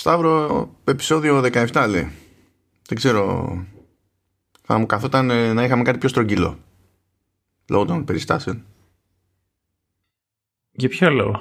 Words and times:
Σταύρο, 0.00 0.68
επεισόδιο 0.84 1.40
17 1.44 1.86
λέει. 1.88 2.12
Δεν 2.88 2.96
ξέρω. 2.96 3.52
Θα 4.62 4.78
μου 4.78 4.86
καθόταν 4.86 5.30
ε, 5.30 5.52
να 5.52 5.64
είχαμε 5.64 5.82
κάτι 5.82 5.98
πιο 5.98 6.08
στρογγυλό. 6.08 6.58
Λόγω 7.68 7.84
των 7.84 8.04
περιστάσεων. 8.04 8.64
Για 10.70 10.88
ποιο 10.88 11.10
λόγο; 11.10 11.40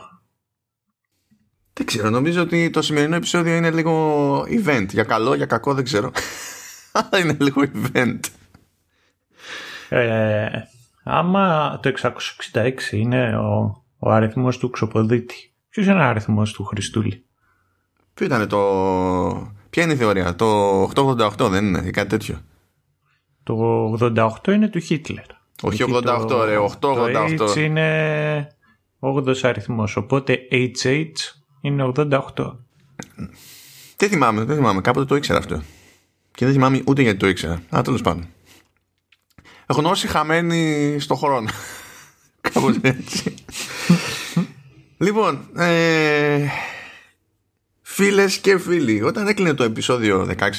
Δεν 1.73 1.85
ξέρω. 1.85 2.09
Νομίζω 2.09 2.41
ότι 2.41 2.69
το 2.69 2.81
σημερινό 2.81 3.15
επεισόδιο 3.15 3.55
είναι 3.55 3.71
λίγο 3.71 4.41
event. 4.41 4.87
Για 4.89 5.03
καλό, 5.03 5.33
για 5.33 5.45
κακό, 5.45 5.73
δεν 5.73 5.83
ξέρω. 5.83 6.11
Αλλά 6.91 7.23
είναι 7.23 7.37
λίγο 7.39 7.61
event. 7.73 8.19
Ε, 9.89 10.49
άμα 11.03 11.79
το 11.81 11.93
666 12.53 12.91
είναι 12.91 13.37
ο, 13.37 13.83
ο 13.97 14.11
αριθμός 14.11 14.57
του 14.57 14.69
ξοποδίτη, 14.69 15.53
ποιος 15.69 15.85
είναι 15.85 15.99
ο 15.99 16.07
αριθμός 16.07 16.53
του 16.53 16.63
Χριστούλη; 16.63 17.28
Ποιο 18.19 18.27
ήταν 18.27 18.47
το... 18.47 19.51
Ποια 19.69 19.83
είναι 19.83 19.93
η 19.93 19.95
θεωρία, 19.95 20.35
το 20.35 20.83
888 20.83 21.49
δεν 21.49 21.65
είναι 21.65 21.81
ή 21.85 21.89
κάτι 21.89 22.09
τέτοιο; 22.09 22.41
Το 23.43 23.93
88 23.99 24.29
είναι 24.47 24.67
του 24.67 24.79
Χίτλερ. 24.79 25.25
Όχι 25.61 25.83
88 25.87 26.25
το, 26.27 26.43
ρε, 26.43 26.57
888. 26.79 27.35
Το 27.37 27.51
H 27.51 27.57
είναι 27.57 28.47
8 28.99 29.35
αριθμός, 29.41 29.95
οπότε 29.95 30.39
HH 30.51 31.13
είναι 31.61 31.91
88. 31.95 32.55
Δεν 33.97 34.09
θυμάμαι, 34.09 34.43
δεν 34.43 34.55
θυμάμαι. 34.55 34.81
Κάποτε 34.81 35.05
το 35.05 35.15
ήξερα 35.15 35.39
αυτό. 35.39 35.61
Και 36.31 36.45
δεν 36.45 36.53
θυμάμαι 36.53 36.81
ούτε 36.85 37.01
γιατί 37.01 37.17
το 37.17 37.27
ήξερα. 37.27 37.61
Α, 37.75 37.81
τέλος 37.81 38.01
πάντων. 38.01 38.27
Γνώση 39.67 40.07
χαμένη 40.07 40.95
στο 40.99 41.15
χρόνο. 41.15 41.49
Κάπως 42.53 42.75
έτσι. 42.81 43.33
λοιπόν, 45.05 45.49
ε, 45.55 46.47
φίλες 47.99 48.37
και 48.37 48.57
φίλοι, 48.57 49.01
όταν 49.01 49.27
έκλεινε 49.27 49.53
το 49.53 49.63
επεισόδιο 49.63 50.27
16, 50.39 50.49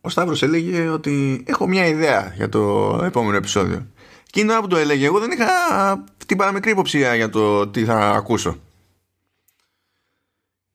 ο 0.00 0.08
Σταύρος 0.08 0.42
έλεγε 0.42 0.88
ότι 0.88 1.44
έχω 1.46 1.66
μια 1.66 1.86
ιδέα 1.86 2.32
για 2.36 2.48
το 2.48 3.00
επόμενο 3.04 3.36
επεισόδιο. 3.36 3.86
Και 4.30 4.40
η 4.40 4.46
ώρα 4.50 4.60
που 4.60 4.66
το 4.66 4.76
έλεγε, 4.76 5.06
εγώ 5.06 5.18
δεν 5.18 5.30
είχα 5.30 5.46
την 6.26 6.36
παραμικρή 6.36 6.70
υποψία 6.70 7.14
για 7.14 7.30
το 7.30 7.68
τι 7.68 7.84
θα 7.84 8.10
ακούσω. 8.10 8.58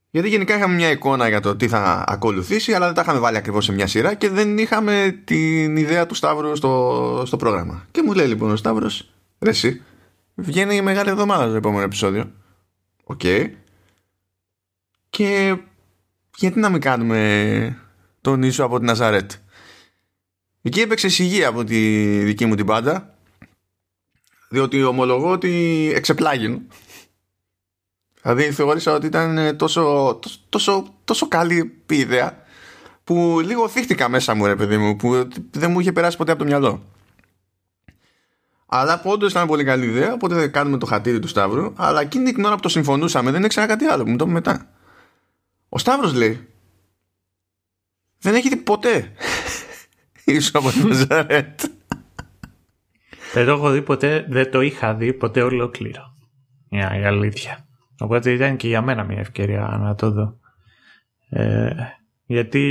Γιατί 0.09 0.29
γενικά 0.29 0.55
είχαμε 0.57 0.75
μια 0.75 0.89
εικόνα 0.89 1.27
για 1.27 1.39
το 1.39 1.55
τι 1.55 1.67
θα 1.67 2.03
ακολουθήσει, 2.07 2.73
αλλά 2.73 2.85
δεν 2.85 2.95
τα 2.95 3.01
είχαμε 3.01 3.19
βάλει 3.19 3.37
ακριβώς 3.37 3.65
σε 3.65 3.71
μια 3.71 3.87
σειρά 3.87 4.13
και 4.13 4.29
δεν 4.29 4.57
είχαμε 4.57 5.21
την 5.23 5.77
ιδέα 5.77 6.05
του 6.05 6.15
Σταύρου 6.15 6.55
στο, 6.55 7.23
στο 7.25 7.37
πρόγραμμα. 7.37 7.85
Και 7.91 8.01
μου 8.05 8.13
λέει 8.13 8.27
λοιπόν 8.27 8.51
ο 8.51 8.55
Σταύρος, 8.55 9.11
ρε 9.39 9.49
εσύ, 9.49 9.81
βγαίνει 10.35 10.75
η 10.75 10.81
μεγάλη 10.81 11.09
εβδομάδα 11.09 11.49
το 11.49 11.55
επόμενο 11.55 11.83
επεισόδιο. 11.83 12.31
Οκ. 13.03 13.21
Και 15.09 15.57
γιατί 16.37 16.59
να 16.59 16.69
μην 16.69 16.81
κάνουμε 16.81 17.77
τον 18.21 18.43
Ιησού 18.43 18.63
από 18.63 18.77
τη 18.77 18.85
Ναζαρέτ. 18.85 19.31
Εκεί 20.61 20.79
έπαιξε 20.79 21.09
σιγή 21.09 21.43
από 21.43 21.63
τη 21.63 21.77
δική 22.23 22.45
μου 22.45 22.55
την 22.55 22.65
πάντα, 22.65 23.17
διότι 24.49 24.83
ομολογώ 24.83 25.31
ότι 25.31 25.91
εξεπλάγη 25.95 26.67
Δηλαδή 28.21 28.51
θεώρησα 28.51 28.93
ότι 28.93 29.05
ήταν 29.05 29.37
ε, 29.37 29.53
τόσο, 29.53 30.19
τόσο, 30.49 30.93
τόσο 31.03 31.27
καλή 31.27 31.83
η 31.89 31.95
ιδέα 31.95 32.43
που 33.03 33.39
λίγο 33.43 33.67
θίχτηκα 33.67 34.09
μέσα 34.09 34.35
μου 34.35 34.45
ρε 34.45 34.55
παιδί 34.55 34.77
μου 34.77 34.95
που 34.95 35.27
δεν 35.51 35.71
μου 35.71 35.79
είχε 35.79 35.91
περάσει 35.91 36.17
ποτέ 36.17 36.31
από 36.31 36.39
το 36.39 36.45
μυαλό. 36.45 36.83
Αλλά 38.65 38.99
που 38.99 39.09
όντως 39.09 39.31
ήταν 39.31 39.47
πολύ 39.47 39.63
καλή 39.63 39.85
ιδέα, 39.85 40.13
οπότε 40.13 40.35
δεν 40.35 40.51
κάνουμε 40.51 40.77
το 40.77 40.85
χατήρι 40.85 41.19
του 41.19 41.27
Σταύρου. 41.27 41.73
Αλλά 41.75 42.01
εκείνη 42.01 42.31
την 42.33 42.45
ώρα 42.45 42.55
που 42.55 42.61
το 42.61 42.69
συμφωνούσαμε 42.69 43.31
δεν 43.31 43.43
ήξερα 43.43 43.65
κάτι 43.65 43.85
άλλο 43.85 44.03
που 44.03 44.09
μου 44.09 44.17
το 44.17 44.27
μετά. 44.27 44.69
Ο 45.69 45.77
Σταύρος 45.77 46.13
λέει 46.13 46.47
δεν 48.19 48.35
έχει 48.35 48.49
δει 48.49 48.57
ποτέ 48.57 49.11
ίσως 50.25 50.55
από 50.55 50.71
την 50.71 50.93
Ζαρέτ. 50.93 51.61
Δεν 53.33 53.45
το 53.45 53.51
έχω 53.51 53.69
δει 53.71 53.81
ποτέ, 53.81 54.25
δεν 54.29 54.51
το 54.51 54.61
είχα 54.61 54.95
δει 54.95 55.13
ποτέ 55.13 55.41
ολόκληρο. 55.41 56.15
Μια 56.69 56.99
η 56.99 57.03
αλήθεια. 57.03 57.67
Οπότε 57.99 58.31
ήταν 58.31 58.57
και 58.57 58.67
για 58.67 58.81
μένα 58.81 59.03
μια 59.03 59.19
ευκαιρία 59.19 59.77
να 59.81 59.95
το 59.95 60.11
δω. 60.11 60.39
Ε, 61.29 61.71
γιατί 62.25 62.65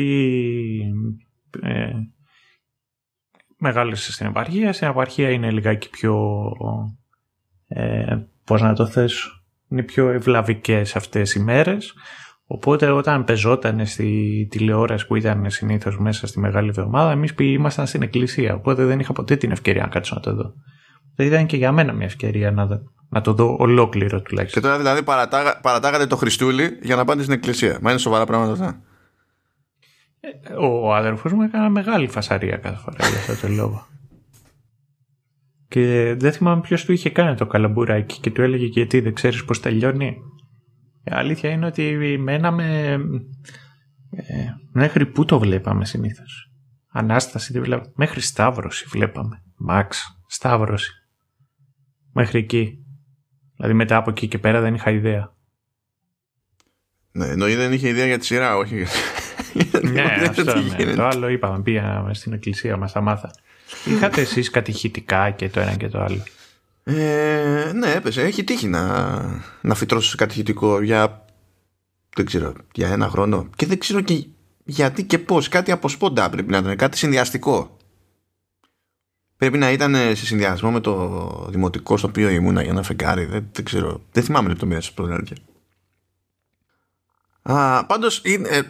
ε, 1.60 1.92
μεγάλωσε 3.56 4.12
στην 4.12 4.26
επαρχία. 4.26 4.72
Στην 4.72 4.88
επαρχία 4.88 5.30
είναι 5.30 5.50
λιγάκι 5.50 5.90
πιο... 5.90 6.52
Ε, 7.68 8.16
πώς 8.44 8.62
να 8.62 8.74
το 8.74 8.86
θέσω. 8.86 9.42
Είναι 9.68 9.82
πιο 9.82 10.08
ευλαβικές 10.08 10.96
αυτές 10.96 11.34
οι 11.34 11.40
μέρες. 11.40 11.94
Οπότε 12.50 12.90
όταν 12.90 13.24
πεζόταν 13.24 13.86
στη 13.86 14.46
τηλεόραση 14.50 15.06
που 15.06 15.16
ήταν 15.16 15.50
συνήθως 15.50 15.98
μέσα 15.98 16.26
στη 16.26 16.40
Μεγάλη 16.40 16.68
Εβδομάδα, 16.68 17.10
εμείς 17.10 17.34
ήμασταν 17.38 17.86
στην 17.86 18.02
εκκλησία. 18.02 18.54
Οπότε 18.54 18.84
δεν 18.84 19.00
είχα 19.00 19.12
ποτέ 19.12 19.36
την 19.36 19.50
ευκαιρία 19.50 19.82
να 19.82 19.88
κάτσω 19.88 20.14
να 20.14 20.20
το 20.20 20.34
δω. 20.34 20.52
Δεν 21.14 21.26
ήταν 21.26 21.46
και 21.46 21.56
για 21.56 21.72
μένα 21.72 21.92
μια 21.92 22.06
ευκαιρία 22.06 22.50
να 22.50 22.66
δω 22.66 22.80
να 23.08 23.20
το 23.20 23.32
δω 23.32 23.56
ολόκληρο 23.58 24.22
τουλάχιστον. 24.22 24.62
Και 24.62 24.68
τώρα 24.68 24.80
δηλαδή 24.80 25.02
παρατάγα, 25.02 25.60
παρατάγατε 25.60 26.06
το 26.06 26.16
Χριστούλη 26.16 26.78
για 26.82 26.96
να 26.96 27.04
πάτε 27.04 27.22
στην 27.22 27.34
εκκλησία. 27.34 27.78
Μα 27.82 27.90
είναι 27.90 27.98
σοβαρά 27.98 28.24
πράγματα 28.24 28.52
αυτά. 28.52 28.82
Ε, 30.20 30.52
ο 30.54 30.94
αδερφός 30.94 31.32
μου 31.32 31.42
έκανε 31.42 31.68
μεγάλη 31.68 32.08
φασαρία 32.08 32.56
κάθε 32.56 32.76
φορά 32.76 32.96
για 33.08 33.18
αυτό 33.18 33.46
το 33.46 33.52
λόγο. 33.52 33.86
Και 35.68 36.14
δεν 36.18 36.32
θυμάμαι 36.32 36.60
ποιος 36.60 36.84
του 36.84 36.92
είχε 36.92 37.10
κάνει 37.10 37.36
το 37.36 37.46
καλαμπουράκι 37.46 38.20
και 38.20 38.30
του 38.30 38.42
έλεγε 38.42 38.64
γιατί 38.64 39.00
δεν 39.00 39.14
ξέρεις 39.14 39.44
πώς 39.44 39.60
τελειώνει; 39.60 40.16
Η 41.08 41.14
αλήθεια 41.14 41.50
είναι 41.50 41.66
ότι 41.66 42.16
μέναμε 42.18 42.98
ε, 44.10 44.34
μέχρι 44.72 45.06
πού 45.06 45.24
το 45.24 45.38
βλέπαμε 45.38 45.84
συνήθως. 45.84 46.50
Ανάσταση 46.92 47.52
τη 47.52 47.60
βλέπαμε. 47.60 47.92
Μέχρι 47.94 48.20
Σταύρωση 48.20 48.84
βλέπαμε. 48.88 49.42
Μαξ, 49.56 50.20
Σταύρωση. 50.26 50.92
Μέχρι 52.12 52.38
εκεί. 52.38 52.78
Δηλαδή 53.56 53.74
μετά 53.74 53.96
από 53.96 54.10
εκεί 54.10 54.28
και 54.28 54.38
πέρα 54.38 54.60
δεν 54.60 54.74
είχα 54.74 54.90
ιδέα. 54.90 55.36
Ναι, 57.12 57.26
εννοεί 57.26 57.54
δεν 57.54 57.72
είχε 57.72 57.88
ιδέα 57.88 58.06
για 58.06 58.18
τη 58.18 58.24
σειρά, 58.24 58.56
όχι. 58.56 58.84
ναι, 59.82 60.02
αυτό 60.28 60.60
ναι. 60.60 60.94
Το 60.94 61.06
άλλο 61.06 61.28
είπαμε, 61.28 61.62
πήγαμε 61.62 62.14
στην 62.14 62.32
εκκλησία 62.32 62.76
μας, 62.76 62.92
τα 62.92 63.00
μάθα. 63.00 63.30
Είχατε 63.84 64.20
εσείς 64.20 64.50
κατηχητικά 64.50 65.30
και 65.30 65.48
το 65.48 65.60
ένα 65.60 65.76
και 65.76 65.88
το 65.88 66.00
άλλο; 66.00 66.22
Ε, 66.90 67.72
ναι, 67.74 67.92
έπεσε. 67.92 68.22
Έχει 68.22 68.44
τύχει 68.44 68.68
να, 68.68 68.82
να 69.60 69.74
φυτρώσω 69.74 70.08
σε 70.08 70.16
κατηχητικό 70.16 70.82
για, 70.82 71.24
δεν 72.16 72.26
ξέρω, 72.26 72.52
για 72.72 72.88
ένα 72.88 73.08
χρόνο. 73.08 73.48
Και 73.56 73.66
δεν 73.66 73.78
ξέρω 73.78 74.00
και 74.00 74.26
γιατί 74.64 75.04
και 75.04 75.18
πώς. 75.18 75.48
Κάτι 75.48 75.70
από 75.70 75.88
σπόντα 75.88 76.30
πρέπει 76.30 76.50
να 76.50 76.58
ήταν. 76.58 76.76
Κάτι 76.76 76.98
συνδυαστικό. 76.98 77.76
Πρέπει 79.36 79.58
να 79.58 79.70
ήταν 79.70 79.94
σε 79.94 80.26
συνδυασμό 80.26 80.70
με 80.70 80.80
το 80.80 81.46
δημοτικό 81.50 81.96
στο 81.96 82.08
οποίο 82.08 82.28
ήμουνα 82.28 82.62
για 82.62 82.70
ένα 82.70 82.82
φεγγάρι. 82.82 83.24
Δεν, 83.24 83.48
δεν 83.52 83.64
ξέρω. 83.64 84.02
Δεν 84.12 84.22
θυμάμαι 84.22 84.48
λεπτομέρειες 84.48 84.92
από 84.96 85.08
την 85.08 85.36
Α, 87.42 87.86
πάντως, 87.86 88.18
ε, 88.24 88.60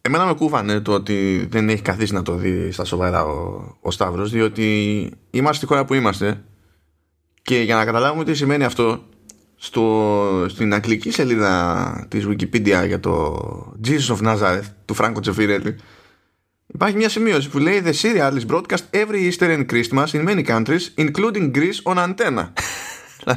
εμένα 0.00 0.26
με 0.26 0.34
κούβανε 0.34 0.80
το 0.80 0.92
ότι 0.92 1.46
δεν 1.50 1.68
έχει 1.68 1.82
καθίσει 1.82 2.12
να 2.12 2.22
το 2.22 2.34
δει 2.34 2.70
στα 2.70 2.84
σοβαρά 2.84 3.24
ο, 3.24 3.64
ο 3.80 3.90
Σταύρος, 3.90 4.30
διότι 4.30 5.10
είμαστε 5.30 5.56
στη 5.56 5.66
χώρα 5.66 5.84
που 5.84 5.94
είμαστε 5.94 6.44
και 7.42 7.60
για 7.60 7.74
να 7.74 7.84
καταλάβουμε 7.84 8.24
τι 8.24 8.34
σημαίνει 8.34 8.64
αυτό, 8.64 9.04
στο, 9.56 10.46
στην 10.48 10.74
αγγλική 10.74 11.10
σελίδα 11.10 12.06
της 12.10 12.26
Wikipedia 12.26 12.84
για 12.86 13.00
το 13.00 13.36
Jesus 13.86 14.16
of 14.16 14.26
Nazareth 14.26 14.66
του 14.84 14.94
Φράγκο 14.94 15.20
Τζεφιρέλη 15.20 15.76
Υπάρχει 16.74 16.96
μια 16.96 17.08
σημείωση 17.08 17.48
που 17.48 17.58
λέει 17.58 17.82
The 17.84 17.92
serial 18.02 18.32
is 18.32 18.54
broadcast 18.54 18.84
every 18.90 19.30
Easter 19.30 19.48
and 19.56 19.66
Christmas 19.72 20.06
in 20.12 20.24
many 20.24 20.44
countries, 20.44 20.94
including 20.96 21.50
Greece 21.56 21.82
on 21.82 21.98
antenna. 21.98 22.52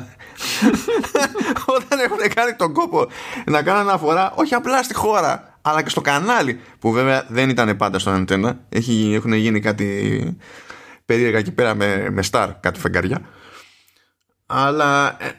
Όταν 1.76 2.00
έχουν 2.00 2.18
κάνει 2.36 2.54
τον 2.58 2.74
κόπο 2.74 3.08
να 3.46 3.64
κάνουν 3.64 3.82
αναφορά 3.82 4.34
όχι 4.36 4.54
απλά 4.54 4.84
στη 4.84 4.94
χώρα, 4.94 5.58
αλλά 5.62 5.82
και 5.82 5.90
στο 5.90 6.02
κανάλι, 6.02 6.60
που 6.80 6.92
βέβαια 6.92 7.26
δεν 7.30 7.50
ήταν 7.50 7.78
πάντα 7.78 8.00
στο 8.00 8.10
αντένα. 8.10 8.60
έχουν 9.14 9.34
γίνει 9.34 9.60
κάτι 9.60 10.38
περίεργα 11.06 11.38
εκεί 11.38 11.52
πέρα 11.52 11.76
με, 11.76 12.08
με 12.12 12.24
star, 12.32 12.50
κάτι 12.60 12.80
φεγγαριά. 12.80 13.22
Αλλά 14.46 15.18
ε, 15.20 15.36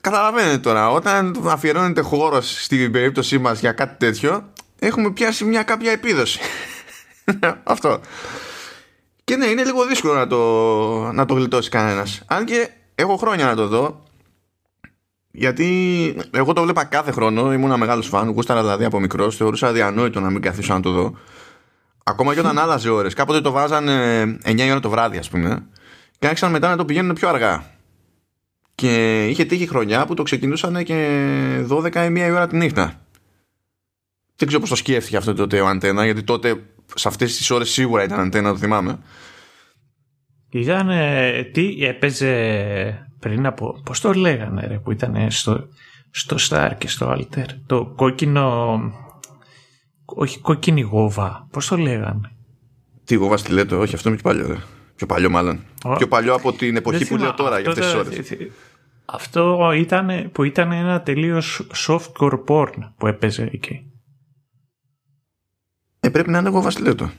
καταλαβαίνετε 0.00 0.58
τώρα, 0.58 0.90
όταν 0.90 1.42
αφιερώνεται 1.46 2.00
χώρος 2.00 2.62
στην 2.64 2.92
περίπτωσή 2.92 3.38
μας 3.38 3.60
για 3.60 3.72
κάτι 3.72 3.96
τέτοιο, 3.98 4.52
έχουμε 4.78 5.10
πιάσει 5.10 5.44
μια 5.44 5.62
κάποια 5.62 5.92
επίδοση. 5.92 6.38
Αυτό. 7.62 8.00
Και 9.24 9.36
ναι, 9.36 9.46
είναι 9.46 9.64
λίγο 9.64 9.86
δύσκολο 9.86 10.14
να 10.14 10.26
το, 10.26 11.12
να 11.12 11.24
το 11.24 11.34
γλιτώσει 11.34 11.68
κανένας. 11.70 12.22
Αν 12.26 12.44
και 12.44 12.70
έχω 12.94 13.16
χρόνια 13.16 13.44
να 13.44 13.54
το 13.54 13.66
δω. 13.66 14.02
Γιατί 15.30 16.16
εγώ 16.30 16.52
το 16.52 16.62
βλέπα 16.62 16.84
κάθε 16.84 17.10
χρόνο, 17.10 17.52
ήμουν 17.52 17.64
ένα 17.64 17.76
μεγάλος 17.76 18.08
φαν, 18.08 18.28
γούσταρα 18.28 18.60
δηλαδή 18.60 18.84
από 18.84 19.00
μικρός, 19.00 19.36
θεωρούσα 19.36 19.66
αδιανόητο 19.66 20.20
να 20.20 20.30
μην 20.30 20.42
καθίσω 20.42 20.74
να 20.74 20.80
το 20.80 20.90
δω. 20.90 21.18
Ακόμα 22.04 22.34
και 22.34 22.40
όταν 22.40 22.58
άλλαζε 22.64 22.90
ώρες. 22.90 23.14
Κάποτε 23.14 23.40
το 23.40 23.50
βάζαν 23.50 23.88
9 24.44 24.68
ώρα 24.70 24.80
το 24.80 24.90
βράδυ, 24.90 25.18
ας 25.18 25.28
πούμε, 25.28 25.66
και 26.18 26.26
άρχισαν 26.26 26.50
μετά 26.50 26.68
να 26.68 26.76
το 26.76 26.84
πηγαίνουν 26.84 27.14
πιο 27.14 27.28
αργά. 27.28 27.73
Και 28.74 29.24
είχε 29.28 29.44
τύχει 29.44 29.66
χρονιά 29.66 30.06
που 30.06 30.14
το 30.14 30.22
ξεκινούσαν 30.22 30.84
και 30.84 31.66
12 31.68 31.94
ή 31.94 32.26
1 32.26 32.30
ώρα 32.30 32.46
τη 32.46 32.56
νύχτα. 32.56 33.06
Δεν 34.36 34.46
ξέρω 34.46 34.60
πώς 34.60 34.70
το 34.70 34.76
σκέφτηκε 34.76 35.16
αυτό 35.16 35.34
τότε 35.34 35.60
ο 35.60 35.66
Αντένα, 35.66 36.04
γιατί 36.04 36.22
τότε 36.22 36.62
σε 36.94 37.08
αυτές 37.08 37.36
τις 37.36 37.50
ώρες 37.50 37.70
σίγουρα 37.70 38.04
ήταν 38.04 38.20
Αντένα, 38.20 38.50
το 38.50 38.58
θυμάμαι. 38.58 38.98
Ήταν. 40.50 40.88
Τι 41.52 41.84
έπαιζε 41.84 43.08
πριν 43.18 43.46
από. 43.46 43.80
Πώς 43.84 44.00
το 44.00 44.12
λέγανε, 44.12 44.66
ρε, 44.66 44.78
που 44.78 44.92
ήταν 44.92 45.30
στο, 45.30 45.68
στο 46.10 46.36
Star 46.48 46.70
και 46.78 46.88
στο 46.88 47.12
Alter. 47.12 47.46
Το 47.66 47.92
κόκκινο. 47.96 48.80
Όχι 50.04 50.38
κόκκινη 50.38 50.80
γόβα. 50.80 51.48
Πώς 51.50 51.66
το 51.66 51.76
λέγανε; 51.76 52.30
Τι 53.04 53.14
γόβα 53.14 53.36
στη 53.36 53.52
λέτε, 53.52 53.74
όχι, 53.74 53.94
αυτό 53.94 54.08
είναι 54.08 54.18
πιο 54.18 54.30
παλιό. 54.30 54.46
Ρε. 54.46 54.56
Πιο 54.96 55.06
παλιό, 55.06 55.30
μάλλον. 55.30 55.64
Πιο 55.96 56.08
παλιό 56.08 56.34
από 56.34 56.52
την 56.52 56.76
εποχή 56.76 57.06
που 57.06 57.16
λέω 57.16 57.34
τώρα 57.34 57.60
για 57.60 57.70
αυτές 57.70 57.84
τις 57.84 57.94
ώρες. 57.94 58.50
Αυτό 59.04 59.72
ήταν, 59.74 60.30
που 60.32 60.42
ήταν 60.42 60.72
ένα 60.72 61.02
τελείως 61.02 61.66
softcore 61.86 62.44
porn 62.46 62.92
που 62.96 63.06
έπαιζε 63.06 63.48
εκεί. 63.52 63.92
Ε, 66.00 66.08
πρέπει 66.08 66.30
να 66.30 66.38
είναι 66.38 66.48
εγώ 66.48 66.62
βασιλέτο. 66.62 67.10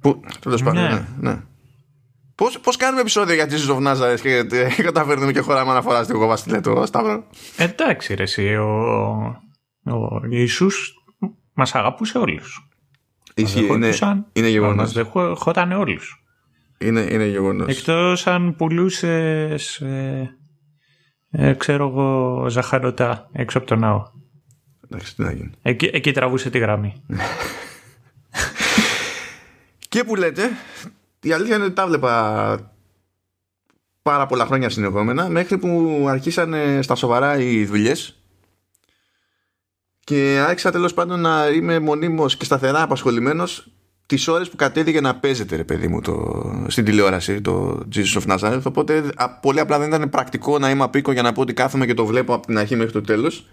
Που, 0.00 0.20
τέλος 0.40 0.62
πάντων, 0.62 0.82
ναι. 0.82 0.88
ναι, 0.88 1.30
ναι. 1.30 1.42
Πώς, 2.34 2.58
πώς 2.60 2.76
κάνουμε 2.76 3.00
επεισόδιο 3.00 3.34
για 3.34 3.48
Jesus 3.50 3.76
of 3.76 3.86
Nazareth 3.86 4.20
και 4.20 4.46
ε, 4.50 4.68
καταφέρνουμε 4.82 5.32
και 5.32 5.40
χωράμε 5.40 5.70
αναφοράς 5.70 6.04
στο 6.04 6.16
εγώ 6.16 6.26
βασιλέτο, 6.26 6.86
Σταύρο; 6.86 7.24
Εντάξει 7.56 8.14
ρε 8.14 8.22
εσύ, 8.22 8.54
ο, 8.54 8.70
ο 9.84 10.20
Ιησούς 10.30 10.94
μας 11.52 11.74
αγαπούσε 11.74 12.18
όλους. 12.18 12.68
Ισχύει, 13.34 13.66
είναι, 13.66 13.94
είναι 14.32 14.48
γεγονός. 14.48 14.76
Μας 14.76 14.92
δεχόταν 14.92 15.72
όλους. 15.72 16.21
Είναι, 16.82 17.00
είναι 17.00 17.26
γεγονός. 17.26 17.76
Εκτός 17.76 18.26
αν 18.26 18.56
πουλούσες 18.56 19.82
ε, 21.34 21.52
ξέρω 21.52 21.88
εγώ, 21.88 22.46
ζαχαρωτά 22.48 23.28
έξω 23.32 23.58
από 23.58 23.66
τον 23.66 23.78
ναό. 23.78 24.02
Εντάξει, 24.84 25.16
τι 25.16 25.22
να 25.22 25.32
γίνει. 25.32 25.50
Εκεί, 25.62 25.90
εκεί 25.92 26.12
τραβούσε 26.12 26.50
τη 26.50 26.58
γραμμή. 26.58 27.02
και 29.88 30.04
που 30.04 30.16
λέτε, 30.16 30.50
η 31.20 31.32
αλήθεια 31.32 31.56
είναι 31.56 31.64
ότι 31.64 31.74
τα 31.74 31.86
βλέπα 31.86 32.72
πάρα 34.02 34.26
πολλά 34.26 34.46
χρόνια 34.46 34.70
συνεχόμενα 34.70 35.28
μέχρι 35.28 35.58
που 35.58 36.04
αρχίσαν 36.08 36.54
στα 36.82 36.94
σοβαρά 36.94 37.38
οι 37.38 37.64
δουλειές. 37.64 38.22
και 40.04 40.44
άρχισα 40.46 40.70
τέλος 40.70 40.94
πάντων 40.94 41.20
να 41.20 41.48
είμαι 41.48 41.78
μονίμως 41.78 42.36
και 42.36 42.44
σταθερά 42.44 42.82
απασχολημένος 42.82 43.72
τις 44.14 44.28
ώρες 44.28 44.48
που 44.48 44.56
κατέβηκε 44.56 45.00
να 45.00 45.14
παίζεται, 45.14 45.56
ρε 45.56 45.64
παιδί 45.64 45.88
μου, 45.88 46.00
το, 46.00 46.42
στην 46.66 46.84
τηλεόραση 46.84 47.40
το 47.40 47.82
Jesus 47.94 48.20
of 48.20 48.36
Nazareth. 48.36 48.62
Οπότε 48.62 49.04
πολύ 49.40 49.60
απλά 49.60 49.78
δεν 49.78 49.88
ήταν 49.88 50.08
πρακτικό 50.08 50.58
να 50.58 50.70
είμαι 50.70 50.84
απίκο 50.84 51.12
για 51.12 51.22
να 51.22 51.32
πω 51.32 51.40
ότι 51.40 51.52
κάθομαι 51.52 51.86
και 51.86 51.94
το 51.94 52.06
βλέπω 52.06 52.34
από 52.34 52.46
την 52.46 52.58
αρχή 52.58 52.76
μέχρι 52.76 52.92
το 52.92 53.00
τέλος. 53.00 53.46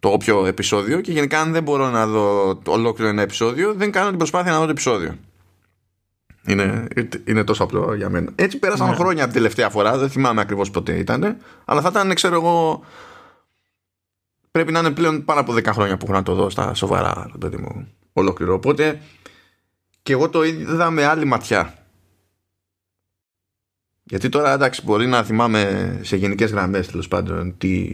Το 0.00 0.08
όποιο 0.08 0.46
επεισόδιο. 0.46 1.00
Και 1.00 1.12
γενικά, 1.12 1.40
αν 1.40 1.52
δεν 1.52 1.62
μπορώ 1.62 1.90
να 1.90 2.06
δω 2.06 2.58
ολόκληρο 2.66 3.10
ένα 3.10 3.22
επεισόδιο, 3.22 3.74
δεν 3.74 3.90
κάνω 3.90 4.08
την 4.08 4.18
προσπάθεια 4.18 4.52
να 4.52 4.58
δω 4.58 4.64
το 4.64 4.70
επεισόδιο. 4.70 5.14
Είναι, 6.46 6.86
είναι 7.24 7.44
τόσο 7.44 7.62
απλό 7.62 7.94
για 7.94 8.08
μένα. 8.08 8.32
Έτσι 8.34 8.58
πέρασαν 8.58 8.88
ναι. 8.88 8.94
χρόνια 8.94 9.22
από 9.24 9.32
την 9.32 9.42
τελευταία 9.42 9.70
φορά. 9.70 9.98
Δεν 9.98 10.10
θυμάμαι 10.10 10.40
ακριβώς 10.40 10.70
πότε 10.70 10.92
ήταν. 10.92 11.36
Αλλά 11.64 11.80
θα 11.80 11.88
ήταν, 11.90 12.14
ξέρω 12.14 12.34
εγώ. 12.34 12.84
Πρέπει 14.50 14.72
να 14.72 14.78
είναι 14.78 14.90
πλέον 14.90 15.24
πάνω 15.24 15.40
από 15.40 15.52
10 15.52 15.64
χρόνια 15.66 15.96
που 15.96 16.04
έχω 16.04 16.14
να 16.14 16.22
το 16.22 16.34
δω 16.34 16.50
στα 16.50 16.74
σοβαρά, 16.74 17.30
παιδί 17.38 17.56
μου, 17.56 17.88
ολόκληρο. 18.12 18.54
Οπότε 18.54 19.00
και 20.08 20.14
εγώ 20.14 20.28
το 20.28 20.44
είδα 20.44 20.90
με 20.90 21.04
άλλη 21.04 21.24
ματιά. 21.24 21.74
Γιατί 24.04 24.28
τώρα 24.28 24.52
εντάξει 24.52 24.82
μπορεί 24.84 25.06
να 25.06 25.24
θυμάμαι 25.24 26.00
σε 26.02 26.16
γενικές 26.16 26.50
γραμμές 26.50 26.86
τέλος 26.86 27.08
πάντων 27.08 27.58
τι, 27.58 27.92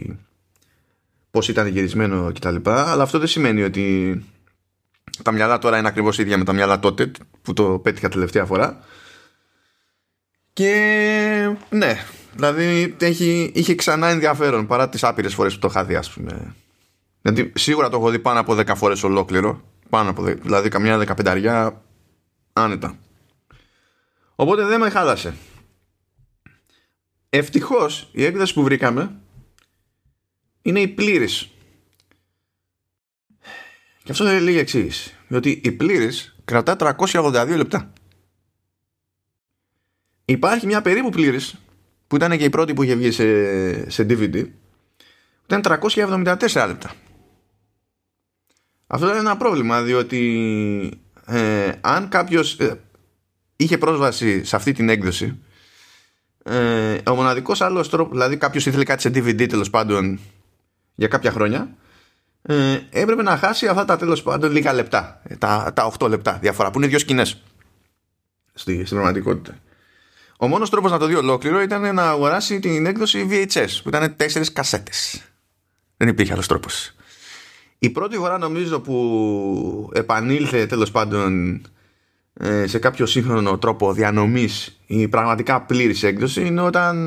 πώς 1.31 1.47
ήταν 1.47 1.67
γυρισμένο 1.67 2.31
κτλ. 2.31 2.55
Αλλά 2.63 3.03
αυτό 3.03 3.19
δεν 3.19 3.27
σημαίνει 3.27 3.63
ότι 3.63 4.23
τα 5.23 5.31
μυαλά 5.31 5.57
τώρα 5.57 5.77
είναι 5.77 5.87
ακριβώς 5.87 6.17
ίδια 6.17 6.37
με 6.37 6.43
τα 6.43 6.53
μυαλά 6.53 6.79
τότε 6.79 7.11
που 7.41 7.53
το 7.53 7.79
πέτυχα 7.79 8.09
τελευταία 8.09 8.45
φορά. 8.45 8.79
Και 10.53 11.55
ναι, 11.69 12.05
δηλαδή 12.35 12.95
έχει, 12.99 13.51
είχε 13.55 13.75
ξανά 13.75 14.07
ενδιαφέρον 14.07 14.67
παρά 14.67 14.89
τις 14.89 15.03
άπειρες 15.03 15.33
φορές 15.33 15.53
που 15.53 15.59
το 15.59 15.67
είχα 15.67 15.85
δει 15.85 15.95
ας 15.95 16.09
πούμε. 16.09 16.55
Γιατί 17.21 17.51
σίγουρα 17.55 17.89
το 17.89 17.97
έχω 17.97 18.09
δει 18.09 18.19
πάνω 18.19 18.39
από 18.39 18.53
10 18.53 18.71
φορές 18.75 19.03
ολόκληρο. 19.03 19.61
Πάνω 19.89 20.09
από, 20.09 20.23
δηλαδή 20.23 20.69
καμιά 20.69 20.97
δεκαπενταριά 20.97 21.84
άνετα. 22.57 22.97
Οπότε 24.35 24.65
δεν 24.65 24.79
με 24.79 24.89
χάλασε. 24.89 25.35
Ευτυχώς 27.29 28.09
η 28.11 28.23
έκδοση 28.23 28.53
που 28.53 28.63
βρήκαμε 28.63 29.19
είναι 30.61 30.79
η 30.79 30.87
πλήρης. 30.87 31.49
Και 34.03 34.11
αυτό 34.11 34.23
δεν 34.23 34.43
λέει 34.43 34.57
εξή. 34.57 34.91
Διότι 35.27 35.61
η 35.63 35.71
πλήρης 35.71 36.35
κρατά 36.45 36.75
382 36.79 37.53
λεπτά. 37.55 37.93
Υπάρχει 40.25 40.65
μια 40.65 40.81
περίπου 40.81 41.09
πλήρης 41.09 41.55
που 42.07 42.15
ήταν 42.15 42.37
και 42.37 42.43
η 42.43 42.49
πρώτη 42.49 42.73
που 42.73 42.83
είχε 42.83 42.95
βγει 42.95 43.11
σε, 43.11 43.89
σε 43.89 44.03
DVD 44.03 44.45
που 45.47 45.55
ήταν 45.55 45.79
374 45.81 46.65
λεπτά. 46.67 46.93
Αυτό 48.87 49.09
είναι 49.09 49.17
ένα 49.17 49.37
πρόβλημα 49.37 49.81
διότι 49.81 51.04
ε, 51.25 51.71
αν 51.81 52.09
κάποιος 52.09 52.59
ε, 52.59 52.79
είχε 53.55 53.77
πρόσβαση 53.77 54.43
σε 54.43 54.55
αυτή 54.55 54.71
την 54.71 54.89
έκδοση 54.89 55.39
ε, 56.43 56.97
ο 57.07 57.15
μοναδικός 57.15 57.61
άλλος 57.61 57.89
τρόπος 57.89 58.11
δηλαδή 58.11 58.37
κάποιος 58.37 58.65
ήθελε 58.65 58.83
κάτι 58.83 59.01
σε 59.01 59.09
DVD 59.09 59.47
τέλος 59.49 59.69
πάντων 59.69 60.19
για 60.95 61.07
κάποια 61.07 61.31
χρόνια 61.31 61.75
ε, 62.47 62.79
έπρεπε 62.89 63.23
να 63.23 63.37
χάσει 63.37 63.67
αυτά 63.67 63.85
τα 63.85 63.97
τέλος 63.97 64.23
πάντων 64.23 64.51
λίγα 64.51 64.73
λεπτά. 64.73 65.21
Τα, 65.37 65.71
τα 65.75 65.93
8 65.99 66.09
λεπτά 66.09 66.37
διαφορά 66.41 66.71
που 66.71 66.77
είναι 66.77 66.87
δύο 66.87 66.99
σκηνές 66.99 67.41
στη, 68.53 68.85
στην 68.85 68.97
πραγματικότητα. 68.97 69.57
Ο 70.37 70.47
μόνος 70.47 70.69
τρόπος 70.69 70.91
να 70.91 70.97
το 70.97 71.05
δει 71.05 71.15
ολόκληρο 71.15 71.61
ήταν 71.61 71.95
να 71.95 72.09
αγοράσει 72.09 72.59
την 72.59 72.85
έκδοση 72.85 73.27
VHS 73.31 73.79
που 73.83 73.89
ήταν 73.89 74.15
τέσσερις 74.15 74.53
κασέτες. 74.53 75.23
Δεν 75.97 76.07
υπήρχε 76.07 76.33
άλλος 76.33 76.47
τρόπος 76.47 76.94
η 77.79 77.89
πρώτη 77.89 78.15
φορά 78.17 78.37
νομίζω 78.37 78.79
που 78.79 79.89
επανήλθε 79.93 80.65
τέλος 80.65 80.91
πάντων 80.91 81.61
ε, 82.33 82.67
σε 82.67 82.79
κάποιο 82.79 83.05
σύγχρονο 83.05 83.57
τρόπο 83.57 83.93
διανομής 83.93 84.79
η 84.85 85.07
πραγματικά 85.07 85.61
πλήρης 85.61 86.03
έκδοση 86.03 86.45
είναι 86.45 86.61
όταν 86.61 86.97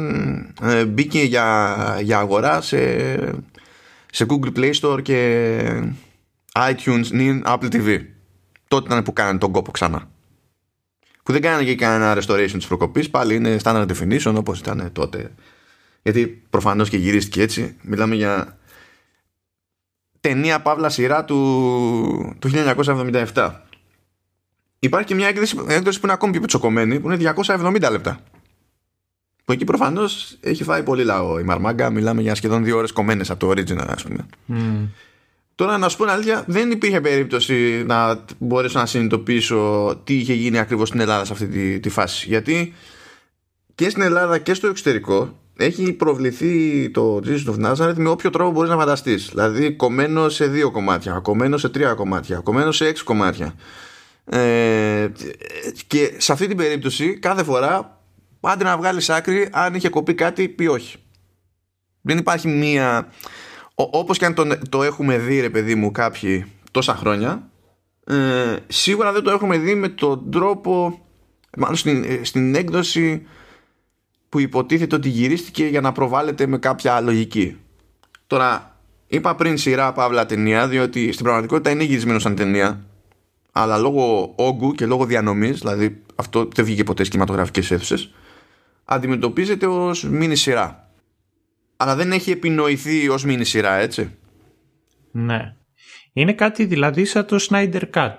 ε, 0.62 0.84
μπήκε 0.84 1.22
για, 1.22 1.76
για 2.02 2.18
αγορά 2.18 2.60
σε, 2.60 2.78
σε 4.10 4.26
Google 4.28 4.58
Play 4.58 4.72
Store 4.80 5.02
και 5.02 5.60
iTunes, 6.54 7.06
νυν 7.10 7.42
Apple 7.46 7.72
TV. 7.72 8.00
Τότε 8.68 8.86
ήταν 8.86 9.02
που 9.02 9.12
κάνανε 9.12 9.38
τον 9.38 9.52
κόπο 9.52 9.70
ξανά. 9.70 10.10
Που 11.22 11.32
δεν 11.32 11.42
κάνανε 11.42 11.64
και 11.64 11.74
κανένα 11.74 12.22
restoration 12.22 12.52
της 12.52 12.66
προκοπής, 12.66 13.10
πάλι 13.10 13.34
είναι 13.34 13.56
standard 13.62 13.86
definition 13.86 14.34
όπως 14.36 14.58
ήταν 14.58 14.90
τότε. 14.92 15.30
Γιατί 16.02 16.42
προφανώς 16.50 16.88
και 16.88 16.96
γυρίστηκε 16.96 17.42
έτσι. 17.42 17.76
Μιλάμε 17.82 18.14
για 18.14 18.57
ταινία 20.20 20.60
παύλα 20.60 20.88
σειρά 20.88 21.24
του, 21.24 22.36
του 22.38 22.50
1977. 23.34 23.50
Υπάρχει 24.78 25.06
και 25.06 25.14
μια 25.14 25.28
έκδοση, 25.28 25.56
έκδοση 25.68 26.00
που 26.00 26.06
είναι 26.06 26.14
ακόμη 26.14 26.32
πιο 26.32 26.40
πετσοκομμένη 26.40 27.00
που 27.00 27.10
είναι 27.10 27.34
270 27.46 27.88
λεπτά. 27.90 28.20
Που 29.44 29.52
εκεί 29.52 29.64
προφανώς 29.64 30.36
έχει 30.40 30.64
φάει 30.64 30.82
πολύ 30.82 31.04
λαό 31.04 31.38
η 31.38 31.42
Μαρμάγκα. 31.42 31.90
Μιλάμε 31.90 32.22
για 32.22 32.34
σχεδόν 32.34 32.64
δύο 32.64 32.76
ώρες 32.76 32.92
κομμένες 32.92 33.30
από 33.30 33.46
το 33.46 33.52
original, 33.52 33.86
ας 33.88 34.02
πούμε. 34.02 34.26
Mm. 34.48 34.88
Τώρα 35.54 35.78
να 35.78 35.88
σου 35.88 35.96
πω 35.96 36.04
αλήθεια, 36.04 36.44
δεν 36.46 36.70
υπήρχε 36.70 37.00
περίπτωση 37.00 37.84
να 37.86 38.24
μπορέσω 38.38 38.78
να 38.78 38.86
συνειδητοποιήσω 38.86 40.00
τι 40.04 40.14
είχε 40.14 40.32
γίνει 40.34 40.58
ακριβώς 40.58 40.88
στην 40.88 41.00
Ελλάδα 41.00 41.24
σε 41.24 41.32
αυτή 41.32 41.46
τη, 41.46 41.80
τη 41.80 41.88
φάση. 41.88 42.26
Γιατί 42.28 42.74
και 43.74 43.90
στην 43.90 44.02
Ελλάδα 44.02 44.38
και 44.38 44.54
στο 44.54 44.66
εξωτερικό 44.66 45.38
έχει 45.60 45.92
προβληθεί 45.92 46.90
το 46.90 47.20
Jesus 47.24 47.54
of 47.54 47.66
Nazareth 47.66 47.94
με 47.96 48.08
όποιο 48.08 48.30
τρόπο 48.30 48.50
μπορείς 48.50 48.70
να 48.70 48.76
φανταστείς. 48.76 49.28
Δηλαδή 49.28 49.72
κομμένο 49.72 50.28
σε 50.28 50.46
δύο 50.46 50.70
κομμάτια, 50.70 51.18
κομμένο 51.18 51.56
σε 51.56 51.68
τρία 51.68 51.94
κομμάτια, 51.94 52.38
κομμένο 52.38 52.72
σε 52.72 52.86
έξι 52.86 53.04
κομμάτια. 53.04 53.54
Ε, 54.24 55.08
και 55.86 56.14
σε 56.16 56.32
αυτή 56.32 56.46
την 56.46 56.56
περίπτωση 56.56 57.18
κάθε 57.18 57.44
φορά 57.44 58.00
πάντα 58.40 58.64
να 58.64 58.76
βγάλεις 58.76 59.10
άκρη 59.10 59.48
αν 59.52 59.74
είχε 59.74 59.88
κοπεί 59.88 60.14
κάτι 60.14 60.54
ή 60.58 60.66
όχι. 60.66 60.96
Δεν 62.00 62.18
υπάρχει 62.18 62.48
μία... 62.48 63.12
Όπως 63.74 64.18
και 64.18 64.24
αν 64.24 64.34
το, 64.34 64.58
το 64.68 64.82
έχουμε 64.82 65.18
δει 65.18 65.40
ρε 65.40 65.50
παιδί 65.50 65.74
μου 65.74 65.90
κάποιοι 65.90 66.44
τόσα 66.70 66.94
χρόνια 66.94 67.50
ε, 68.04 68.56
σίγουρα 68.68 69.12
δεν 69.12 69.22
το 69.22 69.30
έχουμε 69.30 69.58
δει 69.58 69.74
με 69.74 69.88
τον 69.88 70.30
τρόπο 70.30 71.00
μάλλον 71.56 71.76
στην, 71.76 72.04
ε, 72.04 72.20
στην 72.22 72.54
έκδοση 72.54 73.26
που 74.28 74.38
υποτίθεται 74.38 74.94
ότι 74.94 75.08
γυρίστηκε 75.08 75.66
για 75.66 75.80
να 75.80 75.92
προβάλλεται 75.92 76.46
με 76.46 76.58
κάποια 76.58 77.00
λογική. 77.00 77.56
Τώρα, 78.26 78.76
είπα 79.06 79.34
πριν 79.34 79.56
σειρά 79.58 79.92
παύλα 79.92 80.26
ταινία, 80.26 80.68
διότι 80.68 81.12
στην 81.12 81.24
πραγματικότητα 81.24 81.70
είναι 81.70 81.84
γυρισμένος 81.84 82.22
σαν 82.22 82.34
ταινία, 82.34 82.84
αλλά 83.52 83.78
λόγω 83.78 84.32
όγκου 84.36 84.72
και 84.72 84.86
λόγω 84.86 85.04
διανομής, 85.04 85.58
δηλαδή 85.58 86.02
αυτό 86.14 86.48
δεν 86.54 86.64
βγήκε 86.64 86.84
ποτέ 86.84 86.98
στις 86.98 87.08
κινηματογραφικές 87.08 87.70
αίθουσες, 87.70 88.14
αντιμετωπίζεται 88.84 89.66
ως 89.66 90.04
μίνι 90.04 90.36
σειρά. 90.36 90.90
Αλλά 91.76 91.94
δεν 91.94 92.12
έχει 92.12 92.30
επινοηθεί 92.30 93.08
ως 93.08 93.24
μίνι 93.24 93.44
σειρά, 93.44 93.74
έτσι. 93.74 94.16
Ναι. 95.10 95.54
Είναι 96.12 96.32
κάτι 96.32 96.64
δηλαδή 96.64 97.04
σαν 97.04 97.26
το 97.26 97.46
Snyder 97.48 97.82
Cut. 97.94 98.16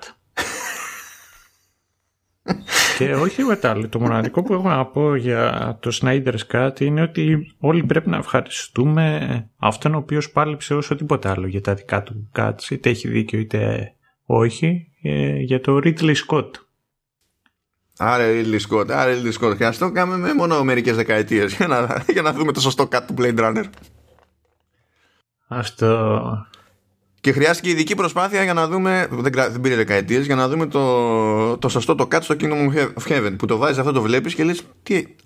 και 2.99 3.13
όχι 3.13 3.43
μετά, 3.43 3.89
το 3.89 3.99
μοναδικό 3.99 4.43
που 4.43 4.53
έχω 4.53 4.69
να 4.69 4.85
πω 4.85 5.15
για 5.15 5.77
το 5.81 5.97
Snyder's 6.01 6.39
Cut 6.51 6.79
είναι 6.79 7.01
ότι 7.01 7.55
όλοι 7.59 7.83
πρέπει 7.83 8.09
να 8.09 8.17
ευχαριστούμε 8.17 9.49
αυτόν 9.57 9.93
ο 9.93 9.97
οποίος 9.97 10.31
πάλεψε 10.31 10.73
όσο 10.73 10.95
τίποτα 10.95 11.31
άλλο 11.31 11.47
για 11.47 11.61
τα 11.61 11.73
δικά 11.73 12.03
του 12.03 12.29
cuts, 12.35 12.69
είτε 12.69 12.89
έχει 12.89 13.07
δίκιο 13.07 13.39
είτε 13.39 13.93
όχι, 14.25 14.91
ε, 15.01 15.39
για 15.39 15.61
το 15.61 15.79
Ridley 15.83 16.15
Scott. 16.27 16.49
Άρε 17.97 18.41
Ridley 18.41 18.59
Scott, 18.69 18.91
άρε 18.91 19.21
Ridley 19.21 19.33
Scott. 19.39 19.57
Και 19.57 19.69
το 19.79 19.91
κάνουμε 19.91 20.33
μόνο 20.33 20.63
μερικές 20.63 20.95
δεκαετίες 20.95 21.53
για 21.53 21.67
να, 21.67 21.97
για 22.13 22.21
να 22.21 22.33
δούμε 22.33 22.51
το 22.51 22.59
σωστό 22.59 22.87
cut 22.91 23.01
του 23.07 23.13
Blade 23.17 23.39
Runner. 23.39 23.65
Αυτό 25.47 26.48
και 27.21 27.31
χρειάστηκε 27.31 27.69
ειδική 27.69 27.95
προσπάθεια 27.95 28.43
για 28.43 28.53
να 28.53 28.67
δούμε. 28.67 29.07
Δεν, 29.11 29.31
δεν 29.33 29.61
πήρε 29.61 29.75
δεκαετίες, 29.75 30.25
για 30.25 30.35
να 30.35 30.47
δούμε 30.47 30.65
το, 30.65 31.57
το 31.57 31.69
σωστό 31.69 31.95
το 31.95 32.07
cut 32.11 32.21
στο 32.21 32.35
Kingdom 32.39 32.73
of 32.73 33.11
Heaven. 33.11 33.35
Που 33.37 33.45
το 33.45 33.57
βάζεις 33.57 33.77
αυτό, 33.77 33.91
το 33.91 34.01
βλέπεις 34.01 34.35
και 34.35 34.43
λες, 34.43 34.61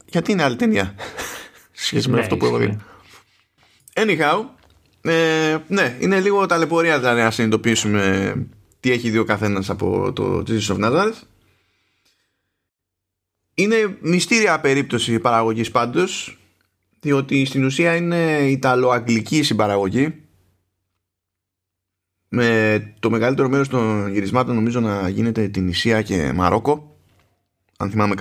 γιατί 0.06 0.32
είναι 0.32 0.44
άλλη 0.44 0.56
ταινία; 0.56 0.96
Σχέση 1.72 2.10
με 2.10 2.16
ναι, 2.16 2.22
αυτό 2.22 2.38
που 2.38 2.46
έχω 2.46 2.58
δει. 2.58 2.78
Anyhow, 3.94 4.44
ε, 5.02 5.58
ναι, 5.68 5.98
είναι 6.00 6.20
λίγο 6.20 6.46
ταλαιπωρία 6.46 7.00
δηλαδή 7.00 7.22
να 7.22 7.32
συνειδητοποιήσουμε 7.32 8.36
τι 8.80 8.92
έχει 8.92 9.10
δει 9.10 9.18
ο 9.18 9.24
καθένας 9.24 9.70
από 9.70 10.14
το 10.14 10.44
Jesus 10.48 10.76
of 10.76 10.86
Nazareth. 10.86 11.22
Είναι 13.54 13.98
μυστήρια 14.02 14.60
περίπτωση 14.60 15.20
παραγωγής 15.20 15.72
πάντως 15.72 16.38
διότι 17.00 17.46
στην 17.46 17.66
ουσία 17.66 17.96
είναι 17.96 18.38
Ιταλο-Αγγλική 18.50 19.44
συμπαραγωγή 19.44 20.23
με 22.36 22.94
το 23.00 23.10
μεγαλύτερο 23.10 23.50
μέρος 23.50 23.68
των 23.68 24.12
γυρισμάτων 24.12 24.56
νομίζω 24.56 24.80
να 24.80 25.10
γίνεται 25.10 25.48
την 25.48 25.68
Ισία 25.68 26.02
και 26.02 26.32
Μαρόκο 26.36 26.98
αν 27.78 27.90
θυμάμαι 27.90 28.16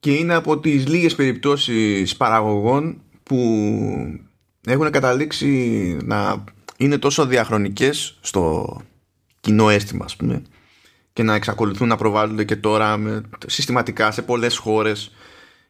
και 0.00 0.14
είναι 0.14 0.34
από 0.34 0.58
τις 0.58 0.86
λίγες 0.88 1.14
περιπτώσεις 1.14 2.16
παραγωγών 2.16 3.02
που 3.22 3.36
έχουν 4.66 4.90
καταλήξει 4.90 5.96
να 6.04 6.44
είναι 6.76 6.98
τόσο 6.98 7.26
διαχρονικές 7.26 8.18
στο 8.20 8.76
κοινό 9.40 9.70
αίσθημα 9.70 10.04
ας 10.04 10.16
πούμε 10.16 10.42
και 11.12 11.22
να 11.22 11.34
εξακολουθούν 11.34 11.88
να 11.88 11.96
προβάλλονται 11.96 12.44
και 12.44 12.56
τώρα 12.56 12.96
με, 12.96 13.22
συστηματικά 13.46 14.10
σε 14.10 14.22
πολλές 14.22 14.56
χώρες 14.56 15.12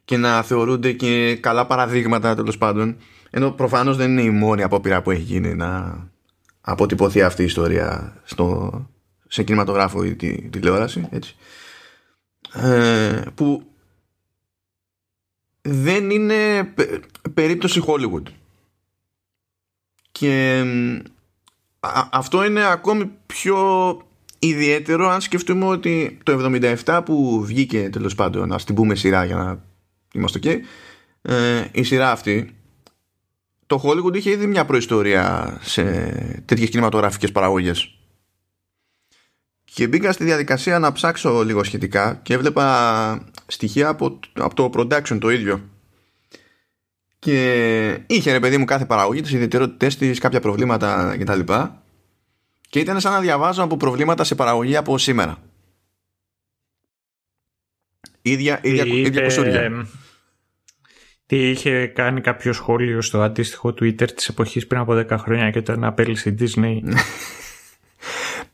και 0.04 0.16
να 0.16 0.42
θεωρούνται 0.42 0.92
και 0.92 1.36
καλά 1.36 1.66
παραδείγματα 1.66 2.34
τέλος 2.34 2.58
πάντων 2.58 2.96
ενώ 3.36 3.50
προφανώς 3.50 3.96
δεν 3.96 4.10
είναι 4.10 4.22
η 4.22 4.30
μόνη 4.30 4.62
απόπειρα 4.62 5.02
που 5.02 5.10
έχει 5.10 5.22
γίνει 5.22 5.54
να 5.54 5.98
αποτυπωθεί 6.60 7.22
αυτή 7.22 7.42
η 7.42 7.44
ιστορία 7.44 8.20
στο, 8.24 8.70
σε 9.28 9.42
κινηματογράφο 9.42 10.04
ή 10.04 10.14
τη, 10.14 10.48
τηλεόραση. 10.48 11.08
Έτσι. 11.10 11.36
Ε, 12.52 13.22
που 13.34 13.62
δεν 15.62 16.10
είναι 16.10 16.72
περίπτωση 17.34 17.82
Hollywood. 17.86 18.22
Και 20.12 20.64
αυτό 22.10 22.44
είναι 22.44 22.64
ακόμη 22.64 23.10
πιο 23.26 23.58
ιδιαίτερο 24.38 25.08
αν 25.08 25.20
σκεφτούμε 25.20 25.64
ότι 25.64 26.18
το 26.22 26.50
77 26.84 27.00
που 27.04 27.44
βγήκε 27.44 27.88
τέλος 27.90 28.14
πάντων, 28.14 28.48
να 28.48 28.58
την 28.58 28.74
πούμε 28.74 28.94
σειρά 28.94 29.24
για 29.24 29.36
να 29.36 29.64
είμαστε 30.12 30.38
ok, 30.42 30.58
ε, 31.22 31.64
η 31.72 31.82
σειρά 31.82 32.10
αυτή 32.10 32.54
το 33.66 33.80
Hollywood 33.84 34.16
είχε 34.16 34.30
ήδη 34.30 34.46
μια 34.46 34.64
προϊστορία 34.64 35.58
σε 35.62 35.82
τέτοιες 36.44 36.70
κινηματογραφικές 36.70 37.32
παραγωγές. 37.32 37.98
Και 39.64 39.88
μπήκα 39.88 40.12
στη 40.12 40.24
διαδικασία 40.24 40.78
να 40.78 40.92
ψάξω 40.92 41.42
λίγο 41.44 41.64
σχετικά 41.64 42.20
και 42.22 42.34
έβλεπα 42.34 43.28
στοιχεία 43.46 43.88
από, 43.88 44.18
από 44.32 44.54
το 44.54 44.70
production 44.74 45.18
το 45.20 45.30
ίδιο. 45.30 45.68
Και 47.18 48.00
είχε 48.06 48.32
ρε 48.32 48.40
παιδί 48.40 48.58
μου 48.58 48.64
κάθε 48.64 48.86
παραγωγή, 48.86 49.20
τις 49.20 49.32
ιδιαιτερότητες 49.32 49.96
της, 49.96 50.18
κάποια 50.18 50.40
προβλήματα 50.40 51.16
κτλ. 51.18 51.40
Και 52.68 52.78
ήταν 52.80 53.00
σαν 53.00 53.12
να 53.12 53.20
διαβάζω 53.20 53.62
από 53.62 53.76
προβλήματα 53.76 54.24
σε 54.24 54.34
παραγωγή 54.34 54.76
από 54.76 54.98
σήμερα. 54.98 55.38
Ίδια, 58.22 58.60
ίδια, 58.62 58.84
ίδια 58.84 59.86
τι 61.26 61.50
είχε 61.50 61.86
κάνει 61.86 62.20
κάποιο 62.20 62.52
σχόλιο 62.52 63.02
στο 63.02 63.22
αντίστοιχο 63.22 63.68
Twitter 63.68 64.10
της 64.10 64.28
εποχής 64.28 64.66
πριν 64.66 64.80
από 64.80 65.04
10 65.10 65.16
χρόνια 65.18 65.50
και 65.50 65.62
τον 65.62 65.84
απέλησε 65.84 66.28
η 66.28 66.36
Disney; 66.40 66.78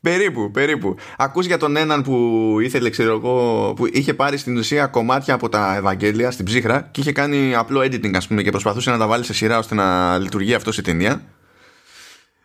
περίπου, 0.01 0.51
περίπου. 0.51 0.95
Ακούς 1.17 1.45
για 1.45 1.57
τον 1.57 1.75
έναν 1.75 2.03
που 2.03 2.57
ήθελε, 2.61 2.89
ξέρω 2.89 3.11
εγώ, 3.11 3.73
που 3.75 3.85
είχε 3.91 4.13
πάρει 4.13 4.37
στην 4.37 4.57
ουσία 4.57 4.87
κομμάτια 4.87 5.33
από 5.33 5.49
τα 5.49 5.75
Ευαγγέλια 5.75 6.31
στην 6.31 6.45
ψύχρα 6.45 6.89
και 6.91 7.01
είχε 7.01 7.11
κάνει 7.11 7.55
απλό 7.55 7.79
editing, 7.79 8.15
ας 8.15 8.27
πούμε, 8.27 8.41
και 8.41 8.51
προσπαθούσε 8.51 8.91
να 8.91 8.97
τα 8.97 9.07
βάλει 9.07 9.23
σε 9.23 9.33
σειρά 9.33 9.57
ώστε 9.57 9.75
να 9.75 10.17
λειτουργεί 10.17 10.53
αυτό 10.53 10.71
η 10.77 10.81
ταινία. 10.81 11.21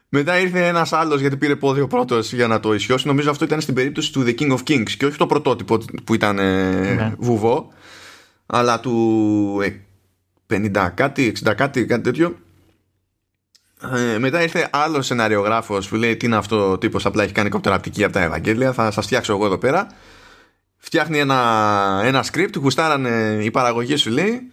Μετά 0.09 0.40
ήρθε 0.40 0.66
ένας 0.66 0.92
άλλος 0.92 1.21
γιατί 1.21 1.37
πήρε 1.37 1.56
πόδιο 1.56 1.87
πρώτος 1.87 2.33
για 2.33 2.47
να 2.47 2.61
το 2.61 2.75
ισιώσει. 2.75 3.06
Νομίζω 3.06 3.30
αυτό 3.30 3.45
ήταν 3.45 3.61
στην 3.61 3.75
περίπτωση 3.75 4.12
του 4.12 4.25
The 4.26 4.35
King 4.40 4.50
of 4.50 4.59
Kings 4.68 4.90
και 4.99 5.06
όχι 5.06 5.16
το 5.16 5.26
πρωτότυπο 5.26 5.78
που 6.04 6.14
ήταν 6.14 6.38
ε, 6.38 6.95
ναι. 6.95 7.14
βουβό, 7.18 7.73
αλλά 8.47 8.80
του 8.80 9.61
50 10.46 10.90
κάτι, 10.94 11.32
60 11.44 11.54
κάτι, 11.56 11.86
κάτι 11.86 12.02
τέτοιο. 12.02 12.36
Ε, 13.94 14.18
μετά 14.18 14.42
ήρθε 14.42 14.68
άλλος 14.72 15.06
σεναριογράφος 15.06 15.88
που 15.88 15.96
λέει 15.96 16.16
τι 16.16 16.26
είναι 16.26 16.36
αυτό 16.36 16.70
ο 16.70 16.78
τύπος, 16.78 17.06
απλά 17.06 17.22
έχει 17.22 17.32
κάνει 17.32 17.48
κοπτεραπτική 17.48 18.04
από 18.04 18.12
τα 18.12 18.20
Ευαγγέλια. 18.20 18.72
Θα 18.72 18.90
σας 18.90 19.04
φτιάξω 19.04 19.32
εγώ 19.32 19.46
εδώ 19.46 19.58
πέρα. 19.58 19.86
Φτιάχνει 20.76 21.18
ένα, 21.18 22.00
ένα 22.04 22.24
script, 22.32 22.56
γουστάρανε 22.56 23.38
η 23.42 23.50
παραγωγή 23.50 23.96
σου 23.96 24.10
λέει. 24.10 24.52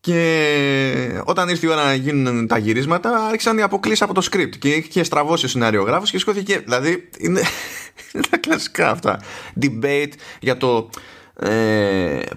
Και 0.00 1.22
όταν 1.24 1.48
ήρθε 1.48 1.66
η 1.66 1.70
ώρα 1.70 1.84
να 1.84 1.94
γίνουν 1.94 2.46
τα 2.46 2.58
γυρίσματα, 2.58 3.26
άρχισαν 3.26 3.58
οι 3.58 3.62
αποκλήσεις 3.62 4.02
από 4.02 4.14
το 4.14 4.28
script. 4.30 4.56
Και 4.58 4.68
είχε 4.68 5.02
στραβώσει 5.02 5.44
ο 5.44 5.48
σεναριογράφος 5.48 6.10
και 6.10 6.18
σκόθηκε. 6.18 6.58
Δηλαδή, 6.58 7.08
είναι, 7.18 7.40
είναι 8.12 8.24
τα 8.30 8.36
κλασικά 8.36 8.90
αυτά. 8.90 9.20
Debate 9.60 10.12
για 10.40 10.56
το 10.56 10.90
ε, 10.96 10.98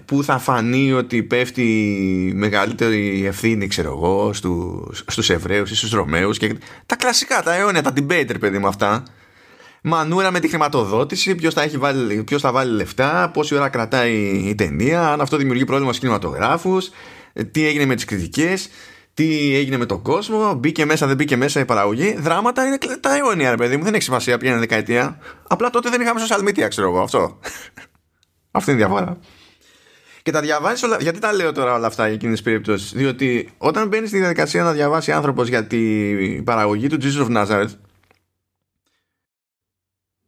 που 0.04 0.22
θα 0.22 0.38
φανεί 0.38 0.92
ότι 0.92 1.22
πέφτει 1.22 2.32
μεγαλύτερη 2.34 3.26
ευθύνη 3.26 3.66
ξέρω 3.66 3.88
εγώ 3.88 4.32
στους, 4.32 5.02
στους 5.06 5.30
Εβραίους 5.30 5.70
ή 5.70 5.76
στους 5.76 5.90
Ρωμαίους 5.90 6.38
και 6.38 6.56
τα 6.86 6.96
κλασικά, 6.96 7.42
τα 7.42 7.54
αιώνια, 7.54 7.82
τα 7.82 7.92
debater 7.96 8.36
παιδί 8.40 8.58
με 8.58 8.68
αυτά 8.68 9.02
μανούρα 9.82 10.30
με 10.30 10.40
τη 10.40 10.48
χρηματοδότηση 10.48 11.34
ποιος 11.34 11.54
θα, 11.54 11.62
έχει 11.62 11.78
βάλει, 11.78 12.22
ποιος 12.22 12.40
θα 12.40 12.52
βάλει 12.52 12.72
λεφτά 12.72 13.30
πόση 13.32 13.54
ώρα 13.54 13.68
κρατάει 13.68 14.14
η 14.48 14.54
ταινία 14.54 15.08
αν 15.12 15.20
αυτό 15.20 15.36
δημιουργεί 15.36 15.64
πρόβλημα 15.64 15.92
στους 15.92 16.02
κινηματογράφους 16.04 16.90
τι 17.50 17.66
έγινε 17.66 17.84
με 17.84 17.94
τις 17.94 18.04
κριτικές 18.04 18.68
τι 19.16 19.54
έγινε 19.54 19.76
με 19.76 19.86
τον 19.86 20.02
κόσμο, 20.02 20.54
μπήκε 20.54 20.84
μέσα, 20.84 21.06
δεν 21.06 21.16
μπήκε 21.16 21.36
μέσα 21.36 21.60
η 21.60 21.64
παραγωγή. 21.64 22.16
Δράματα 22.18 22.66
είναι 22.66 22.78
τα 23.00 23.16
αιώνια, 23.16 23.50
ρε 23.50 23.56
παιδί 23.56 23.76
μου. 23.76 23.84
Δεν 23.84 23.94
έχει 23.94 24.02
σημασία 24.02 24.38
ποια 24.38 24.50
είναι 24.50 24.58
δεκαετία. 24.58 25.18
Απλά 25.48 25.70
τότε 25.70 25.90
δεν 25.90 26.00
είχαμε 26.00 26.20
social 26.28 26.48
media, 26.48 26.68
ξέρω 26.68 26.88
εγώ 26.88 27.00
αυτό. 27.00 27.38
Αυτή 28.56 28.70
είναι 28.70 28.80
η 28.80 28.84
διαφορά. 28.84 29.18
Και 30.22 30.30
τα 30.30 30.40
διαβάζεις 30.40 30.82
όλα. 30.82 30.96
Γιατί 31.00 31.18
τα 31.18 31.32
λέω 31.32 31.52
τώρα 31.52 31.74
όλα 31.74 31.86
αυτά 31.86 32.04
για 32.04 32.14
εκείνες 32.14 32.34
τις 32.34 32.42
περιπτώσεις; 32.42 32.92
Διότι 32.92 33.52
όταν 33.58 33.88
μπαίνεις 33.88 34.08
στη 34.08 34.18
διαδικασία 34.18 34.62
να 34.62 34.72
διαβάσει 34.72 35.12
άνθρωπος 35.12 35.48
για 35.48 35.66
την 35.66 36.44
παραγωγή 36.44 36.88
του 36.88 36.98
Jesus 37.00 37.26
of 37.26 37.36
Nazareth, 37.36 37.74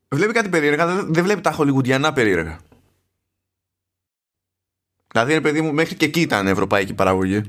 βλέπει 0.08 0.32
κάτι 0.32 0.48
περίεργα, 0.48 0.86
δεν 0.86 1.24
βλέπει 1.24 1.40
τα 1.40 1.52
χολιγουντιανά 1.52 2.12
περίεργα. 2.12 2.58
Δηλαδή, 5.12 5.32
ρε 5.32 5.40
παιδί 5.40 5.60
μου, 5.60 5.72
μέχρι 5.72 5.94
και 5.94 6.04
εκεί 6.04 6.20
ήταν 6.20 6.46
ευρωπαϊκή 6.46 6.94
παραγωγή. 6.94 7.42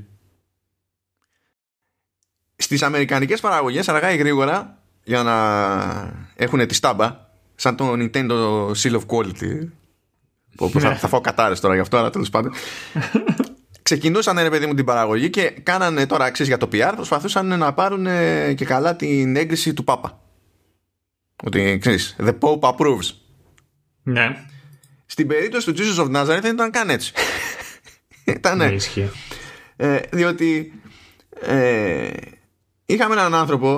Στις 2.56 2.82
αμερικανικές 2.82 3.40
παραγωγές, 3.40 3.88
αργά 3.88 4.12
ή 4.12 4.16
γρήγορα, 4.16 4.82
για 5.04 5.22
να 5.22 5.36
έχουν 6.36 6.66
τη 6.66 6.74
στάμπα, 6.74 7.28
σαν 7.54 7.76
το 7.76 7.92
Nintendo 7.92 8.70
Seal 8.70 9.00
of 9.00 9.06
Quality, 9.06 9.68
που 9.68 9.79
θα, 10.70 10.94
θα 10.94 11.08
φάω 11.08 11.20
κατάρε 11.20 11.54
τώρα 11.54 11.74
γι' 11.74 11.80
αυτό, 11.80 11.96
αλλά 11.96 12.10
τέλος 12.10 12.30
πάντων. 12.30 12.52
Ξεκινούσαν 13.82 14.38
ρε 14.38 14.50
παιδί 14.50 14.66
μου 14.66 14.74
την 14.74 14.84
παραγωγή 14.84 15.30
και 15.30 15.50
κάνανε 15.62 16.06
τώρα 16.06 16.24
αξίες 16.24 16.48
για 16.48 16.56
το 16.56 16.68
PR, 16.72 16.92
προσπαθούσαν 16.94 17.58
να 17.58 17.72
πάρουν 17.72 18.06
και 18.54 18.64
καλά 18.64 18.96
την 18.96 19.36
έγκριση 19.36 19.74
του 19.74 19.84
Πάπα. 19.84 20.20
Ότι 21.44 21.78
ξέρεις, 21.80 22.16
the 22.20 22.34
Pope 22.40 22.60
approves. 22.60 23.14
Ναι. 24.02 24.36
Στην 25.06 25.26
περίπτωση 25.26 25.72
του 25.72 25.82
Jesus 25.82 26.04
of 26.04 26.16
Nazareth 26.16 26.40
δεν 26.42 26.52
ήταν 26.52 26.70
καν 26.70 26.90
έτσι. 26.90 27.12
ήταν. 28.36 28.56
Ναι, 28.56 28.76
ε, 29.76 30.00
διότι 30.10 30.72
ε, 31.40 32.10
είχαμε 32.86 33.14
έναν 33.14 33.34
άνθρωπο 33.34 33.68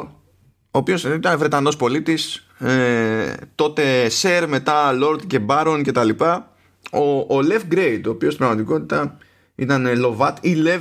ο 0.71 0.79
οποίος 0.79 1.05
ήταν 1.05 1.39
Βρετανός 1.39 1.77
πολίτης 1.77 2.47
ε, 2.59 3.33
τότε 3.55 4.11
Sir 4.23 4.45
μετά 4.49 4.99
Lord 5.03 5.27
και 5.27 5.41
Baron 5.49 5.81
και 5.85 5.93
τα 5.93 6.05
λοιπά 6.05 6.52
ο, 6.93 7.19
ο 7.19 7.41
Lev 7.43 7.75
Grade, 7.75 8.03
ο 8.07 8.11
οποίος 8.11 8.35
στην 8.35 8.47
πραγματικότητα 8.47 9.19
ήταν 9.55 9.99
Λοβάτ 9.99 10.45
ή 10.45 10.57
Lev 10.67 10.81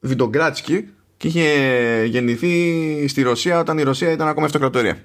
Βιντογκράτσκι, 0.00 0.88
και 1.16 1.28
είχε 1.28 2.04
γεννηθεί 2.04 3.08
στη 3.08 3.22
Ρωσία 3.22 3.58
όταν 3.58 3.78
η 3.78 3.82
Ρωσία 3.82 4.10
ήταν 4.10 4.28
ακόμα 4.28 4.46
αυτοκρατορία. 4.46 4.98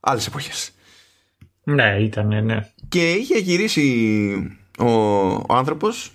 Άλλες 0.00 0.26
εποχές. 0.26 0.70
Ναι, 1.64 1.96
ήταν, 2.00 2.44
ναι. 2.44 2.72
Και 2.88 3.12
είχε 3.12 3.38
γυρίσει 3.38 4.58
ο, 4.78 4.90
ο 5.32 5.46
άνθρωπος 5.48 6.12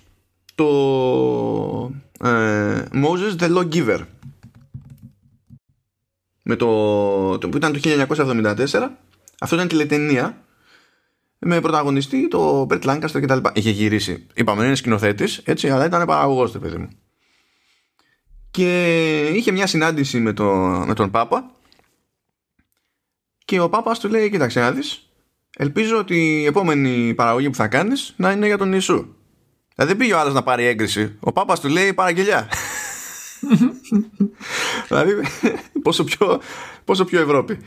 το 0.54 0.66
ε, 2.20 2.84
Moses 2.92 3.36
the 3.38 3.56
Lawgiver 3.56 4.00
με 6.42 6.56
το, 6.56 7.38
το, 7.38 7.48
που 7.48 7.56
ήταν 7.56 7.72
το 7.72 7.80
1974 7.82 8.88
αυτό 9.40 9.54
ήταν 9.54 9.68
τηλετενία 9.68 10.44
με 11.38 11.60
πρωταγωνιστή 11.60 12.28
το 12.28 12.64
Μπρετ 12.64 12.82
Lancaster 12.86 13.20
και 13.20 13.26
τα 13.26 13.34
λοιπά. 13.34 13.52
Είχε 13.54 13.70
γυρίσει. 13.70 14.26
Είπαμε, 14.34 14.64
είναι 14.64 14.74
σκηνοθέτης, 14.74 15.38
έτσι, 15.44 15.70
αλλά 15.70 15.84
ήταν 15.84 16.06
παραγωγός 16.06 16.52
το 16.52 16.58
παιδί 16.58 16.76
μου. 16.76 16.88
Και 18.50 19.26
είχε 19.26 19.52
μια 19.52 19.66
συνάντηση 19.66 20.20
με, 20.20 20.32
το, 20.32 20.44
με 20.86 20.94
τον 20.94 21.10
Πάπα. 21.10 21.50
Και 23.44 23.60
ο 23.60 23.68
Πάπας 23.68 23.98
του 23.98 24.08
λέει: 24.08 24.30
Κοίταξε 24.30 24.60
να 24.60 24.72
δεις, 24.72 25.08
ελπίζω 25.56 25.98
ότι 25.98 26.40
η 26.40 26.44
επόμενη 26.44 27.14
παραγωγή 27.14 27.50
που 27.50 27.56
θα 27.56 27.68
κάνεις 27.68 28.14
να 28.16 28.32
είναι 28.32 28.46
για 28.46 28.58
τον 28.58 28.72
Ιησού. 28.72 29.06
Δηλαδή 29.74 29.92
δεν 29.92 29.96
πήγε 29.96 30.14
ο 30.14 30.18
άλλος 30.18 30.34
να 30.34 30.42
πάρει 30.42 30.64
έγκριση. 30.64 31.16
Ο 31.20 31.32
Πάπας 31.32 31.60
του 31.60 31.68
λέει: 31.68 31.94
Παραγγελιά. 31.94 32.48
δηλαδή 34.88 35.12
πόσο 35.82 36.04
πιο, 36.04 36.40
πόσο 36.84 37.04
πιο 37.04 37.20
Ευρώπη. 37.20 37.58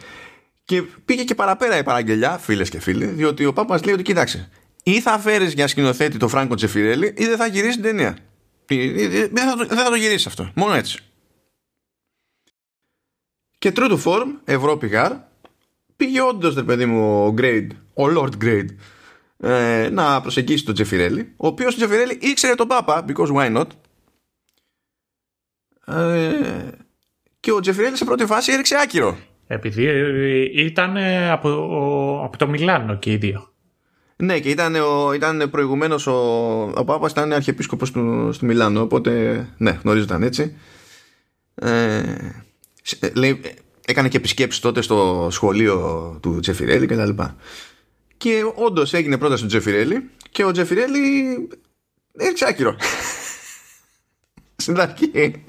Και 0.70 0.82
πήγε 0.82 1.24
και 1.24 1.36
παραπέρα 1.36 1.78
η 1.78 1.84
παραγγελιά, 1.84 2.38
φίλες 2.38 2.70
και 2.70 2.80
φίλοι, 2.80 3.06
διότι 3.06 3.46
ο 3.46 3.54
Πάπας 3.54 3.84
λέει 3.84 3.94
ότι 3.94 4.04
κοίταξε, 4.04 4.50
ή 4.84 5.02
θα 5.02 5.20
φέρεις 5.20 5.54
για 5.54 5.68
σκηνοθέτη 5.68 6.18
το 6.18 6.28
Φράγκο 6.28 6.56
Τζεφιρέλη, 6.56 7.14
ή 7.18 7.26
δεν 7.26 7.38
θα 7.38 7.48
γυρίσεις 7.48 7.76
την 7.76 7.84
ταινία. 7.84 8.18
Δεν 8.66 9.48
θα, 9.48 9.56
το, 9.56 9.66
δεν 9.66 9.78
θα 9.78 9.90
το 9.90 9.96
γυρίσεις 9.96 10.28
αυτό. 10.28 10.52
Μόνο 10.56 10.74
έτσι. 10.74 11.00
Και 13.58 13.72
true 13.76 13.92
to 13.92 14.04
form, 14.04 14.28
Ευρώπη 14.44 14.88
γάρ, 14.88 15.12
πήγε 15.96 16.22
όντως, 16.22 16.56
ρε 16.56 16.64
παιδί 16.64 16.86
μου, 16.86 17.26
ο 17.26 17.34
Grade, 17.38 17.70
ο 17.94 18.04
Lord 18.04 18.44
Grade, 18.44 18.70
ε, 19.38 19.90
να 19.92 20.22
προσεγγίσει 20.22 20.66
τον 20.66 20.74
Τζεφιρέλη, 20.74 21.34
ο 21.38 21.48
οποίος 21.48 21.74
ο 21.74 21.78
Τζεφιρέλη 21.78 22.18
ήξερε 22.22 22.56
τον 22.56 22.68
Πάπα, 22.68 23.06
because 23.08 23.32
why 23.32 23.58
not. 23.58 23.68
Ε, 25.86 26.70
και 27.40 27.52
ο 27.52 27.60
Τζεφιρέλη 27.60 27.98
σε 27.98 28.06
πρώτη 28.06 28.26
φάση 28.26 28.52
έριξε 28.52 28.76
άκυρο. 28.76 29.18
Επειδή 29.52 29.86
ε, 29.86 30.64
ήταν 30.64 30.98
από, 31.32 31.50
από 32.24 32.38
το 32.38 32.48
Μιλάνο 32.48 32.98
και 32.98 33.12
οι 33.12 33.18
δύο. 33.18 33.54
Ναι, 34.16 34.40
και 34.40 34.50
ήταν, 34.50 34.76
ο, 34.76 35.14
ήταν 35.14 35.50
προηγουμένως 35.50 36.08
ο, 36.08 36.14
ο 36.76 36.84
Πάπας 36.86 37.12
ήταν 37.12 37.34
αρχιεπίσκοπος 37.34 37.92
του, 37.92 38.30
στο 38.34 38.46
Μιλάνο. 38.46 38.82
Οπότε, 38.82 39.48
ναι, 39.58 39.80
γνωρίζονταν 39.84 40.24
έτσι. 40.24 40.56
Ε, 41.56 42.16
λέει, 43.14 43.42
έκανε 43.86 44.08
και 44.08 44.18
επισκέψεις 44.18 44.62
τότε 44.62 44.82
στο 44.82 45.28
σχολείο 45.32 46.18
του 46.22 46.40
Τζεφιρέλη 46.40 46.88
και 46.88 46.96
τα 46.96 47.06
λοιπά. 47.06 47.36
Και 48.18 48.44
όντως 48.56 48.94
έγινε 48.94 49.18
πρόταση 49.18 49.42
του 49.42 49.48
Τζεφιρέλη 49.48 50.10
και 50.32 50.44
ο 50.44 50.52
Τζεφιρέλη 50.52 51.00
έριξε 52.18 52.46
άκυρο. 52.48 52.76
Στην 54.56 54.80
αρχή. 54.80 55.44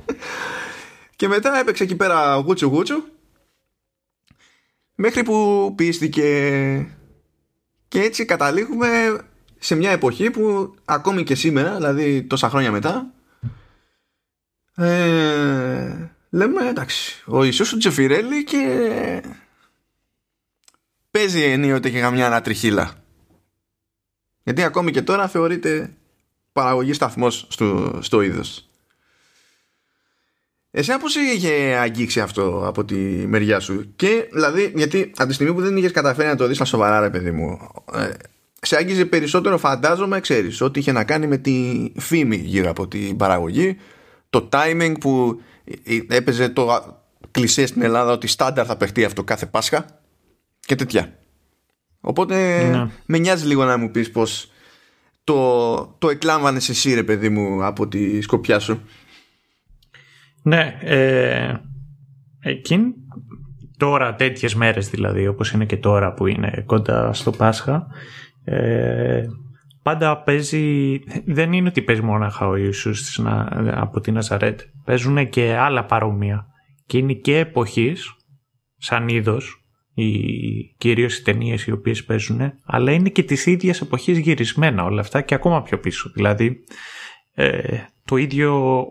Και 1.16 1.28
μετά 1.28 1.58
έπαιξε 1.58 1.82
εκεί 1.82 1.96
πέρα 1.96 2.34
γούτσου 2.34 2.66
γούτσου 2.66 3.02
μέχρι 5.00 5.22
που 5.22 5.72
πίστηκε. 5.76 6.26
Και 7.88 8.00
έτσι 8.00 8.24
καταλήγουμε 8.24 9.20
σε 9.58 9.74
μια 9.74 9.90
εποχή 9.90 10.30
που 10.30 10.74
ακόμη 10.84 11.22
και 11.22 11.34
σήμερα, 11.34 11.76
δηλαδή 11.76 12.22
τόσα 12.22 12.48
χρόνια 12.48 12.70
μετά 12.70 13.12
ε, 14.76 16.10
λέμε 16.30 16.68
εντάξει 16.68 17.22
ο 17.26 17.44
Ιησούς 17.44 17.76
Τζεφιρέλη 17.76 18.44
και 18.44 19.22
παίζει 21.10 21.42
ενίοτε 21.42 21.90
και 21.90 22.00
καμιά 22.00 22.26
ανατριχίλα. 22.26 22.94
Γιατί 24.42 24.62
ακόμη 24.62 24.90
και 24.90 25.02
τώρα 25.02 25.28
θεωρείται 25.28 25.96
παραγωγή 26.52 26.92
σταθμός 26.92 27.46
στο, 27.50 27.98
στο 28.02 28.20
είδος 28.20 28.69
Εσένα 30.70 30.98
πώς 30.98 31.16
είχε 31.16 31.52
αγγίξει 31.80 32.20
αυτό 32.20 32.62
από 32.66 32.84
τη 32.84 32.94
μεριά 33.26 33.60
σου; 33.60 33.92
Και 33.96 34.28
δηλαδή 34.32 34.72
γιατί 34.76 35.10
από 35.16 35.28
τη 35.28 35.34
στιγμή 35.34 35.54
που 35.54 35.60
δεν 35.60 35.76
είχες 35.76 35.92
καταφέρει 35.92 36.28
να 36.28 36.36
το 36.36 36.46
δεις 36.46 36.56
στα 36.56 36.64
σοβαρά 36.64 37.00
ρε 37.00 37.10
παιδί 37.10 37.30
μου 37.30 37.58
ε, 37.94 38.10
σε 38.60 38.76
άγγιζε 38.76 39.04
περισσότερο 39.04 39.58
φαντάζομαι 39.58 40.20
ξέρεις 40.20 40.60
ότι 40.60 40.78
είχε 40.78 40.92
να 40.92 41.04
κάνει 41.04 41.26
με 41.26 41.36
τη 41.36 41.84
φήμη 41.96 42.36
γύρω 42.36 42.70
από 42.70 42.88
την 42.88 43.16
παραγωγή 43.16 43.76
το 44.30 44.48
timing 44.52 44.94
που 45.00 45.40
έπαιζε 46.08 46.48
το 46.48 46.96
κλισέ 47.30 47.66
στην 47.66 47.82
Ελλάδα 47.82 48.12
ότι 48.12 48.26
στάνταρ 48.26 48.64
θα 48.66 48.76
παιχτεί 48.76 49.04
αυτό 49.04 49.24
κάθε 49.24 49.46
Πάσχα 49.46 50.00
και 50.60 50.74
τέτοια 50.74 51.18
οπότε 52.00 52.64
ναι. 52.64 52.90
με 53.06 53.18
νοιάζει 53.18 53.46
λίγο 53.46 53.64
να 53.64 53.76
μου 53.76 53.90
πεις 53.90 54.10
πως 54.10 54.50
το, 55.24 55.96
το 55.98 56.10
εκλάμβανες 56.10 56.68
εσύ 56.68 56.94
ρε 56.94 57.02
παιδί 57.02 57.28
μου 57.28 57.64
από 57.64 57.88
τη 57.88 58.20
σκοπιά 58.20 58.58
σου 58.58 58.82
ναι, 60.42 60.76
ε, 60.80 61.54
εκείνη 62.40 62.92
τώρα 63.76 64.14
τέτοιες 64.14 64.54
μέρες 64.54 64.90
δηλαδή 64.90 65.26
όπως 65.26 65.52
είναι 65.52 65.64
και 65.64 65.76
τώρα 65.76 66.12
που 66.12 66.26
είναι 66.26 66.62
κοντά 66.66 67.12
στο 67.12 67.30
Πάσχα 67.30 67.86
ε, 68.44 69.22
πάντα 69.82 70.22
παίζει 70.22 70.98
δεν 71.24 71.52
είναι 71.52 71.68
ότι 71.68 71.82
παίζει 71.82 72.02
μόνο 72.02 72.32
ο 72.40 72.56
Ιησούς 72.56 73.20
από 73.70 74.00
την 74.00 74.14
Ναζαρέτ 74.14 74.60
παίζουν 74.84 75.28
και 75.28 75.56
άλλα 75.56 75.84
παρόμοια. 75.84 76.46
Και 76.86 76.98
είναι 76.98 77.12
και 77.12 77.38
εποχής 77.38 78.14
σαν 78.76 79.08
είδος 79.08 79.64
οι, 79.94 80.10
κυρίως 80.78 81.16
οι 81.16 81.22
ταινίες 81.22 81.66
οι 81.66 81.72
οποίες 81.72 82.04
παίζουν 82.04 82.40
αλλά 82.64 82.92
είναι 82.92 83.08
και 83.08 83.22
τις 83.22 83.46
ίδιες 83.46 83.80
εποχής 83.80 84.18
γυρισμένα 84.18 84.84
όλα 84.84 85.00
αυτά 85.00 85.20
και 85.20 85.34
ακόμα 85.34 85.62
πιο 85.62 85.78
πίσω. 85.78 86.10
Δηλαδή 86.14 86.56
ε, 87.34 87.78
το 88.04 88.16
ίδιο 88.16 88.82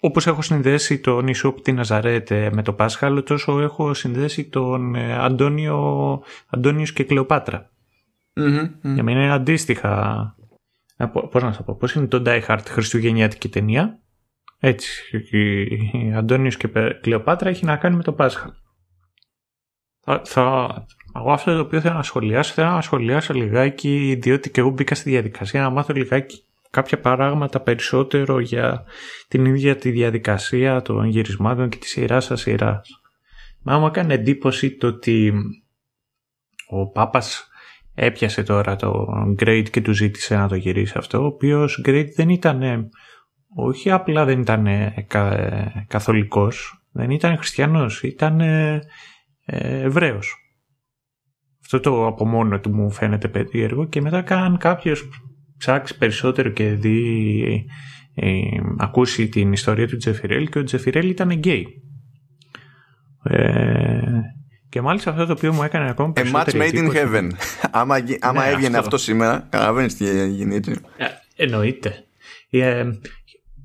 όπως 0.00 0.26
έχω 0.26 0.42
συνδέσει 0.42 0.98
τον 0.98 1.24
νησό 1.24 1.48
από 1.48 1.60
την 1.60 1.74
Ναζαρέτ 1.74 2.30
με 2.30 2.62
το 2.62 2.72
Πάσχαλο, 2.72 3.22
τόσο 3.22 3.60
έχω 3.60 3.94
συνδέσει 3.94 4.44
τον 4.44 4.94
ε, 4.94 5.18
Αντώνιο, 5.18 6.22
Αντώνιος 6.48 6.92
και 6.92 7.04
Κλεοπάτρα. 7.04 7.70
Mm-hmm, 8.34 8.70
Για 8.82 9.02
μένα 9.02 9.22
είναι 9.22 9.32
αντίστοιχα. 9.32 10.34
Πώς 11.30 11.42
να 11.42 11.56
το 11.56 11.62
πω, 11.62 11.74
πώς 11.74 11.94
είναι 11.94 12.06
το 12.06 12.22
Die 12.26 12.42
Hard 12.46 12.62
χριστουγεννιάτικη 12.66 13.48
ταινία. 13.48 14.00
Έτσι, 14.58 15.02
Αντώνιος 16.16 16.56
και 16.56 16.68
Κλεοπάτρα 17.00 17.48
έχει 17.48 17.64
να 17.64 17.76
κάνει 17.76 17.96
με 17.96 18.02
το 18.02 18.12
Πάσχα. 18.12 18.56
Θα, 20.00 20.22
θα, 20.24 20.68
εγώ 21.16 21.32
αυτό 21.32 21.54
το 21.54 21.60
οποίο 21.60 21.80
θέλω 21.80 21.94
να 21.94 22.02
σχολιάσω, 22.02 22.52
θέλω 22.52 22.70
να 22.70 22.80
σχολιάσω 22.80 23.34
λιγάκι, 23.34 24.18
διότι 24.20 24.50
και 24.50 24.60
εγώ 24.60 24.70
μπήκα 24.70 24.94
στη 24.94 25.10
διαδικασία 25.10 25.62
να 25.62 25.70
μάθω 25.70 25.92
λιγάκι 25.92 26.44
κάποια 26.76 27.00
πράγματα 27.00 27.60
περισσότερο 27.60 28.40
για 28.40 28.84
την 29.28 29.44
ίδια 29.44 29.76
τη 29.76 29.90
διαδικασία 29.90 30.82
των 30.82 31.04
γυρισμάτων 31.04 31.68
και 31.68 31.76
τη 31.76 31.86
σειρά 31.86 32.20
σας 32.20 32.40
σειράς. 32.40 33.00
Μα 33.62 33.78
μου 33.78 33.86
έκανε 33.86 34.14
εντύπωση 34.14 34.76
το 34.76 34.86
ότι 34.86 35.32
ο 36.68 36.90
Πάπας 36.90 37.48
έπιασε 37.94 38.42
τώρα 38.42 38.76
το 38.76 39.06
Great 39.38 39.64
και 39.70 39.80
του 39.80 39.92
ζήτησε 39.92 40.36
να 40.36 40.48
το 40.48 40.54
γυρίσει 40.54 40.94
αυτό, 40.96 41.22
ο 41.22 41.24
οποίος 41.24 41.82
Great 41.86 42.08
δεν 42.14 42.28
ήταν, 42.28 42.88
όχι 43.54 43.90
απλά 43.90 44.24
δεν 44.24 44.40
ήταν 44.40 44.66
καθολικός, 45.86 46.84
δεν 46.92 47.10
ήταν 47.10 47.36
χριστιανός, 47.36 48.02
ήταν 48.02 48.40
ε, 48.40 48.80
Εβραίος. 49.46 50.34
Αυτό 51.60 51.80
το 51.80 52.06
από 52.06 52.26
μόνο 52.26 52.60
του 52.60 52.74
μου 52.74 52.90
φαίνεται 52.90 53.28
περίεργο 53.28 53.84
και 53.84 54.00
μετά 54.00 54.22
καν 54.22 54.56
κάποιος 54.56 55.08
ψάξεις 55.58 55.96
περισσότερο 55.96 56.48
και 56.48 56.68
δει, 56.68 57.66
ε, 58.14 58.40
ακούσει 58.78 59.28
την 59.28 59.52
ιστορία 59.52 59.88
του 59.88 59.96
Τζεφιρέλ 59.96 60.48
και 60.48 60.58
ο 60.58 60.64
Τζεφιρέλ 60.64 61.10
ήταν 61.10 61.30
γκέι. 61.30 61.66
Ε, 63.22 64.00
και 64.68 64.80
μάλιστα 64.80 65.10
αυτό 65.10 65.26
το 65.26 65.32
οποίο 65.32 65.52
μου 65.52 65.62
έκανε 65.62 65.90
ακόμα 65.90 66.12
περισσότερο. 66.12 66.58
A 66.58 66.60
match 66.60 66.74
made 66.74 66.78
in 66.78 66.96
heaven. 66.96 67.30
άμα 67.70 67.96
άμα 68.20 68.44
ναι, 68.44 68.50
έβγαινε 68.50 68.78
αυτό. 68.78 68.96
σήμερα, 68.96 69.46
καταλαβαίνεις 69.50 69.96
τι 69.96 70.28
γίνει 70.28 70.54
έτσι. 70.54 70.70
Ε, 70.96 71.04
εννοείται. 71.36 72.04
Ε, 72.50 72.84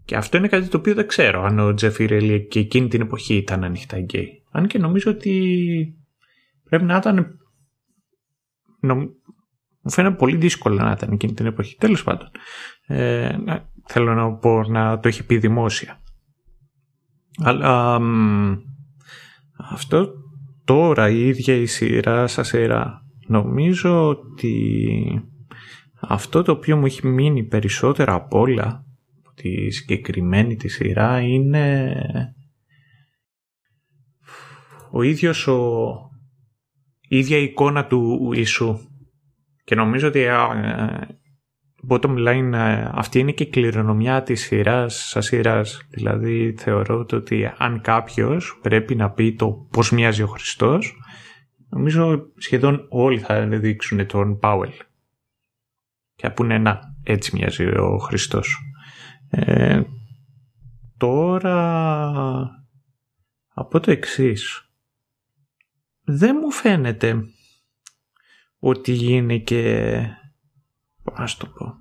και 0.06 0.16
αυτό 0.16 0.38
είναι 0.38 0.48
κάτι 0.48 0.68
το 0.68 0.78
οποίο 0.78 0.94
δεν 0.94 1.08
ξέρω 1.08 1.44
αν 1.44 1.60
ο 1.60 1.74
Τζεφιρέλ 1.74 2.48
και 2.48 2.60
εκείνη 2.60 2.88
την 2.88 3.02
εποχή 3.02 3.36
ήταν 3.36 3.64
ανοιχτά 3.64 3.98
γκέι. 3.98 4.44
Αν 4.52 4.68
και 4.68 4.78
νομίζω 4.78 5.12
ότι 5.12 5.56
πρέπει 6.70 6.84
να 6.84 6.98
ήταν 6.98 7.40
μου 9.82 9.92
φαίνεται 9.92 10.16
πολύ 10.16 10.36
δύσκολο 10.36 10.76
να 10.76 10.92
ήταν 10.92 11.12
εκείνη 11.12 11.34
την 11.34 11.46
εποχή. 11.46 11.76
Τέλος 11.78 12.04
πάντων. 12.04 12.30
Ε, 12.88 13.38
θέλω 13.88 14.14
να 14.14 14.34
πω 14.34 14.64
να 14.64 15.00
το 15.00 15.08
έχει 15.08 15.26
πει 15.26 15.38
δημόσια. 15.38 16.02
Αλλά 17.44 18.00
αυτό 19.56 20.14
τώρα 20.66 21.10
η 21.10 21.28
ίδια 21.28 21.56
η 21.56 21.66
σειρά 21.66 22.28
σα 22.28 22.44
σειρά 22.44 23.06
νομίζω 23.28 24.08
ότι 24.08 24.86
αυτό 26.02 26.42
το 26.42 26.52
οποίο 26.52 26.78
μου 26.78 26.86
έχει 26.86 27.08
μείνει 27.08 27.44
περισσότερα 27.44 28.14
από 28.14 28.40
όλα 28.40 28.86
από 29.20 29.36
τη 29.36 29.72
συγκεκριμένη 29.72 30.56
τη 30.56 30.68
σειρά 30.68 31.22
είναι 31.22 31.96
ο 34.92 35.02
ίδιος 35.02 35.48
ο, 35.48 35.80
η 37.08 37.18
ίδια 37.18 37.38
εικόνα 37.38 37.86
του 37.86 38.32
Ιησού. 38.36 38.80
Και 39.72 39.78
νομίζω 39.78 40.08
ότι 40.08 40.26
bottom 41.90 42.28
line 42.28 42.54
αυτή 42.92 43.20
είναι 43.20 43.32
και 43.32 43.44
η 43.44 43.50
κληρονομιά 43.50 44.24
της 44.24 44.42
σειράς 44.42 45.08
σαν 45.08 45.22
σειράς. 45.22 45.88
Δηλαδή 45.90 46.56
θεωρώ 46.58 47.06
ότι 47.12 47.52
αν 47.58 47.82
κάποιος 47.82 48.60
πρέπει 48.62 48.96
να 48.96 49.12
πει 49.12 49.36
το 49.36 49.68
πώς 49.72 49.92
μοιάζει 49.92 50.22
ο 50.22 50.28
Χριστός 50.28 50.98
νομίζω 51.70 52.26
σχεδόν 52.38 52.86
όλοι 52.90 53.20
θα 53.20 53.48
δείξουν 53.48 54.08
τον 54.08 54.40
Πάουελ. 54.40 54.72
Και 56.16 56.28
θα 56.28 56.34
πούνε 56.34 56.58
να 56.58 56.80
έτσι 57.04 57.36
μοιάζει 57.36 57.66
ο 57.66 57.98
Χριστός. 57.98 58.58
Ε, 59.30 59.82
τώρα 60.98 61.56
από 63.54 63.80
το 63.80 63.92
εξής 63.92 64.72
δεν 66.04 66.38
μου 66.42 66.52
φαίνεται 66.52 67.24
ότι 68.64 69.14
είναι 69.14 69.38
και... 69.38 69.94
Ας 71.04 71.38
το 71.38 71.46
πω. 71.46 71.76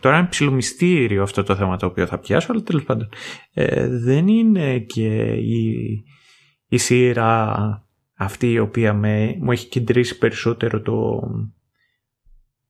Τώρα 0.00 0.18
είναι 0.18 0.28
ψηλομυστήριο 0.28 1.22
αυτό 1.22 1.42
το 1.42 1.56
θέμα 1.56 1.76
το 1.76 1.86
οποίο 1.86 2.06
θα 2.06 2.18
πιάσω, 2.18 2.52
αλλά 2.52 2.62
τέλος 2.62 2.84
πάντων. 2.84 3.08
Ε, 3.52 3.88
δεν 3.88 4.28
είναι 4.28 4.78
και 4.78 5.32
η, 5.32 5.74
η 6.68 6.76
σειρά 6.76 7.54
αυτή 8.14 8.50
η 8.50 8.58
οποία 8.58 8.94
με, 8.94 9.36
μου 9.40 9.52
έχει 9.52 9.68
κεντρήσει 9.68 10.18
περισσότερο 10.18 10.80
το, 10.80 11.20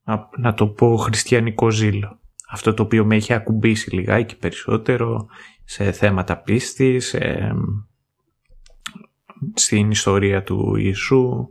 να, 0.04 0.28
να 0.37 0.54
το 0.54 0.66
πω, 0.68 0.96
χριστιανικό 0.96 1.70
ζήλο. 1.70 2.20
Αυτό 2.50 2.74
το 2.74 2.83
οποίο 2.83 3.04
με 3.04 3.14
έχει 3.16 3.33
ακουμπήσει 3.33 3.94
λιγάκι 3.94 4.37
περισσότερο 4.37 5.26
σε 5.64 5.92
θέματα 5.92 6.37
πίστης, 6.37 7.16
στην 9.54 9.90
ιστορία 9.90 10.42
του 10.42 10.76
Ιησού 10.76 11.48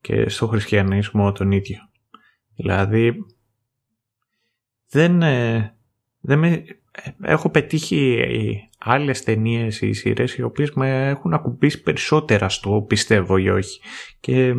και 0.00 0.28
στο 0.28 0.46
χριστιανισμό 0.46 1.32
τον 1.32 1.50
ίδιο. 1.50 1.78
Δηλαδή, 2.56 3.14
δεν, 4.88 5.22
ε, 5.22 5.74
δεν 6.20 6.38
με, 6.38 6.64
έχω 7.22 7.50
πετύχει 7.50 8.24
άλλες 8.78 9.22
ταινίες 9.22 9.80
ή 9.80 9.92
σειρές 9.92 10.36
οι 10.36 10.42
οποίες 10.42 10.72
με 10.72 11.08
έχουν 11.08 11.34
ακουμπήσει 11.34 11.82
περισσότερα 11.82 12.48
στο 12.48 12.84
πιστεύω 12.88 13.36
ή 13.36 13.48
όχι. 13.48 13.80
Και 14.20 14.54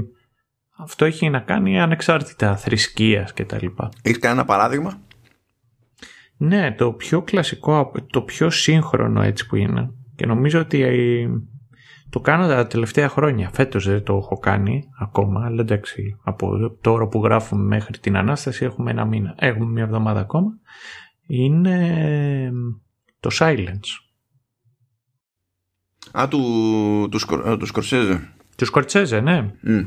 αυτό 0.77 1.05
έχει 1.05 1.29
να 1.29 1.39
κάνει 1.39 1.81
ανεξάρτητα 1.81 2.57
θρησκείας 2.57 3.33
και 3.33 3.45
τα 3.45 3.57
λοιπά. 3.61 3.89
Έχεις 4.01 4.19
κανένα 4.19 4.45
παράδειγμα; 4.45 5.01
Ναι, 6.37 6.71
το 6.71 6.93
πιο 6.93 7.21
κλασικό, 7.21 7.91
το 8.07 8.21
πιο 8.21 8.49
σύγχρονο 8.49 9.21
έτσι 9.21 9.47
που 9.47 9.55
είναι 9.55 9.91
και 10.15 10.25
νομίζω 10.25 10.59
ότι 10.59 10.83
το 12.11 12.19
κάνω 12.19 12.47
τα 12.47 12.67
τελευταία 12.67 13.09
χρόνια. 13.09 13.49
Φέτος 13.53 13.87
δεν 13.87 14.03
το 14.03 14.15
έχω 14.15 14.37
κάνει 14.37 14.89
ακόμα, 14.99 15.45
αλλά 15.45 15.61
εντάξει, 15.61 16.19
από 16.23 16.77
τώρα 16.81 17.07
που 17.07 17.23
γράφουμε 17.23 17.63
μέχρι 17.63 17.97
την 17.97 18.17
Ανάσταση 18.17 18.65
έχουμε 18.65 18.91
ένα 18.91 19.05
μήνα. 19.05 19.35
Έχουμε 19.37 19.71
μια 19.71 19.83
εβδομάδα 19.83 20.19
ακόμα. 20.19 20.51
Είναι 21.27 22.51
το 23.19 23.29
Silence. 23.39 23.87
Α, 26.11 26.27
του, 26.27 27.07
του, 27.11 27.19
Σκορ, 27.19 27.57
του 27.57 27.65
Σκορσέζε. 27.65 28.33
Του 28.57 28.65
Σκορσέζε, 28.65 29.19
ναι. 29.19 29.53
Mm. 29.67 29.85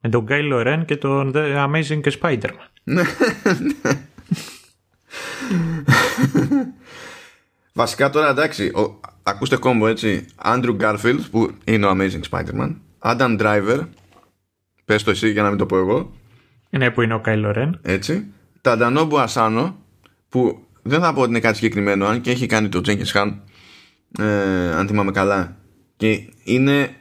Με 0.00 0.08
τον 0.08 0.22
Γκάι 0.22 0.42
Λορέν 0.42 0.84
και 0.84 0.96
τον 0.96 1.32
The 1.34 1.66
Amazing 1.66 2.02
Spider-Man. 2.20 2.68
Ναι, 2.82 3.02
ναι. 3.02 4.06
Βασικά 7.72 8.10
τώρα 8.10 8.28
εντάξει, 8.28 8.66
ο, 8.66 9.00
ακούστε 9.22 9.56
κόμπο 9.56 9.86
έτσι. 9.86 10.26
Andrew 10.44 10.76
Garfield 10.80 11.20
που 11.30 11.50
είναι 11.64 11.86
ο 11.86 11.90
Amazing 11.90 12.20
Spider-Man. 12.30 12.74
Adam 12.98 13.40
Driver. 13.40 13.86
Πες 14.84 15.02
το 15.02 15.10
εσύ 15.10 15.30
για 15.30 15.42
να 15.42 15.48
μην 15.48 15.58
το 15.58 15.66
πω 15.66 15.76
εγώ. 15.76 16.12
Είναι 16.70 16.90
που 16.90 17.02
είναι 17.02 17.14
ο 17.14 17.22
Kylo 17.26 17.56
Ren. 17.56 17.70
Έτσι. 17.82 18.26
Ταντανόμπου 18.60 19.20
Ασάνο 19.20 19.76
που 20.28 20.66
δεν 20.82 21.00
θα 21.00 21.12
πω 21.12 21.20
ότι 21.20 21.30
είναι 21.30 21.40
κάτι 21.40 21.56
συγκεκριμένο 21.56 22.06
αν 22.06 22.20
και 22.20 22.30
έχει 22.30 22.46
κάνει 22.46 22.68
το 22.68 22.80
Jenkins 22.86 23.12
Khan 23.12 23.34
ε, 24.18 24.72
αν 24.74 24.86
θυμάμαι 24.86 25.10
καλά 25.10 25.56
και 25.96 26.28
είναι 26.44 26.96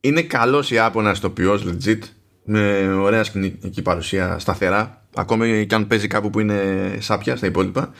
είναι 0.00 0.22
καλός 0.22 0.70
Ιάπωνας 0.70 1.20
τοπιός 1.20 1.66
legit 1.66 1.98
με 2.44 2.92
ωραία 2.92 3.24
σκηνική 3.24 3.82
παρουσία 3.82 4.38
σταθερά 4.38 5.06
ακόμη 5.14 5.66
και 5.66 5.74
αν 5.74 5.86
παίζει 5.86 6.06
κάπου 6.06 6.30
που 6.30 6.40
είναι 6.40 6.96
σάπια 7.00 7.36
στα 7.36 7.46
υπόλοιπα 7.46 7.92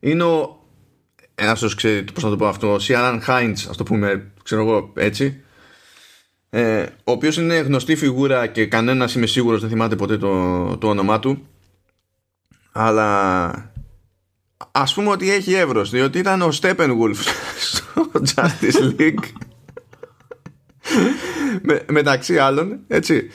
είναι 0.00 0.22
ο 0.22 0.65
ένας 1.38 1.58
σα 1.58 1.66
ξέρει 1.66 2.04
πώς 2.12 2.22
να 2.22 2.30
το 2.30 2.36
πω 2.36 2.46
αυτό, 2.46 2.72
ο 2.72 2.78
Σιάραν 2.78 3.22
Χάιντς, 3.22 3.66
ας 3.66 3.76
το 3.76 3.82
πούμε, 3.82 4.32
ξέρω 4.42 4.60
εγώ 4.62 4.92
έτσι. 4.96 5.40
Ε, 6.50 6.82
ο 6.82 7.12
οποίος 7.12 7.36
είναι 7.36 7.56
γνωστή 7.56 7.96
φιγούρα 7.96 8.46
και 8.46 8.66
κανένας 8.66 9.14
είμαι 9.14 9.26
σίγουρος 9.26 9.60
δεν 9.60 9.70
θυμάται 9.70 9.96
ποτέ 9.96 10.16
το, 10.18 10.76
το 10.76 10.88
όνομά 10.88 11.18
του. 11.18 11.48
Αλλά 12.72 13.72
ας 14.72 14.94
πούμε 14.94 15.10
ότι 15.10 15.30
έχει 15.30 15.52
εύρος, 15.52 15.90
διότι 15.90 16.18
ήταν 16.18 16.42
ο 16.42 16.48
Steppenwolf 16.60 17.16
στο 17.70 18.10
Justice 18.34 18.94
League. 18.98 19.24
Με, 21.62 21.84
μεταξύ 21.90 22.38
άλλων, 22.38 22.80
έτσι. 22.88 23.30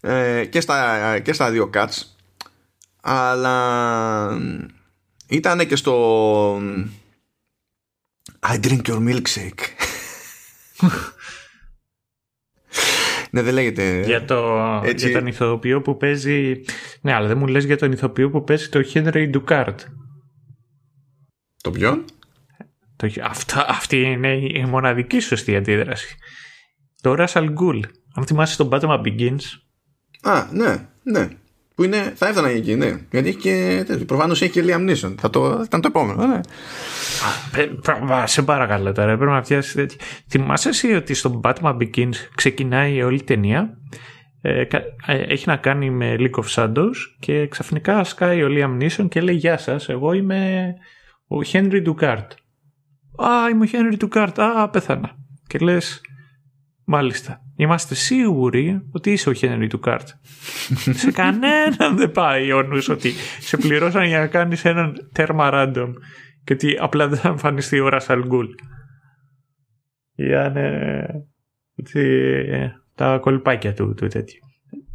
Ε, 0.00 0.44
και, 0.44 0.60
στα, 0.60 1.18
και 1.18 1.32
στα 1.32 1.50
δύο 1.50 1.70
cuts. 1.74 2.02
Αλλά 3.00 4.38
ήταν 5.28 5.66
και 5.66 5.76
στο 5.76 6.62
I 8.48 8.58
drink 8.60 8.82
your 8.82 8.98
milkshake. 9.08 9.60
ναι, 13.30 13.42
δεν 13.42 13.54
λέγεται. 13.54 14.02
Για, 14.04 14.24
το, 14.24 14.60
έτσι... 14.84 15.08
για 15.08 15.18
τον 15.18 15.26
ηθοποιό 15.26 15.82
που 15.82 15.96
παίζει. 15.96 16.62
Ναι, 17.00 17.12
αλλά 17.12 17.26
δεν 17.26 17.38
μου 17.38 17.46
λες 17.46 17.64
για 17.64 17.76
τον 17.76 17.92
ηθοποιό 17.92 18.30
που 18.30 18.44
παίζει 18.44 18.68
το 18.68 18.80
Henry 18.92 19.34
Ducard. 19.34 19.74
Το 21.62 21.70
ποιον; 21.70 22.04
Το, 22.96 23.08
αυτά, 23.22 23.66
αυτή 23.68 24.00
είναι 24.00 24.36
η 24.36 24.64
μοναδική 24.68 25.20
σωστή 25.20 25.56
αντίδραση. 25.56 26.16
Το 27.00 27.14
Russell 27.18 27.54
Ghul. 27.58 27.80
Αν 28.14 28.26
θυμάσαι 28.26 28.56
τον 28.56 28.68
Batman 28.72 29.00
Begins. 29.00 29.42
Α, 30.22 30.48
ναι, 30.52 30.88
ναι. 31.02 31.28
Που 31.76 31.84
είναι, 31.84 32.12
θα 32.14 32.28
έφτανα 32.28 32.48
εκεί, 32.48 32.74
ναι. 32.74 32.96
Γιατί 33.10 33.28
έχει 33.28 33.38
και. 33.38 33.84
Προφανώς 34.06 34.42
έχει 34.42 34.52
και 34.52 34.64
Liam 34.66 34.90
Neeson. 34.90 35.14
Θα 35.18 35.30
το, 35.30 35.62
ήταν 35.64 35.80
το 35.80 35.88
επόμενο, 35.88 36.26
ναι. 36.26 36.40
Α, 38.14 38.26
σε 38.26 38.42
παρακαλώ 38.42 38.92
τώρα, 38.92 39.16
πρέπει 39.16 39.32
να 39.32 39.42
φτιάξει 39.42 39.86
Θυμάσαι 40.28 40.68
εσύ 40.68 40.92
ότι 40.92 41.14
στο 41.14 41.40
Batman 41.44 41.76
Begins 41.76 42.14
ξεκινάει 42.34 43.02
όλη 43.02 43.16
η 43.16 43.22
ταινία; 43.22 43.78
Ε, 44.40 44.60
ε, 44.60 44.66
έχει 45.06 45.48
να 45.48 45.56
κάνει 45.56 45.90
με 45.90 46.16
League 46.18 46.42
of 46.42 46.54
Shadows 46.54 46.94
και 47.18 47.46
ξαφνικά 47.46 48.04
σκάει 48.04 48.42
ο 48.42 48.48
Liam 48.50 48.82
Neeson 48.82 49.08
και 49.08 49.20
λέει 49.20 49.34
Γεια 49.34 49.58
σας, 49.58 49.88
εγώ 49.88 50.12
είμαι 50.12 50.72
ο 51.28 51.36
Henry 51.52 51.86
Ducard. 51.86 52.26
Α, 53.16 53.48
είμαι 53.50 53.64
ο 53.64 53.68
Henry 53.72 54.04
Ducard. 54.04 54.32
Α, 54.36 54.68
πέθανα. 54.68 55.16
Και 55.46 55.58
λες, 55.58 56.00
μάλιστα. 56.86 57.40
Είμαστε 57.56 57.94
σίγουροι 57.94 58.80
ότι 58.90 59.12
είσαι 59.12 59.28
ο 59.28 59.32
Henry 59.32 59.66
Ducard. 59.66 60.08
σε 61.02 61.10
κανέναν 61.10 61.96
δεν 61.96 62.12
πάει 62.12 62.52
ο 62.52 62.62
νους 62.62 62.88
ότι 62.88 63.12
σε 63.40 63.56
πληρώσαν 63.56 64.04
για 64.04 64.18
να 64.18 64.26
κάνεις 64.26 64.64
έναν 64.64 65.08
τέρμα 65.12 65.50
random 65.52 65.92
και 66.44 66.52
ότι 66.52 66.76
απλά 66.80 67.08
δεν 67.08 67.18
θα 67.18 67.28
εμφανιστεί 67.28 67.80
ο 67.80 67.88
Ρασαλ 67.88 68.26
Γκούλ. 68.26 68.46
Είναι 71.94 72.74
τα 72.94 73.18
κολπάκια 73.18 73.74
του, 73.74 73.94
του 73.94 74.06
τέτοιου. 74.06 74.40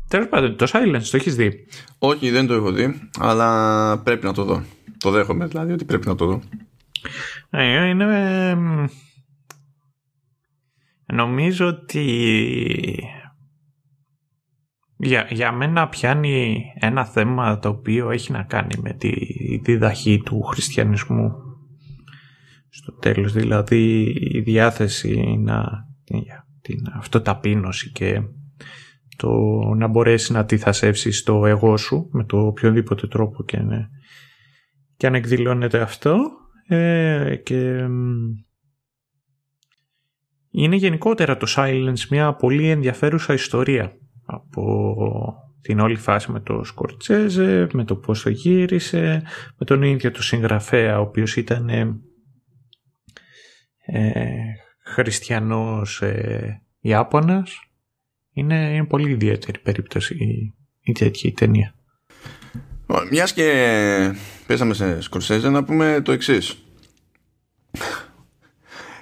Τέλος 0.07 0.27
πάντων, 0.27 0.55
το 0.55 0.67
Silence 0.71 1.03
το 1.11 1.17
έχεις 1.17 1.35
δει; 1.35 1.67
Όχι, 1.97 2.29
δεν 2.29 2.47
το 2.47 2.53
έχω 2.53 2.71
δει, 2.71 3.09
αλλά 3.19 3.97
πρέπει 3.99 4.25
να 4.25 4.33
το 4.33 4.43
δω. 4.43 4.63
Το 4.97 5.11
δέχομαι 5.11 5.45
δηλαδή 5.45 5.71
ότι 5.71 5.85
πρέπει 5.85 6.07
να 6.07 6.15
το 6.15 6.25
δω. 6.25 6.41
Ε, 7.49 7.87
είναι 7.87 8.05
Νομίζω 11.11 11.67
ότι 11.67 12.05
για, 14.97 15.27
για 15.29 15.51
μένα 15.51 15.89
πιάνει 15.89 16.63
ένα 16.79 17.05
θέμα 17.05 17.59
το 17.59 17.69
οποίο 17.69 18.09
έχει 18.09 18.31
να 18.31 18.43
κάνει 18.43 18.75
με 18.81 18.93
τη 18.93 19.11
διδαχή 19.63 20.21
του 20.25 20.41
χριστιανισμού. 20.41 21.31
Στο 22.69 22.91
τέλος 22.91 23.33
δηλαδή 23.33 24.13
η 24.17 24.39
διάθεση 24.39 25.37
να 25.39 25.63
την 26.61 26.79
αυτοταπείνωση 26.97 27.91
και 27.91 28.21
το 29.17 29.29
να 29.77 29.87
μπορέσει 29.87 30.31
να 30.31 30.39
αντιθασεύσεις 30.39 31.23
το 31.23 31.45
εγώ 31.45 31.77
σου 31.77 32.09
με 32.11 32.23
το 32.25 32.45
οποιοδήποτε 32.45 33.07
τρόπο 33.07 33.43
και, 33.43 33.57
και 34.97 35.07
αν 35.07 35.15
εκδηλώνεται 35.15 35.81
αυτό 35.81 36.17
ε, 36.67 37.35
και 37.35 37.87
είναι 40.51 40.75
γενικότερα 40.75 41.37
το 41.37 41.53
Silence 41.55 42.07
μια 42.09 42.33
πολύ 42.33 42.69
ενδιαφέρουσα 42.69 43.33
ιστορία 43.33 43.97
από 44.25 44.95
την 45.61 45.79
όλη 45.79 45.95
φάση 45.95 46.31
με 46.31 46.39
το 46.39 46.63
Σκορτσέζε, 46.63 47.67
με 47.73 47.83
το 47.83 47.95
πώς 47.95 48.21
το 48.21 48.29
γύρισε, 48.29 49.23
με 49.57 49.65
τον 49.65 49.81
ίδιο 49.81 50.11
του 50.11 50.23
συγγραφέα, 50.23 50.99
ο 50.99 51.01
οποίος 51.01 51.35
ήταν 51.35 51.69
ε, 51.69 51.99
ε 53.85 54.25
χριστιανός 54.83 56.01
ε, 56.01 56.61
Ιάπωνας. 56.79 57.59
Είναι, 58.33 58.73
είναι 58.73 58.85
πολύ 58.85 59.09
ιδιαίτερη 59.09 59.59
περίπτωση 59.59 60.15
η, 60.15 60.53
η 60.81 60.91
τέτοια 60.91 61.33
ταινία. 61.33 61.75
Μιας 63.09 63.33
και 63.33 64.13
πέσαμε 64.47 64.73
σε 64.73 65.01
Σκορσέζε 65.01 65.49
να 65.49 65.63
πούμε 65.63 66.01
το 66.03 66.11
εξής. 66.11 66.65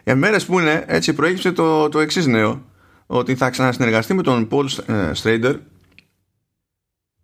Για 0.09 0.17
μέρες 0.17 0.45
που 0.45 0.59
είναι 0.59 0.83
έτσι 0.87 1.13
προέκυψε 1.13 1.51
το, 1.51 1.89
το 1.89 1.99
εξής 1.99 2.25
νέο 2.25 2.65
ότι 3.05 3.35
θα 3.35 3.49
ξανασυνεργαστεί 3.49 4.13
με 4.13 4.21
τον 4.21 4.47
Paul 4.51 4.65
Strader 5.23 5.55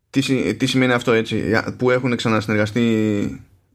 τι, 0.09 0.53
τι 0.55 0.65
σημαίνει 0.65 0.91
αυτό 0.91 1.11
έτσι 1.11 1.43
που 1.77 1.91
έχουν 1.91 2.15
ξανασυνεργαστεί 2.15 2.81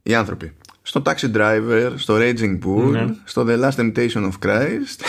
οι 0.03 0.15
άνθρωποι 0.15 0.53
στο 0.83 1.03
Taxi 1.05 1.35
Driver, 1.35 1.93
στο 1.97 2.17
Raging 2.19 2.59
Bull 2.65 2.91
ναι. 2.91 3.15
στο 3.25 3.47
The 3.49 3.61
Last 3.61 3.75
Temptation 3.75 4.31
of 4.31 4.33
Christ 4.47 5.01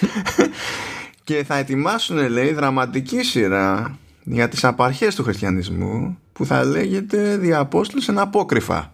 και 1.24 1.44
θα 1.44 1.56
ετοιμάσουν 1.56 2.28
λέει 2.28 2.52
δραματική 2.52 3.22
σειρά 3.22 3.98
για 4.24 4.48
τις 4.48 4.64
απαρχές 4.64 5.14
του 5.14 5.22
χριστιανισμού 5.22 6.18
που 6.32 6.46
θα 6.46 6.64
λέγεται 6.64 7.36
«Διαπόστολους 7.36 8.08
εν 8.08 8.18
απόκριφα». 8.18 8.92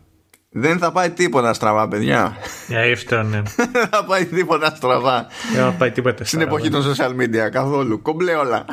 Δεν 0.59 0.79
θα 0.79 0.93
πάει 0.93 1.11
τίποτα 1.11 1.53
στραβά, 1.53 1.89
παιδιά. 1.89 2.37
Για 2.69 2.93
αυτό, 2.93 3.23
ναι. 3.23 3.43
Δεν 3.73 3.89
θα 3.91 4.05
πάει 4.05 4.27
τίποτα 4.27 4.75
στραβά. 4.77 5.27
Δεν 5.55 5.65
θα 5.65 5.71
πάει 5.71 5.91
τίποτα 5.91 6.25
στραβά. 6.25 6.29
Στην 6.29 6.41
εποχή 6.41 6.71
των 6.71 6.95
social 6.95 7.23
media, 7.23 7.51
καθόλου. 7.51 8.03
Κομπλέ 8.03 8.35
όλα. 8.35 8.65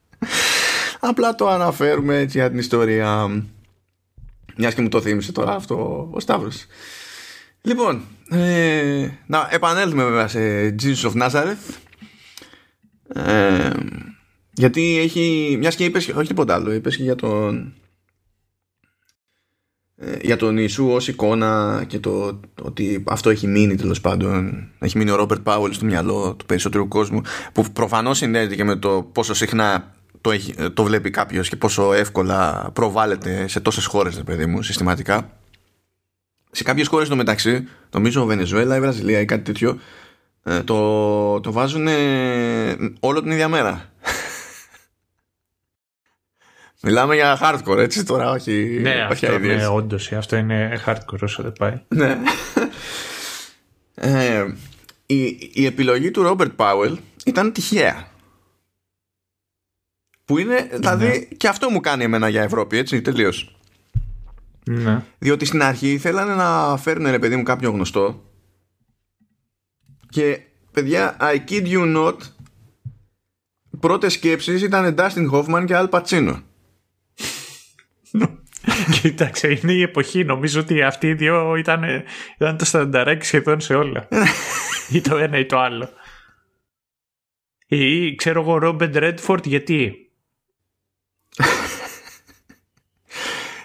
Απλά 1.10 1.34
το 1.34 1.48
αναφέρουμε 1.48 2.18
έτσι 2.18 2.38
για 2.38 2.50
την 2.50 2.58
ιστορία. 2.58 3.28
Μιας 4.56 4.74
και 4.74 4.82
μου 4.82 4.88
το 4.88 5.00
θύμισε 5.00 5.32
τώρα 5.32 5.54
αυτό 5.54 6.08
ο 6.10 6.20
Σταύρος. 6.20 6.66
Λοιπόν, 7.62 8.02
ε, 8.30 9.08
να 9.26 9.48
επανέλθουμε 9.50 10.04
βέβαια 10.04 10.28
σε 10.28 10.74
Jesus 10.82 11.10
of 11.10 11.22
Nazareth. 11.22 11.74
Ε, 13.14 13.70
γιατί 14.52 14.98
έχει, 14.98 15.56
μιας 15.58 15.74
και 15.74 15.84
είπες, 15.84 16.08
όχι 16.08 16.28
τίποτα 16.28 16.54
άλλο, 16.54 16.72
είπες 16.72 16.96
και 16.96 17.02
για 17.02 17.16
τον 17.16 17.56
ε, 17.56 17.72
για 20.22 20.36
τον 20.36 20.56
Ιησού 20.58 20.90
ως 20.90 21.08
εικόνα 21.08 21.84
και 21.86 21.98
το 21.98 22.40
ότι 22.62 23.04
αυτό 23.06 23.30
έχει 23.30 23.46
μείνει 23.46 23.74
τέλος 23.74 24.00
πάντων 24.00 24.68
έχει 24.78 24.98
μείνει 24.98 25.10
ο 25.10 25.14
Ρόμπερτ 25.14 25.40
Πάουελ 25.40 25.72
στο 25.72 25.84
μυαλό 25.84 26.34
του 26.38 26.46
περισσότερου 26.46 26.88
κόσμου 26.88 27.20
που 27.52 27.64
προφανώς 27.72 28.18
συνδέεται 28.18 28.54
και 28.54 28.64
με 28.64 28.76
το 28.76 29.08
πόσο 29.12 29.34
συχνά 29.34 29.94
το, 30.20 30.30
έχει, 30.30 30.54
το 30.74 30.84
βλέπει 30.84 31.10
κάποιος 31.10 31.48
και 31.48 31.56
πόσο 31.56 31.92
εύκολα 31.92 32.70
προβάλλεται 32.72 33.48
σε 33.48 33.60
τόσες 33.60 33.86
χώρες 33.86 34.22
παιδί 34.24 34.46
μου 34.46 34.62
συστηματικά. 34.62 35.30
Σε 36.50 36.62
κάποιες 36.62 36.88
χώρες 36.88 37.08
το 37.08 37.16
μεταξύ 37.16 37.66
νομίζω 37.92 38.24
Βενεζουέλα 38.24 38.76
ή 38.76 38.80
Βραζιλία 38.80 39.20
ή 39.20 39.24
κάτι 39.24 39.42
τέτοιο 39.42 39.78
ε, 40.42 40.62
το, 40.62 41.40
το 41.40 41.52
βάζουν 41.52 41.86
όλο 43.00 43.22
την 43.22 43.30
ίδια 43.30 43.48
μέρα 43.48 43.89
Μιλάμε 46.82 47.14
για 47.14 47.38
hardcore, 47.42 47.78
έτσι 47.78 48.04
τώρα, 48.04 48.30
όχι. 48.30 48.78
Ναι, 48.80 49.08
όχι 49.10 49.26
αυτό, 49.26 49.38
ναι 49.38 49.66
όντως, 49.66 50.12
αυτό 50.12 50.36
είναι 50.36 50.82
hardcore 50.86 51.20
όσο 51.20 51.42
δεν 51.42 51.52
πάει. 51.52 51.80
Ναι. 51.88 52.18
Ε, 53.94 54.54
η, 55.06 55.50
η 55.52 55.66
επιλογή 55.66 56.10
του 56.10 56.22
Ρόμπερτ 56.22 56.52
Πάουελ 56.52 56.98
ήταν 57.24 57.52
τυχαία. 57.52 58.08
Που 60.24 60.38
είναι, 60.38 60.68
δηλαδή, 60.72 61.06
ναι. 61.06 61.18
και 61.18 61.48
αυτό 61.48 61.70
μου 61.70 61.80
κάνει 61.80 62.04
εμένα 62.04 62.28
για 62.28 62.42
Ευρώπη, 62.42 62.76
έτσι, 62.76 63.02
τελείως. 63.02 63.56
Ναι. 64.64 65.02
Διότι 65.18 65.44
στην 65.44 65.62
αρχή 65.62 65.98
θέλανε 65.98 66.34
να 66.34 66.76
φέρουν 66.76 67.10
ρε 67.10 67.18
παιδί 67.18 67.36
μου 67.36 67.42
κάποιο 67.42 67.70
γνωστό 67.70 68.30
και 70.10 70.40
παιδιά, 70.72 71.16
I 71.20 71.36
kid 71.48 71.66
you 71.66 71.96
not, 71.96 72.16
πρώτες 73.80 74.12
σκέψεις 74.12 74.62
ήταν 74.62 74.94
Dustin 74.98 75.30
Hoffman 75.30 75.64
και 75.66 75.74
Al 75.76 75.88
Pacino. 75.88 76.42
Κοίταξε, 79.00 79.58
είναι 79.62 79.72
η 79.72 79.82
εποχή. 79.82 80.24
Νομίζω 80.24 80.60
ότι 80.60 80.82
αυτοί 80.82 81.06
οι 81.06 81.14
δύο 81.14 81.56
ήταν, 81.56 81.84
ήταν 82.34 82.56
το 82.56 82.64
στανταράκι 82.64 83.26
σχεδόν 83.26 83.60
σε 83.60 83.74
όλα. 83.74 84.08
ή 84.92 85.00
το 85.00 85.16
ένα 85.16 85.38
ή 85.38 85.46
το 85.46 85.58
άλλο. 85.58 85.88
Ή 87.66 88.14
ξέρω 88.14 88.40
εγώ, 88.40 88.58
Ρόμπεντ 88.58 88.96
Ρέντφορντ, 88.96 89.46
γιατί; 89.46 90.10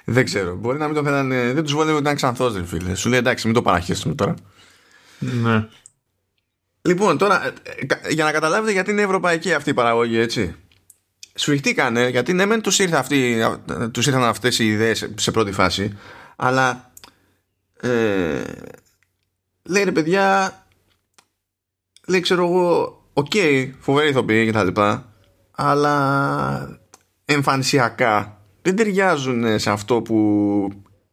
δεν 0.05 0.25
ξέρω. 0.25 0.55
Μπορεί 0.55 0.77
να 0.77 0.85
μην 0.85 0.95
το 0.95 1.03
θέλανε. 1.03 1.53
Δεν 1.53 1.63
τους 1.63 1.73
βόλευε 1.73 1.91
ότι 1.91 2.01
ήταν 2.01 2.15
ξανθός, 2.15 2.53
δεν 2.53 2.65
φίλε. 2.65 2.95
Σου 2.95 3.09
λέει 3.09 3.19
εντάξει, 3.19 3.45
μην 3.45 3.55
το 3.55 3.61
παραχέσουμε 3.61 4.15
τώρα. 4.15 4.33
Ναι. 5.19 5.67
Λοιπόν, 6.81 7.17
τώρα, 7.17 7.45
ε, 7.45 7.51
για 8.09 8.23
να 8.23 8.31
καταλάβετε 8.31 8.71
γιατί 8.71 8.91
είναι 8.91 9.01
ευρωπαϊκή 9.01 9.53
αυτή 9.53 9.69
η 9.69 9.73
παραγωγή, 9.73 10.19
έτσι 10.19 10.55
σφιχτήκανε 11.35 12.07
γιατί 12.09 12.33
ναι 12.33 12.45
μεν 12.45 12.61
τους, 12.61 12.79
ήρθε 12.79 12.95
αυτή, 12.95 13.43
τους 13.91 14.07
ήρθαν 14.07 14.23
αυτές 14.23 14.59
οι 14.59 14.67
ιδέες 14.67 15.09
σε 15.15 15.31
πρώτη 15.31 15.51
φάση 15.51 15.97
αλλά 16.35 16.91
ε, 17.81 18.41
λέει 19.63 19.83
ρε 19.83 19.91
παιδιά 19.91 20.53
λέει 22.07 22.19
ξέρω 22.19 22.45
εγώ 22.45 23.01
ok 23.13 23.31
okay, 23.33 23.71
φοβερή 23.79 24.09
ηθοποιή 24.09 24.45
και 24.45 24.51
τα 24.51 24.63
λοιπά 24.63 25.13
αλλά 25.51 26.79
εμφανισιακά 27.25 28.41
δεν 28.61 28.75
ταιριάζουν 28.75 29.59
σε 29.59 29.71
αυτό 29.71 30.01
που 30.01 30.69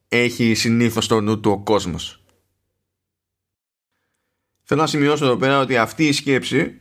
έχει 0.09 0.55
συνήθως 0.55 1.05
στο 1.05 1.21
νου 1.21 1.41
του 1.41 1.51
ο 1.51 1.59
κόσμος. 1.59 2.25
Θέλω 4.63 4.81
να 4.81 4.87
σημειώσω 4.87 5.25
εδώ 5.25 5.37
πέρα 5.37 5.61
ότι 5.61 5.77
αυτή 5.77 6.07
η 6.07 6.13
σκέψη 6.13 6.81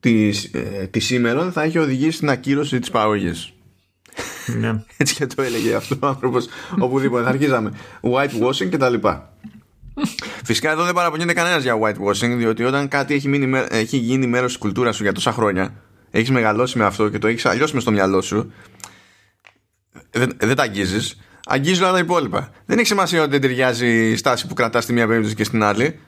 της, 0.00 0.44
ε, 0.44 0.88
της 0.90 1.04
σήμερα 1.04 1.50
θα 1.52 1.62
έχει 1.62 1.78
οδηγήσει 1.78 2.16
στην 2.16 2.30
ακύρωση 2.30 2.78
της 2.78 2.90
παραγωγής. 2.90 3.52
Ναι. 4.46 4.84
Έτσι 4.96 5.14
και 5.14 5.26
το 5.26 5.42
έλεγε 5.42 5.74
αυτό 5.74 5.96
ο 6.00 6.06
άνθρωπος 6.06 6.48
οπουδήποτε. 6.78 7.22
Θα 7.22 7.28
αρχίζαμε. 7.28 7.72
Whitewashing 8.00 8.68
και 8.70 8.76
τα 8.76 8.88
λοιπά. 8.88 9.32
Φυσικά 10.44 10.70
εδώ 10.70 10.84
δεν 10.84 10.94
παραπονιέται 10.94 11.32
κανένας 11.32 11.62
για 11.62 11.78
whitewashing 11.82 12.34
διότι 12.36 12.64
όταν 12.64 12.88
κάτι 12.88 13.14
έχει, 13.14 13.28
μείνει, 13.28 13.62
έχει 13.68 13.96
γίνει 13.96 14.26
μέρος 14.26 14.50
της 14.50 14.60
κουλτούρας 14.60 14.96
σου 14.96 15.02
για 15.02 15.12
τόσα 15.12 15.32
χρόνια 15.32 15.82
έχεις 16.10 16.30
μεγαλώσει 16.30 16.78
με 16.78 16.84
αυτό 16.84 17.08
και 17.08 17.18
το 17.18 17.26
έχεις 17.26 17.46
αλλιώς 17.46 17.72
μες 17.72 17.82
στο 17.82 17.90
μυαλό 17.90 18.20
σου 18.20 18.52
δεν, 20.10 20.36
δεν 20.38 20.56
τα 20.56 20.62
αγγίζεις 20.62 21.16
αγγίζει 21.48 21.82
όλα 21.82 21.92
τα 21.92 21.98
υπόλοιπα. 21.98 22.50
Δεν 22.66 22.78
έχει 22.78 22.86
σημασία 22.86 23.20
ότι 23.20 23.30
δεν 23.30 23.40
ταιριάζει 23.40 24.10
η 24.10 24.16
στάση 24.16 24.46
που 24.46 24.54
κρατάς 24.54 24.84
στη 24.84 24.92
μία 24.92 25.06
περίπτωση 25.06 25.34
και 25.34 25.44
στην 25.44 25.62
άλλη. 25.62 26.00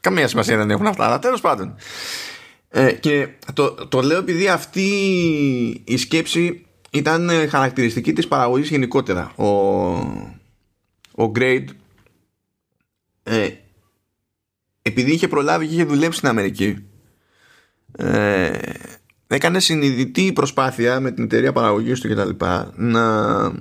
Καμία 0.00 0.28
σημασία 0.28 0.56
δεν 0.56 0.70
έχουν 0.70 0.86
αυτά, 0.86 1.04
αλλά 1.04 1.18
τέλος 1.18 1.40
πάντων. 1.40 1.76
Ε, 2.72 2.92
και 2.92 3.28
το, 3.54 3.74
το 3.74 4.00
λέω 4.00 4.18
επειδή 4.18 4.48
αυτή 4.48 4.88
η 5.84 5.96
σκέψη 5.96 6.66
ήταν 6.90 7.28
ε, 7.28 7.46
χαρακτηριστική 7.46 8.12
της 8.12 8.28
παραγωγής 8.28 8.68
γενικότερα. 8.68 9.32
Ο, 9.36 9.46
ο 11.24 11.32
Grade 11.34 11.64
ε, 13.22 13.48
επειδή 14.82 15.12
είχε 15.12 15.28
προλάβει 15.28 15.66
και 15.66 15.74
είχε 15.74 15.84
δουλέψει 15.84 16.18
στην 16.18 16.28
Αμερική 16.28 16.84
ε, 17.96 18.58
έκανε 19.26 19.60
συνειδητή 19.60 20.32
προσπάθεια 20.32 21.00
με 21.00 21.10
την 21.10 21.24
εταιρεία 21.24 21.52
παραγωγής 21.52 22.00
του 22.00 22.08
κτλ 22.08 22.44
να 22.74 23.52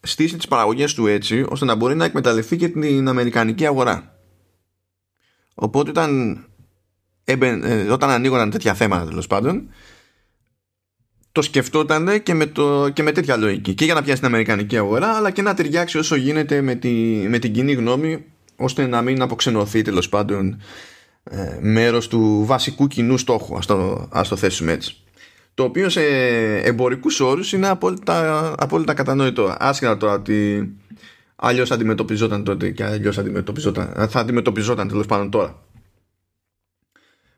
στήσει 0.00 0.36
τις 0.36 0.48
παραγωγές 0.48 0.94
του 0.94 1.06
έτσι 1.06 1.44
ώστε 1.48 1.64
να 1.64 1.74
μπορεί 1.74 1.94
να 1.94 2.04
εκμεταλλευτεί 2.04 2.56
και 2.56 2.68
την 2.68 3.08
αμερικανική 3.08 3.66
αγορά 3.66 4.18
οπότε 5.54 5.90
ήταν 5.90 6.44
ε, 7.24 7.90
όταν 7.90 8.10
ανοίγονταν 8.10 8.50
τέτοια 8.50 8.74
θέματα 8.74 9.04
τέλος 9.04 9.26
πάντων 9.26 9.68
το 11.32 11.42
σκεφτόταν 11.42 12.22
και 12.22 12.34
με, 12.34 12.46
το, 12.46 12.88
και 12.88 13.02
με 13.02 13.12
τέτοια 13.12 13.36
λογική. 13.36 13.74
Και 13.74 13.84
για 13.84 13.94
να 13.94 14.02
πιάσει 14.02 14.18
την 14.18 14.28
Αμερικανική 14.28 14.76
αγορά 14.76 15.08
αλλά 15.08 15.30
και 15.30 15.42
να 15.42 15.54
ταιριάξει 15.54 15.98
όσο 15.98 16.16
γίνεται 16.16 16.60
με, 16.60 16.74
τη, 16.74 16.90
με 17.28 17.38
την 17.38 17.52
κοινή 17.52 17.72
γνώμη 17.72 18.24
ώστε 18.56 18.86
να 18.86 19.02
μην 19.02 19.22
αποξενωθεί 19.22 19.82
τέλος 19.82 20.08
πάντων 20.08 20.60
ε, 21.24 21.58
μέρος 21.60 22.08
του 22.08 22.44
βασικού 22.46 22.86
κοινού 22.86 23.18
στόχου 23.18 23.56
ας 23.56 23.66
το, 23.66 24.08
ας 24.12 24.28
το 24.28 24.36
θέσουμε 24.36 24.72
έτσι. 24.72 24.96
Το 25.54 25.62
οποίο 25.62 25.88
σε 25.88 26.02
εμπορικούς 26.56 27.20
όρους 27.20 27.52
είναι 27.52 27.68
απόλυτα, 27.68 28.54
απόλυτα 28.58 28.94
κατανοητό. 28.94 29.56
Άσχετα 29.58 29.96
τώρα 29.96 30.12
ότι 30.12 30.68
αλλιώς 31.36 31.70
αντιμετωπιζόταν 31.70 32.44
τότε 32.44 32.70
και 32.70 32.84
αλλιώς 32.84 33.18
αντιμετωπιζόταν, 33.18 34.08
θα 34.08 34.20
αντιμετωπιζόταν 34.20 34.88
τέλος 34.88 35.06
πάντων 35.06 35.30
τώρα 35.30 35.62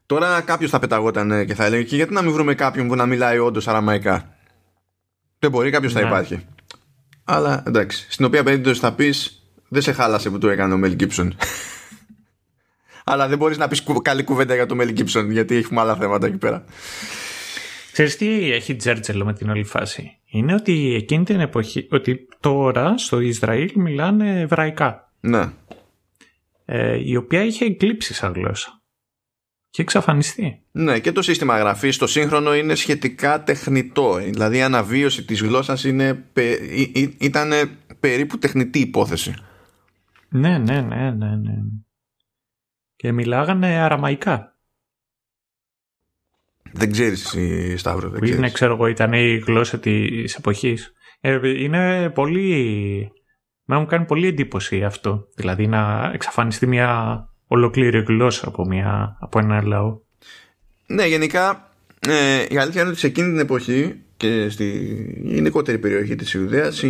Τώρα 0.06 0.40
κάποιος 0.40 0.70
θα 0.70 0.78
πεταγόταν 0.78 1.46
και 1.46 1.54
θα 1.54 1.64
έλεγε 1.64 1.82
και 1.82 1.96
γιατί 1.96 2.12
να 2.12 2.22
μην 2.22 2.32
βρούμε 2.32 2.54
κάποιον 2.54 2.88
που 2.88 2.94
να 2.94 3.06
μιλάει 3.06 3.38
όντως 3.38 3.68
αραμαϊκά; 3.68 4.36
Δεν 5.38 5.50
μπορεί, 5.50 5.70
κάποιος 5.70 5.92
θα 5.92 6.00
ναι. 6.00 6.06
υπάρχει. 6.06 6.46
Αλλά 7.24 7.62
εντάξει, 7.66 8.06
στην 8.08 8.24
οποία 8.24 8.42
περίπτωση 8.42 8.80
θα 8.80 8.92
πεις 8.92 9.42
δεν 9.68 9.82
σε 9.82 9.92
χάλασε 9.92 10.30
που 10.30 10.38
το 10.38 10.48
έκανε 10.48 10.74
ο 10.74 10.76
Μέλ 10.76 10.94
Γκίψον. 10.94 11.34
Αλλά 13.04 13.28
δεν 13.28 13.38
μπορείς 13.38 13.58
να 13.58 13.68
πεις 13.68 13.84
καλή 14.02 14.24
κουβέντα 14.24 14.54
για 14.54 14.66
το 14.66 14.74
Μέλ 14.74 14.92
Γκίψον 14.92 15.30
γιατί 15.30 15.56
έχουμε 15.56 15.80
άλλα 15.80 15.96
θέματα 15.96 16.26
εκεί 16.26 16.36
πέρα. 16.36 16.64
Ξέρεις 17.92 18.16
τι 18.16 18.52
έχει 18.52 18.76
τζέρτζελο 18.76 19.24
με 19.24 19.32
την 19.32 19.50
όλη 19.50 19.64
φάση; 19.64 20.18
Είναι 20.26 20.54
ότι 20.54 20.94
εκείνη 20.94 21.24
την 21.24 21.40
εποχή, 21.40 21.88
ότι 21.90 22.28
τώρα 22.40 22.98
στο 22.98 23.20
Ισραήλ 23.20 23.72
μιλάνε 23.74 24.40
εβραϊκά. 24.40 25.12
Ναι. 25.20 25.52
Ε, 26.64 26.98
η 27.04 27.16
οποία 27.16 27.44
είχε 27.44 27.64
εκλείψεις 27.64 28.16
σαν 28.16 28.32
γλώσσα. 28.32 28.82
Και 29.74 29.82
εξαφανιστεί. 29.82 30.62
Ναι, 30.70 30.98
και 30.98 31.12
το 31.12 31.22
σύστημα 31.22 31.58
γραφής 31.58 31.94
στο 31.94 32.06
σύγχρονο 32.06 32.54
είναι 32.54 32.74
σχετικά 32.74 33.42
τεχνητό. 33.42 34.14
Δηλαδή 34.14 34.56
η 34.56 34.62
αναβίωση 34.62 35.24
της 35.24 35.40
γλώσσας 35.40 35.84
είναι, 35.84 36.24
ήταν 37.18 37.52
περίπου 38.00 38.38
τεχνητή 38.38 38.78
υπόθεση. 38.78 39.34
Ναι, 40.28 40.58
ναι, 40.58 40.80
ναι, 40.80 41.10
ναι, 41.10 41.36
ναι. 41.36 41.54
Και 42.96 43.12
μιλάγανε 43.12 43.66
αραμαϊκά. 43.66 44.58
Δεν 46.72 46.92
ξέρεις 46.92 47.24
εσύ, 47.24 47.76
Σταύρο. 47.76 48.08
Δεν 48.08 48.20
ξέρεις. 48.20 48.38
Είναι, 48.38 48.50
ξέρω 48.50 48.74
εγώ, 48.74 48.86
ήταν 48.86 49.12
η 49.12 49.36
γλώσσα 49.36 49.78
της 49.78 50.34
εποχής. 50.34 50.92
Ε, 51.20 51.62
είναι 51.62 52.10
πολύ... 52.10 53.12
Με 53.64 53.78
μου 53.78 53.86
κάνει 53.86 54.04
πολύ 54.04 54.26
εντύπωση 54.26 54.84
αυτό. 54.84 55.28
Δηλαδή 55.36 55.66
να 55.66 56.10
εξαφανιστεί 56.12 56.66
μια 56.66 57.28
ολοκλήρη 57.46 57.98
γλώσσα 57.98 58.48
από, 58.48 58.64
μια, 58.66 59.16
από 59.20 59.38
ένα 59.38 59.62
λαό. 59.62 59.98
Ναι, 60.86 61.06
γενικά 61.06 61.70
ε, 62.00 62.44
η 62.48 62.56
αλήθεια 62.58 62.80
είναι 62.80 62.90
ότι 62.90 62.98
σε 62.98 63.06
εκείνη 63.06 63.28
την 63.28 63.38
εποχή 63.38 63.94
και 64.16 64.48
στη 64.48 64.68
γενικότερη 65.22 65.78
περιοχή 65.78 66.14
της 66.14 66.34
Ιουδαίας 66.34 66.82
οι, 66.82 66.88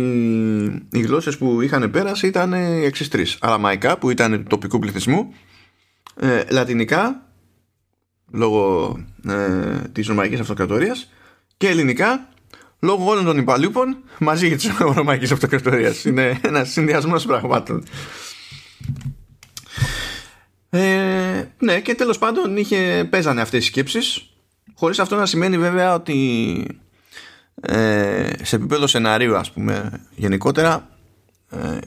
οι 0.91 1.01
γλώσσες 1.01 1.37
που 1.37 1.61
είχαν 1.61 1.91
πέρασει 1.91 2.27
ήταν 2.27 2.53
οι 2.53 2.85
εξής 2.85 3.07
τρεις. 3.07 3.37
Αραμαϊκά 3.41 3.97
που 3.97 4.09
ήταν 4.09 4.31
του 4.31 4.43
τοπικού 4.49 4.79
πληθυσμού, 4.79 5.33
ε, 6.19 6.43
λατινικά 6.49 7.25
λόγω 8.31 8.95
ε, 9.27 9.87
της 9.91 10.07
Ρωμαϊκής 10.07 10.39
Αυτοκρατορίας 10.39 11.11
και 11.57 11.67
ελληνικά 11.67 12.29
λόγω 12.79 13.05
όλων 13.09 13.25
των 13.25 13.37
υπαλλούπων 13.37 13.97
μαζί 14.19 14.47
για 14.47 14.55
της 14.55 14.71
Ρωμαϊκής 14.95 15.31
Αυτοκρατορίας. 15.31 16.05
Είναι 16.05 16.39
ένας 16.41 16.69
συνδυασμός 16.69 17.25
πραγμάτων. 17.25 17.83
Ε, 20.75 21.51
ναι 21.59 21.79
και 21.79 21.95
τέλος 21.95 22.17
πάντων 22.17 22.57
είχε, 22.57 23.07
παίζανε 23.09 23.41
αυτές 23.41 23.63
οι 23.63 23.67
σκέψεις. 23.67 24.29
Χωρίς 24.75 24.99
αυτό 24.99 25.15
να 25.15 25.25
σημαίνει 25.25 25.57
βέβαια 25.57 25.93
ότι 25.93 26.79
ε, 27.61 28.29
σε 28.41 28.55
επίπεδο 28.55 28.87
σεναρίου 28.87 29.35
ας 29.35 29.51
πούμε 29.51 30.01
γενικότερα 30.15 30.89
ε, 31.49 31.77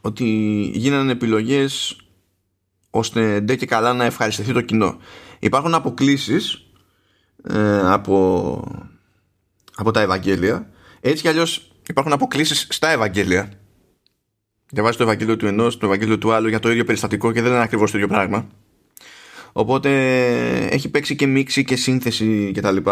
ότι 0.00 0.26
γίνανε 0.74 1.12
επιλογές 1.12 1.96
ώστε 2.90 3.40
ντε 3.40 3.56
και 3.56 3.66
καλά 3.66 3.92
να 3.92 4.04
ευχαριστηθεί 4.04 4.52
το 4.52 4.60
κοινό. 4.60 4.98
Υπάρχουν 5.38 5.74
αποκλήσεις 5.74 6.66
ε, 7.48 7.90
από, 7.92 8.86
από 9.74 9.90
τα 9.90 10.00
Ευαγγέλια. 10.00 10.70
Έτσι 11.00 11.22
κι 11.22 11.28
αλλιώς 11.28 11.72
υπάρχουν 11.88 12.12
αποκλήσεις 12.12 12.66
στα 12.70 12.88
Ευαγγέλια 12.90 13.61
διαβάζει 14.72 14.96
το 14.96 15.02
Ευαγγέλιο 15.02 15.36
του 15.36 15.46
ενός, 15.46 15.78
το 15.78 15.86
Ευαγγέλιο 15.86 16.18
του 16.18 16.32
άλλου 16.32 16.48
για 16.48 16.58
το 16.58 16.70
ίδιο 16.70 16.84
περιστατικό 16.84 17.32
και 17.32 17.42
δεν 17.42 17.52
είναι 17.52 17.62
ακριβώς 17.62 17.90
το 17.90 17.96
ίδιο 17.96 18.08
πράγμα. 18.08 18.48
Οπότε 19.52 19.90
έχει 20.66 20.88
παίξει 20.88 21.16
και 21.16 21.26
μίξη 21.26 21.64
και 21.64 21.76
σύνθεση 21.76 22.52
κτλ. 22.54 22.76
Και, 22.76 22.82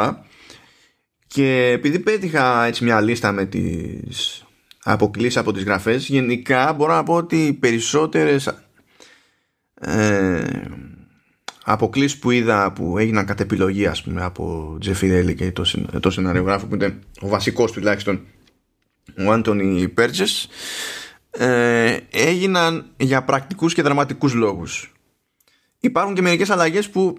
και 1.27 1.71
επειδή 1.73 1.99
πέτυχα 1.99 2.65
έτσι 2.65 2.85
μια 2.85 3.01
λίστα 3.01 3.33
με 3.33 3.45
τις 3.45 4.45
αποκλήσεις 4.83 5.37
από 5.37 5.53
τις 5.53 5.63
γραφές, 5.65 6.09
γενικά 6.09 6.73
μπορώ 6.73 6.95
να 6.95 7.03
πω 7.03 7.15
ότι 7.15 7.47
οι 7.47 7.53
περισσότερες 7.53 8.55
ε, 9.75 10.43
αποκλήσεις 11.65 12.19
που 12.19 12.31
είδα 12.31 12.73
που 12.73 12.99
έγιναν 12.99 13.27
κατ' 13.27 13.41
επιλογή 13.41 13.87
ας 13.87 14.03
πούμε 14.03 14.23
από 14.23 14.77
Τζεφιρέλη 14.81 15.35
και 15.35 15.53
το, 15.53 15.65
το 16.01 16.11
σεναριογράφο 16.11 16.67
που 16.67 16.75
είναι 16.75 16.99
ο 17.21 17.29
βασικός 17.29 17.73
τουλάχιστον 17.73 18.21
ο 19.27 19.33
Άντωνι 19.33 19.89
Πέρτζες 19.89 20.49
ε, 21.31 21.97
έγιναν 22.11 22.91
για 22.97 23.25
πρακτικούς 23.25 23.75
και 23.75 23.83
δραματικούς 23.83 24.35
λόγους. 24.35 24.93
Υπάρχουν 25.81 26.15
και 26.15 26.23
μερικές 26.23 26.51
αλλαγές 26.51 26.91
που 26.91 27.19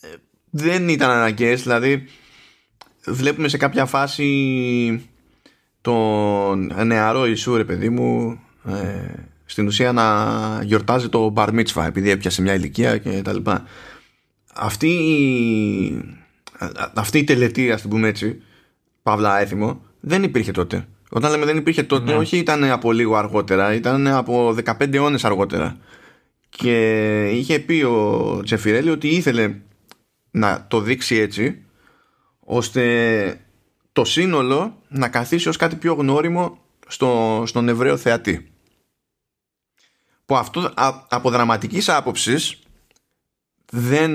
ε, 0.00 0.08
δεν 0.50 0.88
ήταν 0.88 1.10
αναγκαίες, 1.10 1.62
δηλαδή 1.62 2.04
βλέπουμε 3.06 3.48
σε 3.48 3.56
κάποια 3.56 3.86
φάση 3.86 5.08
τον 5.80 6.86
νεαρό 6.86 7.26
Ιησού 7.26 7.56
ρε 7.56 7.64
παιδί 7.64 7.88
μου 7.88 8.40
ε, 8.64 9.12
στην 9.44 9.66
ουσία 9.66 9.92
να 9.92 10.62
γιορτάζει 10.62 11.08
το 11.08 11.32
Bar 11.36 11.48
Mitzvah 11.48 11.84
επειδή 11.86 12.10
έπιασε 12.10 12.42
μια 12.42 12.54
ηλικία 12.54 12.98
και 12.98 13.22
τα 13.22 13.32
λοιπά. 13.32 13.64
Αυτή 14.54 14.88
η, 14.88 16.02
αυτή 16.94 17.18
η 17.18 17.24
τελετή 17.24 17.72
ας 17.72 17.80
την 17.80 17.90
πούμε 17.90 18.08
έτσι 18.08 18.42
παύλα 19.02 19.40
έθιμο 19.40 19.82
δεν 20.00 20.22
υπήρχε 20.22 20.52
τότε 20.52 20.86
όταν 21.10 21.30
λέμε 21.30 21.44
δεν 21.44 21.56
υπήρχε 21.56 21.82
τότε, 21.82 22.10
ναι. 22.10 22.16
όχι 22.16 22.36
ήταν 22.36 22.64
από 22.64 22.92
λίγο 22.92 23.16
αργότερα, 23.16 23.74
ήταν 23.74 24.06
από 24.06 24.56
15 24.64 24.94
αιώνες 24.94 25.24
αργότερα. 25.24 25.76
Και 26.48 27.28
είχε 27.28 27.58
πει 27.58 27.82
ο 27.82 28.40
Τσεφιρέλη 28.44 28.90
ότι 28.90 29.08
ήθελε 29.08 29.54
να 30.30 30.66
το 30.68 30.80
δείξει 30.80 31.16
έτσι, 31.16 31.62
ώστε 32.40 33.40
το 33.92 34.04
σύνολο 34.04 34.82
να 34.88 35.08
καθίσει 35.08 35.48
ως 35.48 35.56
κάτι 35.56 35.76
πιο 35.76 35.94
γνώριμο 35.94 36.58
στο, 36.86 37.42
στον 37.46 37.68
Εβραίο 37.68 37.96
θεατή. 37.96 38.52
Που 40.26 40.36
αυτό 40.36 40.72
από 41.08 41.30
δραματικής 41.30 41.88
άποψης 41.88 42.58
δεν 43.70 44.12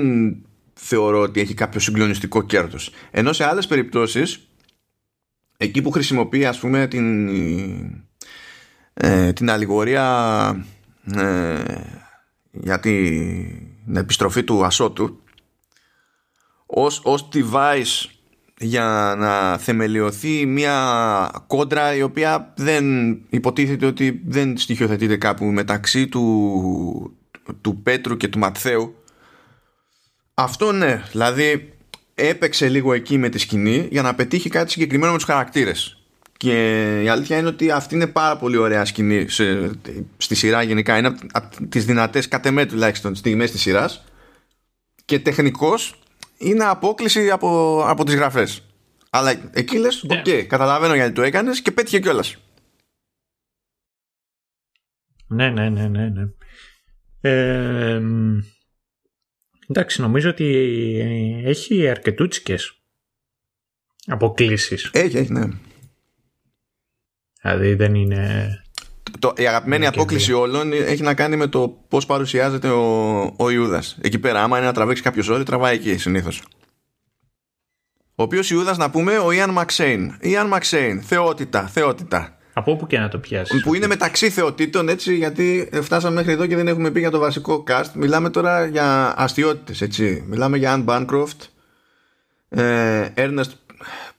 θεωρώ 0.74 1.20
ότι 1.20 1.40
έχει 1.40 1.54
κάποιο 1.54 1.80
συγκλονιστικό 1.80 2.42
κέρδος. 2.42 2.90
Ενώ 3.10 3.32
σε 3.32 3.44
άλλες 3.44 3.66
περιπτώσεις 3.66 4.48
εκεί 5.64 5.82
που 5.82 5.90
χρησιμοποιεί 5.90 6.46
ας 6.46 6.58
πούμε 6.58 6.86
την, 6.86 7.28
ε, 8.94 9.32
την 9.32 9.50
αλληγορία 9.50 10.66
ε, 11.16 11.62
για 12.50 12.80
την 12.80 13.96
επιστροφή 13.96 14.44
του 14.44 14.64
ασώτου 14.64 15.22
ως, 16.66 17.00
ως 17.04 17.28
device 17.32 18.08
για 18.58 19.14
να 19.18 19.58
θεμελιωθεί 19.58 20.46
μια 20.46 21.44
κόντρα 21.46 21.94
η 21.94 22.02
οποία 22.02 22.52
δεν 22.56 23.12
υποτίθεται 23.28 23.86
ότι 23.86 24.22
δεν 24.26 24.58
στοιχειοθετείται 24.58 25.16
κάπου 25.16 25.44
μεταξύ 25.44 26.08
του, 26.08 27.18
του 27.60 27.82
Πέτρου 27.82 28.16
και 28.16 28.28
του 28.28 28.38
Ματθαίου. 28.38 28.94
Αυτό 30.34 30.72
ναι 30.72 31.02
δηλαδή 31.10 31.73
έπαιξε 32.14 32.68
λίγο 32.68 32.92
εκεί 32.92 33.18
με 33.18 33.28
τη 33.28 33.38
σκηνή 33.38 33.88
για 33.90 34.02
να 34.02 34.14
πετύχει 34.14 34.48
κάτι 34.48 34.70
συγκεκριμένο 34.70 35.12
με 35.12 35.18
τους 35.18 35.26
χαρακτήρες 35.26 35.98
και 36.36 37.02
η 37.02 37.08
αλήθεια 37.08 37.38
είναι 37.38 37.48
ότι 37.48 37.70
αυτή 37.70 37.94
είναι 37.94 38.06
πάρα 38.06 38.36
πολύ 38.36 38.56
ωραία 38.56 38.84
σκηνή 38.84 39.28
σε, 39.28 39.70
στη 40.16 40.34
σειρά 40.34 40.62
γενικά 40.62 40.98
είναι 40.98 41.14
από 41.32 41.66
τις 41.68 41.84
δυνατές 41.84 42.28
κατ' 42.28 42.46
εμέ 42.46 42.66
τουλάχιστον 42.66 43.14
στιγμές 43.14 43.50
της 43.50 43.60
σειράς 43.60 44.04
και 45.04 45.18
τεχνικώς 45.18 45.98
είναι 46.38 46.64
απόκλιση 46.64 47.30
από, 47.30 47.82
από 47.86 48.04
τις 48.04 48.14
γραφές 48.14 48.62
αλλά 49.16 49.50
εκεί 49.52 49.78
λες, 49.78 50.02
ναι. 50.02 50.18
ok, 50.18 50.24
okay, 50.26 50.42
καταλαβαίνω 50.42 50.94
γιατί 50.94 51.12
το 51.12 51.22
έκανες 51.22 51.62
και 51.62 51.70
πέτυχε 51.70 52.00
κιόλας. 52.00 52.36
Ναι, 55.26 55.50
ναι, 55.50 55.68
ναι, 55.68 55.88
ναι. 55.88 56.08
ναι. 56.08 56.28
Ε, 57.20 58.00
Εντάξει, 59.68 60.00
νομίζω 60.00 60.30
ότι 60.30 60.46
έχει 61.44 61.88
αρκετούτσικες 61.88 62.78
αποκλήσεις. 64.06 64.90
Έχει, 64.92 65.16
έχει, 65.16 65.32
ναι. 65.32 65.48
Δηλαδή 67.40 67.74
δεν 67.74 67.94
είναι... 67.94 68.48
Το, 69.18 69.32
η 69.36 69.46
αγαπημένη 69.46 69.86
απόκληση 69.86 70.32
όλων 70.32 70.72
έχει 70.72 71.02
να 71.02 71.14
κάνει 71.14 71.36
με 71.36 71.46
το 71.46 71.68
πώς 71.88 72.06
παρουσιάζεται 72.06 72.68
ο, 72.68 73.20
ο 73.36 73.50
Ιούδας. 73.50 73.98
Εκεί 74.00 74.18
πέρα, 74.18 74.42
άμα 74.42 74.56
είναι 74.56 74.66
να 74.66 74.72
τραβήξει 74.72 75.02
κάποιος 75.02 75.24
ζόρι, 75.24 75.42
τραβάει 75.42 75.74
εκεί 75.74 75.96
συνήθως. 75.96 76.42
Ο 78.14 78.22
οποίος 78.22 78.50
Ιούδας, 78.50 78.76
να 78.76 78.90
πούμε, 78.90 79.18
ο 79.18 79.32
Ιαν 79.32 79.50
Μαξέιν. 79.50 80.16
Ιαν 80.20 80.46
Μαξέιν, 80.46 81.02
θεότητα, 81.02 81.66
θεότητα. 81.66 82.38
Από 82.56 82.72
όπου 82.72 82.86
και 82.86 82.98
να 82.98 83.08
το 83.08 83.18
πιάσεις. 83.18 83.62
Που 83.62 83.74
είναι 83.74 83.86
μεταξύ 83.86 84.30
θεοτήτων, 84.30 84.88
έτσι, 84.88 85.14
γιατί 85.16 85.68
φτάσαμε 85.82 86.14
μέχρι 86.14 86.32
εδώ 86.32 86.46
και 86.46 86.56
δεν 86.56 86.68
έχουμε 86.68 86.90
πει 86.90 87.00
για 87.00 87.10
το 87.10 87.18
βασικό 87.18 87.64
cast. 87.68 87.90
Μιλάμε 87.94 88.30
τώρα 88.30 88.66
για 88.66 89.14
αστείωτητες, 89.16 89.80
έτσι. 89.80 90.24
Μιλάμε 90.28 90.56
για 90.56 90.76
Anne 90.76 90.84
Bancroft, 90.84 91.48
ε, 92.48 93.08
Ernest 93.16 93.50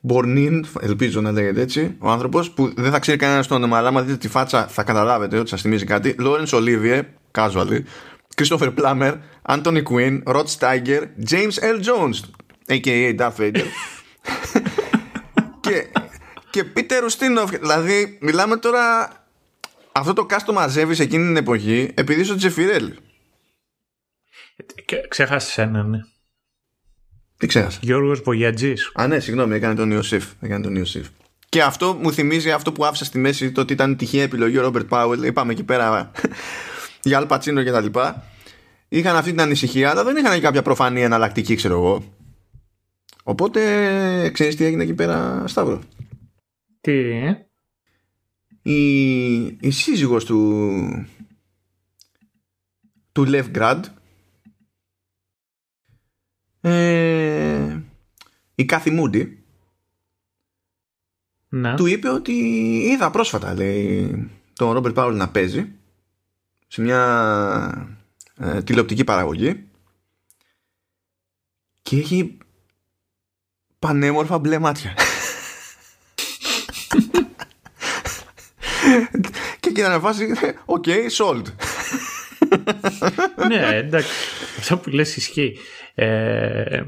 Bornin, 0.08 0.62
ελπίζω 0.82 1.22
να 1.22 1.32
λέγεται 1.32 1.62
έτσι, 1.62 1.96
ο 2.00 2.10
άνθρωπος 2.10 2.52
που 2.52 2.74
δεν 2.76 2.92
θα 2.92 3.00
ξέρει 3.00 3.18
κανένας 3.18 3.48
το 3.48 3.56
όνομα, 3.56 3.78
αλλά 3.78 3.88
άμα 3.88 4.02
δείτε 4.02 4.18
τη 4.18 4.28
φάτσα 4.28 4.68
θα 4.68 4.84
καταλάβετε 4.84 5.38
ότι 5.38 5.50
σας 5.50 5.62
θυμίζει 5.62 5.86
κάτι. 5.86 6.16
Lawrence 6.20 6.50
Olivier, 6.50 7.02
casually, 7.32 7.80
Christopher 8.36 8.74
Plummer, 8.78 9.14
Anthony 9.48 9.84
Quinn, 9.84 10.24
Rod 10.26 10.46
Steiger, 10.58 11.02
James 11.30 11.58
L. 11.62 11.80
Jones, 11.88 12.20
a.k.a. 12.68 13.16
Darth 13.20 13.38
Vader. 13.40 13.66
και 15.66 15.88
και 16.56 16.64
Πίτερ 16.64 17.04
Ουστίνοφ. 17.04 17.50
Δηλαδή, 17.50 18.18
μιλάμε 18.22 18.58
τώρα. 18.58 19.10
Αυτό 19.92 20.14
το 20.14 20.26
cast 20.30 20.42
το 20.46 20.54
μαζεύεις 20.54 21.00
εκείνη 21.00 21.26
την 21.26 21.38
εποχή 21.38 21.92
επειδή 21.94 22.22
είσαι 22.22 22.32
ο 22.32 22.36
Τζεφιρέλ. 22.36 22.94
Ξέχασες 25.08 25.58
ένα, 25.58 25.84
ναι. 25.84 26.00
Τι 27.38 27.48
ξέχασα. 27.48 27.80
Γιώργος 27.82 28.20
Βογιατζής. 28.20 28.92
Α, 28.94 29.08
ναι, 29.08 29.20
συγγνώμη, 29.20 29.56
έκανε 29.56 29.76
τον 29.76 29.92
Ιωσήφ. 29.92 30.26
Έκανε 30.42 30.64
τον 30.64 30.76
Ιωσήφ. 30.76 31.08
Και 31.50 31.62
αυτό 31.62 31.94
μου 31.94 32.14
θυμίζει 32.14 32.52
αυτό 32.52 32.72
που 32.72 32.86
άφησα 32.86 33.06
στη 33.06 33.18
μέση, 33.18 33.52
το 33.52 33.62
ότι 33.62 33.74
ήταν 33.74 33.98
τυχαία 33.98 34.24
επιλογή 34.24 34.58
ο 34.58 34.62
Ρόμπερτ 34.62 34.88
Πάουελ. 34.88 35.24
Είπαμε 35.24 35.52
εκεί 35.52 35.64
πέρα 35.64 36.12
για 37.08 37.18
Αλπατσίνο 37.18 37.64
και 37.64 37.72
τα 37.72 37.82
λοιπά. 37.82 38.24
Είχαν 38.88 39.16
αυτή 39.16 39.30
την 39.30 39.42
ανησυχία, 39.42 39.90
αλλά 39.90 40.04
δεν 40.04 40.16
είχαν 40.16 40.34
και 40.34 40.42
κάποια 40.42 40.62
προφανή 40.62 41.02
εναλλακτική, 41.02 41.56
ξέρω 41.56 41.74
εγώ. 41.74 42.04
Οπότε, 43.24 44.30
ξέρεις 44.34 44.56
τι 44.56 44.66
έγινε 44.66 44.84
εκεί 44.84 44.94
πέρα, 44.94 45.44
Σταύρο; 45.48 45.82
Τι, 46.86 46.92
ε; 46.92 47.48
Η, 48.62 49.46
η 49.46 49.72
σύζυγος 49.72 50.26
του 50.26 51.08
του 53.12 53.26
Lev 53.28 53.56
Grad 53.56 53.82
ε, 56.62 57.80
η 58.56 58.66
Κάθη 58.66 58.92
Μούντι 58.92 59.44
Να. 61.50 61.76
του 61.76 61.86
είπε 61.86 62.10
ότι 62.10 62.34
είδα 62.92 63.12
πρόσφατα 63.12 63.54
λέει 63.54 64.30
τον 64.54 64.72
Ρόμπερτ 64.72 64.96
Πάουλ 64.96 65.16
να 65.16 65.30
παίζει 65.30 65.72
σε 66.68 66.82
μια 66.82 67.98
ε, 68.38 68.64
τηλεοπτική 68.64 69.04
παραγωγή 69.04 69.68
και 71.82 71.98
έχει 71.98 72.38
πανέμορφα 73.80 74.40
μπλε 74.40 74.60
μάτια. 74.60 74.96
Και 79.60 79.70
εκεί 79.70 79.80
ήταν 79.80 80.02
φάση, 80.02 80.28
ok, 80.66 80.86
sold. 81.18 81.44
ναι, 83.48 83.76
εντάξει. 83.76 84.10
Αυτό 84.58 84.78
που 84.78 84.90
λες 84.90 85.16
ισχύει. 85.16 85.58
Ε, 85.94 86.82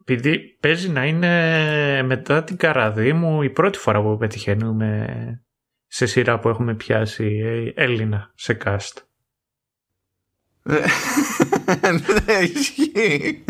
επειδή 0.00 0.38
παίζει 0.60 0.88
να 0.88 1.06
είναι 1.06 2.02
μετά 2.02 2.44
την 2.44 2.56
Καραδήμου 2.56 3.42
η 3.42 3.50
πρώτη 3.50 3.78
φορά 3.78 4.02
που 4.02 4.16
πετυχαίνουμε 4.16 5.06
σε 5.86 6.06
σειρά 6.06 6.38
που 6.38 6.48
έχουμε 6.48 6.74
πιάσει 6.74 7.42
Έλληνα 7.76 8.32
σε 8.34 8.58
cast. 8.64 9.02
ναι, 12.26 12.34
ισχύει. 12.54 13.44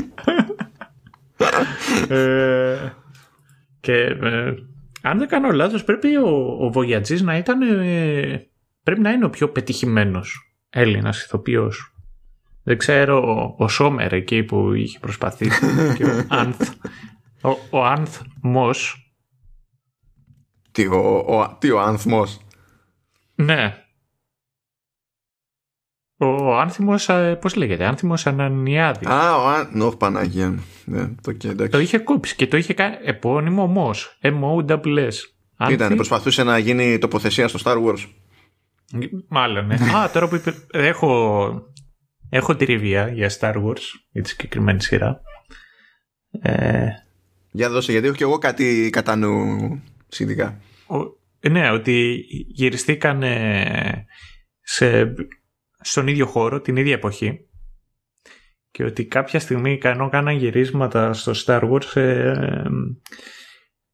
ε, 2.09 2.91
και 3.81 3.93
ε, 4.03 4.55
αν 5.03 5.19
δεν 5.19 5.29
κάνω 5.29 5.51
λάθος 5.51 5.85
πρέπει 5.85 6.17
ο, 6.17 6.57
ο 6.61 6.71
Βογιατζής 6.71 7.23
να 7.23 7.37
ήταν 7.37 7.63
ε, 7.63 8.49
πρέπει 8.83 9.01
να 9.01 9.11
είναι 9.11 9.25
ο 9.25 9.31
πιο 9.31 9.49
πετυχημένος 9.49 10.55
Έλληνας 10.71 11.23
ηθοποιός. 11.23 11.95
Δεν 12.63 12.79
ξέρω 12.79 13.55
ο 13.59 13.69
Σόμερ 13.69 14.13
εκεί 14.13 14.43
που 14.43 14.73
είχε 14.73 14.99
προσπαθήσει 14.99 15.67
και 15.97 16.05
ο 16.05 16.25
Άνθ. 16.29 16.71
Ο, 17.43 17.51
ο 17.71 17.85
Άνθ 17.85 18.21
Μος. 18.43 19.13
Τι 20.73 20.87
ο, 20.87 21.25
ο, 21.29 21.57
τι 21.59 21.71
ο 21.71 21.81
Άνθμος. 21.81 22.41
Ναι. 23.35 23.75
Ο 26.17 26.59
Άνθιμος, 26.59 27.09
ε, 27.09 27.39
πώς 27.41 27.55
λέγεται, 27.55 27.85
Άνθιμος 27.85 28.27
Ανανιάδης. 28.27 29.09
Α, 29.09 29.37
ο 29.37 29.49
Άνθιμος, 29.49 29.87
όχι 29.87 29.97
Παναγία 29.97 30.51
μου. 30.51 30.65
Ναι, 30.91 31.09
το, 31.23 31.33
και, 31.33 31.49
εντάξει. 31.49 31.73
Το 31.73 31.79
είχε 31.79 31.99
κόψει 31.99 32.37
και 32.37 32.47
το 32.47 32.57
είχε 32.57 32.75
κάνει 32.75 32.97
επώνυμο 33.03 33.67
Μος. 33.67 34.19
M-O-S. 34.23 35.13
Τι 35.67 35.73
ήταν, 35.73 35.95
προσπαθούσε 35.95 36.43
να 36.43 36.59
γίνει 36.59 36.99
τοποθεσία 36.99 37.49
στο 37.49 37.59
Star 37.65 37.85
Wars. 37.85 38.07
Μάλλον, 39.29 39.67
ναι. 39.67 39.75
Α, 39.97 40.11
τώρα 40.11 40.29
που 40.29 40.35
είπε, 40.35 40.55
έχω, 40.71 41.53
έχω 42.29 42.57
τριβία 42.57 43.09
για 43.09 43.31
Star 43.41 43.55
Wars, 43.55 43.83
για 44.11 44.23
τη 44.23 44.29
συγκεκριμένη 44.29 44.83
σειρά. 44.83 45.21
Ε, 46.41 46.87
για 47.51 47.71
δώσε, 47.71 47.93
γιατί 47.93 48.07
έχω 48.07 48.17
και 48.17 48.25
εγώ 48.25 48.39
κάτι 48.39 48.91
κατά 48.93 49.17
νου 49.17 49.57
σχετικά. 50.09 50.61
Ναι, 51.51 51.71
ότι 51.71 52.25
γυριστήκαν 52.49 53.23
σε, 54.61 55.15
στον 55.81 56.07
ίδιο 56.07 56.27
χώρο, 56.27 56.61
την 56.61 56.77
ίδια 56.77 56.95
εποχή 56.95 57.50
και 58.71 58.85
ότι 58.85 59.05
κάποια 59.05 59.41
στιγμή 59.41 59.79
ενώ 59.83 60.09
κάναν 60.09 60.37
γυρίσματα 60.37 61.13
στο 61.13 61.33
Star 61.47 61.71
Wars 61.71 61.97
ε, 61.97 62.63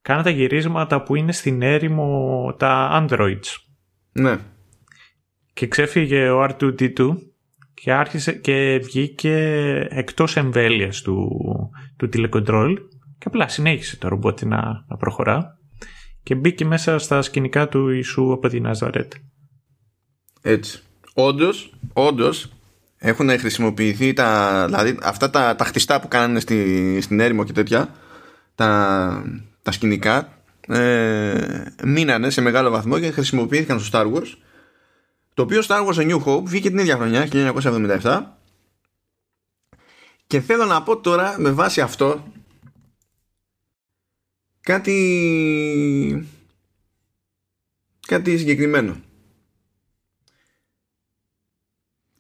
κάναν 0.03 0.23
τα 0.23 0.31
γυρίσματα 0.31 1.03
που 1.03 1.15
είναι 1.15 1.33
στην 1.33 1.63
έρημο 1.63 2.55
τα 2.59 3.07
Androids. 3.09 3.57
Ναι 4.13 4.39
και 5.57 5.67
ξέφυγε 5.67 6.29
ο 6.29 6.45
R2D2 6.45 7.17
και 7.75 7.93
άρχισε 7.93 8.33
και 8.33 8.81
βγήκε 8.85 9.37
εκτός 9.91 10.37
εμβέλειας 10.37 11.01
του, 11.01 11.31
του 11.97 12.09
τηλεκοντρόλ 12.09 12.75
και 13.19 13.25
απλά 13.25 13.49
συνέχισε 13.49 13.97
το 13.97 14.09
ρομπότ 14.09 14.43
να, 14.43 14.85
να 14.89 14.97
προχωρά 14.97 15.59
και 16.23 16.35
μπήκε 16.35 16.65
μέσα 16.65 16.99
στα 16.99 17.23
σκηνικά 17.23 17.69
του 17.69 17.89
Ιησού 17.89 18.33
από 18.33 18.49
την 18.49 18.63
Ναζαρέτ. 18.63 19.13
Έτσι. 20.43 20.83
Όντως, 21.15 21.75
όντως 21.93 22.53
έχουν 23.07 23.39
χρησιμοποιηθεί 23.39 24.13
τα, 24.13 24.65
δηλαδή 24.67 24.99
αυτά 25.03 25.31
τα, 25.31 25.57
τα 25.57 25.65
χτιστά 25.65 26.01
που 26.01 26.09
κάνανε 26.09 26.41
στη, 26.41 27.01
στην 27.01 27.21
έρημο 27.21 27.45
και 27.45 27.53
τέτοια 27.53 27.95
τα, 28.55 29.25
τα 29.63 29.73
σκηνικά 29.73 30.39
ε, 30.69 31.65
μείνανε 31.85 32.31
σε 32.31 32.41
μεγάλο 32.41 32.71
βαθμό 32.71 32.99
και 32.99 33.11
χρησιμοποιήθηκαν 33.11 33.81
στο 33.81 33.99
Star 33.99 34.15
Wars 34.15 34.35
το 35.35 35.43
οποίο 35.43 35.63
Star 35.67 35.87
Wars 35.87 35.95
A 35.95 36.11
New 36.11 36.23
Hope 36.25 36.45
βγήκε 36.45 36.69
την 36.69 36.79
ίδια 36.79 36.97
χρονιά, 36.97 37.29
1977. 37.33 38.23
Και 40.27 40.41
θέλω 40.41 40.65
να 40.65 40.83
πω 40.83 40.97
τώρα 40.97 41.35
με 41.39 41.51
βάση 41.51 41.81
αυτό 41.81 42.33
κάτι 44.61 46.29
κάτι 48.07 48.39
συγκεκριμένο. 48.39 48.97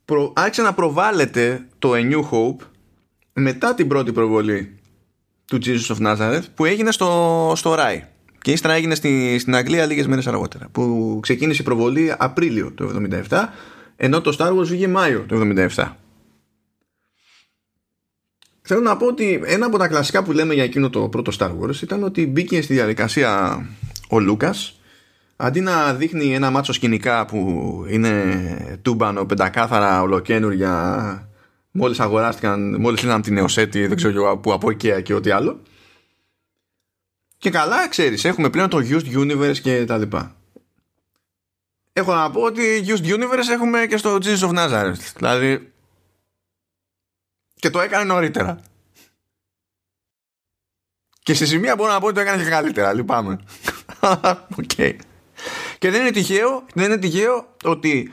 Προ, 0.06 0.32
άρχισε 0.36 0.62
να 0.62 0.74
προβάλλεται 0.74 1.66
το 1.78 1.92
A 1.92 2.12
New 2.12 2.20
Hope 2.30 2.66
μετά 3.32 3.74
την 3.74 3.88
πρώτη 3.88 4.12
προβολή 4.12 4.78
του 5.44 5.58
Jesus 5.64 5.96
of 5.96 6.06
Nazareth 6.06 6.42
που 6.54 6.64
έγινε 6.64 6.90
στο, 6.90 7.52
στο 7.56 7.74
Rai. 7.78 8.00
Και 8.42 8.52
ύστερα 8.52 8.74
έγινε 8.74 8.94
στη, 8.94 9.38
στην 9.38 9.54
Αγγλία 9.54 9.86
λίγες 9.86 10.06
μέρες 10.06 10.26
αργότερα. 10.26 10.68
Που 10.72 11.18
ξεκίνησε 11.22 11.62
η 11.62 11.64
προβολή 11.64 12.14
Απρίλιο 12.18 12.72
του 12.72 13.08
1977, 13.28 13.44
ενώ 13.96 14.20
το 14.20 14.36
Star 14.38 14.56
Wars 14.56 14.64
βγήκε 14.64 14.88
Μάιο 14.88 15.20
του 15.20 15.54
1977. 15.74 15.92
Θέλω 18.62 18.80
να 18.80 18.96
πω 18.96 19.06
ότι 19.06 19.40
ένα 19.44 19.66
από 19.66 19.78
τα 19.78 19.88
κλασικά 19.88 20.22
που 20.22 20.32
λέμε 20.32 20.54
για 20.54 20.64
εκείνο 20.64 20.90
το 20.90 21.08
πρώτο 21.08 21.32
Star 21.38 21.50
Wars 21.60 21.82
ήταν 21.82 22.02
ότι 22.02 22.26
μπήκε 22.26 22.62
στη 22.62 22.74
διαδικασία 22.74 23.62
ο 24.08 24.20
Λούκας 24.20 24.75
αντί 25.36 25.60
να 25.60 25.94
δείχνει 25.94 26.34
ένα 26.34 26.50
μάτσο 26.50 26.72
σκηνικά 26.72 27.24
που 27.24 27.84
είναι 27.88 28.78
τούμπανο, 28.82 29.24
πεντακάθαρα, 29.24 30.02
ολοκένουργια, 30.02 31.28
μόλις 31.70 32.00
αγοράστηκαν, 32.00 32.80
μόλις 32.80 33.02
είδαν 33.02 33.22
την 33.22 33.34
νεοσέτη, 33.34 33.86
δεν 33.86 33.96
ξέρω 33.96 34.38
που 34.38 34.52
από 34.52 34.68
IKEA 34.68 35.02
και 35.02 35.14
ό,τι 35.14 35.30
άλλο 35.30 35.60
και 37.38 37.50
καλά, 37.50 37.88
ξέρεις, 37.88 38.24
έχουμε 38.24 38.50
πλέον 38.50 38.68
το 38.68 38.78
Used 38.78 39.16
Universe 39.16 39.58
και 39.62 39.84
τα 39.84 39.98
λοιπά. 39.98 40.36
Έχω 41.92 42.14
να 42.14 42.30
πω 42.30 42.40
ότι 42.40 42.84
Used 42.86 43.06
Universe 43.06 43.48
έχουμε 43.50 43.86
και 43.86 43.96
στο 43.96 44.18
Jesus 44.22 44.38
of 44.38 44.54
Nazareth. 44.54 45.12
Δηλαδή, 45.16 45.72
και 47.54 47.70
το 47.70 47.80
έκανε 47.80 48.04
νωρίτερα. 48.04 48.60
Και 51.22 51.34
σε 51.34 51.46
σημεία 51.46 51.76
μπορώ 51.76 51.92
να 51.92 52.00
πω 52.00 52.06
ότι 52.06 52.14
το 52.14 52.20
έκανε 52.20 52.42
και 52.42 52.50
καλύτερα. 52.50 52.92
Λυπάμαι. 52.92 53.38
okay. 54.60 54.96
Και 55.78 55.90
δεν 55.90 56.00
είναι 56.00 56.10
τυχαίο, 56.10 56.64
δεν 56.74 56.84
είναι 56.84 56.98
τυχαίο 56.98 57.54
ότι 57.64 58.12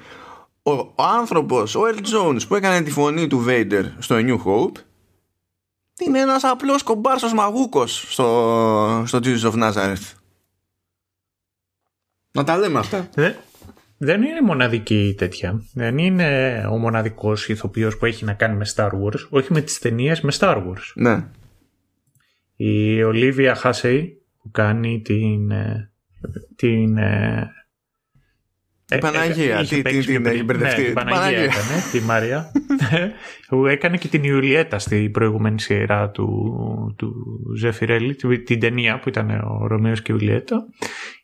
ο, 0.63 0.71
ο 0.71 0.93
άνθρωπος, 0.95 1.75
ο 1.75 1.81
Earl 1.81 1.99
Jones 1.99 2.47
που 2.47 2.55
έκανε 2.55 2.81
τη 2.81 2.91
φωνή 2.91 3.27
του 3.27 3.45
Vader 3.47 3.83
στο 3.99 4.15
New 4.19 4.37
Hope 4.45 4.81
είναι 5.99 6.19
ένας 6.19 6.43
απλός 6.43 6.83
κομπάρσος 6.83 7.33
μαγούκος 7.33 8.05
στο, 8.11 9.03
στο 9.05 9.19
Jesus 9.23 9.51
of 9.51 9.53
Nazareth. 9.53 10.13
Να 12.31 12.43
τα 12.43 12.57
λέμε 12.57 12.79
αυτά. 12.79 13.09
δεν 13.97 14.21
είναι 14.23 14.41
μοναδική 14.41 15.15
τέτοια. 15.17 15.63
Δεν 15.73 15.97
είναι 15.97 16.59
ο 16.71 16.77
μοναδικός 16.77 17.49
ηθοποιός 17.49 17.97
που 17.97 18.05
έχει 18.05 18.25
να 18.25 18.33
κάνει 18.33 18.55
με 18.55 18.65
Star 18.75 18.89
Wars, 18.89 19.27
όχι 19.29 19.53
με 19.53 19.61
τις 19.61 19.79
ταινίες, 19.79 20.21
με 20.21 20.31
Star 20.39 20.57
Wars. 20.57 20.91
Ναι. 20.95 21.27
Η 22.55 23.03
Olivia 23.03 23.53
Hussey 23.63 24.07
που 24.37 24.51
κάνει 24.51 25.01
την, 25.01 25.51
ε, 26.23 26.55
την 26.55 26.97
ε, 26.97 27.51
η 28.95 28.97
Παναγία, 28.97 29.65
τι, 29.65 29.81
τι, 29.81 29.99
την 29.99 30.25
έχει 30.25 30.43
μπερδευτεί. 30.43 30.81
Ναι, 30.81 30.85
την 30.85 30.93
Παναγία 30.93 31.39
έκανε, 31.39 31.81
τη 31.91 31.99
Μάρια. 31.99 32.51
που 33.47 33.65
έκανε 33.67 33.97
και 33.97 34.07
την 34.07 34.23
Ιουλιέτα 34.23 34.79
στην 34.79 35.11
προηγούμενη 35.11 35.59
σειρά 35.59 36.09
του, 36.09 36.95
του 36.97 37.13
Ζεφιρέλη, 37.57 38.15
την 38.45 38.59
ταινία 38.59 38.99
που 38.99 39.09
ήταν 39.09 39.29
ο 39.29 39.67
Ρωμαίος 39.67 40.01
και 40.01 40.11
η 40.11 40.15
Ιουλιέτα. 40.19 40.65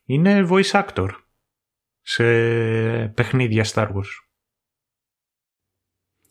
Είναι 0.05 0.47
voice 0.49 0.83
actor 0.83 1.07
σε 2.01 2.23
παιχνίδια 3.07 3.65
Star 3.73 3.87
Wars. 3.87 4.11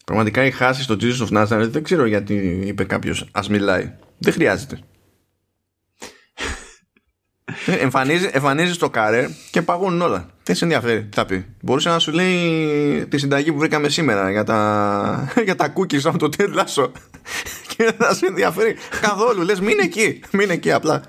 Πραγματικά 0.04 0.44
η 0.44 0.50
χάση 0.50 0.82
στο 0.82 0.96
Jesus 1.00 1.28
of 1.28 1.42
Nazareth 1.42 1.68
δεν 1.70 1.82
ξέρω 1.82 2.04
γιατί 2.04 2.34
είπε 2.64 2.84
κάποιος 2.84 3.28
Α 3.32 3.40
μιλάει. 3.50 3.94
Δεν 4.18 4.32
χρειάζεται. 4.32 4.78
Ε, 7.66 7.72
εμφανίζει, 7.72 8.28
εμφανίζει 8.32 8.76
το 8.76 8.90
καρέ 8.90 9.28
και 9.50 9.62
παγώνουν 9.62 10.00
όλα. 10.00 10.28
Δεν 10.42 10.56
σε 10.56 10.64
ενδιαφέρει 10.64 11.04
τι 11.04 11.16
θα 11.16 11.26
πει. 11.26 11.46
Μπορούσε 11.62 11.88
να 11.88 11.98
σου 11.98 12.12
λέει 12.12 13.06
τη 13.06 13.18
συνταγή 13.18 13.52
που 13.52 13.58
βρήκαμε 13.58 13.88
σήμερα 13.88 14.30
για 14.30 14.44
τα, 14.44 15.32
για 15.44 15.56
τα 15.56 15.72
cookies 15.76 16.00
από 16.04 16.18
το 16.18 16.28
Ted 16.38 16.54
Lasso. 16.54 16.90
και 17.76 17.84
δεν 17.84 17.94
θα 17.98 18.14
σε 18.14 18.26
ενδιαφέρει 18.26 18.76
καθόλου. 19.00 19.42
Λες, 19.42 19.60
μην 19.60 19.78
εκεί. 19.80 20.20
Μην 20.32 20.50
εκεί 20.50 20.72
απλά. 20.72 21.02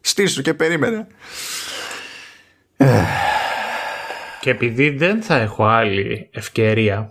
Στήσου 0.00 0.42
και 0.42 0.54
περίμενε. 0.54 1.06
Και 4.40 4.50
επειδή 4.50 4.90
δεν 4.90 5.22
θα 5.22 5.36
έχω 5.36 5.64
άλλη 5.64 6.28
ευκαιρία 6.32 7.10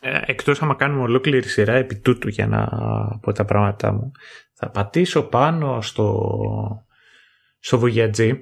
ε, 0.00 0.20
εκτός 0.26 0.62
άμα 0.62 0.74
κάνουμε 0.74 1.02
ολόκληρη 1.02 1.48
σειρά 1.48 1.72
επί 1.72 1.96
τούτου 1.96 2.28
για 2.28 2.46
να 2.46 2.68
πω 3.20 3.32
τα 3.32 3.44
πράγματα 3.44 3.92
μου 3.92 4.12
θα 4.54 4.70
πατήσω 4.70 5.22
πάνω 5.22 5.80
στο 5.80 6.28
στο 7.64 7.80
Voyager 7.82 8.36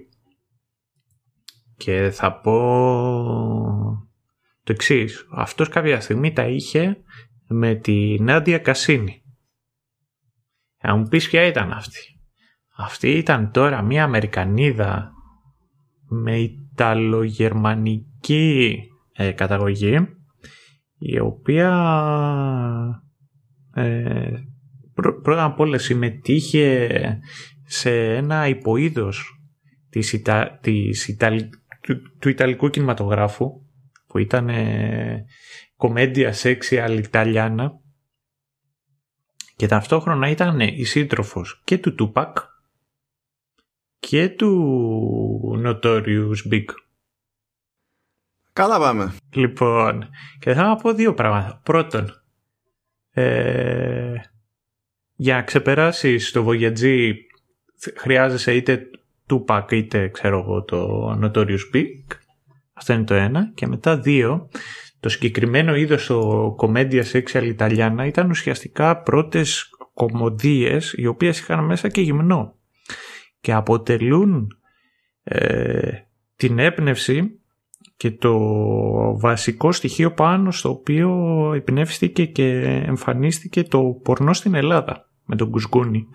και 1.77 2.11
θα 2.13 2.41
πω 2.41 2.53
το 4.63 4.73
εξής. 4.73 5.27
Αυτός 5.31 5.69
κάποια 5.69 6.01
στιγμή 6.01 6.33
τα 6.33 6.47
είχε 6.47 6.97
με 7.49 7.75
τη 7.75 8.17
Νάντια 8.21 8.59
Κασίνη. 8.59 9.23
Να 10.83 10.97
μου 10.97 11.09
πεις 11.09 11.29
ποια 11.29 11.47
ήταν 11.47 11.73
αυτή. 11.73 12.21
Αυτή 12.77 13.11
ήταν 13.11 13.51
τώρα 13.51 13.83
μια 13.83 14.05
Αμερικανίδα 14.05 15.13
με 16.09 16.39
Ιταλογερμανική 16.39 18.79
ε, 19.13 19.31
καταγωγή 19.31 19.97
η 20.99 21.19
οποία 21.19 21.71
ε, 23.75 24.31
πρώτα 25.23 25.45
απ' 25.45 25.61
όλα 25.61 25.79
συμμετείχε 25.79 26.89
σε 27.73 28.15
ένα 28.15 28.49
υποείδος 28.49 29.41
της 29.91 30.13
Ιτα... 30.13 30.59
της 30.63 31.17
του... 32.19 32.29
Ιταλικού 32.29 32.71
κινηματογράφου 32.71 33.63
που 34.07 34.19
ήταν 34.19 34.49
ε... 34.49 35.25
κομμέντια 35.77 36.33
σεξιαλ 36.33 36.99
Ιταλιάνα 36.99 37.81
και 39.57 39.67
ταυτόχρονα 39.67 40.29
ήταν 40.29 40.61
η 40.61 40.85
σύντροφος 40.85 41.61
και 41.65 41.79
του 41.79 41.95
Τούπακ 41.95 42.37
και 43.99 44.29
του 44.29 45.63
Notorious 45.65 46.53
Big. 46.53 46.65
Καλά 48.53 48.79
πάμε. 48.79 49.15
Λοιπόν, 49.33 50.09
και 50.39 50.53
θα 50.53 50.63
να 50.63 50.77
πω 50.77 50.95
δύο 50.95 51.15
πράγματα. 51.15 51.61
Πρώτον, 51.65 52.23
ε, 53.11 54.21
για 55.15 55.35
να 55.35 55.43
ξεπεράσεις 55.43 56.31
το 56.31 56.47
Voyage 56.49 57.15
χρειάζεσαι 57.97 58.55
είτε 58.55 58.91
Tupac 59.29 59.73
είτε 59.73 60.09
ξέρω 60.09 60.39
εγώ 60.39 60.63
το 60.63 61.11
Notorious 61.23 61.75
Big. 61.75 62.17
Αυτό 62.73 62.93
είναι 62.93 63.05
το 63.05 63.15
ένα. 63.15 63.53
Και 63.55 63.67
μετά 63.67 63.99
δύο, 63.99 64.49
το 65.01 65.09
συγκεκριμένο 65.09 65.75
είδος 65.75 66.07
το 66.07 66.57
Commedia 66.59 67.03
Sexual 67.13 67.57
Italiana 67.57 68.05
ήταν 68.07 68.31
ουσιαστικά 68.31 69.03
πρώτες 69.03 69.71
κομμωδίες 69.95 70.95
οι 70.97 71.07
οποίες 71.07 71.39
είχαν 71.39 71.65
μέσα 71.65 71.89
και 71.89 72.01
γυμνό 72.01 72.55
και 73.41 73.53
αποτελούν 73.53 74.59
ε, 75.23 75.91
την 76.37 76.59
έπνευση 76.59 77.41
και 77.97 78.11
το 78.11 78.39
βασικό 79.19 79.73
στοιχείο 79.73 80.13
πάνω 80.13 80.51
στο 80.51 80.69
οποίο 80.69 81.11
εμπνεύστηκε 81.55 82.25
και 82.25 82.61
εμφανίστηκε 82.87 83.63
το 83.63 84.01
πορνό 84.03 84.33
στην 84.33 84.55
Ελλάδα 84.55 85.11
με 85.25 85.37
τον 85.37 85.51
Κουσκούνη 85.51 86.09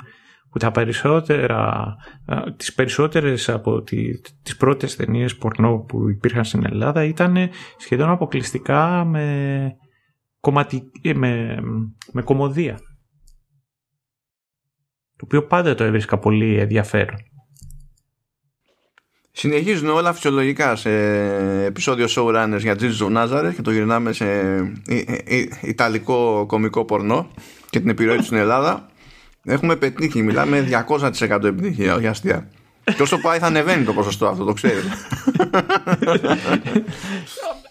που 0.49 0.59
τα 0.59 0.71
περισσότερα, 0.71 1.85
τις 2.57 2.73
περισσότερες 2.73 3.49
από 3.49 3.83
τις 4.43 4.57
πρώτες 4.57 4.95
ταινίες 4.95 5.37
πορνό 5.37 5.77
που 5.77 6.09
υπήρχαν 6.09 6.43
στην 6.43 6.65
Ελλάδα 6.65 7.03
ήταν 7.03 7.37
σχεδόν 7.77 8.09
αποκλειστικά 8.09 9.05
με, 9.05 9.71
κομματι, 10.39 10.91
ε, 11.01 11.13
με, 11.13 11.57
με 12.11 12.21
κομμωδία. 12.21 12.77
Το 15.15 15.23
οποίο 15.23 15.43
πάντα 15.43 15.75
το 15.75 15.83
έβρισκα 15.83 16.17
πολύ 16.17 16.57
ενδιαφέρον. 16.57 17.17
Συνεχίζουν 19.31 19.89
όλα 19.89 20.13
φυσιολογικά 20.13 20.75
σε 20.75 20.89
επεισόδιο 21.65 22.05
showrunners 22.09 22.59
για 22.59 22.75
Jesus 22.79 22.97
of 22.99 23.17
Nazareth 23.17 23.51
και 23.55 23.61
το 23.61 23.71
γυρνάμε 23.71 24.11
σε 24.11 24.25
ιταλικό 25.61 26.45
κομικό 26.47 26.85
πορνό 26.85 27.27
και 27.69 27.79
την 27.79 27.89
επιρροή 27.89 28.17
του 28.17 28.23
στην 28.23 28.37
Ελλάδα 28.37 28.89
Έχουμε 29.47 29.75
πετύχει, 29.75 30.21
μιλάμε 30.21 30.67
200% 30.87 31.43
επιτυχία 31.43 31.97
για 31.97 32.09
αστεία. 32.09 32.49
Και 32.95 33.01
όσο 33.01 33.17
πάει 33.17 33.39
θα 33.39 33.45
ανεβαίνει 33.45 33.83
το 33.83 33.93
ποσοστό 33.93 34.27
αυτό, 34.27 34.43
το 34.43 34.53
ξέρει. 34.53 34.79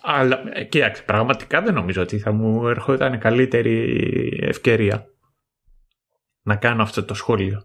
Αλλά 0.02 0.42
ε, 0.52 0.64
κοίταξε, 0.64 1.02
πραγματικά 1.02 1.62
δεν 1.62 1.74
νομίζω 1.74 2.02
ότι 2.02 2.18
θα 2.18 2.32
μου 2.32 2.68
ερχόταν 2.68 3.18
καλύτερη 3.18 3.98
ευκαιρία 4.42 5.06
να 6.42 6.56
κάνω 6.56 6.82
αυτό 6.82 7.04
το 7.04 7.14
σχόλιο. 7.14 7.64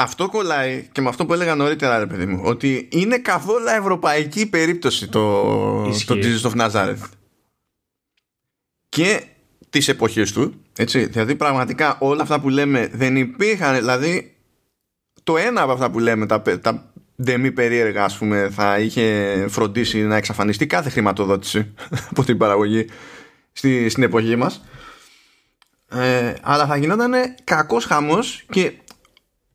Αυτό 0.00 0.28
κολλάει 0.28 0.88
και 0.92 1.00
με 1.00 1.08
αυτό 1.08 1.26
που 1.26 1.32
έλεγα 1.32 1.54
νωρίτερα, 1.54 1.98
ρε 1.98 2.06
παιδί 2.06 2.26
μου, 2.26 2.42
ότι 2.44 2.88
είναι 2.92 3.18
καθόλου 3.18 3.66
ευρωπαϊκή 3.66 4.48
περίπτωση 4.48 5.08
το, 5.08 5.42
το 5.82 6.14
Jesus 6.14 6.50
of 6.50 6.68
Nazareth. 6.68 7.04
Και 8.88 9.24
τις 9.70 9.88
εποχές 9.88 10.32
του 10.32 10.54
έτσι, 10.76 11.06
δηλαδή 11.06 11.34
πραγματικά 11.34 11.96
όλα 12.00 12.22
αυτά 12.22 12.40
που 12.40 12.48
λέμε 12.48 12.90
δεν 12.92 13.16
υπήρχαν 13.16 13.74
δηλαδή 13.74 14.36
το 15.22 15.36
ένα 15.36 15.62
από 15.62 15.72
αυτά 15.72 15.90
που 15.90 15.98
λέμε 15.98 16.26
τα, 16.26 16.42
τα 16.42 16.92
δεμή 17.16 17.52
περίεργα 17.52 18.04
ας 18.04 18.18
πούμε 18.18 18.48
θα 18.52 18.78
είχε 18.78 19.46
φροντίσει 19.48 20.02
να 20.02 20.16
εξαφανιστεί 20.16 20.66
κάθε 20.66 20.90
χρηματοδότηση 20.90 21.74
από 22.10 22.24
την 22.24 22.38
παραγωγή 22.38 22.86
στη, 23.52 23.88
στην 23.88 24.02
εποχή 24.02 24.36
μας 24.36 24.64
ε, 25.90 26.34
αλλά 26.42 26.66
θα 26.66 26.76
γινόταν 26.76 27.12
κακός 27.44 27.84
χαμός 27.84 28.44
και 28.50 28.72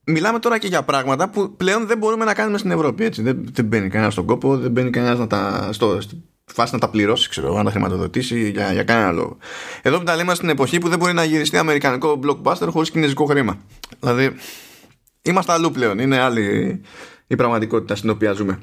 μιλάμε 0.04 0.40
τώρα 0.40 0.58
και 0.58 0.68
για 0.68 0.84
πράγματα 0.84 1.30
που 1.30 1.56
πλέον 1.56 1.88
δεν 1.88 1.98
μπορούμε 1.98 2.26
να 2.26 2.34
κάνουμε 2.34 2.58
στην 2.58 2.72
Ευρώπη 2.72 3.04
έτσι. 3.04 3.22
Δεν, 3.22 3.46
δεν 3.52 3.66
μπαίνει 3.66 3.90
κανένας 3.90 4.14
στον 4.14 4.26
κόπο 4.26 4.58
δεν 4.58 4.72
μπαίνει 4.72 4.90
κανένας 4.90 5.20
να 5.20 5.28
τα, 5.28 5.70
στο, 5.72 6.00
φάση 6.46 6.74
να 6.74 6.80
τα 6.80 6.90
πληρώσει, 6.90 7.30
ξέρω, 7.30 7.58
να 7.58 7.64
τα 7.64 7.72
χρηματοδοτήσει 7.72 8.50
για, 8.50 8.74
για 8.74 8.84
κανένα 8.84 9.12
λόγο. 9.12 9.38
Εδώ 9.82 9.98
που 9.98 10.04
τα 10.04 10.16
λέμε 10.16 10.36
στην 10.36 10.50
εποχή 10.50 10.78
που 10.78 10.90
δεν 10.90 11.00
μπορεί 11.00 11.14
να 11.14 11.24
γυριστεί 11.24 11.58
αμερικανικό 11.58 12.20
blockbuster 12.24 12.68
χωρίς 12.70 12.92
κινέζικο 12.92 13.26
χρήμα. 13.26 13.60
Δηλαδή, 14.00 14.36
είμαστε 15.22 15.52
αλλού 15.52 15.72
πλέον. 15.72 16.00
Είναι 16.00 16.20
άλλη 16.20 16.82
η 17.28 17.36
πραγματικότητα 17.36 17.96
στην 17.96 18.10
οποία 18.10 18.32
ζούμε. 18.32 18.60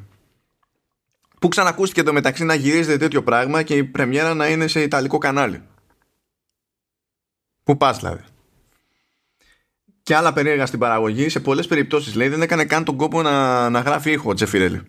Πού 1.41 1.49
ξανακούστηκε 1.49 2.03
το 2.03 2.13
μεταξύ 2.13 2.45
να 2.45 2.55
γυρίζεται 2.55 2.97
τέτοιο 2.97 3.23
πράγμα 3.23 3.63
και 3.63 3.77
η 3.77 3.85
πρεμιέρα 3.85 4.35
να 4.35 4.49
είναι 4.49 4.67
σε 4.67 4.83
ιταλικό 4.83 5.19
κανάλι; 5.19 5.63
Πού 7.63 7.77
πας 7.77 7.99
δηλαδή; 7.99 8.23
Και 10.03 10.15
άλλα 10.15 10.33
περίεργα 10.33 10.67
στην 10.67 10.79
παραγωγή, 10.79 11.29
σε 11.29 11.41
πολλές 11.41 11.67
περιπτώσεις 11.67 12.15
λέει 12.15 12.29
δεν 12.29 12.43
έκανε 12.43 12.65
καν 12.65 12.85
τον 12.85 12.97
κόπο 12.97 13.23
να, 13.23 13.71
να 13.71 13.81
γράφει 13.81 14.11
ήχο 14.11 14.31
ο 14.31 14.35
Τζεφιρέλη. 14.35 14.83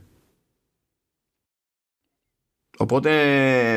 Οπότε 2.82 3.12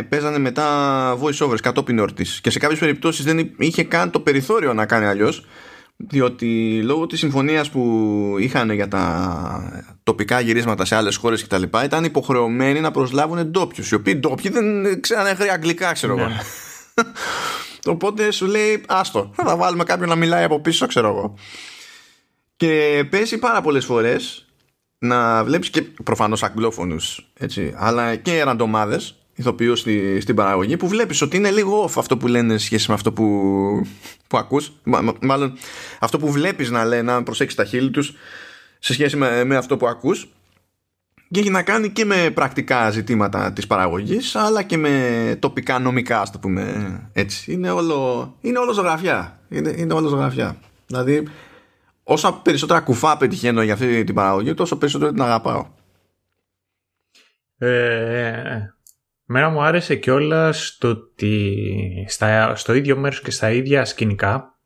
παίζανε 0.08 0.38
μετά 0.38 1.18
voice 1.22 1.46
overs 1.46 1.60
κατόπιν 1.62 1.98
όρτη. 1.98 2.26
Και 2.40 2.50
σε 2.50 2.58
κάποιες 2.58 2.78
περιπτώσεις 2.78 3.24
δεν 3.24 3.54
είχε 3.58 3.84
καν 3.84 4.10
το 4.10 4.20
περιθώριο 4.20 4.74
να 4.74 4.86
κάνει 4.86 5.06
αλλιώς. 5.06 5.46
Διότι 5.96 6.80
λόγω 6.82 7.06
της 7.06 7.18
συμφωνίας 7.18 7.70
που 7.70 8.36
είχαν 8.38 8.70
για 8.70 8.88
τα 8.88 9.84
τοπικά 10.02 10.40
γυρίσματα 10.40 10.84
σε 10.84 10.94
άλλες 10.94 11.16
χώρες 11.16 11.44
κτλ., 11.44 11.62
ήταν 11.84 12.04
υποχρεωμένοι 12.04 12.80
να 12.80 12.90
προσλάβουν 12.90 13.46
ντόπιους. 13.46 13.90
Οι 13.90 13.94
οποίοι 13.94 14.16
ντόπιοι 14.16 14.50
δεν 14.50 15.00
ξέρανε 15.00 15.36
αγγλικά, 15.52 15.92
ξέρω 15.92 16.18
εγώ. 16.18 16.28
Ναι. 16.28 16.40
Οπότε 17.94 18.30
σου 18.30 18.46
λέει, 18.46 18.84
άστο, 18.86 19.30
θα 19.34 19.56
βάλουμε 19.56 19.84
κάποιον 19.84 20.08
να 20.08 20.14
μιλάει 20.14 20.44
από 20.44 20.60
πίσω, 20.60 20.86
ξέρω 20.86 21.08
εγώ. 21.08 21.34
Και 22.56 23.04
πέσει 23.10 23.38
πάρα 23.38 23.60
πολλές 23.60 23.84
φορές 23.84 24.43
να 25.04 25.44
βλέπεις 25.44 25.70
και 25.70 25.82
προφανώς 25.82 26.42
αγγλόφωνους 26.42 27.30
έτσι, 27.38 27.74
αλλά 27.76 28.16
και 28.16 28.42
ραντομάδες 28.42 29.14
ηθοποιούς 29.34 29.80
στη, 29.80 30.20
στην 30.20 30.34
παραγωγή 30.34 30.76
που 30.76 30.88
βλέπεις 30.88 31.22
ότι 31.22 31.36
είναι 31.36 31.50
λίγο 31.50 31.84
off 31.84 31.92
αυτό 31.96 32.16
που 32.16 32.26
λένε 32.26 32.58
σχέση 32.58 32.88
με 32.88 32.94
αυτό 32.94 33.12
που, 33.12 33.26
που 34.26 34.38
ακούς. 34.38 34.72
Μάλλον 35.20 35.52
αυτό 36.00 36.18
που 36.18 36.30
βλέπεις 36.30 36.70
να 36.70 36.84
λένε 36.84 37.12
να 37.12 37.22
προσέξεις 37.22 37.56
τα 37.56 37.64
χείλη 37.64 37.90
τους 37.90 38.14
σε 38.78 38.92
σχέση 38.92 39.16
με, 39.16 39.44
με 39.44 39.56
αυτό 39.56 39.76
που 39.76 39.86
ακούς. 39.86 40.28
Και 41.30 41.40
έχει 41.40 41.50
να 41.50 41.62
κάνει 41.62 41.90
και 41.90 42.04
με 42.04 42.30
πρακτικά 42.34 42.90
ζητήματα 42.90 43.52
της 43.52 43.66
παραγωγής 43.66 44.36
αλλά 44.36 44.62
και 44.62 44.76
με 44.76 45.36
τοπικά 45.38 45.78
νομικά 45.78 46.20
ας 46.20 46.30
το 46.30 46.38
πούμε 46.38 47.00
έτσι. 47.12 47.52
Είναι 47.52 47.70
όλο, 47.70 48.34
είναι 48.40 48.58
όλο 48.58 48.72
ζωγραφιά. 48.72 49.38
Είναι, 49.48 49.74
είναι 49.76 49.92
όλο 49.94 50.08
ζωγραφιά. 50.08 50.56
Δηλαδή 50.86 51.28
όσα 52.04 52.34
περισσότερα 52.34 52.80
κουφά 52.80 53.16
πετυχαίνω 53.16 53.62
για 53.62 53.72
αυτή 53.72 54.04
την 54.04 54.14
παραγωγή, 54.14 54.54
τόσο 54.54 54.76
περισσότερο 54.76 55.10
την 55.10 55.22
αγαπάω. 55.22 55.66
Ε, 57.58 58.74
Μένα 59.26 59.48
μου 59.48 59.62
άρεσε 59.62 59.96
κιόλας 59.96 60.76
το 60.80 60.88
ότι 60.88 62.06
στα, 62.08 62.56
στο 62.56 62.74
ίδιο 62.74 62.96
μέρος 62.96 63.20
και 63.20 63.30
στα 63.30 63.50
ίδια 63.50 63.84
σκηνικά 63.84 64.58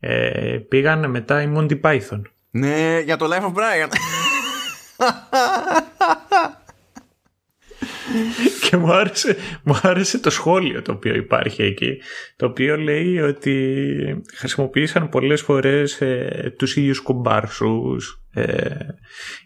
ε, 0.00 0.58
πήγαν 0.68 1.10
μετά 1.10 1.42
οι 1.42 1.52
Monty 1.56 1.80
Python. 1.80 2.22
Ναι, 2.50 3.00
για 3.04 3.16
το 3.16 3.28
Life 3.30 3.42
of 3.42 3.54
Brian. 3.54 3.88
και 8.68 8.76
μου 8.76 8.92
άρεσε, 8.92 9.36
μου 9.62 9.78
άρεσε 9.82 10.18
το 10.18 10.30
σχόλιο 10.30 10.82
το 10.82 10.92
οποίο 10.92 11.14
υπάρχει 11.14 11.62
εκεί 11.62 11.98
το 12.36 12.46
οποίο 12.46 12.76
λέει 12.76 13.20
ότι 13.20 14.24
χρησιμοποίησαν 14.34 15.08
πολλές 15.08 15.40
φορές 15.40 16.00
ε, 16.00 16.54
τους 16.58 16.76
ίδιους 16.76 17.00
κομπάρσους 17.00 18.20
ε, 18.32 18.44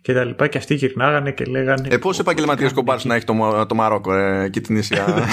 και 0.02 0.12
τα 0.12 0.24
λοιπά 0.24 0.46
και 0.46 0.58
αυτοί 0.58 0.74
γυρνάγανε 0.74 1.32
και 1.32 1.44
λέγανε 1.44 1.88
ε, 1.90 1.96
πώς 1.96 2.18
επαγγελματίες 2.18 2.72
κομπάρσους 2.72 3.08
να 3.08 3.14
έχει 3.14 3.24
το, 3.24 3.66
το 3.68 3.74
Μαρόκο 3.74 4.14
ε, 4.14 4.48
και 4.48 4.60
την 4.60 4.76
Ισία 4.76 5.04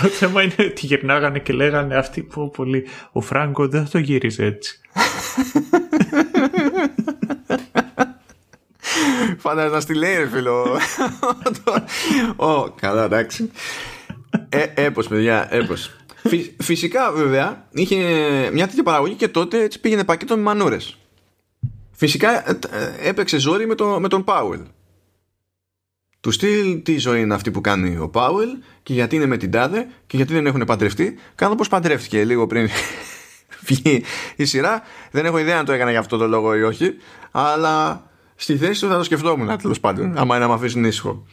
το 0.00 0.08
θέμα 0.08 0.42
είναι 0.42 0.54
ότι 0.58 0.86
γυρνάγανε 0.86 1.38
και 1.38 1.52
λέγανε 1.52 1.96
αυτοί 1.96 2.22
που 2.22 2.50
πολύ 2.50 2.86
ο 3.12 3.20
Φράγκο 3.20 3.68
δεν 3.68 3.84
θα 3.84 3.90
το 3.90 3.98
γύριζε 3.98 4.44
έτσι 4.44 4.80
Φαντάζομαι 9.38 9.74
να 9.74 9.80
στη 9.80 9.94
λέει, 9.94 10.16
ρε 10.16 10.28
φίλο. 10.28 10.78
Ω, 12.36 12.70
καλά, 12.70 13.04
εντάξει. 13.04 13.50
Ε, 14.48 14.66
έπως, 14.74 15.08
παιδιά, 15.08 15.48
έπως. 15.50 15.90
Φυσικά, 16.58 17.12
βέβαια, 17.12 17.66
είχε 17.70 17.96
μια 18.52 18.66
τέτοια 18.66 18.82
παραγωγή 18.82 19.14
και 19.14 19.28
τότε 19.28 19.62
έτσι 19.62 19.80
πήγαινε 19.80 20.04
πακέτο 20.04 20.36
με 20.36 20.42
μανούρες. 20.42 20.98
Φυσικά 21.90 22.50
ε, 22.50 22.58
ε, 22.70 23.08
έπαιξε 23.08 23.38
ζόρι 23.38 23.66
με, 23.66 23.74
το, 23.74 24.00
με 24.00 24.08
τον 24.08 24.24
Πάουελ. 24.24 24.60
Του 26.20 26.30
στυλ 26.30 26.82
τι 26.82 26.98
ζωή 26.98 27.20
είναι 27.20 27.34
αυτή 27.34 27.50
που 27.50 27.60
κάνει 27.60 27.98
ο 27.98 28.08
Πάουελ 28.08 28.48
και 28.82 28.92
γιατί 28.92 29.16
είναι 29.16 29.26
με 29.26 29.36
την 29.36 29.50
τάδε 29.50 29.86
και 30.06 30.16
γιατί 30.16 30.32
δεν 30.32 30.46
έχουν 30.46 30.64
παντρευτεί. 30.64 31.18
Κάνω 31.34 31.54
πως 31.54 31.68
παντρεύτηκε 31.68 32.24
λίγο 32.24 32.46
πριν 32.46 32.68
βγει 33.66 34.04
η 34.36 34.44
σειρά. 34.44 34.82
Δεν 35.10 35.24
έχω 35.26 35.38
ιδέα 35.38 35.58
αν 35.58 35.64
το 35.64 35.72
έκανε 35.72 35.90
για 35.90 36.00
αυτό 36.00 36.16
το 36.16 36.28
λόγο 36.28 36.56
ή 36.56 36.62
όχι. 36.62 36.94
Αλλά 37.30 38.09
στη 38.40 38.56
θέση 38.56 38.80
του 38.80 38.88
θα 38.88 38.96
το 38.96 39.02
σκεφτόμουν 39.02 39.58
τέλος 39.58 39.80
πάντων, 39.80 40.18
άμα 40.18 40.36
είναι 40.36 40.44
να 40.44 40.50
με 40.50 40.54
αφήσουν 40.54 40.84
ήσυχο. 40.84 41.26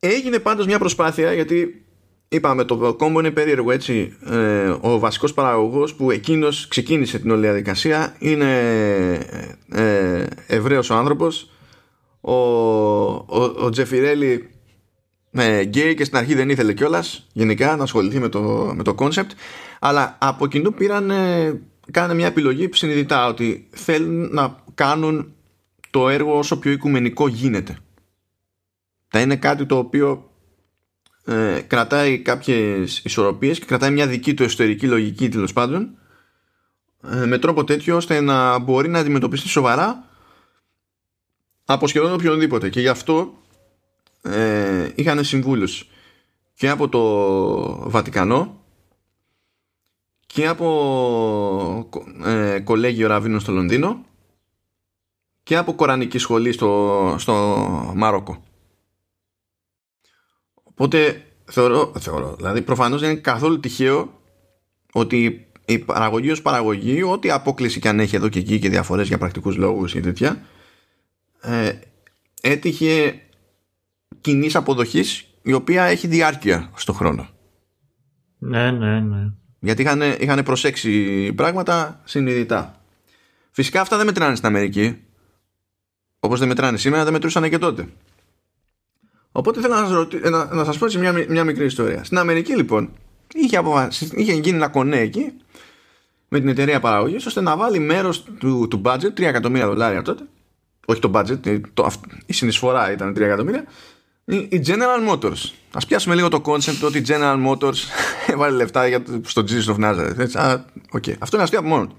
έγινε 0.00 0.38
πάντως 0.38 0.66
μια 0.66 0.78
προσπάθεια 0.78 1.32
γιατί 1.32 1.86
είπαμε 2.28 2.64
το 2.64 2.94
κόμπο 2.94 3.18
είναι 3.18 3.30
περίεργο 3.30 3.70
έτσι. 3.70 4.16
Ε, 4.26 4.74
ο 4.80 4.98
βασικός 4.98 5.34
παραγωγός 5.34 5.94
που 5.94 6.10
εκείνος 6.10 6.68
ξεκίνησε 6.68 7.18
την 7.18 7.30
όλη 7.30 7.40
διαδικασία 7.40 8.16
είναι 8.18 8.52
ε, 9.72 10.26
Εβραίος 10.46 10.90
ο 10.90 10.94
άνθρωπος. 10.94 11.50
Ο, 12.20 12.32
ο, 12.32 13.54
ο 13.58 13.70
Τζεφιρέλη 13.70 14.50
ε, 15.30 15.64
γκέι 15.64 15.94
και 15.94 16.04
στην 16.04 16.16
αρχή 16.18 16.34
δεν 16.34 16.48
ήθελε 16.48 16.72
κιόλας 16.72 17.26
γενικά 17.32 17.76
να 17.76 17.82
ασχοληθεί 17.82 18.18
με 18.18 18.28
το, 18.28 18.72
με 18.74 18.82
το 18.82 18.94
concept. 18.98 19.30
Αλλά 19.80 20.16
από 20.20 20.46
κοινού 20.46 20.74
πήραν 20.74 21.10
κάνανε 21.90 22.14
μια 22.14 22.26
επιλογή 22.26 22.68
συνειδητά 22.72 23.26
ότι 23.26 23.68
θέλουν 23.70 24.28
να 24.34 24.64
κάνουν 24.74 25.32
το 25.90 26.08
έργο 26.08 26.38
όσο 26.38 26.58
πιο 26.58 26.70
οικουμενικό 26.70 27.28
γίνεται. 27.28 27.78
Θα 29.08 29.20
είναι 29.20 29.36
κάτι 29.36 29.66
το 29.66 29.78
οποίο 29.78 30.30
ε, 31.24 31.60
κρατάει 31.66 32.18
κάποιες 32.18 33.00
ισορροπίες 33.04 33.58
και 33.58 33.64
κρατάει 33.64 33.90
μια 33.90 34.06
δική 34.06 34.34
του 34.34 34.42
εσωτερική 34.42 34.86
λογική 34.86 35.28
τέλος 35.28 35.52
πάντων 35.52 35.98
ε, 37.10 37.24
με 37.26 37.38
τρόπο 37.38 37.64
τέτοιο 37.64 37.96
ώστε 37.96 38.20
να 38.20 38.58
μπορεί 38.58 38.88
να 38.88 38.98
αντιμετωπιστεί 38.98 39.48
σοβαρά 39.48 40.04
από 41.64 41.86
σχεδόν 41.86 42.12
οποιονδήποτε 42.12 42.68
και 42.68 42.80
γι' 42.80 42.88
αυτό 42.88 43.38
ε, 44.22 44.88
είχαν 44.94 45.24
συμβούλους 45.24 45.88
και 46.54 46.68
από 46.68 46.88
το 46.88 47.90
Βατικανό 47.90 48.64
και 50.34 50.46
από 50.46 51.88
ε, 52.24 52.60
κολέγιο 52.60 53.08
Ραβίνο 53.08 53.38
στο 53.38 53.52
Λονδίνο 53.52 54.04
και 55.42 55.56
από 55.56 55.74
κορανική 55.74 56.18
σχολή 56.18 56.52
στο, 56.52 57.14
στο 57.18 57.34
Μαρόκο. 57.96 58.42
Οπότε 60.62 61.24
θεωρώ, 61.44 61.92
θεωρώ, 61.98 62.34
δηλαδή 62.36 62.62
προφανώς 62.62 63.00
δεν 63.00 63.10
είναι 63.10 63.20
καθόλου 63.20 63.60
τυχαίο 63.60 64.20
ότι 64.92 65.46
η 65.66 65.78
παραγωγή 65.78 66.30
ως 66.30 66.42
παραγωγή, 66.42 67.02
ό,τι 67.02 67.30
απόκληση 67.30 67.80
και 67.80 67.88
αν 67.88 68.00
έχει 68.00 68.16
εδώ 68.16 68.28
και 68.28 68.38
εκεί 68.38 68.58
και 68.58 68.68
διαφορές 68.68 69.08
για 69.08 69.18
πρακτικούς 69.18 69.56
λόγους 69.56 69.94
ή 69.94 70.00
τέτοια, 70.00 70.42
ε, 71.40 71.72
έτυχε 72.40 73.20
κοινής 74.20 74.56
αποδοχής 74.56 75.26
η 75.42 75.52
οποία 75.52 75.84
έχει 75.84 76.06
διάρκεια 76.06 76.70
στο 76.74 76.92
χρόνο. 76.92 77.28
Ναι, 78.38 78.70
ναι, 78.70 79.00
ναι. 79.00 79.32
Γιατί 79.60 79.82
είχαν, 79.82 80.00
είχαν 80.18 80.42
προσέξει 80.42 81.32
πράγματα 81.32 82.00
συνειδητά. 82.04 82.80
Φυσικά 83.50 83.80
αυτά 83.80 83.96
δεν 83.96 84.06
μετράνε 84.06 84.34
στην 84.34 84.48
Αμερική. 84.48 84.98
Όπως 86.20 86.38
δεν 86.38 86.48
μετράνε 86.48 86.76
σήμερα, 86.76 87.04
δεν 87.04 87.12
μετρούσαν 87.12 87.50
και 87.50 87.58
τότε. 87.58 87.88
Οπότε 89.32 89.60
θέλω 89.60 89.74
να 89.74 89.80
σας, 89.80 89.90
ρωτη... 89.90 90.16
να, 90.16 90.54
να 90.54 90.64
σας 90.64 90.78
πω 90.78 90.84
έτσι 90.84 90.98
μια, 90.98 91.12
μια 91.28 91.44
μικρή 91.44 91.64
ιστορία. 91.64 92.04
Στην 92.04 92.18
Αμερική 92.18 92.56
λοιπόν 92.56 92.90
είχε, 93.34 93.60
είχε 94.14 94.32
γίνει 94.32 94.56
ένα 94.56 94.68
κονέ 94.68 94.98
εκεί 94.98 95.32
με 96.28 96.38
την 96.38 96.48
εταιρεία 96.48 96.80
παραγωγής 96.80 97.26
ώστε 97.26 97.40
να 97.40 97.56
βάλει 97.56 97.78
μέρος 97.78 98.22
του, 98.38 98.68
του 98.70 98.80
budget 98.84 99.12
3 99.12 99.20
εκατομμύρια 99.20 99.66
δολάρια 99.66 100.02
τότε. 100.02 100.22
Όχι 100.86 101.00
το 101.00 101.10
budget, 101.14 101.60
το, 101.74 101.90
η 102.26 102.32
συνεισφορά 102.32 102.92
ήταν 102.92 103.10
3 103.10 103.20
εκατομμύρια 103.20 103.64
η 104.28 104.62
General 104.66 105.10
Motors. 105.10 105.50
Ας 105.72 105.86
πιάσουμε 105.86 106.14
λίγο 106.14 106.28
το 106.28 106.42
concept 106.44 106.80
ότι 106.84 106.98
η 106.98 107.04
General 107.08 107.46
Motors 107.48 107.76
έβαλε 108.32 108.56
λεφτά 108.56 108.88
για 108.88 109.02
το, 109.02 109.20
στο 109.24 109.44
Jesus 109.48 109.76
of 109.76 109.84
Nazareth. 109.84 110.18
Έτσι. 110.18 110.38
Α, 110.38 110.64
okay. 110.92 111.14
Αυτό 111.18 111.36
είναι 111.36 111.44
αστείο 111.44 111.58
από 111.58 111.68
μόνο. 111.68 111.96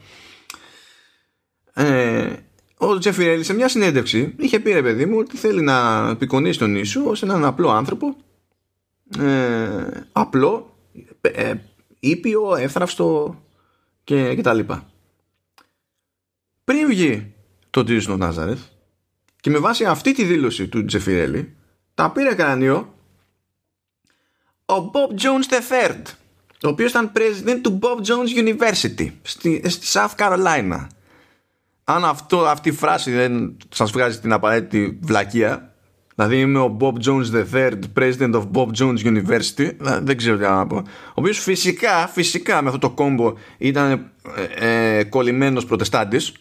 Ε, 1.73 2.33
ο 2.77 2.97
Τζέφι 2.97 3.23
Ρέλη 3.23 3.43
σε 3.43 3.53
μια 3.53 3.67
συνέντευξη 3.67 4.35
είχε 4.37 4.59
πει 4.59 4.71
ρε 4.71 4.81
παιδί 4.81 5.05
μου 5.05 5.17
ότι 5.17 5.37
θέλει 5.37 5.61
να 5.61 6.09
απεικονίσει 6.09 6.59
τον 6.59 6.75
Ιησού 6.75 7.03
ως 7.05 7.23
έναν 7.23 7.45
απλό 7.45 7.69
άνθρωπο 7.69 8.15
ε, 9.19 10.05
απλό 10.11 10.77
ε, 11.21 11.53
ήπιο, 11.99 12.55
εύθραυστο 12.55 13.39
και, 14.03 14.35
και 14.35 14.41
τα 14.41 14.53
λοιπά. 14.53 14.89
Πριν 16.63 16.87
βγει 16.87 17.33
το 17.69 17.83
Jesus 17.87 18.01
of 18.01 18.19
Nazareth 18.19 18.63
και 19.39 19.49
με 19.49 19.57
βάση 19.57 19.85
αυτή 19.85 20.13
τη 20.13 20.23
δήλωση 20.23 20.67
του 20.67 20.85
Τζεφιρέλη 20.85 21.53
τα 21.99 22.11
πήρε 22.11 22.33
κρανίο 22.33 22.93
ο 24.65 24.91
Bob 24.93 25.21
Jones 25.21 25.71
III 25.71 25.95
ο 26.63 26.67
οποίος 26.67 26.89
ήταν 26.89 27.11
president 27.15 27.59
του 27.61 27.79
Bob 27.81 27.97
Jones 27.97 28.47
University 28.47 29.11
στη, 29.21 29.61
στη 29.65 29.87
South 29.93 30.15
Carolina. 30.17 30.87
Αν 31.83 32.05
αυτό, 32.05 32.45
αυτή 32.45 32.69
η 32.69 32.71
φράση 32.71 33.11
δεν 33.11 33.57
σας 33.69 33.91
βγάζει 33.91 34.19
την 34.19 34.33
απαραίτητη 34.33 34.99
βλακεία 35.01 35.73
δηλαδή 36.15 36.39
είμαι 36.39 36.59
ο 36.59 36.77
Bob 36.79 36.93
Jones 36.93 37.53
III 37.53 37.73
president 37.99 38.33
of 38.33 38.43
Bob 38.53 38.67
Jones 38.79 39.03
University 39.03 39.71
δεν 40.01 40.17
ξέρω 40.17 40.37
τι 40.37 40.43
να 40.43 40.67
πω. 40.67 40.75
Ο 40.75 41.13
οποίος 41.13 41.39
φυσικά, 41.39 42.07
φυσικά 42.07 42.61
με 42.61 42.67
αυτό 42.67 42.79
το 42.79 42.89
κόμπο 42.89 43.33
ήταν 43.57 44.11
ε, 44.57 44.97
ε, 44.97 45.03
κολλημένος 45.03 45.65
προτεστάντης 45.65 46.33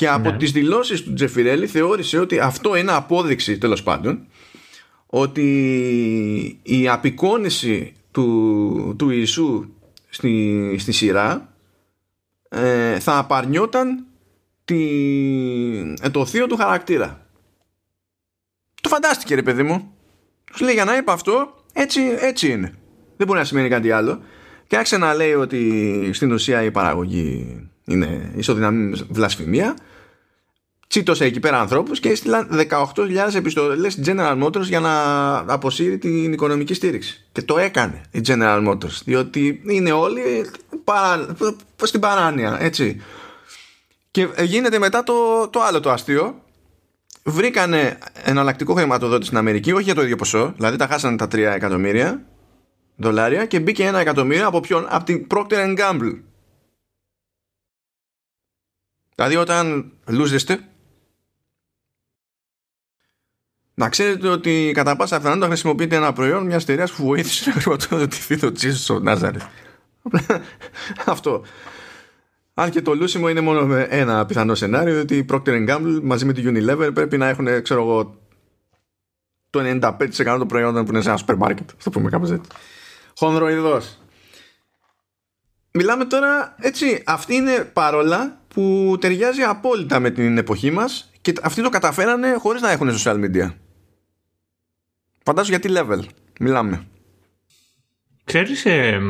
και 0.00 0.08
από 0.08 0.30
ναι. 0.30 0.36
τις 0.36 0.52
δηλώσεις 0.52 1.02
του 1.02 1.12
Τζεφιρέλη 1.12 1.66
θεώρησε 1.66 2.18
ότι 2.18 2.38
αυτό 2.38 2.76
είναι 2.76 2.92
απόδειξη 2.92 3.58
τέλος 3.58 3.82
πάντων 3.82 4.26
ότι 5.06 6.60
η 6.62 6.88
απεικόνηση 6.88 7.92
του, 8.10 8.94
του 8.98 9.10
Ιησού 9.10 9.68
στη, 10.08 10.76
στη 10.78 10.92
σειρά 10.92 11.54
ε, 12.48 12.98
θα 13.00 13.18
απαρνιόταν 13.18 14.06
τη, 14.64 14.84
ε, 16.00 16.10
το 16.10 16.26
θείο 16.26 16.46
του 16.46 16.56
χαρακτήρα. 16.56 17.26
Το 18.80 18.88
φαντάστηκε 18.88 19.34
ρε 19.34 19.42
παιδί 19.42 19.62
μου. 19.62 19.92
Σου 20.54 20.64
λέει 20.64 20.74
για 20.74 20.84
να 20.84 20.96
είπα 20.96 21.12
αυτό 21.12 21.54
έτσι, 21.72 22.00
έτσι 22.20 22.50
είναι. 22.50 22.74
Δεν 23.16 23.26
μπορεί 23.26 23.38
να 23.38 23.44
σημαίνει 23.44 23.68
κάτι 23.68 23.90
άλλο. 23.90 24.22
Και 24.66 24.76
άρχισε 24.76 24.96
να 24.96 25.14
λέει 25.14 25.32
ότι 25.32 26.10
στην 26.12 26.32
ουσία 26.32 26.62
η 26.62 26.70
παραγωγή 26.70 27.60
είναι 27.84 28.32
ισοδυναμή 28.36 28.92
βλασφημία 29.08 29.76
τσίτωσε 30.90 31.24
εκεί 31.24 31.40
πέρα 31.40 31.60
ανθρώπους 31.60 32.00
και 32.00 32.08
έστειλαν 32.08 32.66
18.000 32.70 33.34
επιστολές 33.34 33.98
General 34.04 34.42
Motors 34.42 34.62
για 34.62 34.80
να 34.80 35.36
αποσύρει 35.38 35.98
την 35.98 36.32
οικονομική 36.32 36.74
στήριξη. 36.74 37.24
Και 37.32 37.42
το 37.42 37.58
έκανε 37.58 38.00
η 38.10 38.20
General 38.26 38.68
Motors, 38.68 39.00
διότι 39.04 39.62
είναι 39.66 39.92
όλοι 39.92 40.50
παρα... 40.84 41.36
στην 41.82 42.00
παράνοια, 42.00 42.56
έτσι. 42.60 43.00
Και 44.10 44.28
γίνεται 44.42 44.78
μετά 44.78 45.02
το, 45.02 45.48
το 45.48 45.60
άλλο 45.60 45.80
το 45.80 45.90
αστείο. 45.90 46.42
Βρήκανε 47.24 47.98
εναλλακτικό 48.22 48.74
χρηματοδότη 48.74 49.24
στην 49.24 49.36
Αμερική, 49.36 49.72
όχι 49.72 49.82
για 49.82 49.94
το 49.94 50.02
ίδιο 50.02 50.16
ποσό, 50.16 50.52
δηλαδή 50.56 50.76
τα 50.76 50.86
χάσανε 50.86 51.16
τα 51.16 51.24
3 51.24 51.34
εκατομμύρια 51.34 52.22
δολάρια 52.96 53.46
και 53.46 53.60
μπήκε 53.60 53.84
ένα 53.84 53.98
εκατομμύριο 53.98 54.46
από 54.46 54.60
ποιον, 54.60 54.86
από 54.88 55.04
την 55.04 55.26
Procter 55.30 55.78
Gamble. 55.78 56.18
Δηλαδή 59.14 59.36
όταν 59.36 59.92
λούζεστε 60.06 60.64
να 63.74 63.88
ξέρετε 63.88 64.28
ότι 64.28 64.70
κατά 64.74 64.96
πάσα 64.96 65.16
πιθανότητα 65.16 65.46
χρησιμοποιείται 65.46 65.96
ένα 65.96 66.12
προϊόν 66.12 66.46
μιας 66.46 66.62
εταιρείας 66.62 66.92
που 66.92 67.04
βοήθησε 67.04 67.50
να 67.54 67.60
χρηματοδοτηθεί 67.60 68.36
το 68.36 68.52
Τζίσο 68.52 68.78
στο 68.78 69.00
Νάζαρετ. 69.00 69.40
Αυτό. 71.06 71.42
Αν 72.54 72.70
και 72.70 72.82
το 72.82 72.94
λούσιμο 72.94 73.28
είναι 73.28 73.40
μόνο 73.40 73.74
ένα 73.88 74.26
πιθανό 74.26 74.54
σενάριο, 74.54 75.00
ότι 75.00 75.16
η 75.16 75.26
Procter 75.32 75.68
Gamble 75.68 76.00
μαζί 76.02 76.24
με 76.24 76.32
τη 76.32 76.42
Unilever 76.44 76.90
πρέπει 76.94 77.18
να 77.18 77.28
έχουν, 77.28 77.62
ξέρω 77.62 77.82
εγώ, 77.82 78.20
το 79.50 79.60
95% 79.60 80.00
των 80.24 80.46
προϊόντων 80.48 80.84
που 80.84 80.90
είναι 80.90 81.00
σε 81.02 81.08
ένα 81.08 81.18
σούπερ 81.18 81.36
μάρκετ. 81.36 81.70
Θα 81.78 81.90
πούμε 81.90 82.10
κάπως 82.10 82.30
έτσι. 82.30 82.50
Χονδροειδός. 83.16 83.98
Μιλάμε 85.72 86.04
τώρα, 86.04 86.54
έτσι, 86.58 87.02
αυτή 87.06 87.34
είναι 87.34 87.70
παρόλα 87.72 88.40
που 88.48 88.96
ταιριάζει 89.00 89.42
απόλυτα 89.42 90.00
με 90.00 90.10
την 90.10 90.38
εποχή 90.38 90.70
μας 90.70 91.09
και 91.20 91.32
αυτοί 91.42 91.62
το 91.62 91.68
καταφέρανε 91.68 92.34
χωρίς 92.34 92.62
να 92.62 92.70
έχουν 92.70 92.90
social 92.90 93.24
media. 93.24 93.54
Φαντάζομαι 95.24 95.56
για 95.56 95.68
τι 95.68 95.74
level 95.76 96.04
μιλάμε. 96.40 96.86
Ξέρεις, 98.24 98.66
ε, 98.66 99.00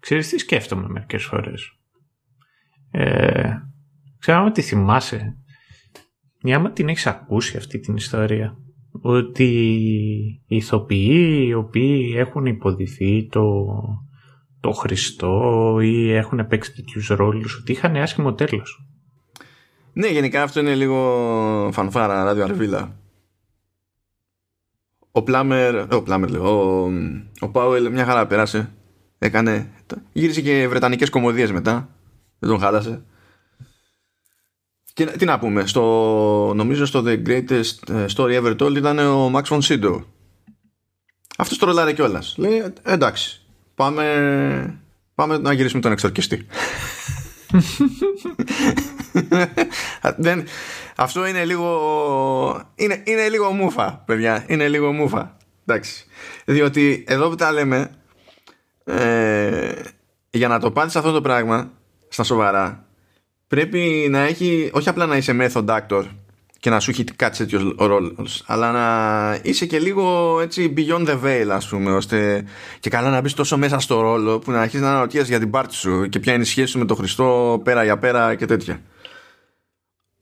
ξέρεις 0.00 0.28
τι 0.28 0.38
σκέφτομαι 0.38 0.88
μερικές 0.88 1.24
φορές. 1.24 1.78
Ε, 2.90 3.50
ξέρω 4.18 4.50
τι 4.50 4.62
θυμάσαι. 4.62 5.36
Μια 6.42 6.56
άμα 6.56 6.72
την 6.72 6.88
έχεις 6.88 7.06
ακούσει 7.06 7.56
αυτή 7.56 7.78
την 7.78 7.96
ιστορία. 7.96 8.56
Ότι 9.00 9.44
οι 10.46 10.56
ηθοποιοί 10.56 11.44
οι 11.48 11.54
οποίοι 11.54 12.14
έχουν 12.16 12.46
υποδηθεί 12.46 13.28
το, 13.28 13.66
το 14.60 14.72
Χριστό 14.72 15.78
ή 15.82 16.12
έχουν 16.12 16.46
παίξει 16.46 16.72
τέτοιους 16.72 17.08
ρόλους 17.08 17.58
ότι 17.58 17.72
είχαν 17.72 17.96
άσχημο 17.96 18.34
τέλος. 18.34 18.86
Ναι, 19.96 20.06
γενικά 20.06 20.42
αυτό 20.42 20.60
είναι 20.60 20.74
λίγο 20.74 21.70
φανφάρα, 21.72 22.24
ράδιο 22.24 22.44
αρβίλα. 22.44 22.96
Ο 25.10 25.22
Πλάμερ, 25.22 25.94
ο 25.94 26.02
Πλάμερ 26.02 26.30
λέω, 26.30 26.82
ο, 26.82 26.90
ο 27.40 27.48
Πάουελ 27.48 27.90
μια 27.90 28.04
χαρά 28.04 28.26
πέρασε. 28.26 28.70
Έκανε, 29.18 29.70
γύρισε 30.12 30.40
και 30.40 30.68
βρετανικές 30.68 31.10
κομμωδίες 31.10 31.52
μετά. 31.52 31.88
Δεν 32.38 32.50
τον 32.50 32.58
χάλασε. 32.58 33.02
Και 34.92 35.06
τι 35.06 35.24
να 35.24 35.38
πούμε, 35.38 35.66
στο, 35.66 36.52
νομίζω 36.54 36.86
στο 36.86 37.02
The 37.06 37.26
Greatest 37.26 37.88
ε, 37.88 38.04
Story 38.16 38.42
Ever 38.42 38.56
Told 38.56 38.76
ήταν 38.76 38.98
ο 38.98 39.30
Max 39.34 39.42
von 39.42 39.60
Sydow. 39.60 40.02
Αυτός 41.36 41.58
το 41.58 41.66
ρολάρε 41.66 41.92
κιόλας. 41.92 42.34
Λέει, 42.38 42.56
«Ε, 42.56 42.72
εντάξει, 42.82 43.42
πάμε, 43.74 44.80
πάμε 45.14 45.38
να 45.38 45.52
γυρίσουμε 45.52 45.82
τον 45.82 45.92
εξορκιστή. 45.92 46.46
Δεν, 50.16 50.44
αυτό 50.96 51.26
είναι 51.26 51.44
λίγο 51.44 52.72
είναι, 52.74 53.02
είναι 53.04 53.28
λίγο 53.28 53.50
μούφα 53.50 54.02
παιδιά. 54.06 54.44
Είναι 54.46 54.68
λίγο 54.68 54.92
μούφα 54.92 55.36
εντάξει. 55.66 56.04
Διότι 56.44 57.04
εδώ 57.06 57.28
που 57.28 57.34
τα 57.34 57.52
λέμε 57.52 57.90
ε, 58.84 59.72
για 60.30 60.48
να 60.48 60.58
το 60.58 60.70
πάθεις 60.70 60.96
αυτό 60.96 61.12
το 61.12 61.20
πράγμα 61.20 61.70
στα 62.08 62.22
σοβαρά 62.22 62.86
πρέπει 63.46 64.06
να 64.10 64.20
έχει 64.20 64.70
όχι 64.72 64.88
απλά 64.88 65.06
να 65.06 65.16
είσαι 65.16 65.36
method 65.40 65.64
actor 65.66 66.04
και 66.64 66.70
να 66.70 66.80
σου 66.80 66.90
έχει 66.90 67.04
κάτι 67.04 67.36
τέτοιο 67.36 67.74
ρόλος, 67.78 68.42
αλλά 68.46 68.72
να 68.72 69.38
είσαι 69.42 69.66
και 69.66 69.78
λίγο 69.78 70.38
έτσι 70.40 70.74
beyond 70.76 71.08
the 71.08 71.18
veil, 71.24 71.48
ας 71.50 71.68
πούμε, 71.68 71.92
ώστε 71.92 72.44
και 72.80 72.90
καλά 72.90 73.10
να 73.10 73.20
μπεις 73.20 73.34
τόσο 73.34 73.56
μέσα 73.58 73.78
στο 73.78 74.00
ρόλο 74.00 74.38
που 74.38 74.50
να 74.50 74.60
αρχίσεις 74.60 74.80
να 74.80 74.90
αναρωτιέσαι 74.90 75.26
για 75.26 75.38
την 75.38 75.50
πάρτι 75.50 75.74
σου 75.74 76.08
και 76.08 76.18
ποια 76.18 76.32
είναι 76.32 76.42
η 76.42 76.46
σχέση 76.46 76.66
σου 76.66 76.78
με 76.78 76.84
τον 76.84 76.96
Χριστό 76.96 77.60
πέρα 77.64 77.84
για 77.84 77.98
πέρα 77.98 78.34
και 78.34 78.46
τέτοια. 78.46 78.80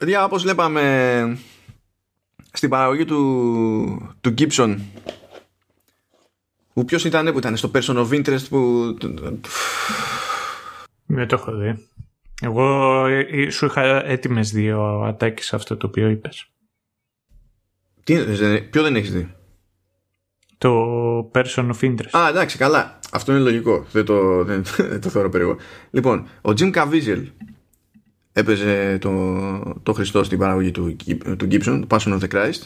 Παιδιά, 0.03 0.25
όπως 0.25 0.43
βλέπαμε 0.43 1.39
στην 2.53 2.69
παραγωγή 2.69 3.05
του, 3.05 4.17
του 4.21 4.35
Gibson, 4.39 4.77
που 6.73 6.85
ποιος 6.85 7.05
ήταν 7.05 7.33
που 7.33 7.39
ήταν 7.39 7.57
στο 7.57 7.71
Person 7.75 7.97
of 7.97 8.09
Interest 8.09 8.49
που. 8.49 8.97
Δεν 11.07 11.29
το 11.29 11.35
έχω 11.35 11.57
δει. 11.57 11.89
Εγώ 12.41 13.07
ε, 13.07 13.27
ε, 13.31 13.51
σου 13.51 13.67
είχα 13.67 14.07
έτοιμες 14.07 14.51
δύο 14.51 15.03
ατάκες 15.03 15.45
σε 15.45 15.57
αυτό 15.57 15.77
το 15.77 15.87
οποίο 15.87 16.09
είπες. 16.09 16.51
Τι, 18.05 18.15
ποιο 18.71 18.83
δεν 18.83 18.97
έχεις 18.97 19.13
δει; 19.13 19.35
Το 20.59 21.31
person 21.35 21.71
of 21.71 21.81
interest. 21.81 22.11
Α, 22.11 22.29
εντάξει, 22.29 22.59
καλά. 22.59 22.99
Αυτό 23.13 23.33
είναι 23.33 23.41
λογικό. 23.41 23.85
Δεν 23.93 24.05
το, 24.05 24.45
δεν, 24.45 24.63
το 25.03 25.09
θεωρώ 25.09 25.29
περίεργο. 25.29 25.57
Λοιπόν, 25.91 26.29
ο 26.43 26.51
Jim 26.51 26.75
Caviezel 26.75 27.25
έπαιζε 28.33 28.99
το, 29.01 29.81
το 29.83 29.93
Χριστό 29.93 30.25
στην 30.25 30.39
παραγωγή 30.39 30.71
του, 30.71 30.97
του 31.37 31.49
Gibson, 31.51 31.87
Passion 31.89 32.19
of 32.19 32.21
the 32.21 32.29
Christ. 32.29 32.63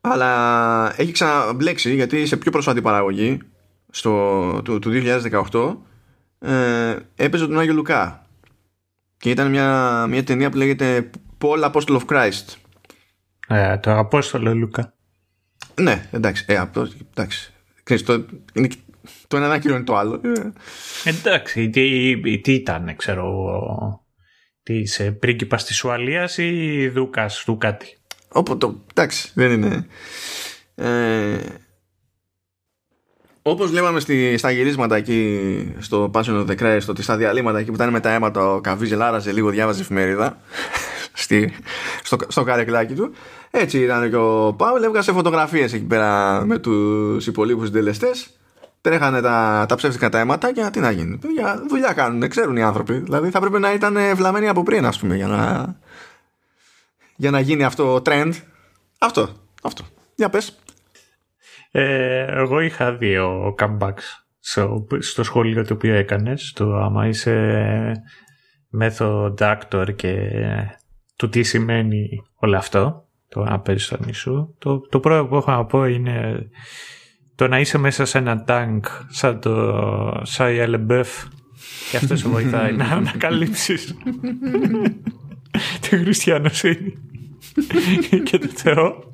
Αλλά 0.00 0.92
έχει 0.96 1.12
ξαναμπλέξει 1.12 1.94
γιατί 1.94 2.26
σε 2.26 2.36
πιο 2.36 2.50
πρόσφατη 2.50 2.80
παραγωγή 2.80 3.38
στο, 3.90 4.60
του, 4.64 4.78
του 4.78 4.90
2018 5.50 5.76
ε, 6.48 6.96
έπαιζε 7.16 7.46
τον 7.46 7.58
Άγιο 7.58 7.72
Λουκά 7.72 8.26
και 9.16 9.30
ήταν 9.30 9.50
μια, 9.50 10.06
μια 10.06 10.24
ταινία 10.24 10.50
που 10.50 10.56
λέγεται 10.56 11.10
Paul 11.38 11.70
Apostle 11.70 11.98
of 11.98 12.04
Christ 12.06 12.54
ε, 13.48 13.76
το 13.76 13.98
Απόστολο 13.98 14.54
Λουκά 14.54 14.94
ναι 15.80 16.08
εντάξει, 16.10 16.44
ε, 16.48 16.54
αυτό, 16.54 16.88
εντάξει. 17.14 17.52
το, 18.04 18.24
είναι, 18.52 18.68
το 19.28 19.36
ένα 19.36 19.58
κύριο 19.58 19.76
είναι 19.76 19.84
το 19.84 19.96
άλλο 19.96 20.20
ε. 20.24 21.08
εντάξει 21.08 21.70
τι, 21.70 22.40
τι 22.40 22.52
ήταν 22.52 22.96
ξέρω 22.96 23.34
τι 24.62 24.74
είσαι 24.74 25.12
πρίγκιπας 25.12 25.64
της 25.64 25.84
Ουαλίας 25.84 26.38
ή 26.38 26.88
Δούκας 26.88 27.42
του 27.44 27.58
κάτι 27.58 27.98
Όποτε, 28.28 28.66
εντάξει 28.94 29.30
δεν 29.34 29.50
είναι 29.50 29.86
ε, 30.74 31.38
όπως 33.46 33.72
λέμε 33.72 34.00
στη, 34.00 34.36
στα 34.38 34.50
γυρίσματα 34.50 34.96
εκεί 34.96 35.74
στο 35.78 36.10
Passion 36.14 36.46
of 36.46 36.46
the 36.46 36.58
Christ, 36.60 36.86
ότι 36.88 37.02
στα 37.02 37.16
διαλύματα 37.16 37.58
εκεί 37.58 37.68
που 37.68 37.74
ήταν 37.74 37.90
με 37.90 38.00
τα 38.00 38.10
αίματα 38.10 38.52
ο 38.52 38.60
Καβίζελ 38.60 39.02
άραζε 39.02 39.32
λίγο, 39.32 39.50
διάβαζε 39.50 39.80
εφημερίδα 39.80 40.38
στη, 41.12 41.52
στο, 42.02 42.16
στο 42.28 42.42
καρεκλάκι 42.42 42.94
του. 42.94 43.12
Έτσι 43.50 43.78
ήταν 43.78 44.10
και 44.10 44.16
ο 44.16 44.54
Πάουλ, 44.58 44.82
έβγασε 44.82 45.12
φωτογραφίες 45.12 45.72
εκεί 45.72 45.84
πέρα 45.84 46.42
με 46.46 46.58
τους 46.58 47.26
υπολείπους 47.26 47.66
συντελεστές. 47.66 48.30
Τρέχανε 48.84 49.20
τα, 49.20 49.66
τα 49.68 49.74
ψεύτικα 49.74 50.08
τα 50.08 50.18
αίματα 50.18 50.52
και 50.52 50.68
τι 50.72 50.80
να 50.80 50.90
γίνει. 50.90 51.18
Για 51.34 51.62
δουλειά 51.68 51.92
κάνουν, 51.92 52.28
ξέρουν 52.28 52.56
οι 52.56 52.62
άνθρωποι. 52.62 52.98
Δηλαδή 52.98 53.30
θα 53.30 53.40
πρέπει 53.40 53.58
να 53.58 53.72
ήταν 53.72 53.96
βλαμμένοι 54.14 54.48
από 54.48 54.62
πριν, 54.62 54.86
ας 54.86 54.98
πούμε, 54.98 55.16
για 55.16 55.26
να, 55.26 55.74
για 57.16 57.30
να 57.30 57.40
γίνει 57.40 57.64
αυτό 57.64 58.02
trend. 58.04 58.32
Αυτό, 58.98 59.28
αυτό. 59.62 59.84
Για 60.14 60.30
πες. 60.30 60.58
Ε, 61.70 62.24
εγώ 62.28 62.60
είχα 62.60 62.92
δύο 62.92 63.54
comebacks 63.58 64.24
στο, 64.40 64.86
στο 64.98 65.22
σχολείο 65.22 65.64
το 65.64 65.74
οποίο 65.74 65.94
έκανες. 65.94 66.52
Το 66.54 66.74
άμα 66.74 67.06
είσαι 67.06 67.92
method 68.80 69.34
actor 69.38 69.86
και 69.96 70.30
του 71.16 71.28
τι 71.28 71.42
σημαίνει 71.42 72.08
όλο 72.34 72.56
αυτό, 72.56 73.08
το 73.28 73.44
να 73.44 73.60
παίζεις 73.60 73.86
στο 73.86 73.96
νησού. 74.04 74.54
Το, 74.58 74.80
το 74.80 75.00
πρώτο 75.00 75.26
που 75.26 75.36
έχω 75.36 75.50
να 75.50 75.64
πω 75.64 75.84
είναι 75.84 76.48
το 77.34 77.48
να 77.48 77.60
είσαι 77.60 77.78
μέσα 77.78 78.04
σε 78.04 78.18
ένα 78.18 78.44
τάγκ 78.44 78.82
σαν 79.08 79.40
το 79.40 80.20
Σάι 80.22 80.66
Λεμπεφ 80.66 81.08
και 81.90 81.96
αυτός 81.96 82.20
σε 82.20 82.28
βοηθάει 82.28 82.72
να 82.72 82.84
ανακαλύψεις 82.96 83.94
τη 85.80 85.96
χριστιανοσύνη 85.96 86.94
και 88.24 88.38
το 88.38 88.48
Θεό. 88.48 89.12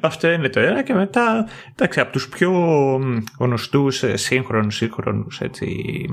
Αυτό 0.00 0.30
είναι 0.30 0.48
το 0.48 0.60
ένα 0.60 0.82
και 0.82 0.94
μετά, 0.94 1.48
εντάξει, 1.72 2.00
από 2.00 2.12
τους 2.12 2.28
πιο 2.28 2.50
γνωστούς 3.38 4.02
ε, 4.02 4.16
σύγχρονους, 4.16 4.76
σύγχρονους 4.76 5.40
έτσι, 5.40 5.66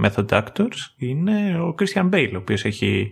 method 0.03 0.25
actors 0.27 0.77
είναι 0.97 1.59
ο 1.59 1.75
Christian 1.79 2.09
Bale, 2.09 2.31
ο 2.33 2.37
οποίος 2.37 2.65
έχει 2.65 3.11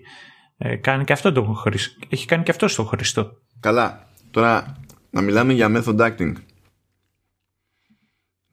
ε, 0.57 0.75
κάνει 0.75 1.03
και 1.03 1.13
αυτό, 1.13 1.31
το, 1.31 1.63
έχει 2.09 2.25
κάνει 2.25 2.43
και 2.43 2.51
αυτό 2.51 2.67
στο 2.67 2.83
Χριστό. 2.83 3.31
Καλά, 3.59 4.07
τώρα 4.31 4.77
να 5.09 5.21
μιλάμε 5.21 5.53
για 5.53 5.71
method 5.75 5.97
acting 5.97 6.33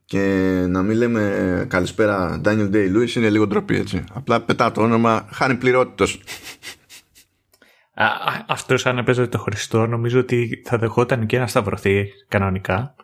και 0.04 0.20
να 0.68 0.82
μην 0.82 0.96
λέμε 0.96 1.66
καλησπέρα 1.68 2.40
Daniel 2.44 2.70
Day-Lewis 2.72 3.10
είναι 3.14 3.30
λίγο 3.30 3.46
ντροπή 3.46 3.76
έτσι. 3.76 4.04
Απλά 4.12 4.40
πετά 4.40 4.72
το 4.72 4.82
όνομα, 4.82 5.28
χάνει 5.32 5.54
πληρότητος. 5.54 6.22
Αυτός 8.46 8.86
αν 8.86 8.98
έπαιζε 8.98 9.26
το 9.26 9.38
Χριστό 9.38 9.86
νομίζω 9.86 10.20
ότι 10.20 10.62
θα 10.64 10.78
δεχόταν 10.78 11.26
και 11.26 11.38
να 11.38 11.46
σταυρωθεί 11.46 12.06
κανονικά 12.28 12.94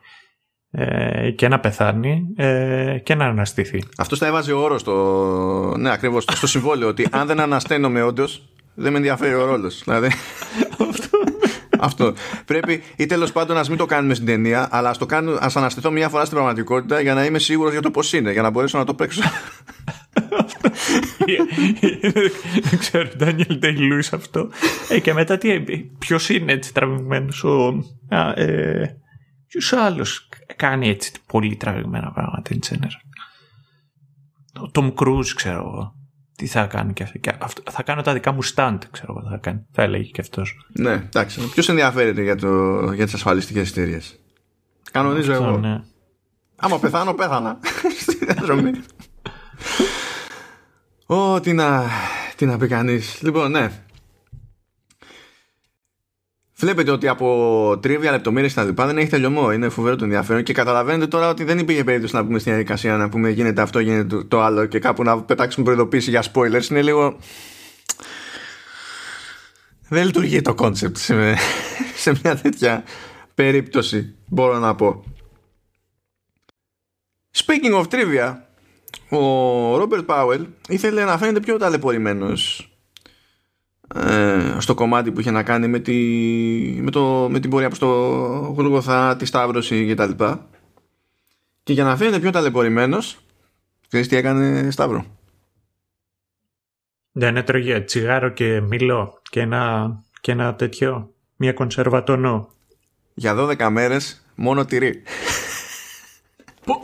ε, 0.71 1.31
και 1.31 1.49
να 1.49 1.61
πεθάνει 1.61 2.27
ε, 2.37 2.99
και 3.03 3.15
να 3.15 3.25
αναστηθεί. 3.25 3.83
Αυτός 3.97 4.19
θα 4.19 4.27
έβαζε 4.27 4.53
όρο 4.53 4.79
στο, 4.79 5.75
ναι, 5.79 5.91
ακριβώς, 5.91 6.25
στο 6.33 6.47
συμβόλαιο 6.47 6.89
ότι 6.89 7.07
αν 7.11 7.27
δεν 7.27 7.41
ανασταίνομαι 7.41 8.03
όντως, 8.03 8.49
δεν 8.75 8.93
με 8.93 8.99
ενδιαφέρει 8.99 9.35
ο 9.35 9.45
ρόλος. 9.45 9.83
Δηλαδή, 9.85 10.07
αυτό. 10.91 11.19
Πρέπει 12.45 12.83
ή 12.97 13.07
τέλος 13.07 13.33
πάντων 13.33 13.57
να 13.57 13.65
μην 13.69 13.77
το 13.77 13.87
κάνουμε 13.87 14.15
στην 14.15 14.27
ταινία, 14.27 14.69
αλλά 14.71 14.89
ας 14.89 14.99
το 14.99 15.07
κάνω, 15.07 15.39
ας 15.41 15.57
αναστηθώ 15.57 15.91
μια 15.91 16.09
φορά 16.09 16.25
στην 16.25 16.37
πραγματικότητα 16.37 17.01
για 17.01 17.15
να 17.15 17.25
είμαι 17.25 17.39
σίγουρος 17.39 17.73
για 17.73 17.83
το 17.83 17.91
πώς 17.91 18.13
είναι, 18.13 18.33
για 18.33 18.43
να 18.43 18.51
μπορέσω 18.51 18.79
να 18.79 18.85
το 18.85 18.95
παίξω. 18.95 19.23
Δεν 22.63 22.79
ξέρω, 22.79 23.09
Ντάνιελ 23.17 23.59
Ντέι 23.59 23.99
αυτό. 24.13 24.51
Ε, 24.89 25.01
και 25.01 25.13
μετά 25.13 25.39
τι, 25.39 25.61
ποιος 25.99 26.29
είναι 26.29 26.53
έτσι 26.53 26.75
τραβηγμένος. 26.75 27.45
Ο. 27.45 27.85
Ε, 28.35 28.85
Ποιος 29.51 29.73
άλλος 29.73 30.29
κάνει 30.57 30.89
έτσι 30.89 31.13
πολύ 31.27 31.57
τραβηγμένα 31.57 32.13
πράγματα, 32.13 32.43
την 32.43 32.61
Τζένερ. 32.61 32.91
Ο 34.61 34.71
Τόμ 34.71 34.93
Κρούζ, 34.93 35.33
ξέρω 35.33 35.57
εγώ. 35.57 35.95
Τι 36.41 36.47
θα 36.47 36.67
κάνει 36.67 36.93
και 36.93 37.07
αυτό. 37.39 37.63
Θα 37.71 37.83
κάνω 37.83 38.03
τα 38.03 38.13
δικά 38.13 38.33
μου 38.33 38.39
stand, 38.55 38.79
ξέρω 38.91 39.17
εγώ. 39.19 39.31
Θα, 39.31 39.37
κάνει, 39.37 39.67
θα 39.73 39.83
έλεγε 39.83 40.11
και 40.11 40.21
αυτός. 40.21 40.67
Ναι, 40.73 40.93
εντάξει. 40.93 41.41
Ποιος 41.41 41.69
ενδιαφέρεται 41.69 42.23
για, 42.23 42.37
το, 42.37 42.81
για 42.93 43.05
τις 43.05 43.15
ασφαλιστικές 43.15 43.71
εταιρείες; 43.71 44.21
Κανονίζω 44.93 45.33
εγώ. 45.33 45.59
Ναι. 45.59 45.83
Άμα 46.57 46.79
πεθάνω, 46.79 47.15
πέθανα. 47.15 47.59
Στη 48.01 48.25
διαδρομή. 48.25 48.71
Ω, 51.07 51.41
τι 51.41 51.53
να, 51.53 51.85
τι 52.37 52.47
να 52.47 52.59
πει 52.59 52.67
κανείς. 52.67 53.23
Λοιπόν, 53.23 53.51
ναι. 53.51 53.71
Βλέπετε 56.61 56.91
ότι 56.91 57.09
από 57.09 57.79
τρίβια 57.83 58.11
λεπτομέρειες 58.11 58.53
και 58.53 58.61
τα 58.61 58.67
λοιπά 58.67 58.87
δεν 58.87 58.99
έχει 58.99 59.09
τελειωμό. 59.09 59.53
Είναι 59.53 59.69
φοβερό 59.69 59.97
το 59.97 60.05
ενδιαφέρον 60.05 60.43
και 60.43 60.53
καταλαβαίνετε 60.53 61.07
τώρα 61.07 61.29
ότι 61.29 61.45
δεν 61.45 61.59
υπήρχε 61.59 61.85
περίπτωση 61.85 62.15
να 62.15 62.25
πούμε 62.25 62.39
στην 62.39 62.53
διαδικασία 62.53 62.97
να 62.97 63.09
πούμε 63.09 63.31
γίνεται 63.31 63.63
αυτό, 63.63 63.79
γίνεται 63.79 64.25
το 64.25 64.41
άλλο 64.41 64.67
και 64.67 64.79
κάπου 64.79 65.03
να 65.03 65.23
πετάξουμε 65.23 65.65
προειδοποίηση 65.65 66.11
για 66.11 66.25
spoilers. 66.33 66.71
Είναι 66.71 66.83
λίγο. 66.83 67.17
Δεν 69.89 70.05
λειτουργεί 70.05 70.43
το 70.43 70.55
concept 70.59 70.97
σε, 70.97 71.35
σε 72.03 72.13
μια 72.23 72.37
τέτοια 72.37 72.85
περίπτωση, 73.35 74.15
μπορώ 74.27 74.59
να 74.59 74.75
πω. 74.75 75.05
Speaking 77.37 77.81
of 77.81 77.85
trivia, 77.91 78.35
ο 79.09 79.77
Ρόμπερτ 79.77 80.05
Πάουελ 80.05 80.47
ήθελε 80.69 81.05
να 81.05 81.19
φαίνεται 81.19 81.41
πιο 81.41 81.57
ταλαιπωρημένος 81.57 82.59
ε, 82.59 82.70
στο 84.59 84.75
κομμάτι 84.75 85.13
που 85.13 85.21
είχε 85.21 85.31
να 85.31 85.43
κάνει 85.43 85.69
με, 85.69 85.79
τη, 85.79 85.93
με, 86.81 86.91
το, 86.91 87.29
με 87.31 87.41
την 87.41 87.51
πορεία 87.51 87.67
προς 87.67 87.79
το 87.79 87.87
Γολγοθά, 88.57 89.17
τη 89.17 89.25
Σταύρωση 89.25 89.87
και 89.87 89.95
τα 89.95 90.07
λοιπά. 90.07 90.49
Και 91.63 91.73
για 91.73 91.85
να 91.85 91.97
φαίνεται 91.97 92.19
πιο 92.19 92.31
ταλαιπωρημένος, 92.31 93.19
ξέρεις 93.89 94.09
τι 94.09 94.17
έκανε 94.17 94.71
Σταύρο; 94.71 95.05
Δεν 97.13 97.37
έτρωγε 97.37 97.81
τσιγάρο 97.81 98.29
και 98.29 98.61
μήλο 98.61 99.21
και 99.31 99.41
ένα, 99.41 99.95
και 100.21 100.33
ένα 100.33 100.55
τέτοιο, 100.55 101.15
μια 101.37 101.53
κονσερβατονό. 101.53 102.49
Για 103.15 103.35
12 103.37 103.69
μέρες 103.71 104.25
μόνο 104.35 104.65
τυρί. 104.65 105.03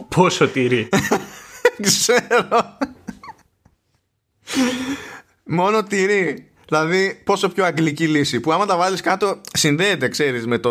πόσο 0.09 0.49
τυρί; 0.49 0.89
Ξέρω. 1.83 2.79
Μόνο 5.45 5.83
τυρί. 5.83 6.51
Δηλαδή, 6.69 7.21
πόσο 7.25 7.49
πιο 7.49 7.65
αγγλική 7.65 8.07
λύση. 8.07 8.41
Που 8.41 8.53
άμα 8.53 8.67
τα 8.67 8.77
βάλεις 8.77 9.01
κάτω, 9.01 9.41
συνδέεται, 9.53 10.09
ξέρεις, 10.09 10.47
με 10.47 10.59
το. 10.59 10.71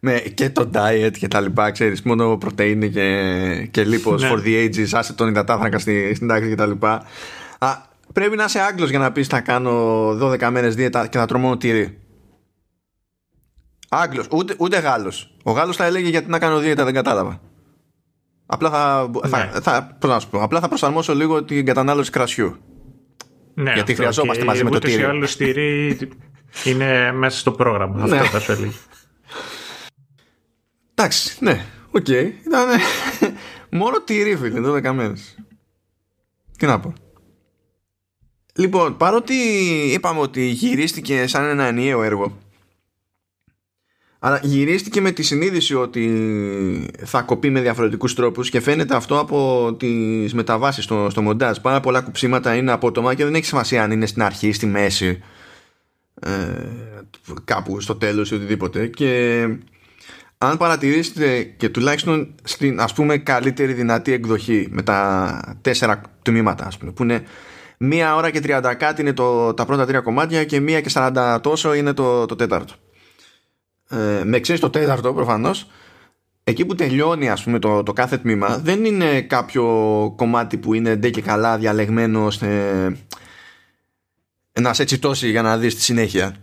Με 0.00 0.18
και 0.18 0.50
το 0.50 0.70
diet 0.74 1.12
και 1.18 1.28
τα 1.28 1.40
λοιπά, 1.40 1.70
ξέρεις, 1.70 2.02
μόνο 2.02 2.36
πρωτεΐνη 2.36 2.90
και, 2.90 3.68
και 3.70 3.84
λίπος 3.84 4.22
ναι. 4.22 4.30
for 4.32 4.38
the 4.46 4.64
ages, 4.64 4.88
άσε 4.92 5.12
τον 5.12 5.28
υδατάθρακα 5.28 5.78
στη, 5.78 6.14
στην 6.14 6.28
τάξη 6.28 6.48
και 6.48 6.54
τα 6.54 6.66
λοιπά. 6.66 7.04
Α, 7.58 7.76
πρέπει 8.12 8.36
να 8.36 8.44
είσαι 8.44 8.60
Άγγλος 8.60 8.90
για 8.90 8.98
να 8.98 9.12
πεις 9.12 9.26
θα 9.26 9.40
κάνω 9.40 10.08
12 10.10 10.48
μέρες 10.50 10.74
δίαιτα 10.74 11.06
και 11.06 11.18
θα 11.18 11.26
τρώω 11.26 11.40
μόνο 11.40 11.56
τυρί. 11.56 11.98
Άγγλος, 13.88 14.26
ούτε, 14.30 14.54
ούτε 14.58 14.78
Γάλλος. 14.78 15.34
Ο 15.42 15.50
Γάλλος 15.50 15.76
θα 15.76 15.84
έλεγε 15.84 16.08
γιατί 16.08 16.30
να 16.30 16.38
κάνω 16.38 16.58
δίαιτα, 16.58 16.84
δεν 16.84 16.94
κατάλαβα. 16.94 17.40
Απλά 18.46 18.70
θα, 18.70 19.10
θα, 19.28 19.38
ναι. 19.38 19.50
θα, 19.60 19.96
θα, 20.00 20.06
να 20.06 20.18
σου 20.18 20.28
πω, 20.28 20.42
απλά 20.42 20.60
θα 20.60 20.68
προσαρμόσω 20.68 21.14
λίγο 21.14 21.44
την 21.44 21.66
κατανάλωση 21.66 22.10
κρασιού. 22.10 22.56
Ναι, 23.60 23.72
Γιατί 23.72 23.94
χρειαζόμαστε 23.94 24.44
μαζί 24.44 24.64
με 24.64 24.70
το 24.70 24.78
τυρί. 24.78 24.94
Ούτως 24.94 25.06
ή 25.06 25.10
άλλως 25.10 25.36
τυρί 25.36 25.98
είναι 26.64 27.12
μέσα 27.12 27.38
στο 27.38 27.52
πρόγραμμα. 27.52 28.02
Αυτό 28.02 28.14
ναι. 28.14 28.22
θα 28.22 28.40
σου 28.40 28.52
έλεγε. 28.52 28.72
Εντάξει, 30.94 31.36
ναι. 31.40 31.64
Ok. 31.90 32.04
Okay. 32.08 32.30
Ήταν 32.46 32.68
μόνο 33.70 34.00
τυρί, 34.00 34.36
φίλε, 34.36 34.60
12 34.68 34.92
μέρες. 34.92 35.36
Τι 36.58 36.66
να 36.66 36.80
πω. 36.80 36.92
Λοιπόν, 38.54 38.96
παρότι 38.96 39.34
είπαμε 39.92 40.20
ότι 40.20 40.44
γυρίστηκε 40.44 41.26
σαν 41.26 41.44
ένα 41.44 41.64
ενιαίο 41.64 42.02
έργο 42.02 42.38
αλλά 44.22 44.40
γυρίστηκε 44.42 45.00
με 45.00 45.10
τη 45.10 45.22
συνείδηση 45.22 45.74
ότι 45.74 46.90
θα 47.04 47.22
κοπεί 47.22 47.50
με 47.50 47.60
διαφορετικούς 47.60 48.14
τρόπους 48.14 48.50
και 48.50 48.60
φαίνεται 48.60 48.96
αυτό 48.96 49.18
από 49.18 49.72
τις 49.78 50.34
μεταβάσεις 50.34 50.84
στο, 50.84 51.10
στο 51.10 51.22
μοντάζ. 51.22 51.58
Πάρα 51.58 51.80
πολλά 51.80 52.00
κουψίματα 52.00 52.54
είναι 52.54 52.72
απότομα 52.72 53.14
και 53.14 53.24
δεν 53.24 53.34
έχει 53.34 53.44
σημασία 53.44 53.82
αν 53.82 53.90
είναι 53.90 54.06
στην 54.06 54.22
αρχή, 54.22 54.52
στη 54.52 54.66
μέση, 54.66 55.22
ε, 56.20 56.30
κάπου 57.44 57.80
στο 57.80 57.94
τέλος 57.94 58.30
ή 58.30 58.34
οτιδήποτε. 58.34 58.86
Και 58.86 59.42
αν 60.38 60.56
παρατηρήσετε 60.56 61.42
και 61.42 61.68
τουλάχιστον 61.68 62.34
στην 62.42 62.80
ας 62.80 62.92
πούμε 62.92 63.18
καλύτερη 63.18 63.72
δυνατή 63.72 64.12
εκδοχή 64.12 64.68
με 64.70 64.82
τα 64.82 65.58
τέσσερα 65.60 66.00
τμήματα 66.22 66.66
ας 66.66 66.78
πούμε, 66.78 66.92
που 66.92 67.02
είναι 67.02 67.22
μία 67.78 68.16
ώρα 68.16 68.30
και 68.30 68.40
30 68.44 68.74
κάτι 68.78 69.00
είναι 69.00 69.12
το, 69.12 69.54
τα 69.54 69.64
πρώτα 69.64 69.86
τρία 69.86 70.00
κομμάτια 70.00 70.44
και 70.44 70.60
μία 70.60 70.80
και 70.80 70.90
40 70.94 71.38
τόσο 71.42 71.74
είναι 71.74 71.92
το, 71.92 72.26
το 72.26 72.36
τέταρτο 72.36 72.74
ε, 73.90 74.24
με 74.24 74.40
ξέρεις 74.40 74.60
το 74.60 74.70
τέταρτο 74.70 75.14
προφανώς 75.14 75.66
εκεί 76.44 76.64
που 76.64 76.74
τελειώνει 76.74 77.30
ας 77.30 77.42
πούμε 77.42 77.58
το, 77.58 77.82
το 77.82 77.92
κάθε 77.92 78.18
τμήμα 78.18 78.58
δεν 78.58 78.84
είναι 78.84 79.20
κάποιο 79.22 79.64
κομμάτι 80.16 80.56
που 80.56 80.74
είναι 80.74 80.96
ντε 80.96 81.10
και 81.10 81.22
καλά 81.22 81.58
διαλεγμένο 81.58 82.24
ώστε 82.24 82.48
να 84.60 84.72
σε 84.74 84.84
τσιτώσει 84.84 85.30
για 85.30 85.42
να 85.42 85.58
δεις 85.58 85.74
τη 85.74 85.82
συνέχεια. 85.82 86.36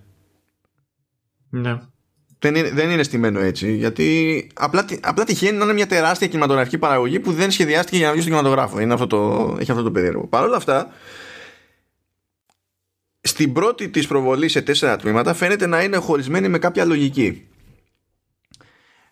Ναι. 1.50 1.80
Δεν 2.40 2.56
είναι, 2.56 2.72
δεν 2.72 2.90
είναι 2.90 3.04
στημένο 3.04 3.40
έτσι 3.40 3.76
γιατί 3.76 4.48
απλά, 4.54 4.86
απλά 5.02 5.24
τυχαίνει 5.24 5.58
να 5.58 5.64
είναι 5.64 5.74
μια 5.74 5.88
τεράστια 5.88 6.28
κινηματογραφική 6.28 6.78
παραγωγή 6.78 7.20
που 7.20 7.32
δεν 7.32 7.52
σχεδιάστηκε 7.52 7.98
για 7.98 8.06
να 8.06 8.12
βγει 8.12 8.22
στο 8.22 8.30
κινηματογράφο. 8.30 8.80
Είναι 8.80 8.94
αυτό 8.94 9.08
το, 9.08 9.56
έχει 9.60 9.72
αυτό 9.72 9.84
το 9.84 9.92
περίεργο. 9.92 10.28
Παρ' 10.28 10.44
όλα 10.44 10.56
αυτά 10.56 10.90
στην 13.38 13.54
πρώτη 13.54 13.90
της 13.90 14.08
προβολής 14.08 14.52
σε 14.52 14.62
τέσσερα 14.62 14.98
τμήματα 14.98 15.34
φαίνεται 15.34 15.68
να 15.68 15.84
είναι 15.84 15.98
χωρισμένη 15.98 16.48
με 16.48 16.58
κάποια 16.58 16.86
λογική. 16.86 17.48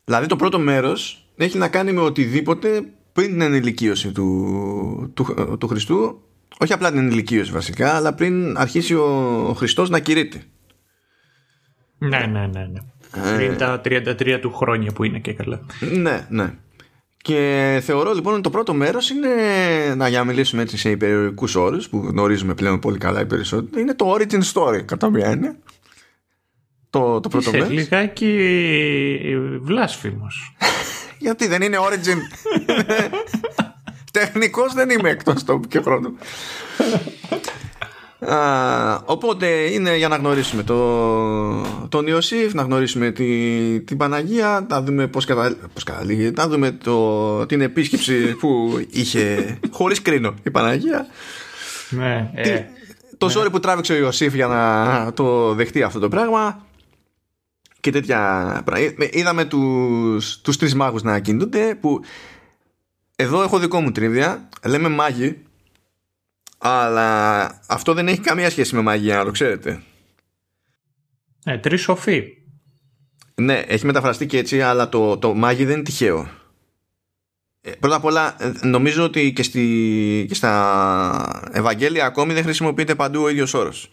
Δηλαδή 0.04 0.28
το 0.28 0.36
πρώτο 0.36 0.60
μέρος 0.60 1.28
έχει 1.36 1.58
να 1.58 1.68
κάνει 1.68 1.92
με 1.92 2.02
οτιδήποτε 2.02 2.84
πριν 3.14 3.28
την 3.28 3.42
ενηλικίωση 3.42 4.12
του, 4.12 5.12
του, 5.14 5.58
του 5.60 5.68
Χριστού 5.68 6.22
όχι 6.60 6.74
απλά 6.74 6.90
την 6.90 7.00
ενηλικίωση 7.00 7.52
βασικά 7.52 7.96
αλλά 7.96 8.14
πριν 8.14 8.58
αρχίσει 8.58 8.96
ο 8.96 9.54
Χριστός 9.58 9.90
να 9.90 10.00
κηρύττει. 10.00 10.44
Ναι, 11.98 12.20
ναι, 12.20 12.48
ναι. 12.48 12.66
ναι. 12.66 12.80
Ε... 13.32 13.36
Πριν 13.36 13.58
τα 13.58 13.82
33 13.86 14.38
του 14.42 14.54
χρόνια 14.54 14.92
που 14.92 15.04
είναι 15.04 15.20
και 15.20 15.34
καλά. 15.34 15.66
Ναι, 15.80 16.28
ναι. 16.30 16.54
Και 17.26 17.82
θεωρώ 17.84 18.14
λοιπόν 18.14 18.34
ότι 18.34 18.42
το 18.42 18.50
πρώτο 18.50 18.74
μέρος 18.74 19.10
είναι, 19.10 19.30
να 19.96 20.08
για 20.08 20.20
να 20.20 20.26
μιλήσουμε 20.26 20.62
έτσι 20.62 20.78
σε 20.78 20.90
υπερηρωτικού 20.90 21.48
όρους 21.56 21.90
που 21.90 21.98
γνωρίζουμε 21.98 22.54
πλέον 22.54 22.80
πολύ 22.80 22.98
καλά 22.98 23.22
οι 23.22 23.26
περισσότεροι, 23.26 23.82
είναι 23.82 23.94
το 23.94 24.16
origin 24.18 24.42
story 24.54 24.82
κατά 24.86 25.10
μία 25.10 25.28
έννοια. 25.28 25.58
Το, 26.90 27.20
το 27.20 27.30
πρώτο 27.30 27.52
μέρος. 27.52 27.70
λιγάκι 27.70 28.40
βλάσφημος. 29.62 30.56
Γιατί 31.26 31.48
δεν 31.48 31.62
είναι 31.62 31.78
origin. 31.80 32.18
Τεχνικός 34.12 34.74
δεν 34.74 34.90
είμαι 34.90 35.10
εκτός 35.10 35.44
τόπου 35.44 35.68
και 35.68 35.80
χρόνου 35.80 36.18
οπότε 39.06 39.48
είναι 39.48 39.98
για 39.98 40.08
να 40.08 40.16
γνωρίσουμε 40.16 40.64
το, 40.64 41.88
τον 41.90 42.08
Ιωσήφ, 42.08 42.54
να 42.54 42.62
γνωρίσουμε 42.62 43.12
τη, 43.12 43.82
την 43.82 43.98
Παναγία, 43.98 44.66
να 44.70 44.82
δούμε 44.82 45.08
πώς, 45.08 45.26
κατα, 45.26 45.56
πώς 45.74 45.84
καταλήγει, 45.84 46.32
να 46.32 46.48
δούμε 46.48 46.72
το, 46.72 47.46
την 47.46 47.62
επίσκεψη 47.62 48.16
που 48.40 48.80
είχε 48.90 49.58
χωρίς 49.72 50.02
κρίνο 50.02 50.34
η 50.44 50.52
Παναγία. 50.52 51.06
Ναι, 51.90 52.32
ε, 52.34 52.64
το 53.18 53.42
ναι. 53.42 53.50
που 53.50 53.60
τράβηξε 53.60 53.94
ο 53.94 53.96
Ιωσήφ 53.96 54.34
για 54.34 54.48
να 54.48 55.14
το 55.14 55.54
δεχτεί 55.54 55.84
αυτό 55.84 56.00
το 56.00 56.10
πράγμα 56.10 56.66
και 57.80 57.92
τέτοια 57.92 58.18
πράγματα. 58.66 59.04
Ε, 59.04 59.10
είδαμε 59.12 59.46
τους, 59.46 60.42
τους 60.42 60.58
τρεις 60.58 60.76
μάγους 60.76 61.04
να 61.04 61.20
κινούνται 61.20 61.78
που 61.82 62.02
εδώ 63.16 63.42
έχω 63.42 63.60
δικό 63.60 63.82
μου 63.82 63.92
τρίβια, 63.92 64.50
λέμε 64.66 64.90
μάγοι 64.90 65.45
αλλά 66.58 67.46
αυτό 67.68 67.94
δεν 67.94 68.08
έχει 68.08 68.20
καμία 68.20 68.50
σχέση 68.50 68.76
με 68.76 68.82
μαγεία, 68.82 69.18
να 69.18 69.26
το 69.26 69.32
ξέρετε. 69.32 69.82
Ε, 71.46 71.58
τρεις 71.58 71.82
σοφοί. 71.82 72.24
Ναι, 73.36 73.64
έχει 73.68 73.86
μεταφραστεί 73.86 74.26
και 74.26 74.38
έτσι, 74.38 74.62
αλλά 74.62 74.90
το, 74.90 75.18
το 75.18 75.34
μάγι 75.34 75.66
δεν 75.66 75.74
είναι 75.74 75.84
τυχαίο. 75.84 76.30
Ε, 77.62 77.72
πρώτα 77.80 77.96
απ' 77.96 78.06
όλα, 78.06 78.36
ε, 78.40 78.52
νομίζω 78.68 79.04
ότι 79.04 79.34
και, 79.34 79.44
στη, 79.44 80.26
και 80.28 80.36
στα 80.36 81.50
Ευαγγέλια 81.52 82.06
ακόμη 82.06 82.34
δεν 82.34 82.44
χρησιμοποιείται 82.44 82.96
παντού 82.96 83.22
ο 83.22 83.30
ίδιος 83.30 83.54
όρος. 83.54 83.90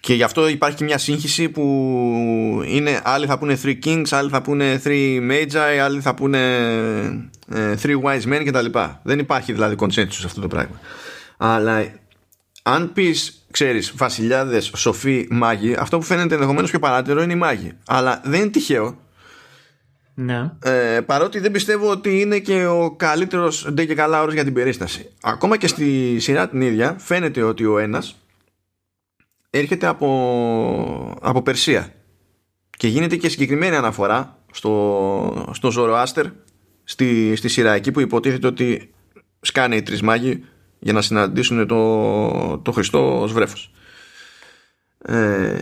Και 0.00 0.14
γι' 0.14 0.22
αυτό 0.22 0.48
υπάρχει 0.48 0.84
μια 0.84 0.98
σύγχυση 0.98 1.48
που 1.48 1.62
είναι 2.66 3.00
άλλοι 3.04 3.26
θα 3.26 3.38
πούνε 3.38 3.58
three 3.62 3.78
kings, 3.84 4.06
άλλοι 4.10 4.30
θα 4.30 4.42
πούνε 4.42 4.80
three 4.84 5.30
magi, 5.30 5.56
άλλοι 5.56 6.00
θα 6.00 6.14
πούνε 6.14 6.38
ε, 7.48 7.74
three 7.82 8.00
wise 8.02 8.22
men 8.22 8.42
κτλ. 8.44 8.78
Δεν 9.02 9.18
υπάρχει 9.18 9.52
δηλαδή 9.52 9.74
consensus 9.78 10.06
σε 10.08 10.26
αυτό 10.26 10.40
το 10.40 10.48
πράγμα. 10.48 10.80
Αλλά 11.44 11.92
αν 12.62 12.92
πεις, 12.92 13.46
ξέρεις, 13.50 13.92
βασιλιάδες, 13.96 14.70
σοφοί, 14.74 15.26
μάγοι, 15.30 15.74
αυτό 15.78 15.98
που 15.98 16.04
φαίνεται 16.04 16.34
ενδεχομένως 16.34 16.70
πιο 16.70 16.78
παράτερο 16.78 17.22
είναι 17.22 17.32
οι 17.32 17.36
μάγοι. 17.36 17.72
Αλλά 17.86 18.20
δεν 18.24 18.40
είναι 18.40 18.50
τυχαίο. 18.50 18.98
Ναι. 20.14 20.52
Ε, 20.62 21.00
παρότι 21.00 21.38
δεν 21.38 21.50
πιστεύω 21.50 21.90
ότι 21.90 22.20
είναι 22.20 22.38
και 22.38 22.66
ο 22.66 22.94
καλύτερος 22.96 23.68
ντε 23.72 23.84
και 23.84 23.94
καλά 23.94 24.22
όρος 24.22 24.34
για 24.34 24.44
την 24.44 24.52
περίσταση. 24.52 25.10
Ακόμα 25.22 25.56
και 25.56 25.66
στη 25.66 26.18
σειρά 26.18 26.48
την 26.48 26.60
ίδια 26.60 26.96
φαίνεται 26.98 27.42
ότι 27.42 27.64
ο 27.64 27.78
ένας 27.78 28.16
έρχεται 29.50 29.86
από, 29.86 31.18
από 31.22 31.42
Περσία. 31.42 31.92
Και 32.76 32.88
γίνεται 32.88 33.16
και 33.16 33.28
συγκεκριμένη 33.28 33.76
αναφορά 33.76 34.38
στο, 34.52 35.50
στο 35.52 35.70
Ζωροάστερ 35.70 36.26
στη, 36.84 37.36
στη 37.36 37.48
σειρά 37.48 37.72
εκεί 37.72 37.90
που 37.90 38.00
υποτίθεται 38.00 38.46
ότι 38.46 38.94
σκάνε 39.40 39.76
οι 39.76 39.82
τρεις 39.82 40.02
μάγοι 40.02 40.44
για 40.82 40.92
να 40.92 41.02
συναντήσουν 41.02 41.66
το, 41.66 42.58
το 42.58 42.72
Χριστό 42.72 43.20
ως 43.20 43.32
βρέφος. 43.32 43.70
Ε, 44.98 45.58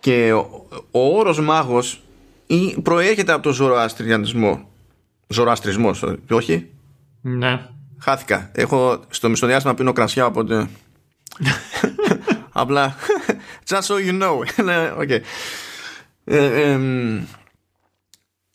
και 0.00 0.32
ο, 0.32 0.66
ο 0.90 1.18
όρος 1.18 1.40
μάγος 1.40 2.02
ή 2.46 2.80
προέρχεται 2.82 3.32
από 3.32 3.42
το 3.42 3.52
ζωροαστριανισμό. 3.52 4.68
Ζωροαστρισμός, 5.26 6.04
όχι. 6.30 6.70
Ναι. 7.20 7.66
Χάθηκα. 7.98 8.50
Έχω 8.54 9.04
στο 9.08 9.28
μισοδιάστημα 9.28 9.74
πίνω 9.74 9.92
κρασιά, 9.92 10.26
οπότε. 10.26 10.68
Απλά. 12.52 12.94
Just 13.68 13.80
so 13.80 13.94
you 13.94 14.22
know. 14.22 14.42
Ναι, 14.64 14.92
okay. 14.98 15.20
ε, 16.24 16.78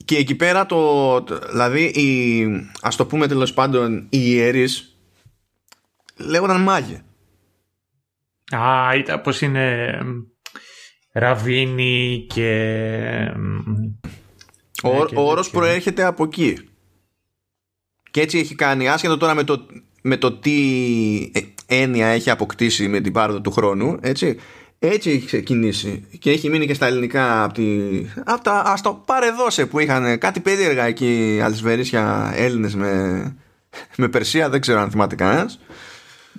και 0.06 0.16
εκεί 0.18 0.36
πέρα 0.36 0.66
το. 0.66 1.24
Δηλαδή, 1.50 1.84
οι, 1.84 2.48
ας 2.82 2.96
το 2.96 3.06
πούμε 3.06 3.28
τέλος 3.28 3.54
πάντων, 3.54 4.08
οι 4.10 4.20
ιερείς 4.22 4.95
λέγονταν 6.18 6.62
μάγοι. 6.62 7.02
Α, 8.56 8.96
ήταν 8.96 9.22
πως 9.22 9.42
είναι 9.42 9.98
Ραβίνι 11.12 12.26
και... 12.30 12.52
Ο, 14.84 14.90
ναι, 14.94 15.06
ο 15.16 15.30
όρος 15.30 15.50
προέρχεται 15.50 16.04
από 16.04 16.24
εκεί. 16.24 16.58
Και 18.12 18.22
έτσι 18.22 18.38
έχει 18.38 18.56
κάνει, 18.56 18.90
άσχετο 18.90 19.18
τώρα 19.18 19.34
με 19.34 19.44
το, 19.44 19.66
με 20.02 20.18
το 20.18 20.32
τι 20.32 21.32
ε, 21.34 21.40
έννοια 21.66 22.08
έχει 22.08 22.30
αποκτήσει 22.30 22.88
με 22.88 23.02
την 23.02 23.14
πάροδο 23.14 23.42
του 23.42 23.52
χρόνου, 23.52 23.98
έτσι, 24.02 24.40
έτσι 24.80 25.10
έχει 25.10 25.26
ξεκινήσει 25.26 26.06
και 26.20 26.32
έχει 26.32 26.50
μείνει 26.50 26.66
και 26.66 26.74
στα 26.74 26.86
ελληνικά 26.86 27.44
από, 27.44 27.54
τη, 27.54 27.66
από 28.26 28.44
τα 28.44 28.62
ας 28.66 28.82
το 28.82 29.04
πάρε 29.06 29.32
δώσε 29.32 29.66
που 29.66 29.80
είχαν 29.80 30.18
κάτι 30.18 30.40
περίεργα 30.40 30.84
εκεί 30.84 31.40
αλυσβερίσια 31.44 32.34
Έλληνες 32.36 32.76
με, 32.76 33.36
με 33.98 34.08
Περσία, 34.08 34.50
δεν 34.50 34.62
ξέρω 34.62 34.80
αν 34.80 34.90
θυμάται 34.90 35.16
κανένας. 35.16 35.60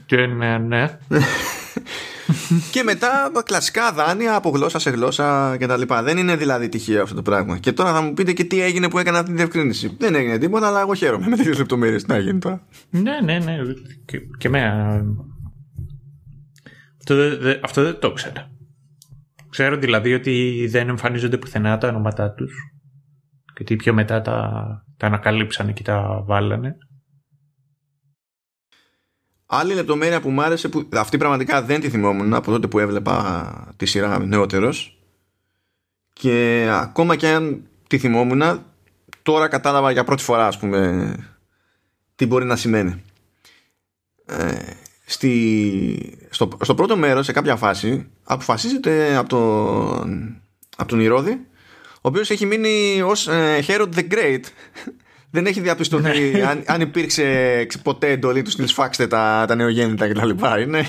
Και 0.07 0.27
ναι, 0.27 0.59
ναι. 0.59 0.99
και 2.73 2.83
μετά 2.83 3.31
κλασικά 3.45 3.93
δάνεια 3.93 4.35
από 4.35 4.51
γλώσσα 4.51 4.79
σε 4.79 4.91
γλώσσα 4.91 5.57
κτλ. 5.61 5.83
Δεν 6.03 6.19
είναι 6.19 6.37
δηλαδή 6.37 6.69
τυχαίο 6.69 7.03
αυτό 7.03 7.15
το 7.15 7.23
πράγμα. 7.23 7.59
Και 7.59 7.73
τώρα 7.73 7.93
θα 7.93 8.01
μου 8.01 8.13
πείτε 8.15 8.33
και 8.33 8.45
τι 8.45 8.61
έγινε 8.63 8.89
που 8.89 8.99
έκανα 8.99 9.19
αυτή 9.19 9.31
τη 9.31 9.37
διευκρίνηση. 9.37 9.97
Δεν 9.99 10.15
έγινε 10.15 10.39
τίποτα, 10.39 10.67
αλλά 10.67 10.81
εγώ 10.81 10.95
χαίρομαι 10.95 11.29
με 11.29 11.37
τέτοιε 11.37 11.53
λεπτομέρειες. 11.53 12.07
να 12.07 12.19
γίνει 12.19 12.39
τώρα. 12.39 12.67
Ναι, 12.91 13.21
ναι, 13.25 13.39
ναι. 13.39 13.57
Και, 14.05 14.19
και 14.39 14.49
με. 14.49 14.63
Αυτό, 16.99 17.39
δε, 17.39 17.59
αυτό 17.63 17.83
δεν 17.83 17.99
το 17.99 18.13
ξέρω. 18.13 18.51
Ξέρω 19.51 19.77
δηλαδή 19.77 20.15
ότι 20.15 20.67
δεν 20.71 20.89
εμφανίζονται 20.89 21.39
πουθενά 21.39 21.79
τα 21.79 21.89
ονόματά 21.89 22.31
τους. 22.31 22.55
Και 23.55 23.59
ότι 23.61 23.77
πιο 23.77 23.95
μετά 23.95 24.21
τα, 24.21 24.63
τα 24.97 25.07
ανακαλύψανε 25.07 25.73
και 25.73 25.83
τα 25.83 26.23
βάλανε. 26.27 26.77
Άλλη 29.47 29.75
λεπτομέρεια 29.75 30.21
που 30.21 30.31
μου 30.31 30.43
άρεσε, 30.43 30.69
που 30.69 30.89
αυτή 30.93 31.17
πραγματικά 31.17 31.63
δεν 31.63 31.81
τη 31.81 31.91
θυμόμουν 31.91 32.35
από 32.35 32.51
τότε 32.51 32.67
που 32.67 32.79
έβλεπα 32.79 33.75
τη 33.77 33.87
σειρά 33.87 34.19
νεότερος 34.19 34.99
και 36.13 36.67
ακόμα 36.71 37.17
και 37.17 37.29
αν 37.29 37.63
τη 37.87 37.99
θυμόμουν 37.99 38.43
τώρα 39.23 39.49
κατάλαβα 39.49 39.91
για 39.91 40.05
πρώτη 40.05 40.23
φορά 40.23 40.47
ας 40.47 40.59
πούμε 40.59 41.15
τι 42.17 42.27
μπορεί 42.27 42.45
να 42.45 42.57
σημαίνει. 42.57 43.03
Ε, 44.27 44.55
στη, 45.05 46.19
στο, 46.31 46.49
στο 46.63 46.75
πρώτο 46.75 46.97
μέρος 46.97 47.25
σε 47.27 47.33
κάποια 47.33 47.57
φάση 47.57 48.11
αποφασίζεται 48.25 49.17
από 49.17 49.29
τον, 49.29 50.41
από 50.77 50.89
τον 50.89 51.01
Ηρώδη 51.01 51.47
ο 51.95 52.09
οποίος 52.09 52.31
έχει 52.31 52.47
μείνει 52.47 53.03
ως 53.03 53.29
ε, 53.29 53.65
Herod 53.67 53.89
the 53.95 54.09
Great 54.11 54.41
δεν 55.31 55.47
έχει 55.47 55.61
διαπιστωθεί 55.61 56.31
ναι. 56.31 56.43
αν, 56.43 56.63
αν 56.67 56.81
υπήρξε 56.81 57.67
ποτέ 57.83 58.11
εντολή 58.11 58.43
του 58.43 58.51
στυλ 58.51 58.67
σφάξτε 58.67 59.07
τα, 59.07 59.45
τα 59.49 59.55
νεογέννητα 59.55 60.09
κτλ. 60.09 60.31
Είναι. 60.61 60.89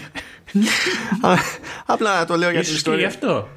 Απλά 1.85 2.25
το 2.25 2.35
λέω 2.35 2.51
για 2.51 2.61
την 2.61 2.73
ιστορία. 2.73 2.99
γι' 2.99 3.05
αυτό. 3.05 3.47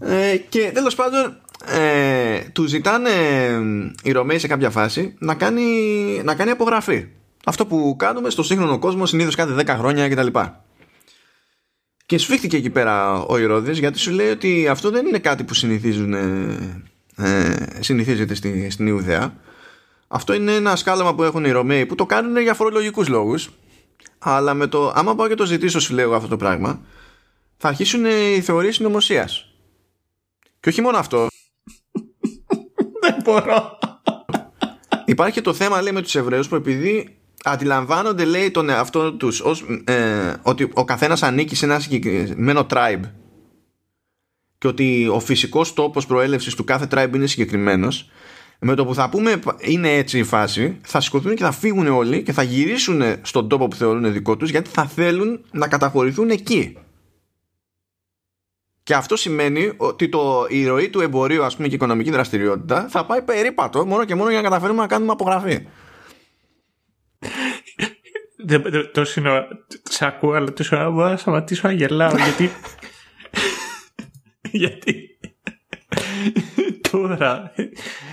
ε, 0.00 0.36
και 0.48 0.70
τέλος 0.74 0.94
πάντων 0.94 1.36
ε, 1.66 2.40
του 2.52 2.64
ζητάνε 2.64 3.10
οι 4.02 4.12
Ρωμαίοι 4.12 4.38
σε 4.38 4.46
κάποια 4.46 4.70
φάση 4.70 5.14
να 5.18 5.34
κάνει, 5.34 5.62
να 6.24 6.34
κάνει 6.34 6.50
απογραφή. 6.50 7.06
Αυτό 7.44 7.66
που 7.66 7.96
κάνουμε 7.98 8.30
στο 8.30 8.42
σύγχρονο 8.42 8.78
κόσμο 8.78 9.06
συνήθως 9.06 9.34
κάθε 9.34 9.54
10 9.58 9.66
χρόνια 9.78 10.08
κτλ. 10.08 10.26
Και 12.06 12.18
σφίχτηκε 12.18 12.56
εκεί 12.56 12.70
πέρα 12.70 13.12
ο 13.12 13.38
Ηρώδης 13.38 13.78
γιατί 13.78 13.98
σου 13.98 14.10
λέει 14.10 14.30
ότι 14.30 14.68
αυτό 14.68 14.90
δεν 14.90 15.06
είναι 15.06 15.18
κάτι 15.18 15.44
που 15.44 15.54
συνηθίζουν 15.54 16.12
ε, 16.12 16.82
συνηθίζεται 17.80 18.34
στη, 18.34 18.70
στην 18.70 18.86
Ιουδαία. 18.86 19.34
Αυτό 20.08 20.32
είναι 20.34 20.54
ένα 20.54 20.76
σκάλαμα 20.76 21.14
που 21.14 21.22
έχουν 21.22 21.44
οι 21.44 21.50
Ρωμαίοι 21.50 21.86
που 21.86 21.94
το 21.94 22.06
κάνουν 22.06 22.36
για 22.36 22.54
φορολογικούς 22.54 23.08
λόγους. 23.08 23.50
Αλλά 24.18 24.54
με 24.54 24.66
το, 24.66 24.92
άμα 24.94 25.14
πάω 25.14 25.28
και 25.28 25.34
το 25.34 25.44
ζητήσω 25.44 25.80
σου 25.80 25.94
λέω 25.94 26.14
αυτό 26.14 26.28
το 26.28 26.36
πράγμα, 26.36 26.80
θα 27.56 27.68
αρχίσουν 27.68 28.04
οι 28.04 28.40
θεωρίες 28.40 28.74
συνωμοσίας. 28.74 29.54
Και 30.60 30.68
όχι 30.68 30.80
μόνο 30.80 30.98
αυτό. 30.98 31.26
Δεν 33.02 33.16
μπορώ. 33.24 33.78
Υπάρχει 35.04 35.34
και 35.34 35.40
το 35.40 35.54
θέμα 35.54 35.82
λέει 35.82 35.92
με 35.92 36.02
τους 36.02 36.14
Εβραίους 36.14 36.48
που 36.48 36.54
επειδή 36.54 37.18
αντιλαμβάνονται 37.44 38.24
λέει 38.24 38.50
τον 38.50 38.68
εαυτό 38.68 39.12
τους 39.12 39.40
ως, 39.40 39.64
ε, 39.84 40.32
ότι 40.42 40.70
ο 40.74 40.84
καθένας 40.84 41.22
ανήκει 41.22 41.54
σε 41.54 41.64
ένα 41.64 41.78
συγκεκριμένο 41.78 42.66
tribe 42.70 43.02
και 44.64 44.70
ότι 44.70 45.08
ο 45.08 45.20
φυσικός 45.20 45.74
τόπος 45.74 46.06
προέλευσης 46.06 46.54
του 46.54 46.64
κάθε 46.64 46.86
tribe 46.90 47.10
είναι 47.14 47.26
συγκεκριμένος 47.26 48.10
με 48.58 48.74
το 48.74 48.86
που 48.86 48.94
θα 48.94 49.08
πούμε 49.08 49.38
είναι 49.60 49.96
έτσι 49.96 50.18
η 50.18 50.22
φάση 50.22 50.78
θα 50.82 51.00
σηκωθούν 51.00 51.34
και 51.34 51.42
θα 51.42 51.52
φύγουν 51.52 51.86
όλοι 51.86 52.22
και 52.22 52.32
θα 52.32 52.42
γυρίσουν 52.42 53.02
στον 53.22 53.48
τόπο 53.48 53.68
που 53.68 53.76
θεωρούν 53.76 54.12
δικό 54.12 54.36
τους 54.36 54.50
γιατί 54.50 54.70
θα 54.70 54.86
θέλουν 54.86 55.44
να 55.50 55.68
καταχωρηθούν 55.68 56.30
εκεί. 56.30 56.76
Και 58.82 58.94
αυτό 58.94 59.16
σημαίνει 59.16 59.72
ότι 59.76 60.08
το, 60.08 60.46
η 60.48 60.66
ροή 60.66 60.90
του 60.90 61.00
εμπορίου 61.00 61.44
ας 61.44 61.54
πούμε 61.54 61.66
και 61.66 61.72
η 61.72 61.76
οικονομική 61.76 62.10
δραστηριότητα 62.10 62.86
θα 62.88 63.04
πάει 63.06 63.22
περίπατο 63.22 63.86
μόνο 63.86 64.04
και 64.04 64.14
μόνο 64.14 64.30
για 64.30 64.40
να 64.40 64.48
καταφέρουμε 64.48 64.80
να 64.80 64.86
κάνουμε 64.86 65.12
απογραφή. 65.12 65.66
Το 68.92 69.04
σύνορα, 69.04 69.46
σε 69.82 70.06
ακούω, 70.06 70.32
αλλά 70.32 70.52
τόσο 70.52 70.76
να 70.76 70.90
μπορώ 70.90 71.08
να 71.08 71.16
σταματήσω 71.16 71.68
να 71.68 71.74
γελάω 71.74 72.16
γιατί 72.16 72.50
γιατί 74.62 75.18
τώρα 76.90 77.52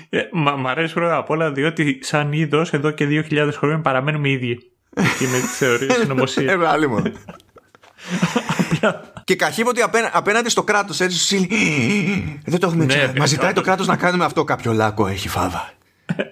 ε, 0.10 0.22
μα, 0.32 0.52
μ' 0.52 0.68
αρέσει 0.68 0.94
πρώτα 0.94 1.18
απ' 1.18 1.30
όλα 1.30 1.52
διότι 1.52 2.00
σαν 2.02 2.34
είδος 2.34 2.74
εδώ 2.74 2.92
και 2.92 3.26
2.000 3.30 3.50
χρόνια 3.54 3.80
παραμένουμε 3.80 4.30
ίδιοι 4.30 4.58
και 4.94 5.28
με 5.28 5.40
τις 5.40 5.58
θεωρίες 5.58 5.94
συνωμοσία. 5.94 6.52
Ε, 6.52 6.88
μου. 6.88 7.04
και 9.24 9.36
καχύποτε 9.36 9.82
απέναντι 10.12 10.50
στο 10.50 10.64
κράτος 10.64 11.00
έτσι 11.00 11.18
σου 11.18 11.48
δεν 12.46 12.60
το 12.60 12.68
έχουμε 12.68 12.86
ναι, 12.86 13.12
Μα 13.18 13.26
ζητάει 13.26 13.54
το 13.54 13.62
κράτος 13.62 13.88
να 13.88 13.96
κάνουμε 13.96 14.26
αυτό 14.26 14.44
κάποιο 14.44 14.74
λάκκο 14.74 15.08
έχει 15.08 15.28
φάβα. 15.30 15.74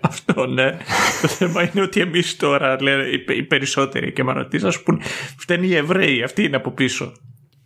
Αυτό 0.01 0.45
ναι. 0.45 0.77
το 1.21 1.27
θέμα 1.27 1.61
είναι 1.63 1.81
ότι 1.81 1.99
εμείς 1.99 2.35
τώρα, 2.35 2.81
λένε 2.81 3.03
οι 3.37 3.43
περισσότεροι 3.43 4.13
και 4.13 4.23
με 4.23 4.33
ρωτήσει, 4.33 4.67
α 4.67 4.73
πούμε, 4.83 4.99
φταίνει 5.37 5.67
οι 5.67 5.75
Εβραίοι. 5.75 6.23
Αυτοί 6.23 6.43
είναι 6.43 6.55
από 6.55 6.71
πίσω. 6.71 7.13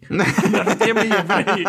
Ναι. 0.08 0.24
Αναρωτιέμαι 0.46 1.02
οι 1.02 1.10
Εβραίοι. 1.18 1.64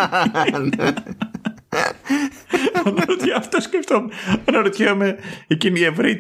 Αναρωτιέμαι, 2.85 3.35
αυτό 3.37 3.61
σκέφτομαι. 3.61 4.13
Αναρωτιέμαι 4.45 5.17
εκείνοι 5.47 5.81
οι 5.81 5.85
Εβραίοι 5.85 6.19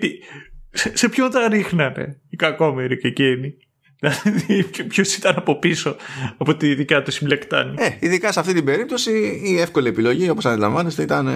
σε 0.75 1.09
ποιον 1.09 1.31
τα 1.31 1.49
ρίχνανε 1.49 2.21
οι 2.29 2.37
κακόμεροι 2.37 2.99
και 2.99 3.09
εκείνοι; 3.09 3.55
Δηλαδή, 3.99 4.65
ποιο 4.89 5.05
ήταν 5.19 5.35
από 5.37 5.59
πίσω 5.59 5.97
από 6.37 6.57
τη 6.57 6.75
δικιά 6.75 7.03
τους 7.03 7.15
συμπλεκτάνη; 7.15 7.75
Ε, 7.79 7.89
ειδικά 7.99 8.33
σε 8.33 8.41
αυτή 8.41 8.53
την 8.53 8.65
περίπτωση 8.65 9.41
η 9.45 9.61
εύκολη 9.61 9.89
επιλογή, 9.89 10.29
όπως 10.29 10.47
αντιλαμβάνεστε, 10.47 11.03
ήταν, 11.03 11.29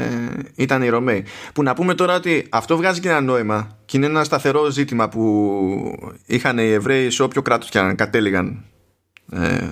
ήταν 0.56 0.82
οι 0.82 0.88
Ρωμαίοι. 0.88 1.24
Που 1.54 1.62
να 1.62 1.74
πούμε 1.74 1.94
τώρα 1.94 2.14
ότι 2.14 2.46
αυτό 2.50 2.76
βγάζει 2.76 3.00
και 3.00 3.08
ένα 3.08 3.20
νόημα 3.20 3.78
και 3.84 3.96
είναι 3.96 4.06
ένα 4.06 4.24
σταθερό 4.24 4.70
ζήτημα 4.70 5.08
που 5.08 6.14
είχαν 6.26 6.58
οι 6.58 6.70
Εβραίοι 6.70 7.10
σε 7.10 7.22
όποιο 7.22 7.42
κράτος 7.42 7.68
και 7.68 7.78
αν 7.78 7.94
κατέληγαν 7.94 8.64
ε, 9.32 9.68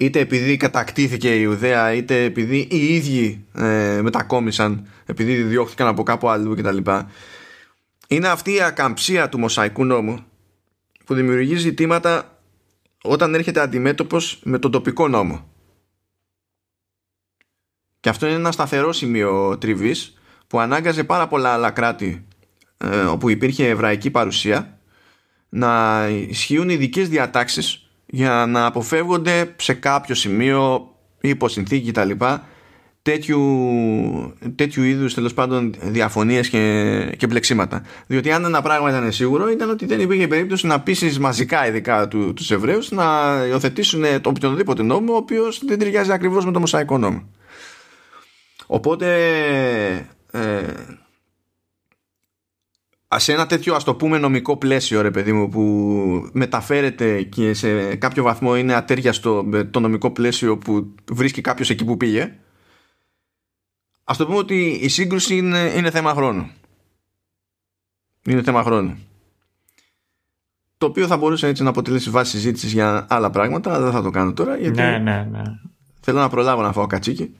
είτε 0.00 0.20
επειδή 0.20 0.56
κατακτήθηκε 0.56 1.36
η 1.36 1.38
Ιουδαία 1.42 1.92
είτε 1.92 2.24
επειδή 2.24 2.68
οι 2.70 2.94
ίδιοι 2.94 3.46
ε, 3.54 4.00
μετακόμισαν 4.02 4.88
επειδή 5.06 5.42
διώχθηκαν 5.42 5.86
από 5.86 6.02
κάπου 6.02 6.28
αλλού 6.28 6.54
κτλ. 6.54 6.78
Είναι 8.08 8.28
αυτή 8.28 8.52
η 8.54 8.62
ακαμψία 8.62 9.28
του 9.28 9.38
Μοσαϊκού 9.38 9.84
νόμου 9.84 10.24
που 11.04 11.14
δημιουργεί 11.14 11.56
ζητήματα 11.56 12.40
όταν 13.02 13.34
έρχεται 13.34 13.60
αντιμέτωπος 13.60 14.40
με 14.44 14.58
τον 14.58 14.70
τοπικό 14.70 15.08
νόμο. 15.08 15.52
Και 18.00 18.08
αυτό 18.08 18.26
είναι 18.26 18.34
ένα 18.34 18.52
σταθερό 18.52 18.92
σημείο 18.92 19.58
τριβής 19.58 20.18
που 20.46 20.60
ανάγκαζε 20.60 21.04
πάρα 21.04 21.28
πολλά 21.28 21.52
άλλα 21.52 21.70
κράτη 21.70 22.26
ε, 22.76 23.00
όπου 23.00 23.28
υπήρχε 23.28 23.68
εβραϊκή 23.68 24.10
παρουσία 24.10 24.78
να 25.48 26.06
ισχύουν 26.08 26.68
ειδικές 26.68 27.08
διατάξεις 27.08 27.87
για 28.10 28.44
να 28.48 28.66
αποφεύγονται 28.66 29.54
σε 29.56 29.72
κάποιο 29.72 30.14
σημείο 30.14 30.90
υπό 31.20 31.48
συνθήκη 31.48 31.90
κτλ 31.90 32.10
τέτοιου, 33.02 33.42
τέτοιου 34.54 34.82
είδους 34.82 35.14
τέλος 35.14 35.34
πάντων 35.34 35.74
διαφωνίες 35.80 36.48
και, 36.48 37.14
και 37.16 37.26
μπλεξίματα. 37.26 37.82
Διότι 38.06 38.32
αν 38.32 38.44
ένα 38.44 38.62
πράγμα 38.62 38.90
ήταν 38.90 39.12
σίγουρο 39.12 39.50
ήταν 39.50 39.70
ότι 39.70 39.86
δεν 39.86 40.00
υπήρχε 40.00 40.28
περίπτωση 40.28 40.66
να 40.66 40.80
πείσει 40.80 41.20
μαζικά 41.20 41.66
ειδικά 41.66 42.08
του, 42.08 42.32
τους 42.34 42.50
Εβραίους 42.50 42.90
να 42.90 43.04
υιοθετήσουν 43.48 44.04
το 44.20 44.28
οποιονδήποτε 44.28 44.82
νόμο 44.82 45.12
ο 45.12 45.16
οποίος 45.16 45.62
δεν 45.64 45.78
ταιριάζει 45.78 46.12
ακριβώς 46.12 46.44
με 46.44 46.52
το 46.52 46.60
Μοσαϊκό 46.60 46.98
νόμο. 46.98 47.28
Οπότε 48.66 49.06
ε, 50.30 50.62
σε 53.16 53.32
ένα 53.32 53.46
τέτοιο 53.46 53.74
ας 53.74 53.84
το 53.84 53.94
πούμε 53.94 54.18
νομικό 54.18 54.56
πλαίσιο 54.56 55.00
ρε 55.00 55.10
παιδί 55.10 55.32
μου 55.32 55.48
που 55.48 55.62
μεταφέρεται 56.32 57.22
και 57.22 57.54
σε 57.54 57.94
κάποιο 57.96 58.22
βαθμό 58.22 58.56
είναι 58.56 58.74
ατέριαστο 58.74 59.42
με 59.46 59.64
το 59.64 59.80
νομικό 59.80 60.10
πλαίσιο 60.10 60.58
που 60.58 60.94
βρίσκει 61.12 61.40
κάποιος 61.40 61.70
εκεί 61.70 61.84
που 61.84 61.96
πήγε 61.96 62.32
ας 64.04 64.16
το 64.16 64.26
πούμε 64.26 64.38
ότι 64.38 64.78
η 64.82 64.88
σύγκρουση 64.88 65.36
είναι, 65.36 65.72
είναι 65.76 65.90
θέμα 65.90 66.14
χρόνου. 66.14 66.50
Είναι 68.24 68.42
θέμα 68.42 68.62
χρόνου. 68.62 68.98
Το 70.78 70.86
οποίο 70.86 71.06
θα 71.06 71.16
μπορούσε 71.16 71.46
έτσι 71.46 71.62
να 71.62 71.68
αποτελέσει 71.68 72.10
βάση 72.10 72.30
συζήτησης 72.30 72.72
για 72.72 73.06
άλλα 73.08 73.30
πράγματα 73.30 73.74
αλλά 73.74 73.84
δεν 73.84 73.92
θα 73.92 74.02
το 74.02 74.10
κάνω 74.10 74.32
τώρα 74.32 74.56
γιατί 74.56 74.80
ναι, 74.80 74.98
ναι, 74.98 75.28
ναι. 75.30 75.42
θέλω 76.00 76.18
να 76.18 76.28
προλάβω 76.28 76.62
να 76.62 76.72
φάω 76.72 76.86
κατσίκι 76.86 77.34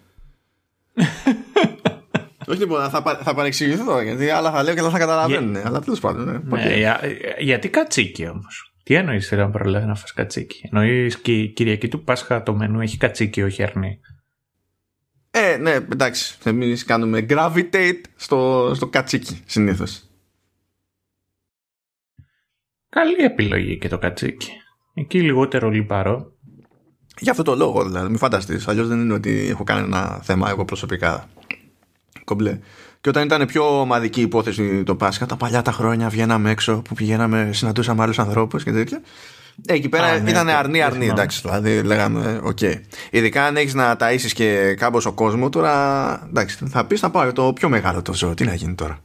όχι 2.49 2.59
τίποτα, 2.59 2.91
θα, 2.91 3.21
θα 3.23 3.35
παρεξηγηθώ 3.35 4.01
γιατί 4.01 4.31
άλλα 4.31 4.53
θα 4.53 4.63
λέω 4.63 4.75
και 4.75 4.81
άλλα 4.81 4.91
θα 4.91 4.99
καταλαβαίνουν. 4.99 5.51
Για... 5.51 5.63
Αλλά 5.67 5.81
τέλος 5.81 6.01
πάντων. 6.01 6.25
Ναι, 6.25 6.63
ναι, 6.63 6.77
για, 6.77 7.01
γιατί 7.39 7.69
κατσίκι 7.69 8.29
όμως; 8.29 8.75
Τι 8.83 8.95
εννοείς 8.95 9.29
θέλω 9.29 9.43
να 9.43 9.51
προλάβει 9.51 9.87
να 9.87 9.95
φας 9.95 10.13
κατσίκι; 10.13 10.69
Εννοείς 10.73 11.19
και 11.19 11.33
η 11.33 11.49
Κυριακή 11.49 11.89
του 11.89 12.05
Πάσχα 12.05 12.43
το 12.43 12.55
μενού 12.55 12.81
έχει 12.81 12.97
κατσίκι, 12.97 13.43
όχι 13.43 13.63
αρνί. 13.63 14.01
Ε, 15.31 15.57
ναι, 15.57 15.71
εντάξει. 15.73 16.39
Εμείς 16.45 16.85
κάνουμε 16.85 17.27
gravitate 17.29 18.01
στο, 18.17 18.71
στο 18.75 18.87
κατσίκι 18.87 19.43
συνήθως. 19.47 20.03
Καλή 22.89 23.25
επιλογή 23.25 23.79
και 23.79 23.89
το 23.89 23.99
κατσίκι. 23.99 24.51
Εκεί 24.95 25.21
λιγότερο 25.21 25.71
λιπαρό. 25.71 26.33
Για 27.19 27.31
αυτό 27.31 27.43
το 27.43 27.57
λόγο 27.57 27.85
δηλαδή, 27.85 28.09
μην 28.09 28.19
φανταστείς. 28.19 28.69
Αλλιώς 28.69 28.89
δεν 28.89 29.01
είναι 29.01 29.13
ότι 29.13 29.47
έχω 29.51 29.65
κάνει 29.65 29.85
ένα 29.85 30.21
θέμα 30.23 30.51
εγώ 30.51 30.65
προσωπικά 30.65 31.29
κομπλέ. 32.29 32.59
Και 33.01 33.09
όταν 33.09 33.25
ήταν 33.25 33.47
πιο 33.47 33.81
ομαδική 33.81 34.21
υπόθεση 34.21 34.83
το 34.83 34.95
Πάσχα, 34.95 35.27
τα 35.27 35.37
παλιά 35.37 35.63
τα 35.63 35.73
χρόνια 35.73 36.09
βγαίναμε 36.09 36.51
έξω 36.51 36.83
που 36.83 36.95
πηγαίναμε, 36.95 37.51
συναντούσαμε 37.53 38.03
άλλους 38.03 38.19
ανθρώπους 38.19 38.65
και 38.65 38.73
τέτοια. 38.73 39.01
Ε, 39.67 39.73
εκεί 39.75 39.89
πέρα 39.89 40.19
ναι, 40.19 40.31
ήταν 40.31 40.47
ναι, 40.47 40.53
αρνί 40.53 40.83
αρνί, 40.83 41.07
εντάξει. 41.07 41.41
Δηλαδή 41.41 41.83
λέγαμε, 41.83 42.41
ok. 42.43 42.59
Okay. 42.61 42.75
Ειδικά 43.11 43.45
αν 43.45 43.57
έχεις 43.57 43.75
να 43.75 43.97
ταΐσεις 43.99 44.33
και 44.35 44.77
ο 45.07 45.13
κόσμος, 45.13 45.51
τώρα 45.51 46.27
εντάξει, 46.29 46.67
θα 46.67 46.87
πεις 46.87 47.03
να 47.03 47.11
πάω 47.11 47.33
το 47.33 47.53
πιο 47.53 47.69
μεγάλο 47.69 48.03
το 48.03 48.15
ζώο. 48.15 48.35
Τι 48.35 48.45
να 48.45 48.55
γίνει 48.55 48.75
τώρα. 48.75 49.01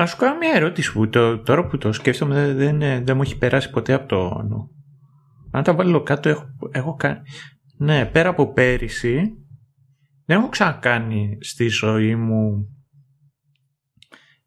Α 0.00 0.06
σου 0.06 0.16
κάνω 0.16 0.36
μια 0.38 0.52
ερώτηση 0.54 0.92
που 0.92 1.08
το, 1.08 1.38
τώρα 1.38 1.66
που 1.66 1.78
το 1.78 1.92
σκέφτομαι 1.92 2.52
δεν, 2.52 2.78
δεν, 2.78 3.04
δεν 3.04 3.16
μου 3.16 3.22
έχει 3.22 3.38
περάσει 3.38 3.70
ποτέ 3.70 3.92
από 3.92 4.08
το 4.08 4.42
νου. 4.48 4.70
Αν 5.50 5.62
τα 5.62 5.74
βάλω 5.74 6.02
κάτω, 6.02 6.28
έχω, 6.28 6.46
έχω 6.70 6.94
κάνει. 6.94 7.18
Ναι, 7.76 8.04
πέρα 8.04 8.28
από 8.28 8.52
πέρυσι, 8.52 9.32
δεν 10.24 10.38
έχω 10.38 10.48
ξανακάνει 10.48 11.38
στη 11.40 11.68
ζωή 11.68 12.16
μου 12.16 12.68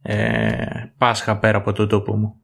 ε, 0.02 0.66
Πάσχα 0.98 1.38
πέρα 1.38 1.58
από 1.58 1.72
τον 1.72 1.88
τόπο 1.88 2.16
μου. 2.16 2.42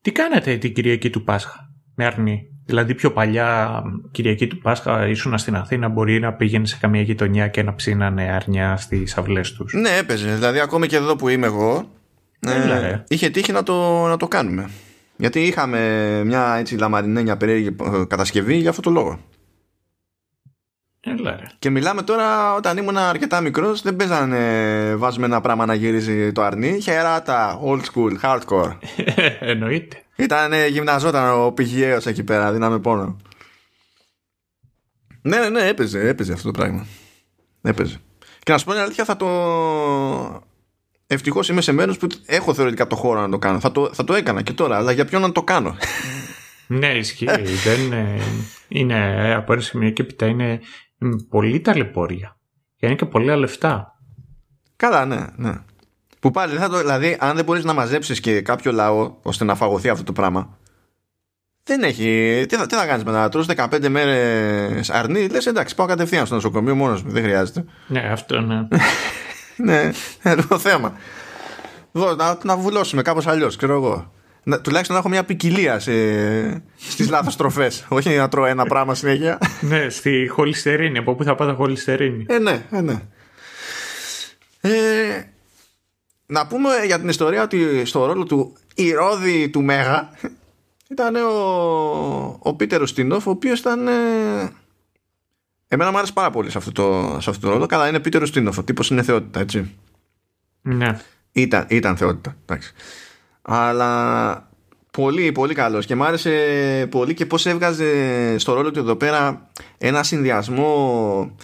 Τι 0.00 0.12
κάνετε 0.12 0.56
την 0.56 0.74
Κυριακή 0.74 1.10
του 1.10 1.24
Πάσχα 1.24 1.70
με 1.94 2.04
αρνή. 2.04 2.42
Δηλαδή 2.64 2.94
πιο 2.94 3.12
παλιά 3.12 3.82
Κυριακή 4.10 4.46
του 4.46 4.58
Πάσχα 4.58 5.08
ήσουν 5.08 5.38
στην 5.38 5.56
Αθήνα 5.56 5.88
μπορεί 5.88 6.20
να 6.20 6.32
πήγαινε 6.32 6.66
σε 6.66 6.76
καμία 6.80 7.02
γειτονιά 7.02 7.48
και 7.48 7.62
να 7.62 7.74
ψήνανε 7.74 8.22
αρνιά 8.22 8.76
στις 8.76 9.16
αυλές 9.16 9.52
τους; 9.52 9.72
Ναι 9.72 9.96
έπαιζε. 9.96 10.34
Δηλαδή 10.34 10.60
ακόμη 10.60 10.86
και 10.86 10.96
εδώ 10.96 11.16
που 11.16 11.28
είμαι 11.28 11.46
εγώ 11.46 11.90
ε, 12.40 13.04
είχε 13.08 13.30
τύχει 13.30 13.52
να 13.52 13.62
το, 13.62 14.06
να 14.06 14.16
το 14.16 14.28
κάνουμε. 14.28 14.70
Γιατί 15.16 15.40
είχαμε 15.40 15.80
μια 16.24 16.56
έτσι 16.58 16.76
λαμαρινένια 16.76 17.36
περίεργη 17.36 17.66
ε, 17.66 18.04
κατασκευή 18.08 18.56
για 18.56 18.70
αυτό 18.70 18.82
το 18.82 18.90
λόγο. 18.90 19.18
Και 21.58 21.70
μιλάμε 21.70 22.02
τώρα 22.02 22.54
όταν 22.54 22.76
ήμουν 22.76 22.96
αρκετά 22.96 23.40
μικρός, 23.40 23.82
δεν 23.82 23.96
παίζανε 23.96 24.94
βάζουμε 24.96 25.26
ένα 25.26 25.40
πράγμα 25.40 25.66
να 25.66 25.74
γυρίζει 25.74 26.32
το 26.32 26.42
αρνί. 26.42 26.80
Χεράτα, 26.80 27.60
old 27.64 27.80
school, 27.80 28.20
hardcore. 28.22 28.78
Εννοείται. 29.40 30.02
Ήταν 30.16 30.52
γυμναζόταν 30.68 31.44
ο 31.44 31.52
πηγιαίο 31.52 31.98
εκεί 32.04 32.24
πέρα, 32.24 32.52
δίναμε 32.52 32.78
πόνο. 32.78 33.16
Ναι, 35.22 35.38
ναι, 35.38 35.48
ναι, 35.48 35.66
έπαιζε, 35.66 36.08
έπαιζε 36.08 36.32
αυτό 36.32 36.50
το 36.50 36.58
πράγμα. 36.58 36.86
Έπαιζε. 37.62 38.00
Και 38.42 38.52
να 38.52 38.58
σου 38.58 38.64
πω 38.64 38.72
την 38.72 38.80
αλήθεια, 38.80 39.04
θα 39.04 39.16
το. 39.16 39.26
Ευτυχώς 41.06 41.48
είμαι 41.48 41.60
σε 41.60 41.72
μέρος 41.72 41.98
που 41.98 42.06
έχω 42.26 42.54
θεωρητικά 42.54 42.86
το 42.86 42.96
χώρο 42.96 43.20
να 43.20 43.28
το 43.28 43.38
κάνω. 43.38 43.60
Θα 43.60 43.72
το, 43.72 43.90
θα 43.92 44.04
το 44.04 44.14
έκανα 44.14 44.42
και 44.42 44.52
τώρα, 44.52 44.76
αλλά 44.76 44.92
για 44.92 45.04
ποιον 45.04 45.20
να 45.20 45.32
το 45.32 45.42
κάνω; 45.42 45.76
ναι, 46.66 46.86
ισχύει. 46.86 47.26
δεν 47.64 47.80
είναι, 47.80 48.20
είναι 48.68 49.34
από 49.34 49.52
ένα 49.52 49.62
σημείο 49.62 49.90
και 49.90 50.02
έπειτα 50.02 50.26
είναι 50.26 50.60
πολύ 51.28 51.60
ταλαιπώρια. 51.60 52.36
Και 52.76 52.86
είναι 52.86 52.94
και 52.94 53.04
πολλά 53.04 53.36
λεφτά. 53.36 54.00
Καλά, 54.76 55.04
ναι, 55.04 55.26
ναι. 55.36 55.52
Που 56.20 56.30
πάλι, 56.30 56.56
θα 56.56 56.68
το, 56.68 56.78
δηλαδή, 56.78 57.16
αν 57.20 57.36
δεν 57.36 57.44
μπορείς 57.44 57.64
να 57.64 57.72
μαζέψεις 57.72 58.20
και 58.20 58.40
κάποιο 58.40 58.72
λαό 58.72 59.16
ώστε 59.22 59.44
να 59.44 59.54
φαγωθεί 59.54 59.88
αυτό 59.88 60.04
το 60.04 60.12
πράγμα, 60.12 60.58
δεν 61.62 61.82
έχει. 61.82 62.44
Τι 62.48 62.56
θα, 62.56 62.66
τι 62.66 62.74
θα 62.74 62.86
κάνεις 62.86 63.04
μετά, 63.04 63.20
να 63.20 63.28
τρώσει 63.28 63.48
15 63.56 63.88
μέρες 63.88 64.90
αρνί, 64.90 65.28
λες 65.28 65.46
εντάξει, 65.46 65.74
πάω 65.74 65.86
κατευθείαν 65.86 66.26
στο 66.26 66.34
νοσοκομείο 66.34 66.74
μόνος 66.74 67.02
μου, 67.02 67.10
δεν 67.10 67.22
χρειάζεται. 67.22 67.64
Ναι, 67.86 68.00
αυτό 68.00 68.40
ναι. 68.40 68.68
ναι, 69.66 69.90
είναι 70.24 70.42
το 70.48 70.58
θέμα. 70.58 70.92
Εδώ, 71.92 72.14
να, 72.14 72.38
να 72.42 72.56
βουλώσουμε 72.56 73.02
κάπως 73.02 73.26
αλλιώς, 73.26 73.56
ξέρω 73.56 73.74
εγώ 73.74 74.14
να, 74.48 74.60
τουλάχιστον 74.60 74.94
να 74.94 75.00
έχω 75.00 75.08
μια 75.10 75.24
ποικιλία 75.24 75.78
σε, 75.78 75.92
στις 76.76 77.08
λάθος 77.08 77.36
τροφές. 77.36 77.86
Όχι 77.88 78.16
να 78.16 78.28
τρώω 78.28 78.44
ένα 78.44 78.64
πράγμα 78.64 78.94
συνέχεια. 78.94 79.38
Ναι 79.60 79.88
στη 79.88 80.26
χολυστερίνη. 80.28 80.98
Από 80.98 81.14
πού 81.14 81.24
θα 81.24 81.34
πάω 81.34 81.54
χολυστερίνη. 81.54 82.24
Ε 82.28 82.38
ναι, 82.38 82.66
ε, 82.70 82.80
ναι. 82.80 83.02
Ε, 84.60 84.70
να 86.26 86.46
πούμε 86.46 86.68
για 86.86 86.98
την 86.98 87.08
ιστορία 87.08 87.42
ότι 87.42 87.84
στο 87.84 88.06
ρόλο 88.06 88.24
του 88.24 88.56
Ηρώδη 88.74 89.48
του 89.48 89.62
Μέγα 89.62 90.10
ήταν 90.94 91.16
ο, 91.16 92.38
ο 92.38 92.54
Πίτερ 92.54 92.86
Στινόφ 92.86 93.26
ο 93.26 93.30
οποίος 93.30 93.58
ήταν 93.58 93.88
ε, 93.88 93.92
εμένα 95.68 95.90
μου 95.90 95.96
άρεσε 95.96 96.12
πάρα 96.12 96.30
πολύ 96.30 96.50
σε 96.50 96.58
αυτό 96.58 96.72
το, 96.72 97.18
σε 97.20 97.30
αυτό 97.30 97.46
το 97.46 97.52
ρόλο. 97.52 97.66
Καλά 97.66 97.88
είναι 97.88 98.00
Πίτερ 98.00 98.26
Στινόφ 98.26 98.58
ο 98.58 98.62
τύπος 98.62 98.90
είναι 98.90 99.02
θεότητα 99.02 99.40
έτσι. 99.40 99.74
Ναι. 100.62 100.98
Ήταν, 101.32 101.66
ήταν 101.68 101.96
θεότητα 101.96 102.36
εντάξει 102.44 102.74
αλλά 103.46 104.50
πολύ 104.90 105.32
πολύ 105.32 105.54
καλός. 105.54 105.86
Και 105.86 105.94
μου 105.94 106.04
άρεσε 106.04 106.30
πολύ 106.90 107.14
και 107.14 107.26
πως 107.26 107.46
έβγαζε 107.46 108.38
στο 108.38 108.54
ρόλο 108.54 108.70
του 108.70 108.78
εδώ 108.78 108.96
πέρα 108.96 109.50
ένα 109.78 110.02
συνδυασμό 110.02 111.36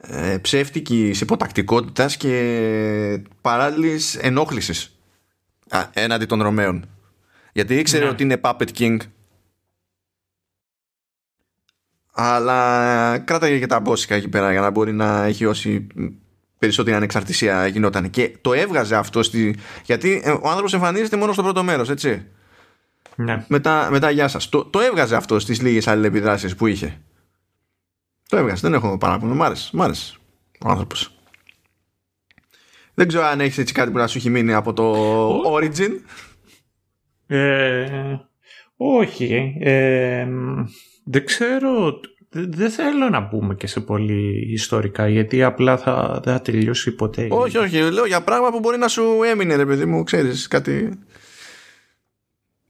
ε, 0.00 0.38
ψεύτικης 0.38 1.20
υποτακτικότητας 1.20 2.16
και 2.16 3.22
παράλληλης 3.40 4.16
ενόχλησης 4.16 4.98
έναντι 5.92 6.24
των 6.24 6.42
Ρωμαίων. 6.42 6.88
Γιατί 7.52 7.78
ήξερε 7.78 8.04
ναι. 8.04 8.10
ότι 8.10 8.22
είναι 8.22 8.40
Puppet 8.42 8.68
King. 8.78 8.96
Αλλά 12.12 13.18
κράταγε 13.18 13.58
και 13.58 13.66
τα 13.66 13.80
μπόσικα 13.80 14.14
εκεί 14.14 14.28
πέρα 14.28 14.52
για 14.52 14.60
να 14.60 14.70
μπορεί 14.70 14.92
να 14.92 15.24
έχει 15.24 15.44
όση 15.44 15.86
περισσότερη 16.60 16.96
ανεξαρτησία 16.96 17.66
γινόταν. 17.66 18.10
Και 18.10 18.36
το 18.40 18.52
έβγαζε 18.52 18.96
αυτό 18.96 19.22
στη. 19.22 19.56
Γιατί 19.84 20.22
ε, 20.24 20.30
ο 20.30 20.48
άνθρωπος 20.48 20.72
εμφανίζεται 20.72 21.16
μόνο 21.16 21.32
στο 21.32 21.42
πρώτο 21.42 21.62
μέρος, 21.62 21.88
έτσι. 21.90 22.26
Ναι. 23.16 23.44
Μετά, 23.48 23.88
μετά 23.90 24.10
γεια 24.10 24.28
σας. 24.28 24.48
Το, 24.48 24.64
το 24.64 24.80
έβγαζε 24.80 25.16
αυτό 25.16 25.38
στις 25.38 25.60
λίγες 25.60 25.86
αλληλεπιδράσεις 25.88 26.54
που 26.54 26.66
είχε. 26.66 27.00
Το 28.28 28.36
έβγαζε. 28.36 28.60
Δεν 28.60 28.74
έχω 28.74 28.98
παράπονο. 28.98 29.34
Μ' 29.34 29.42
άρεσε. 29.42 29.70
Μ' 29.72 29.82
άρεσε 29.82 30.16
ο 30.64 30.68
άνθρωπος. 30.68 31.14
Δεν 32.94 33.08
ξέρω 33.08 33.24
αν 33.24 33.40
έχεις 33.40 33.58
έτσι 33.58 33.72
κάτι 33.74 33.90
που 33.90 33.98
να 33.98 34.06
σου 34.06 34.18
έχει 34.18 34.30
μείνει 34.30 34.52
από 34.52 34.72
το 34.72 34.94
Origin. 35.52 35.90
Ε, 37.26 38.16
όχι. 38.76 39.56
Ε, 39.60 40.28
δεν 41.04 41.24
ξέρω 41.24 42.00
δεν 42.32 42.70
θέλω 42.70 43.08
να 43.08 43.20
μπούμε 43.20 43.54
και 43.54 43.66
σε 43.66 43.80
πολύ 43.80 44.52
ιστορικά 44.52 45.08
γιατί 45.08 45.42
απλά 45.42 45.76
θα, 45.78 46.20
δεν 46.24 46.32
θα 46.34 46.40
τελειώσει 46.40 46.94
ποτέ. 46.94 47.28
Όχι, 47.30 47.58
όχι. 47.58 47.90
Λέω 47.90 48.06
για 48.06 48.22
πράγμα 48.22 48.50
που 48.50 48.58
μπορεί 48.58 48.78
να 48.78 48.88
σου 48.88 49.22
έμεινε, 49.22 49.56
ρε 49.56 49.66
παιδί 49.66 49.84
μου, 49.84 50.02
ξέρεις 50.02 50.48
κάτι. 50.48 50.98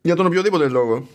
Για 0.01 0.16
τον 0.16 0.27
οποιοδήποτε 0.27 0.69
λόγο. 0.69 1.07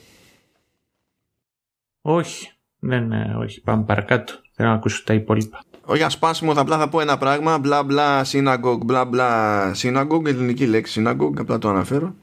Όχι. 2.01 2.51
Ναι, 2.79 2.99
ναι, 2.99 3.35
όχι. 3.37 3.61
Πάμε 3.61 3.83
παρακάτω. 3.83 4.33
Θέλω 4.51 4.69
να 4.69 4.75
ακούσω 4.75 5.03
τα 5.03 5.13
υπόλοιπα. 5.13 5.63
Όχι 5.85 5.97
για 5.97 6.09
σπάσιμο, 6.09 6.53
θα 6.53 6.61
απλά 6.61 6.77
θα 6.77 6.89
πω 6.89 6.99
ένα 6.99 7.17
πράγμα. 7.17 7.57
Μπλα 7.57 7.83
μπλα 7.83 8.25
synagogue, 8.25 8.85
μπλα 8.85 9.05
μπλα 9.05 9.71
synagogue, 9.75 10.25
ελληνική 10.25 10.67
λέξη 10.67 11.03
synagogue, 11.05 11.39
απλά 11.39 11.57
το 11.57 11.69
αναφέρω. 11.69 12.15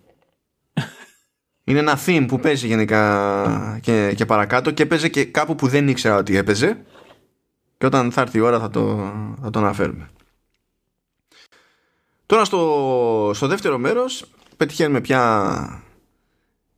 Είναι 1.64 1.78
ένα 1.78 1.98
theme 2.06 2.24
που 2.28 2.40
παίζει 2.40 2.66
γενικά 2.66 3.78
και, 3.82 4.12
και 4.16 4.26
παρακάτω 4.26 4.70
και 4.70 4.86
παίζει 4.86 5.10
και 5.10 5.24
κάπου 5.24 5.54
που 5.54 5.66
δεν 5.68 5.88
ήξερα 5.88 6.16
ότι 6.16 6.36
έπαιζε. 6.36 6.84
Και 7.78 7.86
όταν 7.86 8.12
θα 8.12 8.20
έρθει 8.20 8.38
η 8.38 8.40
ώρα 8.40 8.60
θα 8.60 8.70
το, 8.70 9.12
θα 9.42 9.50
το 9.50 9.58
αναφέρουμε. 9.58 10.10
Τώρα 12.26 12.44
στο, 12.44 13.30
στο 13.34 13.46
δεύτερο 13.46 13.78
μέρος 13.78 14.24
πετυχαίνουμε 14.56 15.00
πια 15.00 15.84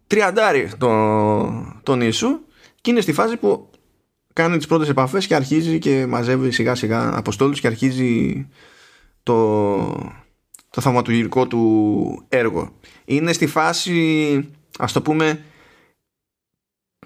τριαντάρι 0.07 0.71
τον, 0.79 1.81
τον 1.83 2.01
Ιησού 2.01 2.41
και 2.81 2.91
είναι 2.91 3.01
στη 3.01 3.13
φάση 3.13 3.37
που 3.37 3.71
κάνει 4.33 4.57
τις 4.57 4.67
πρώτες 4.67 4.89
επαφές 4.89 5.27
και 5.27 5.35
αρχίζει 5.35 5.79
και 5.79 6.07
μαζεύει 6.07 6.51
σιγά 6.51 6.75
σιγά 6.75 7.17
αποστόλους 7.17 7.61
και 7.61 7.67
αρχίζει 7.67 8.47
το, 9.23 9.77
το 10.71 10.81
θαυματουργικό 10.81 11.47
του 11.47 12.25
έργο. 12.29 12.79
Είναι 13.05 13.33
στη 13.33 13.47
φάση 13.47 14.49
ας 14.79 14.93
το 14.93 15.03
πούμε 15.03 15.45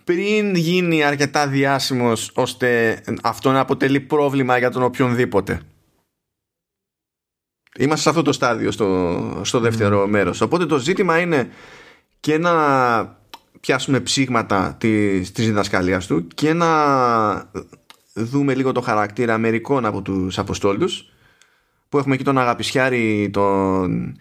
πριν 0.05 0.55
γίνει 0.55 1.03
αρκετά 1.03 1.49
διάσημος 1.49 2.31
ώστε 2.35 3.01
αυτό 3.23 3.53
να 3.53 3.61
αποτελεί 3.61 4.01
πρόβλημα 4.01 4.59
για 4.59 4.71
τον 4.71 4.83
οποιονδήποτε. 4.83 5.61
Είμαστε 7.79 8.03
σε 8.03 8.09
αυτό 8.09 8.23
το 8.23 8.33
στάδιο 8.33 8.71
στο, 8.71 9.41
στο 9.45 9.61
δεύτερο 9.61 10.05
mm. 10.05 10.09
μέρος. 10.09 10.41
Οπότε 10.41 10.67
το 10.67 10.79
ζήτημα 10.79 11.19
είναι 11.19 11.51
και 12.21 12.39
να 12.39 12.53
πιάσουμε 13.61 14.01
ψήγματα 14.01 14.77
της, 14.79 15.33
της 15.33 15.47
διδασκαλίας 15.47 16.07
του 16.07 16.27
και 16.27 16.53
να 16.53 17.51
δούμε 18.15 18.55
λίγο 18.55 18.73
το 18.73 18.81
χαρακτήρα 18.81 19.39
μερικών 19.39 19.85
από 19.85 20.03
τους 20.03 20.39
Αποστόλους 20.39 21.13
που 21.89 21.99
έχουμε 21.99 22.15
εκεί 22.15 22.25
τον 22.25 22.39
Αγαπησιάρη 22.39 23.31
τον, 23.33 24.17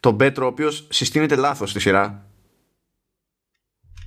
τον 0.00 0.16
Πέτρο 0.16 0.44
ο 0.44 0.48
οποίος 0.48 0.86
συστήνεται 0.90 1.36
λάθος 1.36 1.70
στη 1.70 1.80
σειρά 1.80 2.26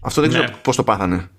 αυτό 0.02 0.22
δεν 0.22 0.30
ξέρω 0.30 0.44
ναι. 0.44 0.56
πώς 0.62 0.76
το 0.76 0.84
πάθανε 0.84 1.30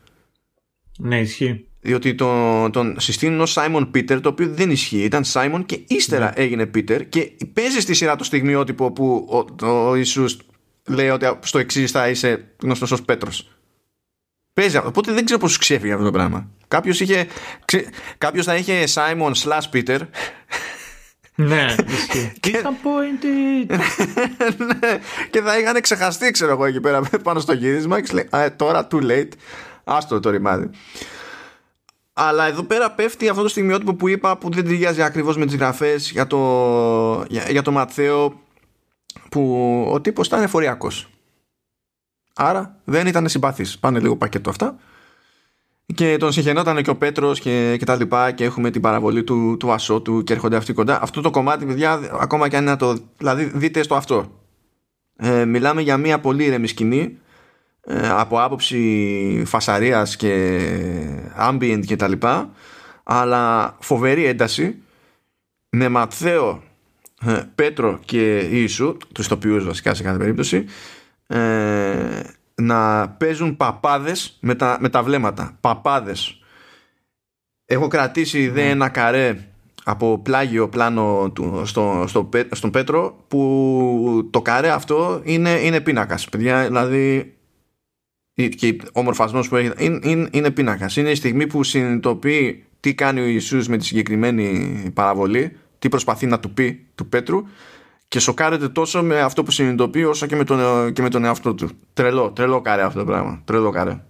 ναι 0.98 1.20
ισχύει 1.20 1.66
διότι 1.80 2.14
τον, 2.14 2.72
τον 2.72 3.00
συστήνουν 3.00 3.40
ως 3.40 3.50
Σάιμον 3.52 3.90
Πίτερ 3.90 4.20
το 4.20 4.28
οποίο 4.28 4.48
δεν 4.48 4.70
ισχύει 4.70 5.02
ήταν 5.02 5.24
Σάιμον 5.24 5.66
και 5.66 5.84
ύστερα 5.86 6.24
ναι. 6.24 6.42
έγινε 6.42 6.66
Πίτερ 6.66 7.08
και 7.08 7.32
παίζει 7.52 7.80
στη 7.80 7.94
σειρά 7.94 8.16
το 8.16 8.24
στιγμιότυπο 8.24 8.92
που 8.92 9.28
ο, 9.62 9.66
ο 9.66 9.94
Ιησούς 9.94 10.36
λέει 10.88 11.08
ότι 11.08 11.38
στο 11.40 11.58
εξής 11.58 11.90
θα 11.90 12.08
είσαι 12.08 12.54
γνωστός 12.62 12.90
ως 12.90 13.02
Πέτρος. 13.02 13.50
Παίζει 14.52 14.76
Οπότε 14.76 15.12
δεν 15.12 15.24
ξέρω 15.24 15.40
πώς 15.40 15.58
ξέφυγε 15.58 15.92
αυτό 15.92 16.04
το 16.04 16.10
πράγμα. 16.10 16.50
Κάποιος 16.68 17.00
είχε. 17.00 17.26
Κάποιος 18.18 18.44
θα 18.44 18.56
είχε 18.56 18.84
Simon 18.94 19.32
slash 19.34 19.70
Peter. 19.72 20.00
Ναι, 21.34 21.74
ισχύει. 21.86 22.32
ναι, 24.58 25.00
και 25.30 25.40
θα 25.40 25.58
είχαν 25.58 25.80
ξεχαστεί, 25.80 26.30
ξέρω 26.30 26.50
εγώ, 26.50 26.64
εκεί 26.64 26.80
πέρα 26.80 27.00
πάνω 27.22 27.40
στο 27.40 27.52
γύρισμα 27.52 28.00
και 28.00 28.12
λέει 28.12 28.50
Τώρα 28.56 28.86
too 28.90 29.02
late. 29.02 29.28
Άστο 29.84 30.20
το 30.20 30.30
ρημάδι. 30.30 30.70
Αλλά 32.12 32.46
εδώ 32.46 32.62
πέρα 32.62 32.90
πέφτει 32.90 33.28
αυτό 33.28 33.42
το 33.42 33.48
στιγμιότυπο 33.48 33.94
που 33.94 34.08
είπα 34.08 34.38
που 34.38 34.50
δεν 34.50 34.64
ταιριάζει 34.64 35.02
ακριβώς 35.02 35.36
με 35.36 35.46
τις 35.46 35.56
γραφές 35.56 36.10
για 36.10 36.26
το, 36.26 37.24
για, 37.28 37.50
για 37.50 37.62
το 37.62 37.72
Ματθαίο 37.72 38.40
που 39.28 39.84
ο 39.92 40.00
τύπος 40.00 40.26
ήταν 40.26 40.42
εφοριακός. 40.42 41.10
Άρα 42.34 42.76
δεν 42.84 43.06
ήταν 43.06 43.28
συμπαθής. 43.28 43.78
Πάνε 43.78 43.98
λίγο 44.00 44.16
πακέτο 44.16 44.50
αυτά. 44.50 44.76
Και 45.94 46.16
τον 46.16 46.32
συγχαινόταν 46.32 46.82
και 46.82 46.90
ο 46.90 46.96
Πέτρος 46.96 47.40
και, 47.40 47.76
και 47.78 47.84
τα 47.84 47.96
λοιπά 47.96 48.30
και 48.30 48.44
έχουμε 48.44 48.70
την 48.70 48.80
παραβολή 48.80 49.24
του, 49.24 49.56
του 49.58 49.72
Ασώτου 49.72 50.22
και 50.22 50.32
έρχονται 50.32 50.56
αυτοί 50.56 50.72
κοντά. 50.72 51.02
Αυτό 51.02 51.20
το 51.20 51.30
κομμάτι, 51.30 51.66
παιδιά, 51.66 52.00
ακόμα 52.20 52.48
και 52.48 52.56
αν 52.56 52.66
είναι 52.66 52.76
το... 52.76 52.96
Δηλαδή 53.16 53.50
δείτε 53.54 53.82
στο 53.82 53.94
αυτό. 53.94 54.40
Ε, 55.16 55.44
μιλάμε 55.44 55.80
για 55.80 55.96
μια 55.96 56.20
πολύ 56.20 56.44
ήρεμη 56.44 56.66
σκηνή 56.66 57.18
ε, 57.84 58.08
από 58.08 58.42
άποψη 58.42 59.42
φασαρίας 59.46 60.16
και 60.16 60.60
ambient 61.48 61.82
και 61.86 61.96
τα 61.96 62.08
λοιπά 62.08 62.50
αλλά 63.02 63.76
φοβερή 63.80 64.24
ένταση 64.24 64.76
με 65.68 65.88
Ματθαίο 65.88 66.62
ε, 67.26 67.42
Πέτρο 67.54 68.00
και 68.04 68.38
Ιησού, 68.38 68.96
τους 69.14 69.28
τοπιούς 69.28 69.64
βασικά 69.64 69.94
σε 69.94 70.02
κάθε 70.02 70.18
περίπτωση, 70.18 70.64
ε, 71.26 72.20
να 72.62 73.08
παίζουν 73.08 73.56
παπάδες 73.56 74.36
με 74.40 74.54
τα, 74.54 74.76
με 74.80 74.88
τα 74.88 75.02
βλέμματα. 75.02 75.56
Παπάδες. 75.60 76.40
Έχω 77.64 77.88
κρατήσει 77.88 78.52
mm. 78.54 78.58
ένα 78.58 78.88
καρέ 78.88 79.36
από 79.84 80.18
πλάγιο 80.18 80.68
πλάνο 80.68 81.30
του, 81.34 81.62
στο, 81.64 82.04
στο, 82.08 82.28
στον 82.50 82.70
Πέτρο 82.70 83.24
που 83.28 84.28
το 84.30 84.42
καρέ 84.42 84.70
αυτό 84.70 85.20
είναι, 85.24 85.50
είναι 85.50 85.80
πίνακας. 85.80 86.28
Παιδιά, 86.28 86.66
δηλαδή 86.66 87.36
και 88.56 88.80
ο 88.92 89.02
μορφασμός 89.02 89.48
που 89.48 89.56
έχει 89.56 89.72
είναι, 89.78 89.98
είναι, 90.02 90.28
είναι 90.32 90.50
πίνακας. 90.50 90.96
Είναι 90.96 91.10
η 91.10 91.14
στιγμή 91.14 91.46
που 91.46 91.62
συνειδητοποιεί 91.62 92.64
τι 92.80 92.94
κάνει 92.94 93.20
ο 93.20 93.24
Ιησούς 93.24 93.68
με 93.68 93.76
τη 93.76 93.84
συγκεκριμένη 93.84 94.90
παραβολή 94.94 95.56
τι 95.78 95.88
προσπαθεί 95.88 96.26
να 96.26 96.40
του 96.40 96.52
πει 96.52 96.86
του 96.94 97.08
Πέτρου 97.08 97.42
και 98.12 98.18
σοκάρεται 98.18 98.68
τόσο 98.68 99.02
με 99.02 99.20
αυτό 99.20 99.42
που 99.42 99.50
συνειδητοποιεί 99.50 100.04
όσο 100.08 100.26
και 100.26 100.36
με 100.36 100.44
τον, 100.44 100.92
και 100.92 101.02
με 101.02 101.08
τον 101.08 101.24
εαυτό 101.24 101.54
του. 101.54 101.70
Τρελό, 101.92 102.30
τρελό 102.30 102.60
καρέ 102.60 102.82
αυτό 102.82 102.98
το 102.98 103.04
πράγμα. 103.04 103.42
Τρελό 103.44 103.70
καρέ. 103.70 104.00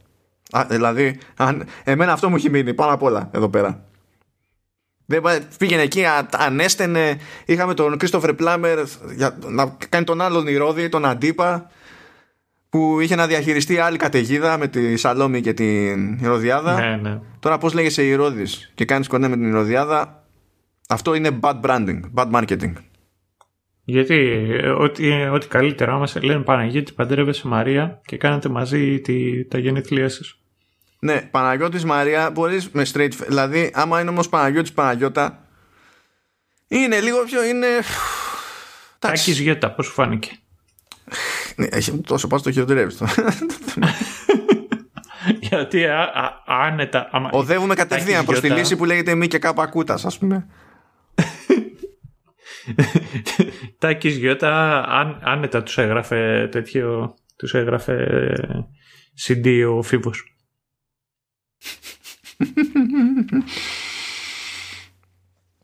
Α, 0.51 0.65
δηλαδή, 0.69 1.19
αν, 1.37 1.65
εμένα 1.85 2.13
αυτό 2.13 2.29
μου 2.29 2.37
έχει 2.37 2.51
μείνει 2.51 2.75
πάνω 2.75 2.93
απ' 2.93 3.03
όλα 3.03 3.31
εδώ 3.33 3.49
πέρα. 3.49 3.85
Δεν 5.07 5.23
πήγαινε 5.59 5.83
εκεί, 5.83 6.05
ανέστενε. 6.31 7.19
Είχαμε 7.45 7.75
τον 7.75 7.99
Κρίστοφερ 7.99 8.35
Πλάμερ 8.35 8.79
για 9.17 9.39
να 9.47 9.77
κάνει 9.89 10.05
τον 10.05 10.21
άλλον 10.21 10.47
Ηρώδη, 10.47 10.89
τον 10.89 11.05
Αντίπα, 11.05 11.71
που 12.69 13.01
είχε 13.01 13.15
να 13.15 13.27
διαχειριστεί 13.27 13.79
άλλη 13.79 13.97
καταιγίδα 13.97 14.59
με 14.59 14.69
τη 14.69 14.97
Σαλόμη 14.97 15.41
και 15.41 15.53
την 15.53 16.19
Ηρωδιάδα. 16.19 16.81
Ναι, 16.81 16.97
ναι. 16.97 17.21
Τώρα 17.41 17.59
πώς 17.59 17.73
λέγεσαι 17.73 18.03
Ηρώδης 18.03 18.73
και 18.75 18.85
κάνεις 18.85 19.09
κονέ 19.09 19.29
με 19.29 19.37
την 19.37 19.49
Ηρωδιάδα, 19.49 20.25
αυτό 20.89 21.15
είναι 21.15 21.39
bad 21.41 21.61
branding, 21.61 22.01
bad 22.15 22.31
marketing. 22.31 22.73
Γιατί 23.85 24.49
ό,τι, 24.79 25.13
ό,τι 25.13 25.47
καλύτερα 25.47 25.97
μας 25.97 26.23
λένε 26.23 26.43
Παναγιώτη 26.43 26.93
παντρεύεσαι 26.93 27.49
Μαρία 27.49 28.01
και 28.05 28.17
κάνατε 28.17 28.49
μαζί 28.49 29.01
τη, 29.01 29.45
τα 29.45 29.59
γενέθλιά 29.59 30.09
σας. 30.09 30.37
Ναι, 30.99 31.21
Παναγιώτης 31.31 31.85
Μαρία 31.85 32.31
μπορείς 32.31 32.71
με 32.71 32.87
straight 32.93 33.11
Δηλαδή 33.29 33.71
άμα 33.75 34.01
είναι 34.01 34.11
όμως 34.11 34.29
Παναγιώτης 34.29 34.73
Παναγιώτα 34.73 35.47
είναι 36.69 37.01
λίγο 37.01 37.25
πιο 37.25 37.45
είναι... 37.45 37.67
Τάκης 38.99 39.41
Γιώτα, 39.41 39.71
πώς 39.71 39.87
σου 39.87 39.93
φάνηκε; 39.93 40.31
Ναι, 41.57 41.67
έχει 41.71 42.01
τόσο 42.01 42.27
πας 42.27 42.43
το 42.43 42.51
χειροτερεύεις 42.51 43.03
Γιατί 45.41 45.85
α, 45.85 46.01
α, 46.01 46.31
άνετα... 46.45 47.09
Άμα... 47.13 47.29
Οδεύουμε 47.33 47.75
κατευθείαν 47.75 48.25
προς 48.25 48.41
τη 48.41 48.51
λύση 48.51 48.77
που 48.77 48.85
λέγεται 48.85 49.15
μη 49.15 49.27
και 49.27 49.39
κάπου 49.39 49.63
ακούτας 49.63 50.05
ας 50.05 50.19
πούμε. 50.19 50.47
Τάκης 53.79 54.17
Γιώτα 54.17 54.85
αν, 54.89 55.19
άνετα 55.23 55.63
τους 55.63 55.79
έγραφε 55.79 56.49
τέτοιο 56.51 57.15
τους 57.37 57.55
έγραφε 57.55 58.35
CD 59.27 59.75
ο 59.77 59.83
Φίβος. 59.83 60.37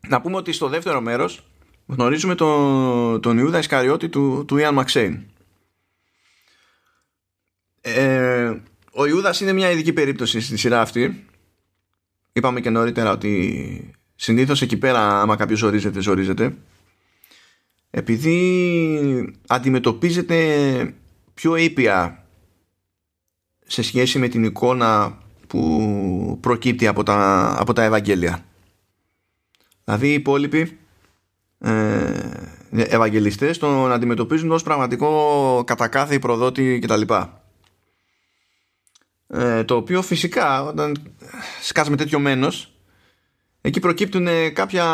Να 0.07 0.21
πούμε 0.21 0.35
ότι 0.35 0.51
στο 0.51 0.67
δεύτερο 0.67 1.01
μέρος 1.01 1.47
γνωρίζουμε 1.85 2.35
τον, 2.35 3.21
τον 3.21 3.37
Ιούδα 3.37 3.59
Ισκαριώτη 3.59 4.09
του, 4.09 4.45
του 4.47 4.57
Ιαν 4.57 4.73
Μαξέιν. 4.73 5.23
Ε, 7.81 8.53
ο 8.91 9.05
Ιούδας 9.05 9.41
είναι 9.41 9.53
μια 9.53 9.71
ειδική 9.71 9.93
περίπτωση 9.93 10.41
στη 10.41 10.57
σειρά 10.57 10.81
αυτή. 10.81 11.25
Είπαμε 12.33 12.61
και 12.61 12.69
νωρίτερα 12.69 13.11
ότι 13.11 13.93
συνήθως 14.15 14.61
εκεί 14.61 14.77
πέρα 14.77 15.21
άμα 15.21 15.35
κάποιος 15.35 15.59
ζορίζεται 15.59 15.99
ζορίζεται 15.99 16.55
επειδή 17.91 19.33
αντιμετωπίζεται 19.47 20.93
πιο 21.33 21.55
ήπια 21.55 22.25
σε 23.65 23.81
σχέση 23.81 24.19
με 24.19 24.27
την 24.27 24.43
εικόνα 24.43 25.17
που 25.47 26.37
προκύπτει 26.41 26.87
από 26.87 27.03
τα, 27.03 27.55
από 27.59 27.73
τα 27.73 27.83
Ευαγγέλια. 27.83 28.45
Δηλαδή 29.83 30.07
οι 30.09 30.13
υπόλοιποι 30.13 30.77
ε, 31.59 32.29
Ευαγγελιστές 32.71 33.57
τον 33.57 33.91
αντιμετωπίζουν 33.91 34.51
ως 34.51 34.63
πραγματικό 34.63 35.63
κατά 35.65 35.87
κάθε 35.87 36.19
προδότη 36.19 36.79
κτλ. 36.81 37.01
Ε, 39.27 39.63
το 39.63 39.75
οποίο 39.75 40.01
φυσικά 40.01 40.63
όταν 40.63 41.13
σκάς 41.61 41.89
με 41.89 41.95
τέτοιο 41.95 42.19
μένος 42.19 42.78
εκεί 43.61 43.79
προκύπτουν 43.79 44.27
κάποια, 44.53 44.85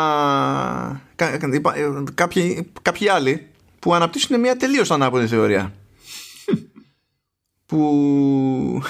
κάποιοι, 2.14 2.70
κάποιοι 2.82 3.08
άλλοι 3.08 3.46
που 3.78 3.94
αναπτύσσουν 3.94 4.40
μια 4.40 4.56
τελείως 4.56 4.90
ανάποδη 4.90 5.26
θεωρία. 5.26 5.72
που 7.66 8.82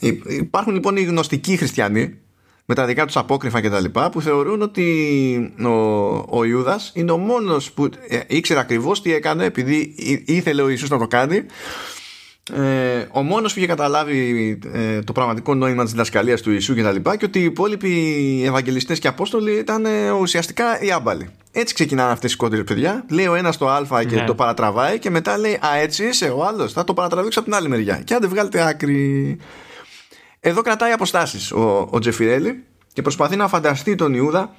υπάρχουν 0.28 0.72
λοιπόν 0.74 0.96
οι 0.96 1.02
γνωστικοί 1.02 1.56
χριστιανοί 1.56 2.18
με 2.64 2.74
τα 2.74 2.86
δικά 2.86 3.06
τους 3.06 3.16
απόκριφα 3.16 3.60
και 3.60 3.70
τα 3.70 3.80
λοιπά 3.80 4.10
που 4.10 4.20
θεωρούν 4.20 4.62
ότι 4.62 5.54
ο, 5.64 5.70
ο 6.38 6.44
Ιούδας 6.44 6.92
είναι 6.94 7.12
ο 7.12 7.16
μόνος 7.16 7.72
που 7.72 7.90
ε, 8.08 8.20
ήξερε 8.26 8.60
ακριβώς 8.60 9.02
τι 9.02 9.14
έκανε 9.14 9.44
επειδή 9.44 9.94
ήθελε 10.26 10.62
ο 10.62 10.68
Ιησούς 10.68 10.88
να 10.88 10.98
το 10.98 11.06
κάνει 11.06 11.46
ε, 12.54 13.08
ο 13.12 13.22
μόνος 13.22 13.52
που 13.52 13.58
είχε 13.58 13.68
καταλάβει 13.68 14.58
ε, 14.72 15.00
το 15.02 15.12
πραγματικό 15.12 15.54
νόημα 15.54 15.82
της 15.82 15.92
διδασκαλίας 15.92 16.40
του 16.40 16.50
Ιησού 16.50 16.74
και 16.74 16.82
τα 16.82 16.92
λοιπά 16.92 17.16
και 17.16 17.24
ότι 17.24 17.38
οι 17.38 17.44
υπόλοιποι 17.44 18.42
Ευαγγελιστές 18.46 18.98
και 18.98 19.08
Απόστολοι 19.08 19.52
ήταν 19.52 19.86
ε, 19.86 20.10
ουσιαστικά 20.10 20.80
οι 20.80 20.92
άμπαλοι. 20.92 21.30
Έτσι 21.52 21.74
ξεκινάνε 21.74 22.12
αυτές 22.12 22.32
οι 22.32 22.36
κόντρες 22.36 22.64
παιδιά. 22.64 23.04
Λέει 23.10 23.26
ο 23.26 23.34
ένας 23.34 23.56
το 23.56 23.68
α 23.68 24.04
και 24.08 24.16
ναι. 24.16 24.24
το 24.24 24.34
παρατραβάει 24.34 24.98
και 24.98 25.10
μετά 25.10 25.38
λέει 25.38 25.54
α 25.54 25.76
έτσι 25.76 26.04
είσαι 26.04 26.28
ο 26.28 26.44
άλλος. 26.44 26.72
Θα 26.72 26.84
το 26.84 26.94
παρατραβήξω 26.94 27.38
από 27.38 27.48
την 27.48 27.58
άλλη 27.58 27.68
μεριά 27.68 28.02
και 28.04 28.14
αν 28.14 28.20
δεν 28.20 28.28
βγάλετε 28.28 28.68
άκρη. 28.68 29.38
Εδώ 30.40 30.62
κρατάει 30.62 30.92
αποστάσεις 30.92 31.52
ο, 31.52 31.88
ο 31.90 31.98
Τζεφιρέλη 31.98 32.64
και 32.92 33.02
προσπαθεί 33.02 33.36
να 33.36 33.48
φανταστεί 33.48 33.94
τον 33.94 34.14
Ιούδα 34.14 34.54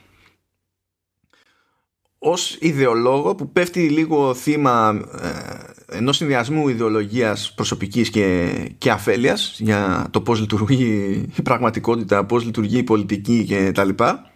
ως 2.25 2.57
ιδεολόγο 2.59 3.35
που 3.35 3.51
πέφτει 3.51 3.89
λίγο 3.89 4.33
θύμα 4.33 5.01
ε, 5.21 5.29
ενός 5.93 6.17
συνδυασμού 6.17 6.69
ιδεολογίας 6.69 7.53
προσωπικής 7.55 8.09
και, 8.09 8.51
και 8.77 8.91
αφέλειας 8.91 9.55
για 9.59 10.07
το 10.11 10.21
πώς 10.21 10.39
λειτουργεί 10.39 11.25
η 11.35 11.41
πραγματικότητα, 11.41 12.25
πώς 12.25 12.45
λειτουργεί 12.45 12.77
η 12.77 12.83
πολιτική 12.83 13.45
και 13.45 13.71
τα 13.71 13.83
λοιπά. 13.83 14.31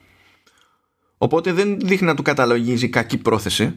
Οπότε 1.17 1.53
δεν 1.53 1.79
δείχνει 1.79 2.07
να 2.07 2.15
του 2.15 2.21
καταλογίζει 2.21 2.89
κακή 2.89 3.17
πρόθεση 3.17 3.75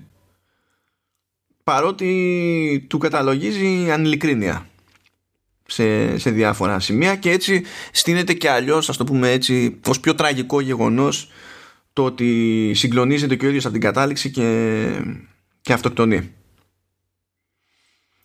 παρότι 1.64 2.86
του 2.88 2.98
καταλογίζει 2.98 3.90
ανηλικρίνεια 3.90 4.66
σε, 5.66 6.18
σε 6.18 6.30
διάφορα 6.30 6.80
σημεία 6.80 7.16
και 7.16 7.30
έτσι 7.30 7.62
στείνεται 7.92 8.32
και 8.32 8.50
αλλιώς 8.50 8.88
ας 8.88 8.96
το 8.96 9.04
πούμε 9.04 9.30
έτσι 9.30 9.80
ως 9.86 10.00
πιο 10.00 10.14
τραγικό 10.14 10.60
γεγονός 10.60 11.30
το 11.92 12.04
ότι 12.04 12.72
συγκλονίζεται 12.74 13.36
και 13.36 13.44
ο 13.44 13.48
ίδιος 13.48 13.64
από 13.64 13.72
την 13.72 13.82
κατάληξη 13.82 14.30
και, 14.30 14.88
και 15.60 15.72
αυτοκτονεί 15.72 16.32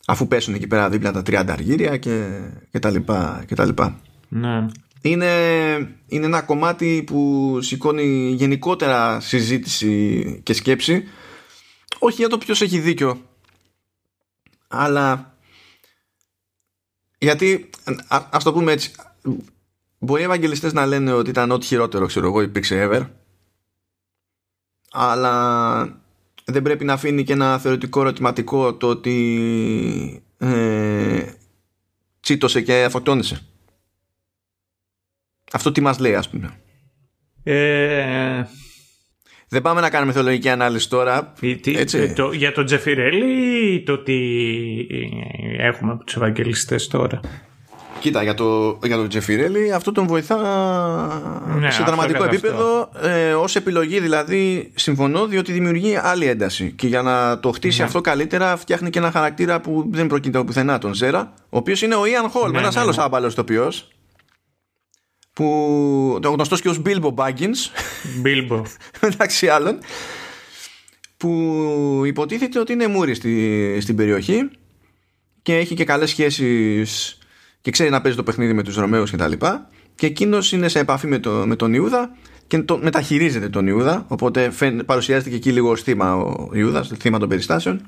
αφού 0.06 0.28
πέσουν 0.28 0.54
εκεί 0.54 0.68
πέρα 0.68 0.90
δίπλα 0.90 1.12
τα 1.12 1.20
30 1.20 1.46
αργύρια 1.48 1.98
και, 1.98 2.40
και 2.72 2.80
τα 2.80 2.90
λοιπά 2.90 3.44
και 3.48 3.56
τα 3.56 3.66
λοιπά. 3.66 4.00
Ναι. 4.30 4.66
Είναι, 5.02 5.32
είναι 6.08 6.26
ένα 6.26 6.42
κομμάτι 6.42 7.04
που 7.06 7.58
σηκώνει 7.62 8.34
γενικότερα 8.38 9.20
συζήτηση 9.20 10.40
και 10.44 10.54
σκέψη 10.54 11.04
όχι 12.00 12.16
για 12.16 12.30
το 12.30 12.38
ποιος 12.38 12.62
έχει 12.62 12.80
δίκιο 12.80 13.22
αλλά 14.68 15.36
γιατί, 17.18 17.70
α 18.08 18.22
ας 18.30 18.44
το 18.44 18.54
πούμε 18.54 18.72
έτσι, 18.72 18.92
μπορεί 20.00 20.22
οι 20.22 20.26
Ευαγγελιστές 20.26 20.74
να 20.74 20.86
λένε 20.86 21.12
ότι 21.12 21.30
ήταν 21.30 21.52
ό,τι 21.52 21.66
χειρότερο, 21.66 22.06
ξέρω 22.06 22.28
εγώ, 22.28 22.42
υπήρξε 22.42 22.90
ever, 22.90 23.08
αλλά 24.92 26.05
δεν 26.46 26.62
πρέπει 26.62 26.86
να 26.86 26.94
αφήνει 26.94 27.24
και 27.24 27.34
ένα 27.34 27.60
θεωρητικό 27.60 28.00
ερωτηματικό 28.00 28.74
το 28.76 28.88
ότι 28.88 30.24
ε, 30.38 31.24
τσίτωσε 32.20 32.62
και 32.62 32.84
αυτοκτόνησε. 32.84 33.42
Αυτό 35.52 35.72
τι 35.72 35.82
μας 35.82 36.00
λέει, 36.00 36.16
ας 36.16 36.30
πούμε. 36.30 36.60
Ε, 37.44 38.44
δεν 39.48 39.62
πάμε 39.62 39.82
να 39.82 39.90
κάνουμε 39.90 40.12
θεολογική 40.12 40.50
ανάλυση 40.50 40.90
τώρα. 40.90 41.34
έτσι. 41.66 41.98
Ε, 41.98 42.14
το, 42.14 42.32
για 42.32 42.52
τον 42.52 42.66
Τζεφιρέλη 42.66 43.74
ή 43.74 43.84
το 43.84 43.98
τι 43.98 44.18
έχουμε 45.58 45.92
από 45.92 46.04
τους 46.04 46.16
Ευαγγελιστές 46.16 46.88
τώρα; 46.88 47.20
Κοίτα, 48.06 48.24
για, 48.24 48.34
το, 48.34 48.80
για 48.84 48.96
τον 48.96 49.10
Τζεφιρέλη 49.10 49.74
αυτό 49.74 49.92
τον 49.92 50.08
βοηθά 50.08 50.38
ναι, 51.60 51.72
σε 51.72 51.84
δραματικό 51.84 52.24
επίπεδο 52.24 52.90
ε, 53.02 53.34
ως 53.34 53.56
επιλογή 53.56 54.00
δηλαδή 54.00 54.72
συμφωνώ 54.76 55.26
διότι 55.26 55.52
δημιουργεί 55.52 55.96
άλλη 56.02 56.26
ένταση. 56.26 56.72
Και 56.72 56.88
για 56.88 57.02
να 57.02 57.40
το 57.40 57.52
χτίσει 57.52 57.80
ναι. 57.80 57.86
αυτό 57.86 58.02
καλύτερα 58.02 58.58
φτιάχνει 58.58 58.90
και 58.90 59.00
ένα 59.00 59.12
χαρακτήρα 59.12 59.62
που 59.62 59.88
δεν 59.92 60.08
προκείται 60.08 60.44
πουθενά 60.44 60.78
τον 60.78 60.94
Ζέρα 60.94 61.34
ο 61.50 61.58
οποίος 61.58 61.82
είναι 61.82 61.96
ο 61.96 62.06
Ιαν 62.06 62.30
Χολ, 62.30 62.52
ναι, 62.52 62.58
ένας 62.58 62.76
ναι, 62.76 62.82
άλλος 62.82 62.98
ναι. 62.98 63.04
άμπαλος 63.04 63.36
τοπιός 63.36 63.88
που 65.34 66.20
το 66.22 66.30
γνωστός 66.30 66.62
και 66.62 66.70
ως 66.70 66.82
Bilbo 66.86 67.14
Baggins. 67.16 67.60
Bilbo. 68.26 68.62
Μεταξύ 69.02 69.48
άλλων. 69.48 69.80
Που 71.18 72.02
υποτίθεται 72.06 72.60
ότι 72.60 72.74
είναι 72.74 72.88
μούρη 72.88 73.14
στη, 73.14 73.78
στην 73.82 73.96
περιοχή 73.96 74.50
και 75.42 75.56
έχει 75.56 75.76
και 75.76 75.84
καλές 75.84 76.10
σχέσεις 76.10 77.18
και 77.66 77.72
ξέρει 77.72 77.90
να 77.90 78.02
παίζει 78.02 78.18
το 78.18 78.24
παιχνίδι 78.24 78.54
με 78.54 78.64
τους 78.64 78.76
Ρωμαίους 78.76 79.10
και 79.12 79.18
τα 79.18 79.28
λοιπά. 79.28 79.70
Και 79.96 80.06
εκείνος 80.06 80.52
είναι 80.52 80.68
σε 80.68 80.80
επαφή 80.80 81.08
με, 81.08 81.20
το, 81.20 81.32
με 81.32 81.56
τον 81.56 81.74
Ιούδα 81.74 82.16
και 82.48 82.60
το, 82.60 82.78
μεταχειρίζεται 82.78 83.50
τον 83.50 83.68
Ιούδα. 83.68 84.06
Οπότε 84.08 84.50
φαίν, 84.50 84.86
παρουσιάζεται 84.86 85.30
και 85.30 85.36
εκεί 85.36 85.52
λίγο 85.52 85.70
ως 85.70 85.82
θύμα 85.82 86.16
ο 86.16 86.50
Ιούδας, 86.54 86.92
θύμα 87.00 87.20
των 87.20 87.30
περιστάσεων 87.30 87.82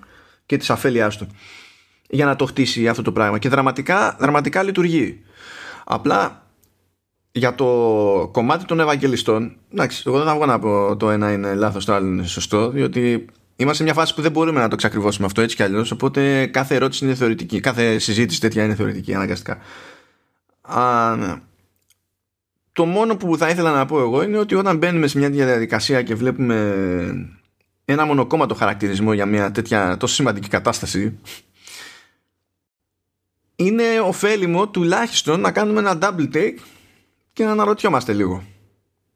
και 0.45 0.57
της 0.57 0.69
αφέλειάς 0.69 1.17
του 1.17 1.27
για 2.09 2.25
να 2.25 2.35
το 2.35 2.45
χτίσει 2.45 2.87
αυτό 2.87 3.01
το 3.01 3.11
πράγμα. 3.11 3.37
Και 3.37 3.49
δραματικά, 3.49 4.17
δραματικά 4.19 4.63
λειτουργεί. 4.63 5.21
Απλά 5.85 6.47
για 7.31 7.55
το 7.55 7.65
κομμάτι 8.31 8.65
των 8.65 8.79
Ευαγγελιστών, 8.79 9.57
εντάξει, 9.73 10.03
εγώ 10.05 10.17
δεν 10.17 10.27
θα 10.27 10.35
βγω 10.35 10.45
να 10.45 10.59
πω 10.59 10.95
το 10.97 11.09
ένα 11.09 11.31
είναι 11.31 11.53
λάθος, 11.53 11.85
το 11.85 11.93
άλλο 11.93 12.07
είναι 12.07 12.23
σωστό, 12.23 12.69
διότι 12.69 13.25
είμαστε 13.57 13.77
σε 13.77 13.83
μια 13.83 13.93
φάση 13.93 14.13
που 14.13 14.21
δεν 14.21 14.31
μπορούμε 14.31 14.59
να 14.59 14.67
το 14.67 14.73
εξακριβώσουμε 14.73 15.25
αυτό 15.25 15.41
έτσι 15.41 15.55
κι 15.55 15.63
αλλιώς. 15.63 15.91
Οπότε 15.91 16.45
κάθε 16.45 16.75
ερώτηση 16.75 17.05
είναι 17.05 17.15
θεωρητική. 17.15 17.59
Κάθε 17.59 17.97
συζήτηση 17.97 18.39
τέτοια 18.39 18.63
είναι 18.63 18.75
θεωρητική, 18.75 19.13
αναγκαστικά. 19.13 19.57
Α, 20.61 21.15
ναι. 21.15 21.33
Το 22.71 22.85
μόνο 22.85 23.17
που 23.17 23.37
θα 23.37 23.49
ήθελα 23.49 23.71
να 23.71 23.85
πω 23.85 23.99
εγώ 23.99 24.23
είναι 24.23 24.37
ότι 24.37 24.55
όταν 24.55 24.77
μπαίνουμε 24.77 25.07
σε 25.07 25.17
μια 25.17 25.29
διαδικασία 25.29 26.01
και 26.01 26.15
βλέπουμε 26.15 27.37
ένα 27.85 28.05
μονοκόμματο 28.05 28.55
χαρακτηρισμό 28.55 29.13
για 29.13 29.25
μια 29.25 29.51
τέτοια 29.51 29.97
τόσο 29.97 30.13
σημαντική 30.13 30.47
κατάσταση 30.47 31.19
είναι 33.55 33.99
ωφέλιμο 33.99 34.67
τουλάχιστον 34.67 35.39
να 35.39 35.51
κάνουμε 35.51 35.79
ένα 35.79 35.97
double 36.01 36.35
take 36.35 36.57
και 37.33 37.43
να 37.43 37.51
αναρωτιόμαστε 37.51 38.13
λίγο. 38.13 38.43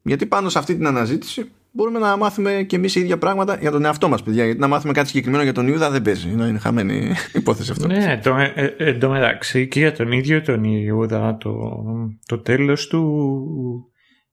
Γιατί 0.01 0.25
πάνω 0.25 0.49
σε 0.49 0.57
αυτή 0.57 0.75
την 0.75 0.87
αναζήτηση 0.87 1.51
μπορούμε 1.71 1.99
να 1.99 2.17
μάθουμε 2.17 2.63
και 2.63 2.75
εμείς 2.75 2.95
ίδια 2.95 3.17
πράγματα 3.17 3.57
για 3.59 3.71
τον 3.71 3.85
εαυτό 3.85 4.09
μας, 4.09 4.23
παιδιά. 4.23 4.45
Γιατί 4.45 4.59
να 4.59 4.67
μάθουμε 4.67 4.93
κάτι 4.93 5.07
συγκεκριμένο 5.07 5.43
για 5.43 5.53
τον 5.53 5.67
Ιούδα 5.67 5.89
δεν 5.89 6.01
παίζει. 6.01 6.31
Είναι 6.31 6.57
χαμένη 6.57 7.13
υπόθεση 7.33 7.71
αυτό. 7.71 7.87
Ναι, 7.87 8.19
το, 8.23 8.35
ε, 8.35 8.53
ε, 8.55 8.73
εν 8.77 8.99
τω 8.99 9.09
μεταξύ 9.09 9.67
και 9.67 9.79
για 9.79 9.93
τον 9.93 10.11
ίδιο 10.11 10.41
τον 10.41 10.63
Ιούδα 10.63 11.37
το, 11.37 11.83
το 12.25 12.39
τέλος 12.39 12.87
του 12.87 13.91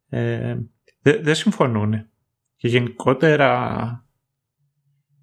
ε, 0.09 0.57
δεν 1.03 1.35
συμφωνούν. 1.35 1.93
Και 2.57 2.69
γενικότερα 2.69 3.51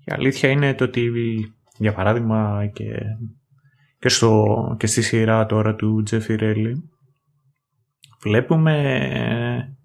η 0.06 0.12
αλήθεια 0.12 0.50
είναι 0.50 0.74
το 0.74 0.84
ότι 0.84 1.10
για 1.78 1.94
παράδειγμα 1.94 2.70
και, 2.74 2.86
και, 4.00 4.10
στο, 4.10 4.76
και 4.80 4.88
στη 4.88 5.02
σειρά 5.02 5.46
τώρα 5.46 5.76
του 5.76 6.02
Τζέφι 6.04 6.36
Ρέλι 6.36 6.90
βλέπουμε 8.22 9.78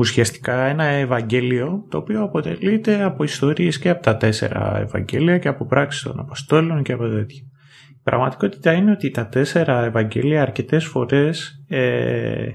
ουσιαστικά 0.00 0.64
ένα 0.66 0.84
Ευαγγέλιο 0.84 1.86
το 1.88 1.98
οποίο 1.98 2.22
αποτελείται 2.22 3.02
από 3.02 3.24
ιστορίες 3.24 3.78
και 3.78 3.88
από 3.88 4.02
τα 4.02 4.16
τέσσερα 4.16 4.78
Ευαγγέλια 4.78 5.38
και 5.38 5.48
από 5.48 5.66
πράξεις 5.66 6.02
των 6.02 6.20
Αποστόλων 6.20 6.82
και 6.82 6.92
από 6.92 7.08
τέτοια. 7.08 7.42
Η 7.90 8.00
πραγματικότητα 8.02 8.72
είναι 8.72 8.90
ότι 8.90 9.10
τα 9.10 9.28
τέσσερα 9.28 9.84
Ευαγγέλια 9.84 10.42
αρκετές 10.42 10.84
φορές 10.84 11.64
ε, 11.68 12.48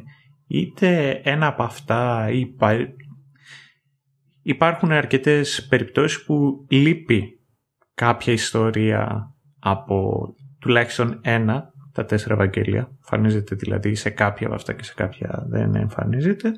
είτε 0.47 1.09
ένα 1.23 1.47
από 1.47 1.63
αυτά 1.63 2.29
υπάρχουν 4.41 4.91
αρκετές 4.91 5.67
περιπτώσεις 5.69 6.23
που 6.23 6.65
λείπει 6.69 7.39
κάποια 7.93 8.33
ιστορία 8.33 9.33
από 9.59 10.27
τουλάχιστον 10.59 11.19
ένα 11.21 11.73
τα 11.93 12.05
τέσσερα 12.05 12.33
Ευαγγέλια. 12.33 12.91
Εμφανίζεται 12.95 13.55
δηλαδή 13.55 13.95
σε 13.95 14.09
κάποια 14.09 14.47
από 14.47 14.55
αυτά 14.55 14.73
και 14.73 14.83
σε 14.83 14.93
κάποια 14.93 15.45
δεν 15.49 15.75
εμφανίζεται. 15.75 16.51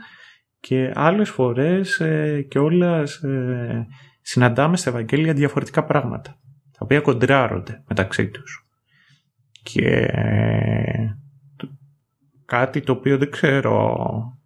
Και 0.67 0.91
άλλες 0.95 1.29
φορές 1.29 1.99
ε, 1.99 2.45
και 2.49 2.59
όλες 2.59 3.15
ε, 3.15 3.87
συναντάμε 4.21 4.77
στα 4.77 4.89
Ευαγγέλια 4.89 5.33
διαφορετικά 5.33 5.83
πράγματα. 5.83 6.39
Τα 6.71 6.79
οποία 6.79 7.01
κοντράρονται 7.01 7.83
μεταξύ 7.87 8.29
τους. 8.29 8.67
Και 9.63 9.87
ε, 10.11 11.17
κάτι 12.45 12.81
το 12.81 12.91
οποίο 12.91 13.17
δεν 13.17 13.31
ξέρω 13.31 13.97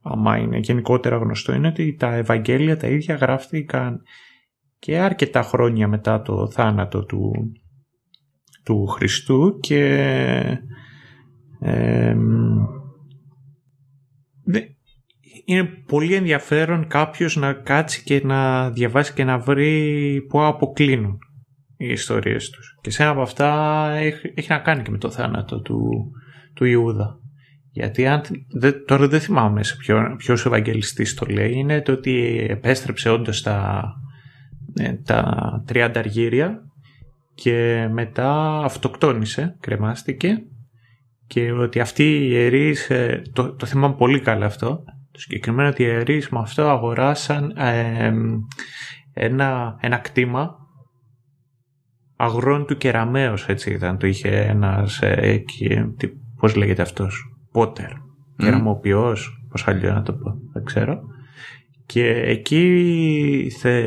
άμα 0.01 0.37
είναι 0.37 0.57
γενικότερα 0.57 1.17
γνωστό 1.17 1.53
είναι 1.53 1.67
ότι 1.67 1.95
τα 1.95 2.13
Ευαγγέλια 2.13 2.77
τα 2.77 2.87
ίδια 2.87 3.15
γράφτηκαν 3.15 4.01
και 4.79 4.99
αρκετά 4.99 5.41
χρόνια 5.41 5.87
μετά 5.87 6.21
το 6.21 6.51
θάνατο 6.51 7.05
του, 7.05 7.31
του 8.63 8.87
Χριστού 8.87 9.57
και 9.59 9.83
είναι 15.45 15.63
πολύ 15.63 16.15
ενδιαφέρον 16.15 16.87
κάποιος 16.87 17.35
να 17.35 17.53
κάτσει 17.53 18.03
και 18.03 18.21
να 18.23 18.69
διαβάσει 18.69 19.13
και 19.13 19.23
να 19.23 19.37
βρει 19.37 20.25
που 20.29 20.43
αποκλίνουν. 20.43 21.17
οι 21.77 21.91
ιστορίες 21.91 22.49
τους. 22.49 22.77
Και 22.81 22.89
σε 22.89 23.03
ένα 23.03 23.11
από 23.11 23.21
αυτά 23.21 23.89
έχει, 23.91 24.33
έχει 24.35 24.49
να 24.49 24.59
κάνει 24.59 24.81
και 24.81 24.91
με 24.91 24.97
το 24.97 25.09
θάνατο 25.09 25.61
του, 25.61 26.11
του 26.53 26.65
Ιούδα. 26.65 27.19
Γιατί 27.71 28.07
αν, 28.07 28.21
δε, 28.53 28.71
τώρα 28.71 29.07
δεν 29.07 29.19
θυμάμαι 29.19 29.63
σε 29.63 29.75
ποιο, 29.75 30.15
ποιος 30.17 30.45
Ευαγγελιστής 30.45 31.13
το 31.13 31.25
λέει, 31.29 31.53
είναι 31.53 31.81
το 31.81 31.91
ότι 31.91 32.45
επέστρεψε 32.49 33.09
όντως 33.09 33.41
τα, 33.41 33.83
ε, 34.73 34.93
τα 34.93 35.63
30 35.73 35.91
αργύρια 35.95 36.59
και 37.33 37.87
μετά 37.91 38.61
αυτοκτόνησε, 38.63 39.57
κρεμάστηκε 39.59 40.43
και 41.27 41.51
ότι 41.51 41.79
αυτοί 41.79 42.03
οι 42.03 42.27
ιερείς, 42.29 42.89
ε, 42.89 43.21
το, 43.33 43.55
το 43.55 43.65
θυμάμαι 43.65 43.95
πολύ 43.95 44.19
καλά 44.19 44.45
αυτό, 44.45 44.83
το 45.11 45.19
συγκεκριμένο 45.19 45.69
ότι 45.69 45.83
οι 45.83 45.85
ιερείς 45.89 46.29
με 46.29 46.39
αυτό 46.39 46.69
αγοράσαν 46.69 47.53
ε, 47.57 48.13
ένα, 49.13 49.77
ένα 49.79 49.97
κτήμα 49.97 50.55
αγρών 52.15 52.65
του 52.65 52.77
κεραμέως 52.77 53.47
έτσι 53.47 53.71
ήταν, 53.73 53.97
το 53.97 54.07
είχε 54.07 54.29
ένας, 54.29 55.01
ε, 55.01 55.43
πώς 56.39 56.55
λέγεται 56.55 56.81
αυτός, 56.81 57.35
Πότερ, 57.51 57.91
mm. 57.91 58.43
κεραμοποιός, 58.43 59.45
πώς 59.49 59.67
αλλιώς 59.67 59.93
να 59.93 60.01
το 60.01 60.13
πω, 60.13 60.33
δεν 60.53 60.63
ξέρω. 60.63 61.01
Και 61.85 62.07
εκεί, 62.07 63.51
θε, 63.59 63.81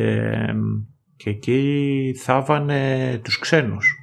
και 1.17 1.31
εκεί 1.31 2.15
θάβανε 2.23 3.21
τους 3.25 3.39
ξένους. 3.39 3.97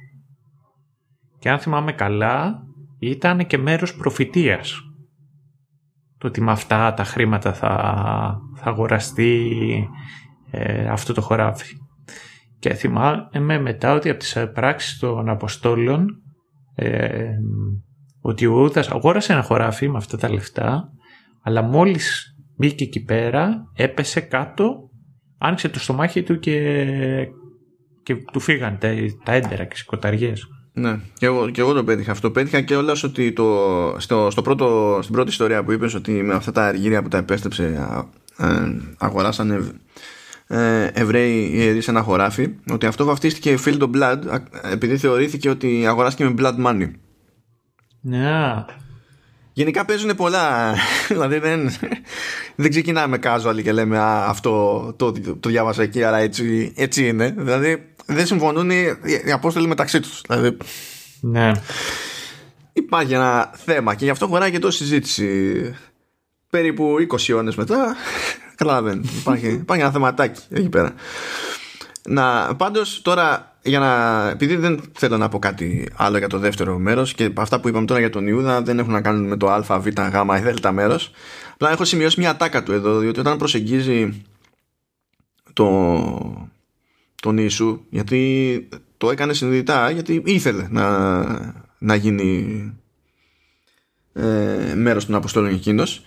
Και 1.38 1.50
αν 1.50 1.58
θυμάμαι 1.58 1.92
καλά, 1.92 2.62
ήταν 2.98 3.46
και 3.46 3.58
μέρος 3.58 3.96
προφητείας. 3.96 4.91
Το 6.22 6.28
ότι 6.28 6.40
με 6.40 6.50
αυτά 6.50 6.94
τα 6.94 7.04
χρήματα 7.04 7.52
θα, 7.52 7.68
θα 8.56 8.70
αγοραστεί 8.70 9.50
ε, 10.50 10.88
αυτό 10.88 11.12
το 11.12 11.20
χωράφι. 11.20 11.74
Και 12.58 12.74
θυμάμαι 12.74 13.58
μετά 13.60 13.94
ότι 13.94 14.10
από 14.10 14.18
τις 14.18 14.36
πράξεις 14.54 14.98
των 14.98 15.28
Αποστόλων 15.28 16.06
ε, 16.74 17.30
ότι 18.20 18.46
ο 18.46 18.52
Ούδας 18.52 18.88
αγόρασε 18.90 19.32
ένα 19.32 19.42
χωράφι 19.42 19.88
με 19.88 19.96
αυτά 19.96 20.16
τα 20.16 20.30
λεφτά 20.30 20.88
αλλά 21.42 21.62
μόλις 21.62 22.36
μπήκε 22.56 22.84
εκεί 22.84 23.02
πέρα 23.02 23.62
έπεσε 23.74 24.20
κάτω 24.20 24.90
άνοιξε 25.38 25.68
το 25.68 25.78
στομάχι 25.78 26.22
του 26.22 26.38
και, 26.38 26.86
και 28.02 28.16
του 28.32 28.40
φύγαν 28.40 28.78
τα, 28.78 28.88
τα 29.24 29.32
έντερα 29.32 29.64
και 29.64 29.74
οι 29.74 29.78
σκοταριές. 29.78 30.46
Ναι, 30.74 30.98
και 31.18 31.26
εγώ, 31.26 31.50
και 31.50 31.60
εγώ 31.60 31.72
το 31.72 31.84
πέτυχα 31.84 32.10
αυτό. 32.10 32.30
Πέτυχα 32.30 32.60
και 32.60 32.76
όλας 32.76 33.02
ότι 33.02 33.32
το, 33.32 33.96
στο, 33.98 34.30
στο 34.30 34.42
πρώτο, 34.42 34.98
στην 35.02 35.14
πρώτη 35.14 35.30
ιστορία 35.30 35.64
που 35.64 35.72
είπες 35.72 35.94
ότι 35.94 36.12
με 36.12 36.34
αυτά 36.34 36.52
τα 36.52 36.66
αργύρια 36.66 37.02
που 37.02 37.08
τα 37.08 37.18
επέστρεψε 37.18 37.88
ε, 38.38 38.46
αγοράσανε 38.98 39.60
ε, 40.46 40.86
Εβραίοι 40.92 41.50
ιερείς 41.52 41.88
ένα 41.88 42.02
χωράφι 42.02 42.54
ότι 42.70 42.86
αυτό 42.86 43.04
βαφτίστηκε 43.04 43.58
Field 43.64 43.78
of 43.78 43.90
Blood 43.96 44.38
επειδή 44.72 44.96
θεωρήθηκε 44.96 45.48
ότι 45.48 45.86
αγοράστηκε 45.86 46.28
με 46.28 46.34
blood 46.38 46.66
money. 46.66 46.90
Ναι. 48.00 48.64
Γενικά 49.52 49.84
παίζουν 49.84 50.14
πολλά. 50.16 50.74
δηλαδή 51.08 51.38
δεν, 51.38 51.70
δεν 52.56 52.70
ξεκινάμε 52.70 53.18
casual 53.22 53.62
και 53.62 53.72
λέμε 53.72 53.98
Α, 53.98 54.24
αυτό 54.28 54.82
το, 54.96 55.12
το, 55.12 55.36
το 55.36 55.48
διάβασα 55.48 55.82
εκεί, 55.82 56.02
αλλά 56.02 56.18
έτσι, 56.18 56.72
έτσι 56.76 57.08
είναι. 57.08 57.34
Δηλαδή 57.38 57.91
δεν 58.06 58.26
συμφωνούν 58.26 58.70
οι, 58.70 58.82
οι 59.26 59.32
απόστολοι 59.32 59.66
μεταξύ 59.66 60.00
τους. 60.00 60.20
Δηλαδή, 60.28 60.56
ναι. 61.20 61.52
Υπάρχει 62.72 63.12
ένα 63.12 63.50
θέμα 63.64 63.94
και 63.94 64.04
γι' 64.04 64.10
αυτό 64.10 64.26
χωράει 64.26 64.50
και 64.50 64.58
το 64.58 64.70
συζήτηση. 64.70 65.74
Περίπου 66.50 66.96
20 67.10 67.28
αιώνες 67.28 67.54
μετά. 67.54 67.96
Καταλαβαίνετε. 68.56 69.08
Υπάρχει, 69.20 69.46
υπάρχει 69.46 69.82
ένα 69.82 69.92
θεματάκι 69.92 70.40
εκεί 70.50 70.68
πέρα. 70.68 70.94
Να, 72.08 72.56
πάντως 72.56 73.02
τώρα 73.02 73.56
για 73.62 73.78
να, 73.78 74.28
επειδή 74.28 74.56
δεν 74.56 74.80
θέλω 74.92 75.16
να 75.16 75.28
πω 75.28 75.38
κάτι 75.38 75.88
άλλο 75.96 76.18
για 76.18 76.28
το 76.28 76.38
δεύτερο 76.38 76.78
μέρος 76.78 77.14
και 77.14 77.30
αυτά 77.36 77.60
που 77.60 77.68
είπαμε 77.68 77.86
τώρα 77.86 78.00
για 78.00 78.10
τον 78.10 78.26
Ιούδα 78.26 78.62
δεν 78.62 78.78
έχουν 78.78 78.92
να 78.92 79.00
κάνουν 79.00 79.26
με 79.26 79.36
το 79.36 79.50
α, 79.50 79.78
β, 79.78 79.86
γ 79.86 79.90
ή 79.90 80.50
δ 80.50 80.66
μέρος 80.72 81.10
απλά 81.52 81.70
έχω 81.70 81.84
σημειώσει 81.84 82.20
μια 82.20 82.36
τάκα 82.36 82.62
του 82.62 82.72
εδώ 82.72 82.98
διότι 82.98 83.20
όταν 83.20 83.38
προσεγγίζει 83.38 84.24
το, 85.52 86.50
τον 87.22 87.38
Ιησού 87.38 87.80
γιατί 87.90 88.68
το 88.96 89.10
έκανε 89.10 89.32
συνειδητά 89.32 89.90
γιατί 89.90 90.22
ήθελε 90.24 90.68
να, 90.70 91.64
να 91.78 91.94
γίνει 91.94 92.72
ε, 94.12 94.74
μέρος 94.76 95.06
των 95.06 95.14
Αποστόλων 95.14 95.52
εκείνος 95.52 96.04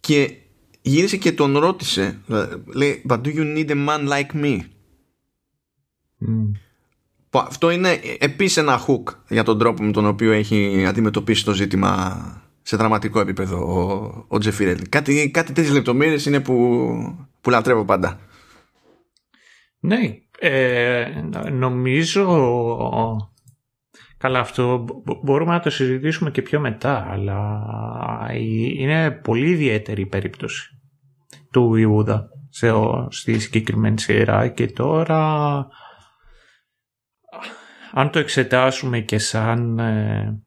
και 0.00 0.36
γύρισε 0.82 1.16
και 1.16 1.32
τον 1.32 1.58
ρώτησε 1.58 2.18
λέει 2.74 3.02
but 3.08 3.20
do 3.20 3.34
you 3.34 3.56
need 3.56 3.70
a 3.70 3.86
man 3.86 4.08
like 4.08 4.42
me; 4.42 4.58
Αυτό 7.30 7.70
είναι 7.70 8.00
επίσης 8.18 8.56
ένα 8.56 8.84
hook 8.86 9.14
για 9.28 9.42
τον 9.42 9.58
τρόπο 9.58 9.82
με 9.82 9.92
τον 9.92 10.06
οποίο 10.06 10.32
έχει 10.32 10.84
αντιμετωπίσει 10.86 11.44
το 11.44 11.52
ζήτημα 11.52 12.42
σε 12.62 12.76
δραματικό 12.76 13.20
επίπεδο 13.20 13.56
ο, 13.56 14.24
ο 14.28 14.38
Τζεφίρελ. 14.38 14.88
Κάτι, 14.88 15.30
κάτι 15.30 15.52
τέτοιες 15.52 15.74
λεπτομέρειες 15.74 16.26
είναι 16.26 16.40
που, 16.40 16.54
που 17.40 17.50
λατρεύω 17.50 17.84
πάντα. 17.84 18.20
Ναι, 19.84 19.98
ε, 20.38 21.10
νομίζω 21.50 22.26
καλά 24.18 24.38
αυτό 24.38 24.84
μπορούμε 25.22 25.52
να 25.52 25.60
το 25.60 25.70
συζητήσουμε 25.70 26.30
και 26.30 26.42
πιο 26.42 26.60
μετά 26.60 27.06
αλλά 27.10 27.64
είναι 28.32 29.10
πολύ 29.10 29.50
ιδιαίτερη 29.50 30.00
η 30.00 30.06
περίπτωση 30.06 30.80
του 31.50 31.74
Ιούδα 31.74 32.28
σε, 32.48 32.70
στη 33.08 33.38
συγκεκριμένη 33.38 34.00
σειρά 34.00 34.48
και 34.48 34.66
τώρα 34.66 35.66
αν 37.92 38.10
το 38.10 38.18
εξετάσουμε 38.18 39.00
και 39.00 39.18
σαν, 39.18 39.78
ε, 39.78 40.42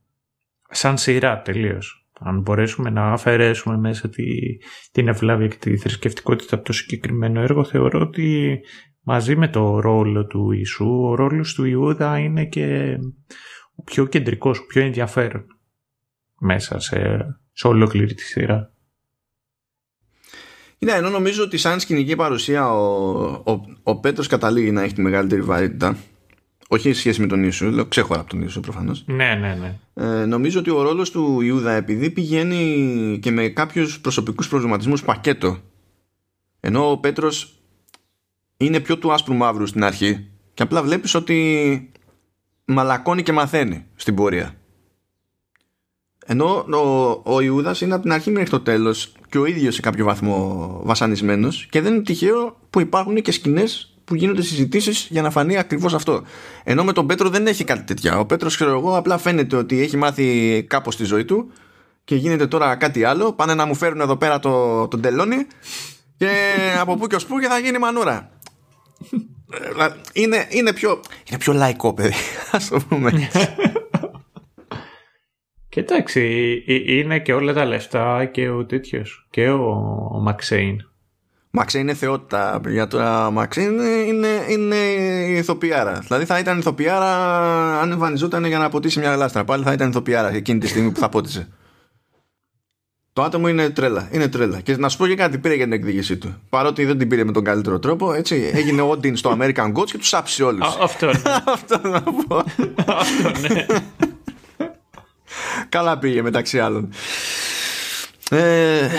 σαν 0.69 0.97
σειρά 0.97 1.41
τελείως, 1.41 2.07
αν 2.19 2.41
μπορέσουμε 2.41 2.89
να 2.89 3.11
αφαιρέσουμε 3.11 3.77
μέσα 3.77 4.09
τη, 4.09 4.23
την 4.91 5.07
ευλάβεια 5.07 5.47
και 5.47 5.57
τη 5.59 5.77
θρησκευτικότητα 5.77 6.55
από 6.55 6.63
το 6.63 6.73
συγκεκριμένο 6.73 7.41
έργο, 7.41 7.63
θεωρώ 7.63 7.99
ότι 7.99 8.59
μαζί 9.05 9.35
με 9.35 9.47
το 9.47 9.79
ρόλο 9.79 10.25
του 10.25 10.51
Ιησού, 10.51 10.85
ο 10.85 11.15
ρόλος 11.15 11.53
του 11.53 11.65
Ιούδα 11.65 12.19
είναι 12.19 12.45
και 12.45 12.97
ο 13.75 13.83
πιο 13.83 14.05
κεντρικός, 14.05 14.59
ο 14.59 14.65
πιο 14.65 14.81
ενδιαφέρον 14.81 15.45
μέσα 16.39 16.79
σε, 16.79 17.17
σε 17.51 17.67
ολόκληρη 17.67 18.13
τη 18.13 18.21
σειρά. 18.21 18.73
Ναι, 20.77 20.91
ενώ 20.91 21.09
νομίζω 21.09 21.43
ότι 21.43 21.57
σαν 21.57 21.79
σκηνική 21.79 22.15
παρουσία 22.15 22.71
ο, 22.71 23.23
ο, 23.25 23.61
ο 23.83 23.99
Πέτρος 23.99 24.27
καταλήγει 24.27 24.71
να 24.71 24.81
έχει 24.81 24.93
τη 24.93 25.01
μεγαλύτερη 25.01 25.41
βαρύτητα 25.41 25.97
όχι 26.67 26.93
σε 26.93 26.99
σχέση 26.99 27.21
με 27.21 27.27
τον 27.27 27.43
Ιησού, 27.43 27.65
λέω 27.65 27.85
ξέχωρα 27.85 28.19
από 28.19 28.29
τον 28.29 28.41
Ιησού 28.41 28.59
προφανώς. 28.59 29.03
Ναι, 29.05 29.35
ναι, 29.35 29.55
ναι. 29.55 29.79
Ε, 29.93 30.25
νομίζω 30.25 30.59
ότι 30.59 30.69
ο 30.69 30.81
ρόλος 30.81 31.11
του 31.11 31.41
Ιούδα 31.41 31.71
επειδή 31.71 32.09
πηγαίνει 32.09 33.19
και 33.21 33.31
με 33.31 33.47
κάποιους 33.47 33.99
προσωπικούς 33.99 34.47
προβληματισμούς 34.47 35.03
πακέτο. 35.03 35.57
Ενώ 36.59 36.91
ο 36.91 36.97
Πέτρος 36.97 37.55
είναι 38.57 38.79
πιο 38.79 38.97
του 38.97 39.13
άσπρου 39.13 39.33
μαύρου 39.33 39.67
στην 39.67 39.83
αρχή 39.83 40.27
και 40.53 40.63
απλά 40.63 40.83
βλέπεις 40.83 41.15
ότι 41.15 41.91
μαλακώνει 42.65 43.23
και 43.23 43.31
μαθαίνει 43.31 43.85
στην 43.95 44.15
πορεία. 44.15 44.55
Ενώ 46.25 46.65
ο, 47.23 47.33
ο 47.33 47.41
Ιούδας 47.41 47.81
είναι 47.81 47.93
από 47.93 48.03
την 48.03 48.11
αρχή 48.11 48.31
μέχρι 48.31 48.49
το 48.49 48.59
τέλος 48.59 49.13
και 49.29 49.37
ο 49.37 49.45
ίδιος 49.45 49.75
σε 49.75 49.81
κάποιο 49.81 50.05
βαθμό 50.05 50.79
βασανισμένος 50.83 51.67
και 51.69 51.81
δεν 51.81 51.93
είναι 51.93 52.03
τυχαίο 52.03 52.57
που 52.69 52.79
υπάρχουν 52.79 53.21
και 53.21 53.31
σκηνές 53.31 53.95
που 54.05 54.15
γίνονται 54.15 54.41
συζητήσεις 54.41 55.07
για 55.09 55.21
να 55.21 55.29
φανεί 55.29 55.57
ακριβώς 55.57 55.93
αυτό. 55.93 56.23
Ενώ 56.63 56.83
με 56.83 56.93
τον 56.93 57.07
Πέτρο 57.07 57.29
δεν 57.29 57.47
έχει 57.47 57.63
κάτι 57.63 57.83
τέτοια. 57.83 58.19
Ο 58.19 58.25
Πέτρος, 58.25 58.55
ξέρω 58.55 58.77
εγώ, 58.77 58.97
απλά 58.97 59.17
φαίνεται 59.17 59.55
ότι 59.55 59.81
έχει 59.81 59.97
μάθει 59.97 60.63
κάπως 60.69 60.93
στη 60.93 61.03
ζωή 61.03 61.25
του 61.25 61.51
και 62.03 62.15
γίνεται 62.15 62.47
τώρα 62.47 62.75
κάτι 62.75 63.03
άλλο. 63.03 63.33
Πάνε 63.33 63.53
να 63.53 63.65
μου 63.65 63.75
φέρουν 63.75 64.01
εδώ 64.01 64.17
πέρα 64.17 64.39
το, 64.39 64.87
τον 64.87 65.01
τελώνι 65.01 65.47
και 66.17 66.29
από 66.79 66.95
πού 66.95 67.07
και 67.07 67.15
ως 67.15 67.25
πού 67.25 67.39
και 67.39 67.47
θα 67.47 67.57
γίνει 67.57 67.77
μανούρα. 67.77 68.29
Είναι, 70.13 70.47
είναι, 70.49 70.73
πιο, 70.73 70.99
είναι 71.29 71.39
πιο 71.39 71.53
λαϊκό, 71.53 71.93
παιδί. 71.93 72.13
Α 72.51 72.57
το 72.69 72.79
πούμε. 72.89 73.29
Κοιτάξτε, 75.69 76.21
είναι 76.85 77.19
και 77.19 77.33
όλα 77.33 77.53
τα 77.53 77.65
λεφτά 77.65 78.25
και 78.25 78.49
ο 78.49 78.65
τέτοιος. 78.65 79.27
Και 79.29 79.49
ο, 79.49 79.69
ο 80.11 80.19
Μαξέιν 80.19 80.81
Μαξέ 81.57 81.79
είναι 81.79 81.93
θεότητα. 81.93 82.61
Για 82.67 82.87
τώρα 82.87 83.31
Μαξέ 83.31 83.61
είναι, 83.61 83.85
είναι, 83.85 84.27
είναι 84.49 84.75
ηθοποιάρα. 85.37 85.99
Δηλαδή 85.99 86.25
θα 86.25 86.39
ήταν 86.39 86.57
ηθοποιάρα 86.57 87.11
αν 87.81 87.91
εμφανιζόταν 87.91 88.45
για 88.45 88.57
να 88.57 88.69
ποτίσει 88.69 88.99
μια 88.99 89.13
γλάστρα. 89.13 89.43
Πάλι 89.43 89.63
θα 89.63 89.73
ήταν 89.73 89.89
ηθοποιάρα 89.89 90.33
εκείνη 90.33 90.59
τη 90.59 90.67
στιγμή 90.67 90.91
που 90.91 90.99
θα 90.99 91.09
πότισε. 91.09 91.47
Το 93.15 93.23
άτομο 93.23 93.47
είναι 93.47 93.69
τρέλα. 93.69 94.09
Είναι 94.11 94.27
τρέλα. 94.27 94.61
Και 94.61 94.77
να 94.77 94.89
σου 94.89 94.97
πω 94.97 95.07
και 95.07 95.15
κάτι 95.15 95.37
πήρε 95.37 95.55
για 95.55 95.63
την 95.63 95.73
εκδίκησή 95.73 96.17
του. 96.17 96.41
Παρότι 96.49 96.85
δεν 96.85 96.97
την 96.97 97.07
πήρε 97.07 97.23
με 97.23 97.31
τον 97.31 97.43
καλύτερο 97.43 97.79
τρόπο, 97.79 98.13
έτσι. 98.13 98.51
Έγινε 98.53 98.81
Όντιν 98.91 99.15
στο 99.15 99.37
American 99.39 99.73
Gods 99.73 99.85
και 99.91 99.97
τους 99.97 100.13
άψησε 100.13 100.43
όλους. 100.43 100.77
Αυτό 100.81 101.05
ναι. 101.05 101.21
Αυτό 101.53 101.87
να 101.87 102.01
πω. 102.01 102.35
Αυτό 102.85 103.31
ναι. 103.39 103.65
Καλά 105.69 105.97
πήγε 105.97 106.21
μεταξύ 106.21 106.59
άλλων. 106.59 106.89
Ε, 108.29 108.89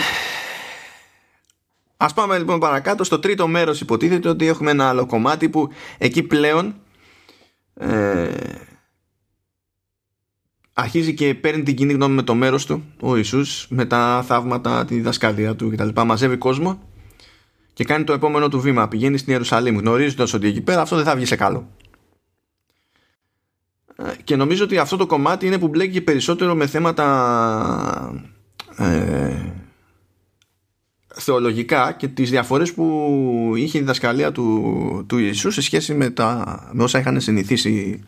Ας 1.97 2.15
πάμε 2.15 2.39
λοιπόν 2.39 2.59
παρακάτω 2.59 3.05
στο 3.05 3.19
τρίτο 3.19 3.47
μέρος 3.47 3.81
υποτίθεται 3.81 4.29
ότι 4.29 4.47
έχουμε 4.47 4.71
ένα 4.71 4.89
άλλο 4.89 5.07
κομμάτι 5.07 5.49
που 5.49 5.69
εκεί 5.99 6.23
πλέον 6.23 6.75
ε, 7.75 8.29
αρχίζει 10.79 11.15
και 11.15 11.35
παίρνει 11.35 11.63
την 11.63 11.77
κοινή 11.77 11.93
γνώμη 11.93 12.15
με 12.15 12.23
το 12.23 12.35
μέρος 12.35 12.67
του 12.67 12.85
ο 13.01 13.17
Ιησούς 13.17 13.67
με 13.71 13.85
τα 13.85 14.25
θαύματα, 14.27 14.85
τη 14.85 14.95
διδασκαλία 14.95 15.57
του 15.57 15.71
κτλ. 15.71 15.89
Μαζεύει 16.07 16.37
κόσμο 16.37 16.83
και 17.73 17.85
κάνει 17.85 18.05
το 18.05 18.13
επόμενο 18.13 18.49
του 18.49 18.61
βήμα. 18.61 18.89
Πηγαίνει 18.89 19.19
στην 19.19 19.33
Ιερουσαλήμ 19.33 19.79
γνωρίζοντας 19.79 20.33
ότι 20.33 20.47
εκεί 20.47 20.61
πέρα 20.61 20.81
αυτό 20.81 20.97
δεν 20.97 21.05
θα 21.05 21.17
βγει 21.17 21.25
σε 21.25 21.37
καλό. 21.37 21.69
Ε, 23.97 24.03
και 24.25 24.37
νομίζω 24.37 24.65
ότι 24.65 24.79
αυτό 24.79 24.97
το 24.97 25.07
κομμάτι 25.07 25.47
είναι 25.47 25.59
που 25.59 25.69
μπλέκει 25.69 26.01
περισσότερο 26.01 26.55
με 26.55 26.67
θέματα 26.67 28.25
ε, 28.77 29.53
θεολογικά 31.15 31.93
και 31.93 32.09
τις 32.09 32.31
διαφορές 32.31 32.73
που 32.73 33.53
είχε 33.57 33.79
η 33.79 33.81
διδασκαλία 33.81 34.33
του, 34.33 35.05
του 35.09 35.19
Ιησού 35.19 35.51
σε 35.51 35.63
σχέση 35.63 35.95
με, 35.95 36.11
τα, 36.11 36.61
με 36.73 36.83
όσα 36.83 36.99
είχαν 36.99 37.21
συνηθίσει 37.21 38.05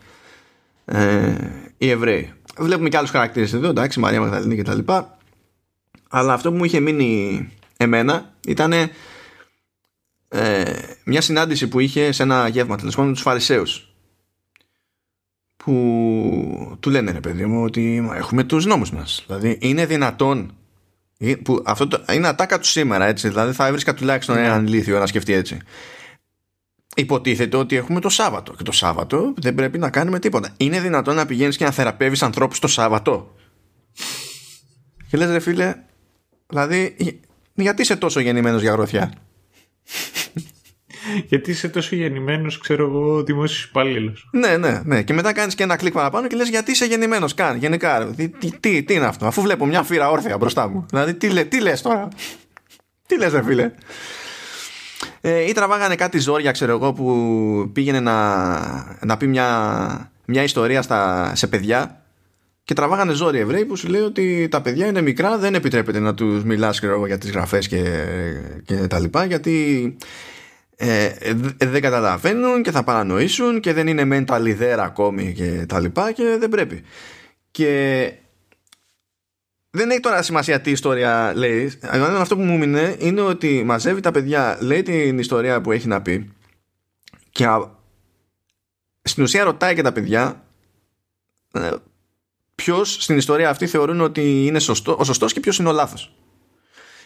ε, 0.85 1.35
οι 1.77 1.89
Εβραίοι. 1.89 2.33
Βλέπουμε 2.59 2.89
και 2.89 2.97
άλλους 2.97 3.09
χαρακτήρες 3.09 3.53
εδώ, 3.53 3.69
εντάξει, 3.69 3.99
Μαρία 3.99 4.21
Μαγδαληνή 4.21 4.55
και 4.55 4.63
τα 4.63 4.75
λοιπά. 4.75 5.17
Αλλά 6.09 6.33
αυτό 6.33 6.51
που 6.51 6.57
μου 6.57 6.63
είχε 6.63 6.79
μείνει 6.79 7.49
εμένα 7.77 8.33
ήταν 8.47 8.73
ε, 10.27 10.63
μια 11.03 11.21
συνάντηση 11.21 11.67
που 11.67 11.79
είχε 11.79 12.11
σε 12.11 12.23
ένα 12.23 12.47
γεύμα 12.47 12.77
τέλος 12.77 12.93
πάντων 12.93 13.09
με 13.09 13.13
τους 13.13 13.23
Φαρισαίους 13.23 13.93
που 15.57 16.77
του 16.79 16.89
λένε 16.89 17.11
ρε 17.11 17.19
παιδί 17.19 17.45
μου 17.45 17.63
ότι 17.63 18.09
έχουμε 18.15 18.43
τους 18.43 18.65
νόμους 18.65 18.91
μας 18.91 19.23
δηλαδή 19.27 19.57
είναι 19.61 19.85
δυνατόν 19.85 20.53
που 21.43 21.61
αυτό 21.65 21.87
το, 21.87 22.03
είναι 22.13 22.27
ατάκα 22.27 22.59
τους 22.59 22.69
σήμερα 22.69 23.05
έτσι 23.05 23.27
δηλαδή 23.27 23.53
θα 23.53 23.67
έβρισκα 23.67 23.93
τουλάχιστον 23.93 24.35
ναι. 24.35 24.45
έναν 24.45 24.67
λίθιο 24.67 24.99
να 24.99 25.05
σκεφτεί 25.05 25.33
έτσι 25.33 25.57
υποτίθεται 26.95 27.57
ότι 27.57 27.75
έχουμε 27.75 27.99
το 27.99 28.09
Σάββατο 28.09 28.53
και 28.53 28.63
το 28.63 28.71
Σάββατο 28.71 29.33
δεν 29.37 29.55
πρέπει 29.55 29.77
να 29.77 29.89
κάνουμε 29.89 30.19
τίποτα 30.19 30.53
είναι 30.57 30.79
δυνατόν 30.79 31.15
να 31.15 31.25
πηγαίνεις 31.25 31.57
και 31.57 31.63
να 31.63 31.71
θεραπεύεις 31.71 32.23
ανθρώπους 32.23 32.59
το 32.59 32.67
Σάββατο; 32.67 33.35
Και 35.09 35.17
λες 35.17 35.29
ρε 35.29 35.39
φίλε 35.39 35.75
δηλαδή 36.47 36.95
γιατί 37.53 37.81
είσαι 37.81 37.95
τόσο 37.95 38.19
γεννημένος 38.19 38.61
για 38.61 38.71
γροθιά 38.71 39.13
γιατί 41.29 41.51
είσαι 41.51 41.69
τόσο 41.69 41.95
γεννημένος, 41.95 42.57
ξέρω 42.57 42.85
εγώ, 42.85 43.23
δημόσιος 43.23 43.63
υπάλληλος; 43.63 44.29
Ναι, 44.31 44.57
ναι, 44.57 44.81
ναι. 44.83 45.03
Και 45.03 45.13
μετά 45.13 45.33
κάνεις 45.33 45.55
και 45.55 45.63
ένα 45.63 45.75
κλικ 45.75 45.93
παραπάνω 45.93 46.27
και 46.27 46.35
λες 46.35 46.49
γιατί 46.49 46.71
είσαι 46.71 46.85
γεννημένος, 46.85 47.33
καν, 47.33 47.57
γενικά. 47.57 48.13
Τι, 48.15 48.29
τι, 48.29 48.83
τι, 48.83 48.93
είναι 48.93 49.05
αυτό, 49.05 49.25
αφού 49.25 49.41
βλέπω 49.41 49.65
μια 49.65 49.83
φύρα 49.83 50.09
όρθια 50.09 50.37
μπροστά 50.37 50.67
μου. 50.67 50.85
Δηλαδή, 50.89 51.13
τι, 51.13 51.29
λέ, 51.29 51.43
τι 51.43 51.61
λες 51.61 51.81
τώρα; 51.81 52.07
τι 53.05 53.17
λες, 53.17 53.31
ρε 53.31 53.43
φίλε; 53.43 53.71
Ε, 55.21 55.47
ή 55.49 55.51
τραβάγανε 55.51 55.95
κάτι 55.95 56.19
ζόρια, 56.19 56.51
ξέρω 56.51 56.71
εγώ, 56.71 56.93
που 56.93 57.69
πήγαινε 57.73 57.99
να, 57.99 58.97
να 59.05 59.17
πει 59.17 59.27
μια, 59.27 60.11
μια 60.25 60.43
ιστορία 60.43 60.81
στα, 60.81 61.31
σε 61.35 61.47
παιδιά 61.47 62.03
και 62.63 62.73
τραβάγανε 62.73 63.13
ζόρι 63.13 63.39
Εβραίοι 63.39 63.65
που 63.65 63.75
σου 63.75 63.87
λέει 63.87 64.01
ότι 64.01 64.47
τα 64.51 64.61
παιδιά 64.61 64.87
είναι 64.87 65.01
μικρά, 65.01 65.37
δεν 65.37 65.55
επιτρέπεται 65.55 65.99
να 65.99 66.13
τους 66.13 66.43
μιλάς 66.43 66.79
για 67.07 67.17
τις 67.17 67.31
γραφές 67.31 67.67
και, 67.67 67.83
και 68.65 68.75
τα 68.75 68.99
λοιπά 68.99 69.25
γιατί 69.25 69.95
ε, 70.75 71.05
ε, 71.19 71.33
δεν 71.65 71.81
καταλαβαίνουν 71.81 72.63
και 72.63 72.71
θα 72.71 72.83
παρανοήσουν 72.83 73.59
και 73.59 73.73
δεν 73.73 73.87
είναι 73.87 74.25
mental 74.27 74.61
there 74.61 74.79
ακόμη 74.79 75.33
και 75.33 75.65
τα 75.67 75.79
λοιπά 75.79 76.11
και 76.11 76.37
δεν 76.39 76.49
πρέπει. 76.49 76.83
Και 77.51 78.11
δεν 79.71 79.89
έχει 79.89 79.99
τώρα 79.99 80.21
σημασία 80.21 80.61
τι 80.61 80.71
ιστορία 80.71 81.33
λέει. 81.35 81.79
Αυτό 81.91 82.35
που 82.35 82.41
μου 82.41 82.57
μείνε 82.57 82.95
είναι 82.99 83.21
ότι 83.21 83.63
μαζεύει 83.63 84.01
τα 84.01 84.11
παιδιά, 84.11 84.57
λέει 84.61 84.81
την 84.81 85.19
ιστορία 85.19 85.61
που 85.61 85.71
έχει 85.71 85.87
να 85.87 86.01
πει 86.01 86.33
και 87.29 87.47
στην 89.01 89.23
ουσία 89.23 89.43
ρωτάει 89.43 89.75
και 89.75 89.81
τα 89.81 89.91
παιδιά 89.91 90.43
ε, 91.51 91.71
ποιος 92.55 92.97
στην 92.99 93.17
ιστορία 93.17 93.49
αυτή 93.49 93.67
θεωρούν 93.67 94.01
ότι 94.01 94.45
είναι 94.45 94.59
σωστό, 94.59 94.95
ο 94.99 95.03
σωστός 95.03 95.33
και 95.33 95.39
ποιος 95.39 95.57
είναι 95.57 95.69
ο 95.69 95.71
λάθος. 95.71 96.13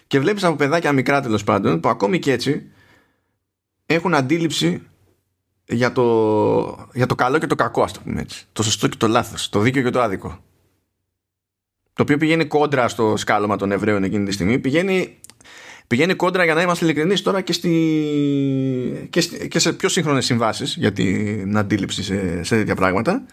Και 0.08 0.20
βλέπεις 0.20 0.44
από 0.44 0.56
παιδάκια 0.56 0.92
μικρά 0.92 1.22
τέλος 1.22 1.44
πάντων 1.44 1.80
που 1.80 1.90
ακόμη 1.90 2.20
και 2.20 2.32
έτσι 2.32 2.72
έχουν 3.86 4.14
αντίληψη 4.14 4.88
για 5.66 5.92
το, 5.92 6.90
για 6.94 7.06
το 7.06 7.16
καλό 7.16 7.38
και 7.38 7.48
το 7.48 7.56
κακό, 7.56 7.84
ας 7.84 7.92
το 7.92 8.00
πούμε 8.04 8.22
έτσι. 8.22 8.46
Το 8.54 8.64
σωστό 8.64 8.88
και 8.88 8.98
το 8.98 9.08
λάθος, 9.08 9.50
το 9.50 9.60
δίκαιο 9.60 9.84
και 9.84 9.90
το 9.90 10.02
άδικο. 10.02 10.44
Το 11.94 12.02
οποίο 12.02 12.18
πηγαίνει 12.18 12.46
κόντρα 12.46 12.88
στο 12.88 13.14
σκάλωμα 13.18 13.56
των 13.56 13.72
Εβραίων 13.72 14.04
εκείνη 14.04 14.26
τη 14.26 14.32
στιγμή. 14.32 14.60
Πηγαίνει, 14.60 15.18
πηγαίνει 15.88 16.14
κόντρα 16.14 16.44
για 16.44 16.54
να 16.54 16.62
είμαστε 16.62 16.86
ειλικρινείς 16.86 17.22
τώρα 17.22 17.42
και, 17.42 17.54
στη, 17.54 19.08
και, 19.10 19.22
και 19.48 19.60
σε 19.60 19.74
πιο 19.74 19.90
σύγχρονες 19.90 20.26
συμβάσεις 20.26 20.76
για 20.76 20.92
την 20.92 21.58
αντίληψη 21.58 22.04
σε, 22.04 22.44
σε 22.44 22.56
τέτοια 22.56 22.76
πράγματα. 22.76 23.26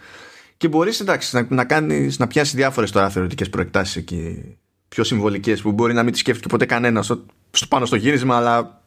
Και 0.57 0.69
μπορείς 0.69 1.01
να, 1.01 1.47
να, 1.49 1.65
κάνεις, 1.65 2.19
να 2.19 2.27
πιάσεις 2.27 2.55
διάφορες 2.55 2.91
τώρα 2.91 3.11
θεωρητικές 3.11 3.51
προεκτάσεις 3.51 3.97
εκεί 3.97 4.57
πιο 4.91 5.05
συμβολικές 5.05 5.63
που 5.63 5.73
μπορεί 5.73 5.95
να 5.95 6.03
μην 6.03 6.13
τις 6.13 6.21
σκέφτηκε 6.21 6.49
ποτέ 6.49 6.67
κανένας 6.67 7.05
στο, 7.05 7.25
στο, 7.51 7.67
πάνω 7.67 7.87
στο 7.87 7.97
γύρισμα, 7.97 8.37
αλλά 8.37 8.83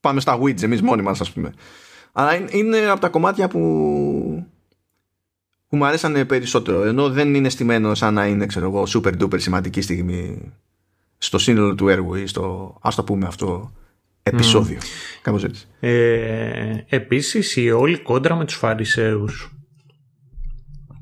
πάμε 0.00 0.20
στα 0.20 0.38
widgets 0.40 0.62
εμείς 0.62 0.82
μόνοι 0.82 1.02
μας 1.02 1.20
ας 1.20 1.32
πούμε. 1.32 1.52
Αλλά 2.12 2.34
είναι 2.50 2.90
από 2.90 3.00
τα 3.00 3.08
κομμάτια 3.08 3.48
που 3.48 4.46
που 5.72 5.78
μου 5.78 5.86
αρέσανε 5.86 6.24
περισσότερο 6.24 6.84
ενώ 6.84 7.10
δεν 7.10 7.34
είναι 7.34 7.48
στημένο 7.48 7.94
σαν 7.94 8.14
να 8.14 8.26
είναι 8.26 8.46
ξέρω 8.46 8.66
εγώ 8.66 8.82
super 8.86 9.22
duper 9.22 9.40
σημαντική 9.40 9.80
στιγμή 9.80 10.52
στο 11.18 11.38
σύνολο 11.38 11.74
του 11.74 11.88
έργου 11.88 12.14
ή 12.14 12.26
στο 12.26 12.76
ας 12.82 12.94
το 12.94 13.04
πούμε 13.04 13.26
αυτό 13.26 13.72
επεισόδιο. 14.22 14.78
Mm. 14.78 15.18
κάπως 15.22 15.44
έτσι. 15.44 15.66
Ε, 15.80 16.84
επίσης 16.88 17.56
η 17.56 17.70
όλη 17.70 17.98
κόντρα 17.98 18.36
με 18.36 18.44
τους 18.44 18.54
Φαρισαίους 18.54 19.54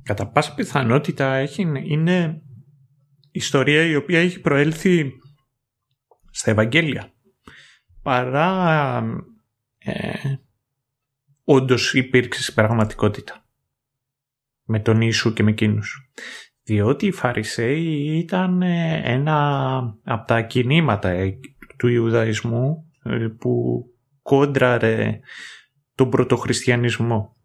κατά 0.02 0.26
πάσα 0.26 0.54
πιθανότητα 0.54 1.34
έχει, 1.34 1.62
είναι 1.84 2.42
ιστορία 3.30 3.84
η 3.84 3.96
οποία 3.96 4.20
έχει 4.20 4.40
προέλθει 4.40 5.12
στα 6.30 6.50
Ευαγγέλια. 6.50 7.12
Παρά 8.02 9.02
ε, 9.78 10.12
όντως 11.44 11.94
υπήρξε 11.94 12.42
στην 12.42 12.54
πραγματικότητα 12.54 13.44
με 14.70 14.80
τον 14.80 15.00
Ιησού 15.00 15.32
και 15.32 15.42
με 15.42 15.50
εκείνους. 15.50 16.10
Διότι 16.62 17.06
οι 17.06 17.10
Φαρισαίοι 17.10 18.18
ήταν 18.18 18.62
ε, 18.62 19.00
ένα 19.04 19.78
από 20.04 20.26
τα 20.26 20.42
κινήματα 20.42 21.08
ε, 21.08 21.38
του 21.76 21.88
Ιουδαϊσμού 21.88 22.90
ε, 23.02 23.26
που 23.38 23.84
κόντραρε 24.22 25.20
τον 25.94 26.10
πρωτοχριστιανισμό. 26.10 27.36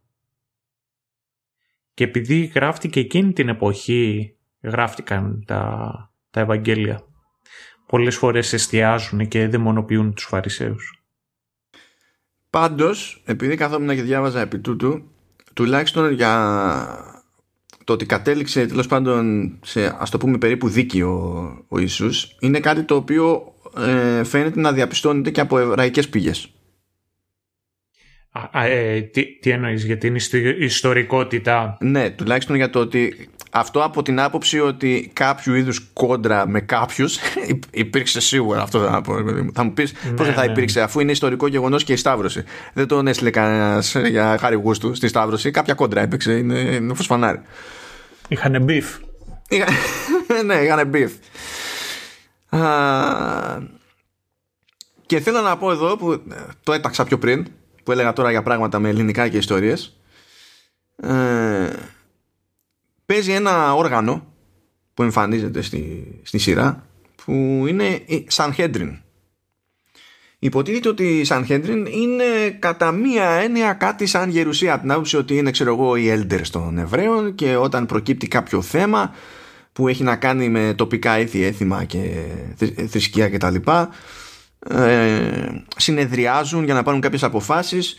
Και 1.94 2.04
επειδή 2.04 2.46
γράφτηκε 2.46 3.00
εκείνη 3.00 3.34
την 3.34 3.50
εποχή, 3.50 4.36
γράφτηκαν 4.62 5.44
τα, 5.46 5.92
τα 6.30 6.40
Ευαγγέλια 6.40 7.04
πολλές 7.86 8.16
φορές 8.16 8.54
εστιάζουν 8.54 9.28
και 9.28 9.48
δαιμονοποιούν 9.48 10.14
τους 10.14 10.26
Φαρισαίους. 10.26 11.04
Πάντως, 12.50 13.24
επειδή 13.26 13.56
καθόμουν 13.56 13.96
και 13.96 14.02
διάβαζα 14.02 14.40
επί 14.40 14.60
τούτου, 14.60 15.12
τουλάχιστον 15.54 16.12
για 16.12 17.15
το 17.86 17.94
ότι 17.94 18.06
κατέληξε 18.06 18.66
τέλος 18.66 18.88
πάντων 18.88 19.52
σε 19.62 19.96
ας 20.00 20.10
το 20.10 20.18
πούμε 20.18 20.38
περίπου 20.38 20.70
δίκαιο 20.70 21.12
ο 21.68 21.80
Ιησούς 21.80 22.36
είναι 22.40 22.60
κάτι 22.60 22.84
το 22.84 22.96
οποίο 22.96 23.54
ε, 23.78 24.24
φαίνεται 24.24 24.60
να 24.60 24.72
διαπιστώνεται 24.72 25.32
και 25.32 25.42
από 25.42 25.60
εβραϊκές 25.60 26.10
πηγές. 26.10 26.50
Α, 28.52 28.66
ε, 28.66 29.02
τι, 29.02 29.26
τι 29.26 29.50
εννοείς 29.50 29.86
για 29.86 29.98
την 29.98 30.16
ιστορικότητα; 30.60 31.78
Ναι, 31.80 32.10
τουλάχιστον 32.10 32.56
για 32.56 32.70
το 32.70 32.80
ότι 32.80 33.30
αυτό 33.52 33.84
από 33.84 34.02
την 34.02 34.20
άποψη 34.20 34.60
ότι 34.60 35.12
κάποιο 35.14 35.56
είδους 35.56 35.90
κόντρα 35.94 36.48
με 36.48 36.60
κάποιους 36.60 37.18
υπήρξε 37.72 38.22
σίγουρα 38.22 38.62
αυτό 38.62 38.80
θα, 38.80 39.02
πω, 39.02 39.14
θα 39.54 39.64
μου 39.64 39.74
πεις 39.74 39.94
ναι, 39.94 40.12
πώς 40.12 40.26
δεν 40.26 40.36
θα 40.36 40.42
ναι, 40.42 40.46
ναι. 40.46 40.52
υπήρξε 40.52 40.82
αφού 40.82 41.00
είναι 41.00 41.12
ιστορικό 41.12 41.48
γεγονός 41.48 41.84
και 41.84 41.94
η 41.94 41.96
Σταύρωση. 41.96 42.44
Δεν 42.74 42.88
τον 42.88 43.08
έστειλε 43.08 43.30
κανένας 43.30 43.96
για 43.96 44.38
χάρη 44.40 44.56
γούστου 44.56 44.96
στη 44.96 45.08
Σταύρωση. 45.08 45.52
Κάποια 45.52 45.74
κόντρα 45.74 46.02
έπαιξε 46.02 46.34
είναι, 46.34 46.60
είναι 46.60 46.94
φανάρι. 46.94 47.42
Είχανε 48.28 48.60
beef. 48.60 48.86
Ναι 50.46 50.56
είχανε 50.56 50.86
beef. 50.86 51.12
Και 55.06 55.20
θέλω 55.20 55.42
να 55.42 55.58
πω 55.58 55.72
εδώ 55.72 55.98
που 55.98 56.22
το 56.64 56.74
έταξα 56.74 57.04
πιο 57.04 57.18
πριν 57.18 57.46
που 57.86 57.92
έλεγα 57.92 58.14
τώρα 58.14 58.32
για 58.32 58.44
πράγματα 58.44 58.80
με 58.80 58.90
ελληνικά 58.90 59.28
και 59.28 59.38
ιστορίες 59.38 59.98
ε, 60.96 61.70
παίζει 63.06 63.32
ένα 63.32 63.74
όργανο 63.74 64.26
που 64.94 65.04
εμφανίζεται 65.04 65.62
στη, 65.62 66.08
στη 66.24 66.38
σειρά 66.38 66.86
που 67.26 67.64
είναι 67.68 67.86
η 68.06 68.28
Sanhedrin. 68.32 68.98
Υποτίθεται 70.40 70.90
ότι 70.90 71.20
η 71.20 71.26
Sanhedrin 71.30 71.88
είναι 71.92 72.50
κατά 72.60 72.92
μία 72.92 73.30
έννοια 73.30 73.74
κάτι 73.74 74.06
σαν 74.06 74.30
γερουσία 74.30 74.74
από 74.74 74.82
την 74.82 74.92
άποψη 74.92 75.18
ότι 75.18 75.38
είναι 75.38 75.52
ξέρω 75.52 75.74
εγώ 75.74 75.96
οι 75.96 76.06
elders 76.10 76.48
των 76.52 76.78
Εβραίων 76.78 77.36
και 77.36 77.56
όταν 77.56 77.86
προκύπτει 77.86 78.28
κάποιο 78.28 78.62
θέμα 78.62 79.14
που 79.74 79.88
έχει 79.88 80.04
να 80.04 80.16
κάνει 80.16 80.50
με 80.50 80.74
τοπικά 80.78 81.20
ήθη, 81.20 81.44
έθιμα 81.44 81.84
και 81.84 82.00
θρησκεία 82.90 83.30
κτλ. 83.30 83.56
Ε, 84.60 85.64
συνεδριάζουν 85.78 86.64
για 86.64 86.74
να 86.74 86.84
πάρουν 86.84 87.02
κάποιες 87.02 87.24
αποφάσεις. 87.24 87.98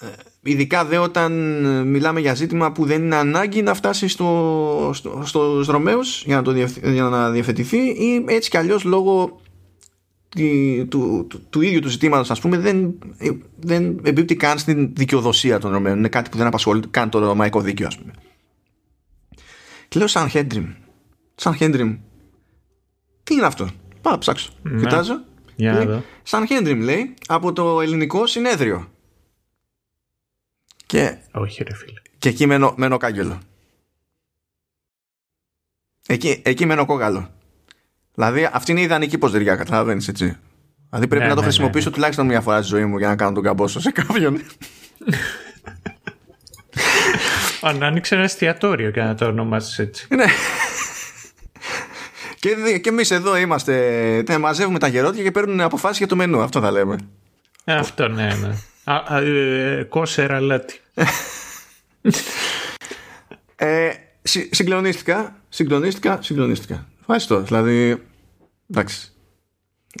Ε, 0.00 0.06
ειδικά 0.42 0.84
δε 0.84 0.98
όταν 0.98 1.32
μιλάμε 1.88 2.20
για 2.20 2.34
ζήτημα 2.34 2.72
που 2.72 2.84
δεν 2.84 3.02
είναι 3.02 3.16
ανάγκη 3.16 3.62
να 3.62 3.74
φτάσει 3.74 4.08
στο, 4.08 4.90
στο, 4.94 5.22
στους 5.24 5.66
Ρωμαίους 5.66 6.24
για 6.24 6.36
να, 6.36 6.42
το 6.42 6.52
για 6.82 7.02
να 7.02 7.30
διευθετηθεί 7.30 7.78
ή 7.78 8.24
έτσι 8.28 8.50
κι 8.50 8.56
αλλιώς 8.56 8.84
λόγω 8.84 9.40
του, 10.88 11.26
του, 11.28 11.42
του, 11.50 11.60
ίδιου 11.60 11.80
του 11.80 11.88
ζητήματος 11.88 12.30
ας 12.30 12.40
πούμε 12.40 12.58
δεν, 12.58 12.98
δεν 13.60 14.00
εμπίπτει 14.02 14.36
καν 14.36 14.58
στην 14.58 14.94
δικαιοδοσία 14.94 15.58
των 15.58 15.72
Ρωμαίων. 15.72 15.98
Είναι 15.98 16.08
κάτι 16.08 16.30
που 16.30 16.36
δεν 16.36 16.46
απασχολεί 16.46 16.82
καν 16.90 17.10
το 17.10 17.18
ρωμαϊκό 17.18 17.60
δίκαιο 17.60 17.86
ας 17.86 17.98
πούμε. 17.98 18.12
Και 19.88 19.98
λέω 19.98 20.08
σαν 20.08 20.28
Χέντριμ 20.28 20.66
σαν 21.34 21.54
Χέντριμ 21.54 21.96
τι 23.22 23.34
είναι 23.34 23.46
αυτό; 23.46 23.68
Πάω 24.02 24.18
ψάξω 24.18 24.50
ναι. 24.62 24.80
κοιτάζω 24.80 25.20
σαν 26.22 26.46
Χέντριμ 26.46 26.80
λέει 26.80 27.14
από 27.26 27.52
το 27.52 27.80
ελληνικό 27.80 28.26
συνέδριο 28.26 28.90
και, 30.86 31.16
Όχι 31.32 31.62
ρε 31.62 31.74
φίλε. 31.74 32.00
Και 32.18 32.28
εκεί 32.28 32.46
μένω, 32.46 32.74
μένω 32.76 32.96
κάγκελο. 32.96 33.40
Εκεί, 36.06 36.42
εκεί 36.44 36.66
μένω 36.66 36.86
κόκαλο. 36.86 37.30
Δηλαδή 38.14 38.48
αυτή 38.52 38.70
είναι 38.70 38.80
η 38.80 38.84
ιδανική 38.84 39.18
ποζεριά, 39.18 39.56
καταλαβαίνεις 39.56 40.08
έτσι. 40.08 40.36
Δηλαδή 40.88 41.08
πρέπει 41.08 41.22
ναι, 41.22 41.28
να 41.28 41.34
το 41.34 41.40
ναι, 41.40 41.46
χρησιμοποιήσω 41.46 41.88
ναι, 41.88 41.94
τουλάχιστον 41.94 42.26
μια 42.26 42.40
φορά 42.40 42.62
στη 42.62 42.66
ζωή 42.68 42.84
μου 42.84 42.98
για 42.98 43.08
να 43.08 43.16
κάνω 43.16 43.32
τον 43.32 43.42
καμπόσο 43.42 43.80
σε 43.80 43.90
κάποιον. 43.90 44.40
Αν 47.60 47.82
άνοιξε 47.82 48.14
ένα 48.14 48.24
εστιατόριο 48.24 48.90
και 48.90 49.02
να 49.02 49.14
το 49.14 49.26
ονομάσεις 49.26 49.78
έτσι. 49.78 50.06
Ναι. 50.14 50.24
Και, 52.46 52.78
και 52.78 52.88
εμείς 52.88 53.10
εδώ 53.10 53.36
είμαστε. 53.36 54.24
Μαζεύουμε 54.40 54.78
τα 54.78 54.86
γερότια 54.86 55.22
και 55.22 55.30
παίρνουν 55.30 55.60
αποφάσεις 55.60 55.98
για 55.98 56.06
το 56.06 56.16
μενού. 56.16 56.40
Αυτό 56.40 56.60
θα 56.60 56.70
λέμε. 56.70 56.96
Αυτό 57.64 58.08
ναι, 58.08 58.34
ναι. 58.34 58.54
Ε, 59.20 59.82
κόσερα 59.82 60.40
λάτι. 60.40 60.80
ε, 63.56 63.90
συγκλονίστηκα, 64.50 65.36
συγκλονίστηκα, 65.48 66.18
συγκλονίστηκα. 66.22 66.86
Ευχαριστώ. 67.00 67.40
Δηλαδή, 67.40 68.02
εντάξει. 68.70 69.12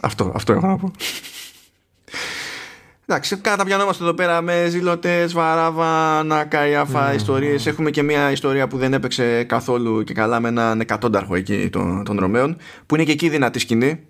Αυτό, 0.02 0.32
αυτό 0.34 0.52
έχω 0.52 0.66
να 0.66 0.76
πω. 0.76 0.92
Εντάξει, 3.08 3.36
καταπιανόμαστε 3.36 4.02
εδώ 4.04 4.14
πέρα 4.14 4.42
με 4.42 4.66
ζηλωτές, 4.68 5.32
βαράβα, 5.32 6.22
να 6.22 6.44
καϊάφα 6.44 7.12
mm. 7.12 7.14
ιστορίες. 7.14 7.66
Έχουμε 7.66 7.90
και 7.90 8.02
μια 8.02 8.30
ιστορία 8.30 8.68
που 8.68 8.76
δεν 8.76 8.92
έπαιξε 8.92 9.44
καθόλου 9.44 10.04
και 10.04 10.14
καλά 10.14 10.40
με 10.40 10.48
έναν 10.48 10.80
εκατόνταρχο 10.80 11.34
εκεί 11.34 11.68
των, 11.72 12.04
των 12.04 12.18
Ρωμαίων, 12.18 12.56
που 12.86 12.94
είναι 12.94 13.04
και 13.04 13.12
εκεί 13.12 13.28
δυνατή 13.28 13.58
σκηνή. 13.58 14.00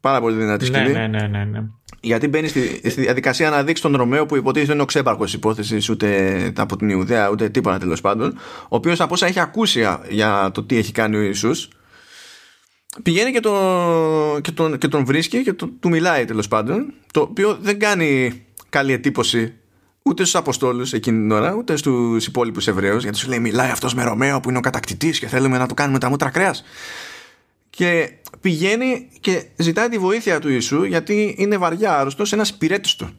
Πάρα 0.00 0.20
πολύ 0.20 0.36
δυνατή 0.36 0.70
ναι, 0.70 0.78
σκηνή. 0.78 0.92
Ναι, 0.92 1.06
ναι, 1.06 1.26
ναι, 1.26 1.44
ναι. 1.44 1.62
Γιατί 2.00 2.28
μπαίνει 2.28 2.48
στη, 2.48 2.90
στη 2.90 3.00
διαδικασία 3.00 3.50
να 3.50 3.62
δείξει 3.62 3.82
τον 3.82 3.96
Ρωμαίο 3.96 4.26
που 4.26 4.36
υποτίθεται 4.36 4.72
είναι 4.72 4.82
ο 4.82 4.84
ξέμπαρκος 4.84 5.24
υπόθεσης 5.32 5.88
ούτε 5.88 6.52
από 6.56 6.76
την 6.76 6.88
Ιουδαία 6.88 7.30
ούτε 7.30 7.48
τίποτα 7.48 7.78
τέλος 7.78 8.00
πάντων. 8.00 8.34
Ο 8.62 8.76
οποίος 8.76 9.00
από 9.00 9.14
όσα 9.14 9.26
έχει 9.26 9.40
ακούσει 9.40 9.86
για 10.08 10.50
το 10.54 10.62
τι 10.62 10.76
έχει 10.76 10.92
κάνει 10.92 11.16
ο 11.16 11.20
Ιησούς 11.20 11.68
πηγαίνει 13.02 13.32
και, 13.32 13.40
το, 13.40 13.52
και, 14.42 14.52
τον, 14.52 14.78
και 14.78 14.88
τον 14.88 15.04
βρίσκει 15.04 15.42
και 15.42 15.52
το, 15.52 15.66
του 15.80 15.88
μιλάει 15.88 16.24
τέλος 16.24 16.48
πάντων. 16.48 16.92
Το 17.12 17.20
οποίο 17.20 17.58
δεν 17.60 17.78
κάνει 17.78 18.42
καλή 18.68 18.92
εντύπωση 18.92 19.54
ούτε 20.02 20.22
στους 20.22 20.34
Αποστόλους 20.34 20.92
εκείνη 20.92 21.18
την 21.18 21.30
ώρα, 21.30 21.54
ούτε 21.54 21.76
στους 21.76 22.26
υπόλοιπους 22.26 22.66
Εβραίους, 22.66 23.02
γιατί 23.02 23.18
σου 23.18 23.28
λέει: 23.28 23.38
Μιλάει 23.38 23.70
αυτός 23.70 23.94
με 23.94 24.04
Ρωμαίο 24.04 24.40
που 24.40 24.48
είναι 24.48 24.58
ο 24.58 24.60
κατακτητής 24.60 25.18
και 25.18 25.26
θέλουμε 25.26 25.58
να 25.58 25.66
το 25.66 25.74
κάνουμε 25.74 25.98
τα 25.98 26.08
μούτρα 26.08 26.30
κρέας. 26.30 26.64
Και 27.70 28.12
πηγαίνει 28.40 29.08
και 29.20 29.44
ζητάει 29.56 29.88
τη 29.88 29.98
βοήθεια 29.98 30.38
του 30.38 30.48
Ιησού 30.48 30.84
γιατί 30.84 31.34
είναι 31.38 31.56
βαριά 31.56 31.98
άρρωστος 31.98 32.32
ένας 32.32 32.48
υπηρέτη 32.50 32.96
του. 32.96 33.10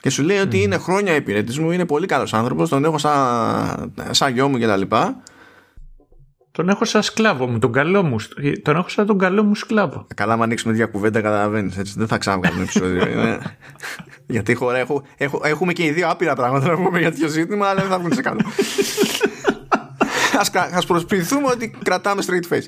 Και 0.00 0.10
σου 0.10 0.22
λέει 0.22 0.38
ότι 0.38 0.62
είναι 0.62 0.78
χρόνια 0.78 1.14
υπηρέτη 1.14 1.60
μου, 1.60 1.70
είναι 1.70 1.86
πολύ 1.86 2.06
καλός 2.06 2.34
άνθρωπος, 2.34 2.68
τον 2.68 2.84
έχω 2.84 2.98
σαν, 2.98 3.92
σαν 4.10 4.32
γιο 4.32 4.48
μου 4.48 4.58
κτλ. 4.58 4.96
Τον 6.58 6.68
έχω 6.68 6.84
σαν 6.84 7.02
σκλάβο 7.02 7.46
μου, 7.46 7.58
τον 7.58 7.72
καλό 7.72 8.02
μου. 8.02 8.16
Τον 8.62 8.76
έχω 8.76 8.88
σαν 8.88 9.06
τον 9.06 9.18
καλό 9.18 9.42
μου 9.42 9.54
σκλάβο. 9.54 10.06
Καλά, 10.14 10.32
αν 10.32 10.42
ανοίξουμε 10.42 10.74
μια 10.74 10.86
κουβέντα, 10.86 11.20
καταλαβαίνεις. 11.20 11.94
Δεν 11.94 12.06
θα 12.06 12.18
ξαναβγάλουμε 12.18 12.62
επεισόδιο. 12.62 13.04
Γιατί 14.26 14.54
χώρα 14.54 14.78
έχω, 14.78 15.06
έχω, 15.16 15.40
έχουμε 15.44 15.72
και 15.72 15.84
οι 15.84 15.90
δύο 15.90 16.08
άπειρα 16.08 16.34
πράγματα 16.34 16.68
να 16.68 16.76
πούμε 16.76 16.98
για 16.98 17.10
τέτοιο 17.10 17.28
ζήτημα, 17.28 17.68
αλλά 17.68 17.80
δεν 17.80 17.90
θα 17.90 17.98
βγουν 17.98 18.12
σε 18.12 18.22
καλό. 18.22 18.40
Α 20.76 20.82
προσποιηθούμε 20.86 21.48
ότι 21.50 21.76
κρατάμε 21.82 22.22
straight 22.26 22.54
face. 22.54 22.66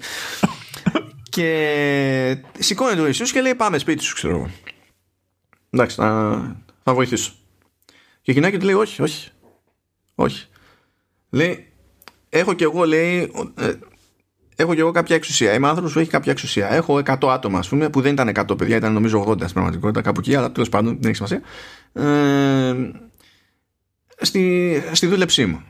Και 1.22 2.42
σηκώνεται 2.58 3.00
ο 3.00 3.06
Ιησούς 3.06 3.32
και 3.32 3.40
λέει 3.40 3.54
πάμε 3.54 3.78
σπίτι 3.78 4.02
σου 4.02 4.14
ξέρω 4.14 4.34
εγώ. 4.34 4.50
Εντάξει 5.70 5.96
θα, 5.96 6.40
θα 6.82 6.94
βοηθήσω. 6.94 7.32
Και 8.22 8.30
ο 8.30 8.34
γυναίκα 8.34 8.58
του 8.58 8.64
λέει 8.64 8.74
όχι, 8.74 9.02
όχι. 9.02 9.30
Όχι. 10.14 10.46
Λέει 11.30 11.69
έχω 12.30 12.52
κι 12.52 12.62
εγώ 12.62 12.84
λέει 12.84 13.32
ε, 13.54 13.72
έχω 14.56 14.74
κι 14.74 14.80
εγώ 14.80 14.90
κάποια 14.90 15.16
εξουσία. 15.16 15.54
Είμαι 15.54 15.68
άνθρωπος 15.68 15.92
που 15.92 15.98
έχει 15.98 16.10
κάποια 16.10 16.32
εξουσία. 16.32 16.72
Έχω 16.72 17.02
100 17.04 17.28
άτομα, 17.28 17.58
ας 17.58 17.68
πούμε, 17.68 17.90
που 17.90 18.00
δεν 18.00 18.12
ήταν 18.12 18.32
100 18.50 18.58
παιδιά, 18.58 18.76
ήταν 18.76 18.92
νομίζω 18.92 19.24
80 19.28 19.36
στην 19.36 19.52
πραγματικότητα, 19.52 20.00
κάπου 20.00 20.20
εκεί, 20.20 20.34
αλλά 20.34 20.52
τέλος 20.52 20.68
πάντων 20.68 20.98
δεν 21.00 21.10
έχει 21.10 21.14
σημασία. 21.14 21.40
Ε, 21.92 22.74
στη, 24.20 24.82
στη 24.92 25.06
δούλεψή 25.06 25.46
μου. 25.46 25.62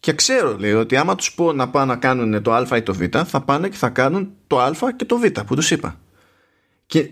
Και 0.00 0.12
ξέρω, 0.12 0.56
λέει, 0.58 0.72
ότι 0.72 0.96
άμα 0.96 1.14
τους 1.14 1.34
πω 1.34 1.52
να 1.52 1.68
πάνε 1.68 1.92
να 1.92 1.98
κάνουν 1.98 2.42
το 2.42 2.52
Α 2.52 2.76
ή 2.76 2.82
το 2.82 2.94
Β, 2.94 3.02
θα 3.26 3.40
πάνε 3.40 3.68
και 3.68 3.76
θα 3.76 3.88
κάνουν 3.88 4.32
το 4.46 4.60
Α 4.60 4.72
και 4.96 5.04
το 5.04 5.18
Β 5.18 5.24
που 5.46 5.54
τους 5.54 5.70
είπα. 5.70 6.00
Και 6.86 7.10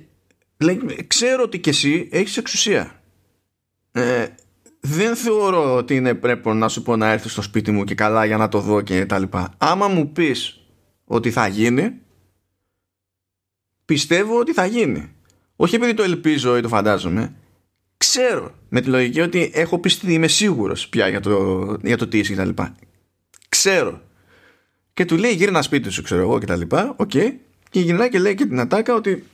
λέει, 0.58 1.04
ξέρω 1.06 1.42
ότι 1.42 1.58
και 1.58 1.70
εσύ 1.70 2.08
έχεις 2.12 2.36
εξουσία. 2.36 3.02
Ε, 3.92 4.26
δεν 4.80 5.16
θεωρώ 5.16 5.74
ότι 5.76 5.94
είναι 5.94 6.14
πρέπει 6.14 6.48
να 6.48 6.68
σου 6.68 6.82
πω 6.82 6.96
να 6.96 7.10
έρθεις 7.10 7.32
στο 7.32 7.42
σπίτι 7.42 7.70
μου 7.70 7.84
και 7.84 7.94
καλά 7.94 8.24
για 8.24 8.36
να 8.36 8.48
το 8.48 8.60
δω 8.60 8.80
και 8.80 9.06
τα 9.06 9.18
λοιπά. 9.18 9.54
Άμα 9.58 9.88
μου 9.88 10.12
πεις 10.12 10.60
ότι 11.04 11.30
θα 11.30 11.46
γίνει, 11.46 11.92
πιστεύω 13.84 14.38
ότι 14.38 14.52
θα 14.52 14.66
γίνει. 14.66 15.12
Όχι 15.56 15.74
επειδή 15.74 15.94
το 15.94 16.02
ελπίζω 16.02 16.56
ή 16.56 16.60
το 16.60 16.68
φαντάζομαι. 16.68 17.34
Ξέρω 17.96 18.54
με 18.68 18.80
τη 18.80 18.88
λογική 18.88 19.20
ότι 19.20 19.50
έχω 19.54 19.78
πειστεί, 19.78 20.12
είμαι 20.12 20.28
σίγουρος 20.28 20.88
πια 20.88 21.08
για 21.08 21.20
το, 21.20 21.76
για 21.82 21.96
το 21.96 22.08
τι 22.08 22.18
είσαι 22.18 22.30
και 22.30 22.38
τα 22.38 22.44
λοιπά. 22.44 22.74
Ξέρω. 23.48 24.00
Και 24.92 25.04
του 25.04 25.16
λέει 25.16 25.32
γύρνα 25.32 25.62
σπίτι 25.62 25.90
σου 25.90 26.02
ξέρω 26.02 26.20
εγώ 26.20 26.38
και 26.38 26.46
τα 26.46 26.56
λοιπά. 26.56 26.94
OK. 26.96 27.10
Okay. 27.14 27.32
Και 27.70 27.80
γυρνάει 27.80 28.08
και 28.08 28.18
λέει 28.18 28.34
και 28.34 28.46
την 28.46 28.60
ατάκα 28.60 28.94
ότι 28.94 29.24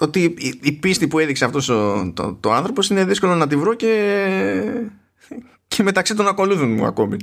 ότι 0.00 0.34
η 0.62 0.72
πίστη 0.72 1.08
που 1.08 1.18
έδειξε 1.18 1.44
αυτός 1.44 1.68
ο, 1.68 2.12
το, 2.14 2.38
το 2.40 2.52
άνθρωπος 2.52 2.90
είναι 2.90 3.04
δύσκολο 3.04 3.34
να 3.34 3.46
τη 3.46 3.56
βρω 3.56 3.74
και, 3.74 4.62
και 5.68 5.82
μεταξύ 5.82 6.14
των 6.14 6.28
ακολούθων 6.28 6.72
μου 6.72 6.86
ακόμη. 6.86 7.16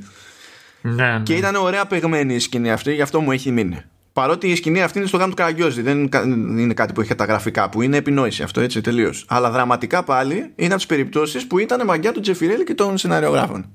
Ναι, 0.82 1.22
Και 1.24 1.36
ήταν 1.36 1.56
ωραία 1.56 1.86
παιγμένη 1.86 2.36
η 2.36 2.40
σκηνή 2.40 2.72
αυτή, 2.72 2.94
γι' 2.94 3.02
αυτό 3.02 3.22
μου 3.22 3.32
έχει 3.32 3.52
μείνει. 3.52 3.82
Παρότι 4.14 4.48
η 4.48 4.56
σκηνή 4.56 4.82
αυτή 4.82 4.98
είναι 4.98 5.08
στο 5.08 5.18
γάμο 5.18 5.30
του 5.30 5.36
Καραγκιόζη, 5.36 5.82
δεν 5.82 6.10
είναι 6.58 6.74
κάτι 6.74 6.94
που 6.94 7.02
έχει 7.02 7.16
τα 7.16 7.26
γραφικά, 7.26 7.70
που 7.70 7.82
είναι 7.82 7.98
επινόηση 7.98 8.44
αυτό 8.44 8.62
έτσι 8.62 8.82
τελείως. 8.82 9.26
Αλλά 9.28 9.52
δραματικά 9.52 10.04
πάλι 10.04 10.52
είναι 10.56 10.68
από 10.68 10.76
τις 10.76 10.86
περιπτώσεις 10.86 11.48
που 11.48 11.60
ήταν 11.60 11.86
μαγιά 11.86 12.12
του 12.12 12.20
Τζεφιρέλη 12.20 12.64
και 12.64 12.74
των 12.74 12.98
σεναριογράφων. 12.98 13.72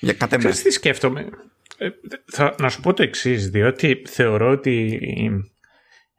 Για 0.00 0.12
κατά 0.12 0.36
Ξέρεις 0.36 0.62
τι 0.62 0.70
σκέφτομαι; 0.70 1.28
Ε, 1.76 1.88
θα, 2.24 2.54
να 2.58 2.68
σου 2.68 2.80
πω 2.80 2.94
το 2.94 3.02
εξής, 3.02 3.50
διότι 3.50 4.02
θεωρώ 4.08 4.50
ότι 4.50 5.00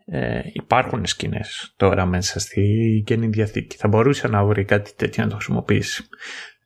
ε, 0.06 0.40
υπάρχουν 0.53 1.06
σκηνές 1.06 1.73
τώρα 1.77 2.06
μέσα 2.06 2.40
στη 2.40 3.03
Καινή 3.06 3.27
Διαθήκη. 3.27 3.77
Θα 3.77 3.88
μπορούσε 3.88 4.27
να 4.27 4.44
βρει 4.44 4.65
κάτι 4.65 4.94
τέτοιο 4.95 5.23
να 5.23 5.30
το 5.30 5.36
χρησιμοποιήσει. 5.36 6.07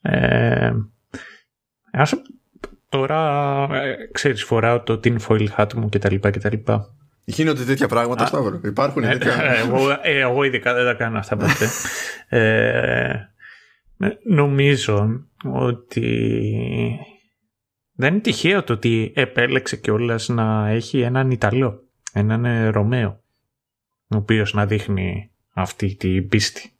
Ε, 0.01 0.71
ας, 1.91 2.13
τώρα, 2.89 3.67
ε, 3.71 3.95
ξέρεις, 4.11 4.43
φοράω 4.43 4.81
το 4.81 4.99
tinfoil 5.03 5.47
hat 5.57 5.73
μου 5.73 5.89
κτλ. 5.89 6.15
κτλ. 6.15 6.71
Γίνονται 7.23 7.63
τέτοια 7.63 7.87
πράγματα, 7.87 8.25
Σταύρο. 8.25 8.59
Υπάρχουν 8.63 9.03
ε, 9.03 9.17
τέτοια. 9.17 9.43
Ε, 9.43 9.59
εγώ, 9.59 9.91
ε, 10.01 10.19
εγώ 10.19 10.43
ειδικά 10.43 10.73
δεν 10.73 10.85
τα 10.85 10.93
κάνω 10.93 11.17
αυτά 11.17 11.37
ποτέ. 11.37 11.67
ε, 12.29 13.13
νομίζω 14.23 15.09
ότι 15.53 16.29
δεν 17.93 18.13
είναι 18.13 18.21
τυχαίο 18.21 18.63
το 18.63 18.73
ότι 18.73 19.11
επέλεξε 19.15 19.77
κιόλας 19.77 20.29
να 20.29 20.69
έχει 20.69 20.99
έναν 20.99 21.31
Ιταλό, 21.31 21.83
έναν 22.13 22.69
Ρωμαίο 22.69 23.21
ο 24.09 24.15
οποίος 24.15 24.53
να 24.53 24.65
δείχνει 24.65 25.31
αυτή 25.53 25.95
την 25.95 26.27
πίστη. 26.27 26.71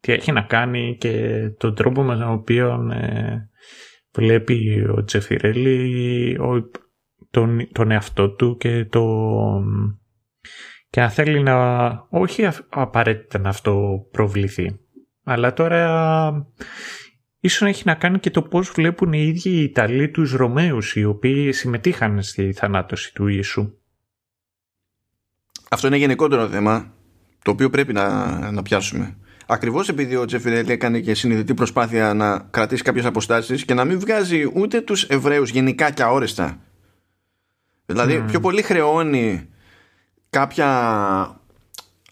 Τι 0.00 0.12
έχει 0.12 0.32
να 0.32 0.42
κάνει 0.42 0.96
και 0.96 1.40
τον 1.58 1.74
τρόπο 1.74 2.02
με 2.02 2.16
τον 2.16 2.32
οποίο 2.32 2.90
ε, 2.92 3.48
βλέπει 4.12 4.86
ο 4.96 5.04
Τζεφιρέλη 5.04 6.38
ο, 6.38 6.70
τον, 7.30 7.68
τον 7.72 7.90
εαυτό 7.90 8.30
του 8.30 8.56
και 8.56 8.84
το 8.84 9.04
και 10.90 11.00
αν 11.00 11.10
θέλει 11.10 11.42
να 11.42 11.90
όχι 12.10 12.48
απαραίτητα 12.68 13.38
να 13.38 13.48
αυτό 13.48 14.04
προβληθεί 14.10 14.80
αλλά 15.24 15.52
τώρα 15.52 16.52
ίσως 17.40 17.68
έχει 17.68 17.82
να 17.86 17.94
κάνει 17.94 18.18
και 18.18 18.30
το 18.30 18.42
πώς 18.42 18.70
βλέπουν 18.70 19.12
οι 19.12 19.22
ίδιοι 19.22 19.50
οι 19.50 19.62
Ιταλοί 19.62 20.10
τους 20.10 20.32
Ρωμαίους 20.32 20.96
οι 20.96 21.04
οποίοι 21.04 21.52
συμμετείχαν 21.52 22.22
στη 22.22 22.52
θανάτωση 22.52 23.14
του 23.14 23.26
Ιησού 23.26 23.79
αυτό 25.72 25.86
είναι 25.86 25.96
γενικότερο 25.96 26.48
θέμα 26.48 26.92
το 27.42 27.50
οποίο 27.50 27.70
πρέπει 27.70 27.92
να, 27.92 28.36
να 28.50 28.62
πιάσουμε. 28.62 29.16
Ακριβώς 29.46 29.88
επειδή 29.88 30.16
ο 30.16 30.24
Τζεφιρέλη 30.24 30.72
έκανε 30.72 31.00
και 31.00 31.14
συνειδητή 31.14 31.54
προσπάθεια 31.54 32.14
να 32.14 32.38
κρατήσει 32.38 32.82
κάποιες 32.82 33.04
αποστάσεις 33.04 33.64
και 33.64 33.74
να 33.74 33.84
μην 33.84 34.00
βγάζει 34.00 34.50
ούτε 34.54 34.80
τους 34.80 35.04
Εβραίους 35.04 35.50
γενικά 35.50 35.90
και 35.90 36.02
αόριστα. 36.02 36.58
Δηλαδή 37.86 38.20
πιο 38.20 38.40
πολύ 38.40 38.62
χρεώνει 38.62 39.48
κάποια 40.30 40.66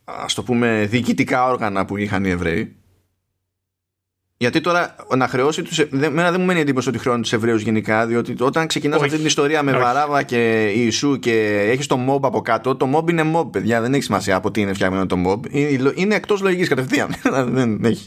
ας 0.05 0.35
το 0.35 0.43
πούμε 0.43 0.86
διοικητικά 0.90 1.48
όργανα 1.48 1.85
που 1.85 1.97
είχαν 1.97 2.24
οι 2.24 2.30
Εβραίοι 2.30 2.76
γιατί 4.40 4.60
τώρα 4.60 4.94
να 5.16 5.28
χρεώσει 5.28 5.62
τους. 5.62 5.89
Μένα 5.90 6.31
δεν 6.31 6.40
μου 6.40 6.47
μένει 6.47 6.60
εντύπωση 6.60 6.89
ότι 6.89 6.98
χρεώνει 6.98 7.23
τους 7.23 7.32
Εβραίους 7.32 7.62
γενικά, 7.62 8.06
διότι 8.06 8.35
όταν 8.39 8.66
ξεκινάς 8.66 9.02
αυτή 9.02 9.16
την 9.16 9.27
ιστορία 9.27 9.62
με 9.62 9.73
Βαράβα 9.73 10.23
και 10.23 10.73
Ιησού 10.74 11.19
και 11.19 11.66
έχεις 11.70 11.86
το 11.86 11.98
mob 12.09 12.20
από 12.23 12.40
κάτω, 12.40 12.77
το 12.77 12.90
mob 12.94 13.10
είναι 13.10 13.32
mob, 13.35 13.52
παιδιά. 13.52 13.81
Δεν 13.81 13.94
έχει 13.94 14.02
σημασία 14.02 14.36
από 14.36 14.51
τι 14.51 14.60
είναι 14.60 14.73
φτιαγμένο 14.73 15.06
το 15.06 15.16
mob. 15.27 15.52
Είναι 15.94 16.15
εκτός 16.15 16.40
λογικής 16.40 16.69
κατευθείαν. 16.69 17.15
δεν 17.56 17.85
έχει. 17.85 18.06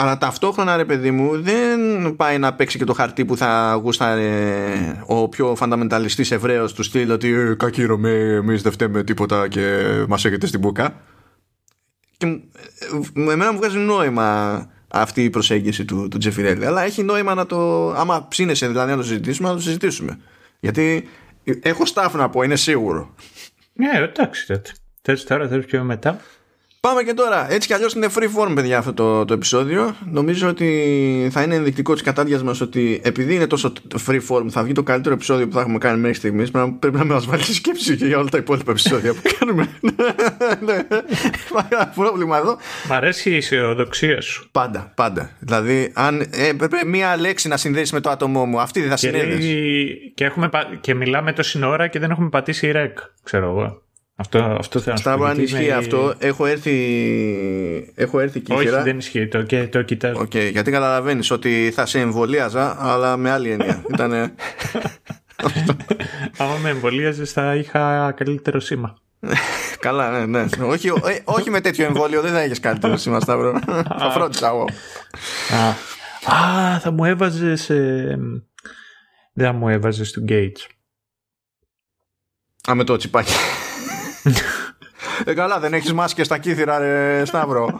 Αλλά 0.00 0.18
ταυτόχρονα 0.18 0.76
ρε 0.76 0.84
παιδί 0.84 1.10
μου 1.10 1.42
δεν 1.42 2.16
πάει 2.16 2.38
να 2.38 2.54
παίξει 2.54 2.78
και 2.78 2.84
το 2.84 2.92
χαρτί 2.92 3.24
που 3.24 3.36
θα 3.36 3.80
γούσταρε 3.82 4.32
ο 5.06 5.28
πιο 5.28 5.54
φανταμενταλιστής 5.54 6.30
Εβραίος 6.30 6.72
του 6.72 6.82
στυλ 6.82 7.10
ότι 7.10 7.28
«Ε, 7.28 7.54
κακοί 7.54 7.84
Ρωμαίοι 7.84 8.34
εμείς 8.34 8.62
δεν 8.62 8.72
φταίμε 8.72 9.04
τίποτα 9.04 9.48
και 9.48 9.84
μας 10.08 10.24
έχετε 10.24 10.46
στην 10.46 10.60
μπουκα 10.60 10.94
και 12.18 12.26
ε, 12.26 13.20
εμένα 13.20 13.52
μου 13.52 13.58
βγάζει 13.58 13.78
νόημα 13.78 14.70
αυτή 14.88 15.24
η 15.24 15.30
προσέγγιση 15.30 15.84
του, 15.84 16.08
του 16.08 16.18
Τζεφιρέλη. 16.18 16.66
Αλλά 16.66 16.82
έχει 16.82 17.02
νόημα 17.02 17.34
να 17.34 17.46
το. 17.46 17.90
Άμα 17.90 18.28
ψήνεσαι 18.28 18.66
δηλαδή 18.66 18.90
να 18.90 18.96
το 18.96 19.02
συζητήσουμε, 19.02 19.48
να 19.48 19.54
το 19.54 19.60
συζητήσουμε. 19.60 20.18
Γιατί 20.60 21.08
έχω 21.62 21.86
στάφ 21.86 22.14
να 22.14 22.28
πω, 22.30 22.42
είναι 22.42 22.56
σίγουρο. 22.56 23.14
Ναι, 23.72 23.90
εντάξει. 23.94 24.60
Θες 25.02 25.24
τώρα, 25.24 25.48
θες 25.48 25.64
πιο 25.64 25.82
μετά. 25.82 26.20
Πάμε 26.80 27.02
και 27.02 27.14
τώρα. 27.14 27.52
Έτσι 27.52 27.68
κι 27.68 27.74
αλλιώς 27.74 27.92
είναι 27.92 28.08
free 28.14 28.28
form, 28.36 28.52
παιδιά, 28.54 28.78
αυτό 28.78 28.92
το, 28.92 29.24
το 29.24 29.34
επεισόδιο. 29.34 29.96
Νομίζω 30.10 30.48
ότι 30.48 31.28
θα 31.32 31.42
είναι 31.42 31.54
ενδεικτικό 31.54 31.92
της 31.92 32.02
κατάδεια 32.02 32.42
μας 32.42 32.60
ότι 32.60 33.00
επειδή 33.04 33.34
είναι 33.34 33.46
τόσο 33.46 33.72
free 34.06 34.20
form, 34.28 34.46
θα 34.48 34.62
βγει 34.62 34.72
το 34.72 34.82
καλύτερο 34.82 35.14
επεισόδιο 35.14 35.48
που 35.48 35.54
θα 35.54 35.60
έχουμε 35.60 35.78
κάνει 35.78 36.00
μέχρι 36.00 36.16
στιγμής. 36.16 36.50
Πρέπει 36.78 36.96
να 36.96 37.04
μα 37.04 37.20
βάλει 37.20 37.42
σκέψη 37.42 37.96
και 37.96 38.06
για 38.06 38.18
όλα 38.18 38.28
τα 38.28 38.38
υπόλοιπα 38.38 38.70
επεισόδια 38.70 39.14
που 39.14 39.20
κάνουμε. 39.38 39.68
Ναι. 40.60 40.74
ένα 41.68 41.92
πρόβλημα 41.94 42.38
εδώ. 42.38 42.58
Μ' 42.88 42.92
αρέσει 42.92 43.30
η 43.30 43.36
αισιοδοξία 43.36 44.20
σου. 44.20 44.48
Πάντα, 44.52 44.92
πάντα. 44.94 45.30
Δηλαδή, 45.38 45.92
αν 45.94 46.26
έπρεπε 46.30 46.76
μία 46.86 47.16
λέξη 47.16 47.48
να 47.48 47.56
συνδέσει 47.56 47.94
με 47.94 48.00
το 48.00 48.10
άτομό 48.10 48.46
μου, 48.46 48.60
αυτή 48.60 48.80
δεν 48.80 48.90
θα 48.90 48.96
συνέδεσαι. 48.96 49.54
Και, 50.14 50.24
έχουμε, 50.24 50.48
και 50.80 50.94
μιλάμε 50.94 51.32
τόση 51.32 51.64
ώρα 51.64 51.86
και 51.86 51.98
δεν 51.98 52.10
έχουμε 52.10 52.28
πατήσει 52.28 52.70
ρεκ, 52.70 52.98
ξέρω 53.22 53.48
εγώ. 53.48 53.82
Αυτό, 54.20 54.56
αυτό 54.58 54.80
θέλω 54.80 54.96
να 55.04 55.28
αν 55.28 55.40
ισχύει 55.40 55.70
αυτό, 55.70 56.14
έχω 56.18 56.46
έρθει, 56.46 57.92
έχω 57.94 58.20
έρθει 58.20 58.42
Όχι, 58.48 58.68
δεν 58.68 58.98
ισχύει, 58.98 59.28
το, 59.28 59.42
και, 59.42 59.68
το 59.68 59.82
κοιτάζω. 59.82 60.20
Okay, 60.20 60.50
γιατί 60.50 60.70
καταλαβαίνεις 60.70 61.30
ότι 61.30 61.70
θα 61.74 61.86
σε 61.86 62.00
εμβολίαζα, 62.00 62.76
αλλά 62.78 63.16
με 63.16 63.30
άλλη 63.30 63.50
έννοια. 63.50 63.82
Ήτανε... 63.92 64.34
Άμα 66.38 66.56
με 66.62 66.68
εμβολίαζες, 66.68 67.32
θα 67.32 67.54
είχα 67.54 68.12
καλύτερο 68.16 68.60
σήμα. 68.60 68.98
Καλά, 69.80 70.26
ναι, 70.26 70.44
ναι. 70.44 70.64
όχι, 70.64 70.88
ε, 70.88 71.18
όχι 71.24 71.50
με 71.50 71.60
τέτοιο 71.60 71.84
εμβόλιο, 71.84 72.20
δεν 72.20 72.32
θα 72.32 72.40
έχει 72.40 72.60
καλύτερο 72.60 72.96
σήμα, 72.96 73.20
Σταύρο. 73.20 73.58
θα 73.98 74.10
φρόντισα 74.14 74.46
εγώ. 74.46 74.64
Α, 76.32 76.78
θα 76.80 76.90
μου 76.90 77.04
έβαζες. 77.04 77.66
Δεν 79.32 79.46
θα 79.46 79.52
μου 79.52 79.68
έβαζες 79.68 80.10
του 80.10 80.24
Gates. 80.28 80.66
Α, 82.70 82.74
με 82.74 82.84
το 82.84 82.96
τσιπάκι. 82.96 83.32
Ε, 85.24 85.34
καλά, 85.34 85.60
δεν 85.60 85.74
έχεις 85.74 85.92
μάσκες 85.92 86.26
στα 86.26 86.38
κύθυρα, 86.38 86.78
ρε 86.78 87.24
Σταύρο. 87.24 87.78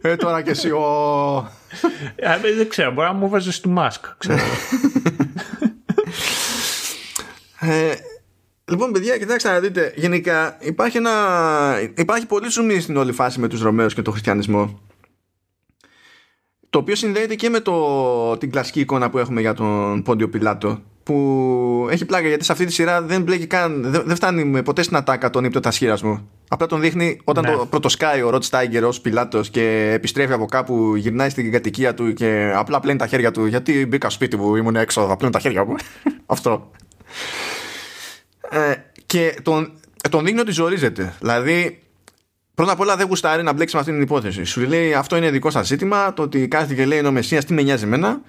ε, 0.00 0.16
τώρα 0.16 0.42
και 0.42 0.50
εσύ 0.50 0.70
ο... 0.70 1.52
Ε, 2.14 2.38
δεν 2.56 2.68
ξέρω, 2.68 2.92
μπορεί 2.92 3.06
να 3.06 3.12
μου 3.12 3.28
βάζεις 3.28 3.60
του 3.60 3.70
μάσκ, 3.70 4.04
ξέρω. 4.18 4.40
ε, 7.60 7.94
λοιπόν, 8.64 8.92
παιδιά, 8.92 9.18
κοιτάξτε 9.18 9.50
να 9.50 9.60
δείτε. 9.60 9.92
Γενικά, 9.96 10.56
υπάρχει, 10.60 10.96
ένα... 10.96 11.10
υπάρχει 11.96 12.26
πολύ 12.26 12.48
ζουμί 12.48 12.80
στην 12.80 12.96
όλη 12.96 13.12
φάση 13.12 13.40
με 13.40 13.48
τους 13.48 13.62
Ρωμαίους 13.62 13.94
και 13.94 14.02
τον 14.02 14.12
χριστιανισμό. 14.12 14.80
Το 16.70 16.78
οποίο 16.78 16.96
συνδέεται 16.96 17.34
και 17.34 17.48
με 17.48 17.60
το... 17.60 18.36
την 18.36 18.50
κλασική 18.50 18.80
εικόνα 18.80 19.10
που 19.10 19.18
έχουμε 19.18 19.40
για 19.40 19.54
τον 19.54 20.02
Πόντιο 20.02 20.28
Πιλάτο 20.28 20.82
που 21.02 21.86
έχει 21.90 22.04
πλάκα 22.04 22.28
γιατί 22.28 22.44
σε 22.44 22.52
αυτή 22.52 22.64
τη 22.64 22.72
σειρά 22.72 23.02
δεν 23.02 23.22
μπλέκει 23.22 23.46
καν, 23.46 23.82
δεν, 23.82 24.02
δεν 24.06 24.16
φτάνει 24.16 24.62
ποτέ 24.62 24.82
στην 24.82 24.96
ατάκα 24.96 25.30
τον 25.30 25.44
ύπτο 25.44 25.60
μου. 26.02 26.28
Απλά 26.48 26.66
τον 26.66 26.80
δείχνει 26.80 27.20
όταν 27.24 27.44
ναι. 27.44 27.56
το 27.56 27.66
πρωτοσκάει 27.66 28.22
ο 28.22 28.30
Ροτ 28.30 28.44
Στάιγκερ 28.44 28.84
ως 28.84 29.00
πιλάτος 29.00 29.50
και 29.50 29.90
επιστρέφει 29.94 30.32
από 30.32 30.46
κάπου, 30.46 30.96
γυρνάει 30.96 31.30
στην 31.30 31.52
κατοικία 31.52 31.94
του 31.94 32.12
και 32.12 32.52
απλά 32.54 32.80
πλένει 32.80 32.98
τα 32.98 33.06
χέρια 33.06 33.30
του. 33.30 33.46
Γιατί 33.46 33.86
μπήκα 33.86 34.10
σπίτι 34.10 34.36
μου, 34.36 34.56
ήμουν 34.56 34.76
έξω, 34.76 35.06
θα 35.06 35.16
πλένω 35.16 35.32
τα 35.32 35.38
χέρια 35.38 35.64
μου. 35.64 35.74
Αυτό. 36.26 36.70
Ε, 38.50 38.72
και 39.06 39.38
τον, 39.42 39.72
τον 40.10 40.24
δείχνει 40.24 40.40
ότι 40.40 40.50
ζορίζεται. 40.50 41.14
Δηλαδή, 41.20 41.82
πρώτα 42.54 42.72
απ' 42.72 42.80
όλα 42.80 42.96
δεν 42.96 43.06
γουστάρει 43.06 43.42
να 43.42 43.52
μπλέξει 43.52 43.74
με 43.74 43.80
αυτή 43.80 43.92
την 43.92 44.02
υπόθεση. 44.02 44.44
Σου 44.44 44.60
λέει 44.60 44.94
αυτό 44.94 45.16
είναι 45.16 45.30
δικό 45.30 45.50
σας 45.50 45.66
ζήτημα. 45.66 46.14
Το 46.14 46.22
ότι 46.22 46.48
κάθεται 46.48 46.74
και 46.74 46.84
λέει 46.84 46.98
είναι 46.98 47.08
ο 47.08 47.12
Μεσσίας, 47.12 47.44
τι 47.44 47.52
με 47.52 47.62
νοιάζει 47.62 47.84
εμένα 47.84 48.20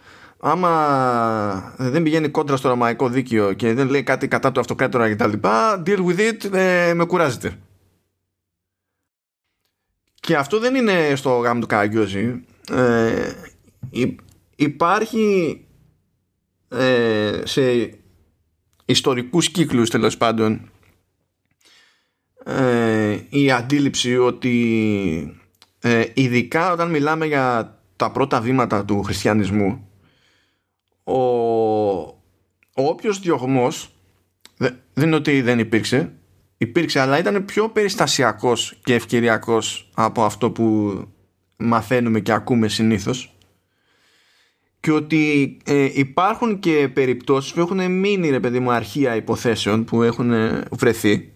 άμα 0.45 1.73
δεν 1.77 2.03
πηγαίνει 2.03 2.29
κόντρα 2.29 2.57
στο 2.57 2.69
ρωμαϊκό 2.69 3.09
δίκαιο 3.09 3.53
και 3.53 3.73
δεν 3.73 3.89
λέει 3.89 4.03
κάτι 4.03 4.27
κατά 4.27 4.51
του 4.51 4.59
αυτοκράτορα 4.59 5.07
και 5.07 5.15
τα 5.15 5.27
λοιπά, 5.27 5.83
deal 5.85 6.05
with 6.05 6.19
it, 6.19 6.53
ε, 6.53 6.93
με 6.93 7.05
κουράζεται. 7.05 7.59
Και 10.19 10.35
αυτό 10.35 10.59
δεν 10.59 10.75
είναι 10.75 11.15
στο 11.15 11.37
γάμο 11.37 11.59
του 11.59 11.67
Καραγκιόζη. 11.67 12.45
Ε, 12.71 13.31
υπάρχει 14.55 15.57
ε, 16.69 17.41
σε 17.43 17.93
ιστορικούς 18.85 19.49
κύκλους 19.49 19.89
τέλος 19.89 20.17
πάντων 20.17 20.71
ε, 22.45 23.17
η 23.29 23.51
αντίληψη 23.51 24.17
ότι 24.17 25.37
ε, 25.79 26.05
ειδικά 26.13 26.71
όταν 26.71 26.89
μιλάμε 26.89 27.25
για 27.25 27.77
τα 27.95 28.11
πρώτα 28.11 28.41
βήματα 28.41 28.85
του 28.85 29.03
χριστιανισμού 29.03 29.87
ο, 31.03 31.13
ο 32.75 32.84
όποιος 32.84 33.19
διωγμός 33.19 33.89
δεν 34.57 35.07
είναι 35.07 35.15
ότι 35.15 35.41
δεν 35.41 35.59
υπήρξε. 35.59 36.11
Υπήρξε 36.57 36.99
αλλά 36.99 37.17
ήταν 37.17 37.45
πιο 37.45 37.69
περιστασιακός 37.69 38.80
και 38.84 38.93
ευκαιριακός 38.93 39.89
από 39.93 40.23
αυτό 40.23 40.51
που 40.51 40.93
μαθαίνουμε 41.57 42.19
και 42.19 42.31
ακούμε 42.31 42.67
συνήθως. 42.67 43.35
Και 44.80 44.91
ότι 44.91 45.57
ε, 45.65 45.89
υπάρχουν 45.93 46.59
και 46.59 46.89
περιπτώσεις 46.93 47.53
που 47.53 47.59
έχουν 47.59 47.91
μείνει 47.91 48.30
ρε 48.30 48.39
παιδί 48.39 48.59
μου 48.59 48.71
αρχεία 48.71 49.15
υποθέσεων 49.15 49.84
που 49.84 50.03
έχουν 50.03 50.31
βρεθεί 50.71 51.34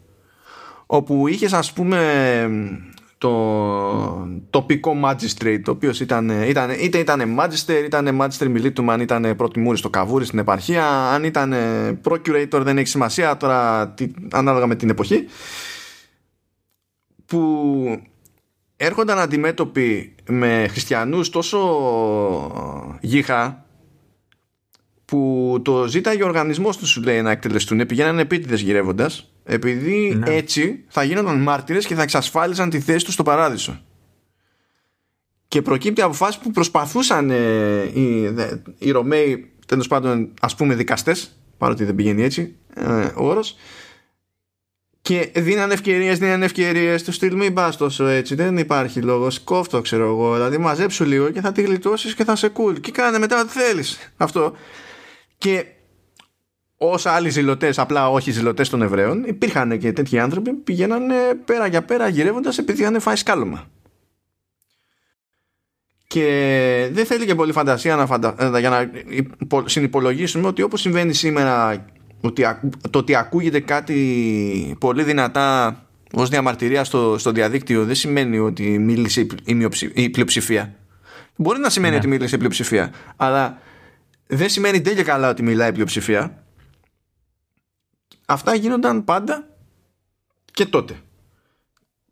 όπου 0.88 1.28
είχες 1.28 1.54
ας 1.54 1.74
πούμε 1.74 2.50
το 3.18 4.28
τοπικό 4.50 4.94
magistrate 5.06 5.60
το 5.64 5.72
οποίος 5.72 6.00
ήταν, 6.00 6.30
ήταν, 6.30 6.70
είτε 6.70 6.98
ήταν 6.98 7.40
magister 7.40 7.84
ήταν 7.86 8.22
magister 8.22 8.48
μιλίτουμαν 8.48 9.02
ήταν 9.02 9.36
πρώτη 9.36 9.60
μούρη 9.60 9.78
στο 9.78 9.90
καβούρι 9.90 10.26
στην 10.26 10.40
επαρχία 10.40 10.88
αν 10.88 11.24
ήταν 11.24 11.54
procurator 12.04 12.62
δεν 12.64 12.78
έχει 12.78 12.88
σημασία 12.88 13.38
τώρα 13.38 13.90
τι, 13.90 14.12
ανάλογα 14.32 14.68
με 14.68 14.76
την 14.76 14.90
εποχή 14.90 15.26
που 17.26 18.02
έρχονταν 18.78 19.20
αντιμέτωποι 19.20 20.16
με 20.30 20.68
χριστιανούς 20.70 21.30
τόσο 21.30 21.60
γύχα 23.02 23.66
που 25.06 25.60
το 25.64 25.88
ζήταγε 25.88 26.24
ο 26.24 26.28
οργανισμός 26.28 26.78
τους 26.78 26.90
σου 26.90 27.02
λέει 27.02 27.22
να 27.22 27.32
εκτελεστούν 27.32 27.86
πηγαίνανε 27.86 28.22
επίτηδες 28.22 28.62
γυρεύοντας 28.62 29.32
επειδή 29.48 30.16
ναι. 30.16 30.36
έτσι 30.36 30.84
θα 30.88 31.04
γίνονταν 31.04 31.42
μάρτυρες 31.42 31.86
και 31.86 31.96
θα 31.96 32.02
εξασφάλιζαν 32.02 32.70
τη 32.70 32.80
θέση 32.80 33.06
τους 33.06 33.14
στο 33.14 33.24
παράδεισο 33.24 33.82
και 35.48 35.62
προκύπτει 35.62 36.02
από 36.02 36.14
φάση 36.14 36.40
που 36.40 36.52
προσπαθούσαν 36.52 37.30
ε, 37.30 37.82
οι, 37.94 38.34
οι 38.78 38.92
Ρωμαίοι 38.92 39.52
τέλος 39.66 39.88
πάντων 39.88 40.34
ας 40.42 40.56
πούμε 40.56 40.76
δικαστές 40.76 41.38
παρότι 41.58 41.84
δεν 41.84 41.96
πηγαίνει 41.96 42.24
έτσι 42.24 42.56
ε, 42.76 43.12
ο 43.16 43.28
όρος 43.28 43.56
και 45.08 45.32
δίνανε 45.36 45.74
ευκαιρίες, 45.74 46.20
δίνανε 46.20 46.46
ευκαιρίες. 46.46 47.04
Του 47.04 47.12
στυλ 47.12 47.36
μην 47.36 47.54
πας 47.54 47.78
τόσο 47.78 48.06
έτσι. 48.06 48.36
Δεν 48.36 48.58
υπάρχει 48.58 49.02
λόγος. 49.02 49.40
Κόφτο, 49.40 49.82
ξέρω 49.82 50.08
εγώ. 50.08 50.34
Δηλαδή, 50.34 50.58
μαζέψου 50.58 51.06
λίγο 51.06 51.30
και 51.30 51.42
θα 51.42 51.52
τη 51.52 51.62
γλιτώσεις 51.62 52.16
και 52.16 52.24
θα 52.24 52.36
σε 52.36 52.52
cool. 52.56 52.80
Και 52.82 52.92
κάνε 52.92 53.20
μετά 53.20 53.42
ό,τι 53.42 53.50
θέλεις. 53.50 54.12
Αυτό. 54.18 54.54
Και 55.38 55.66
όσα 56.78 57.12
άλλοι 57.12 57.30
ζηλωτές, 57.30 57.80
απλά 57.80 58.10
όχι 58.10 58.32
ζηλωτές 58.32 58.70
των 58.70 58.82
Εβραίων, 58.82 59.24
υπήρχαν 59.24 59.78
και 59.78 59.94
τέτοιοι 59.94 60.20
άνθρωποι 60.20 60.50
που 60.50 60.64
πηγαίνανε 60.64 61.16
πέρα 61.46 61.68
για 61.68 61.84
πέρα 61.84 62.08
γυρεύοντας 62.08 62.58
επειδή 62.58 62.82
είχαν 62.82 63.00
φάει 63.00 63.16
σκάλωμα. 63.16 63.68
Και 66.08 66.90
δεν 66.92 67.06
θέλει 67.06 67.26
και 67.26 67.36
πολύ 67.36 67.52
φαντασία 67.52 67.96
να 67.96 68.06
φαντα... 68.06 68.36
Ε, 68.40 68.60
για 68.60 68.70
να 68.70 68.92
συνυπολογίσουμε 69.66 70.48
ότι 70.48 70.62
όπως 70.62 70.82
συμβαίνει 70.82 71.14
σήμερα 71.14 71.86
ότι 72.22 72.44
το 72.90 73.00
ότι 73.00 73.16
ακούγεται 73.16 73.60
κάτι 73.60 74.76
πολύ 74.80 75.04
δυνατά 75.04 75.78
ως 76.14 76.30
διαμαρτυρία 76.30 76.84
στο, 76.84 77.18
στο 77.18 77.32
διαδίκτυο 77.32 77.86
δεν 77.86 77.96
σημαίνει 77.96 78.40
ότι 78.40 78.80
μίλησε 78.80 79.22
η, 79.22 79.70
η, 79.94 80.10
πλειοψηφία. 80.10 80.76
Μπορεί 81.36 81.60
να 81.60 81.70
σημαίνει 81.70 81.92
ναι. 81.94 82.00
ότι 82.00 82.08
μίλησε 82.08 82.36
η 82.36 82.38
πλειοψηφία, 82.38 82.94
αλλά 83.16 83.60
δεν 84.28 84.50
σημαίνει 84.50 84.82
τέλεια 84.82 85.04
καλά 85.04 85.30
ότι 85.30 85.44
μιλάει 85.44 85.70
η 85.70 85.72
πλειοψηφία. 85.72 86.44
Αυτά 88.30 88.56
γίνονταν 88.56 89.04
πάντα 89.04 89.48
και 90.52 90.66
τότε. 90.66 91.02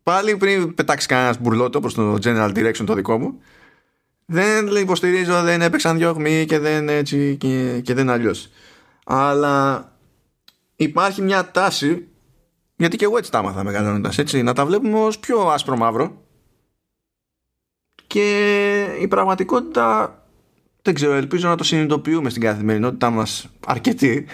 Πάλι 0.02 0.36
πριν 0.36 0.74
πετάξει 0.74 1.06
κανένας 1.06 1.40
μπουρλότο 1.40 1.80
προς 1.80 1.94
το 1.94 2.18
general 2.22 2.54
direction 2.56 2.84
το 2.86 2.94
δικό 2.94 3.18
μου, 3.18 3.40
δεν 4.26 4.66
υποστηρίζω, 4.66 5.42
δεν 5.42 5.62
έπαιξαν 5.62 5.96
διώγμοι 5.96 6.44
και 6.44 6.58
δεν 6.58 6.88
έτσι 6.88 7.36
και, 7.36 7.80
και 7.84 7.94
δεν 7.94 8.10
αλλιώς. 8.10 8.48
Αλλά 9.04 9.92
υπάρχει 10.76 11.22
μια 11.22 11.50
τάση, 11.50 12.08
γιατί 12.76 12.96
και 12.96 13.04
εγώ 13.04 13.18
έτσι 13.18 13.30
τα 13.30 13.38
άμαθα 13.38 13.64
μεγαλώνοντας, 13.64 14.18
έτσι, 14.18 14.42
να 14.42 14.52
τα 14.52 14.66
βλέπουμε 14.66 14.98
ως 14.98 15.18
πιο 15.18 15.40
άσπρο 15.40 15.76
μαύρο. 15.76 16.22
Και 18.06 18.96
η 19.00 19.08
πραγματικότητα 19.08 20.18
δεν 20.82 20.94
ξέρω, 20.94 21.12
ελπίζω 21.12 21.48
να 21.48 21.56
το 21.56 21.64
συνειδητοποιούμε 21.64 22.30
στην 22.30 22.42
καθημερινότητά 22.42 23.10
μας 23.10 23.48
αρκετοί 23.66 24.26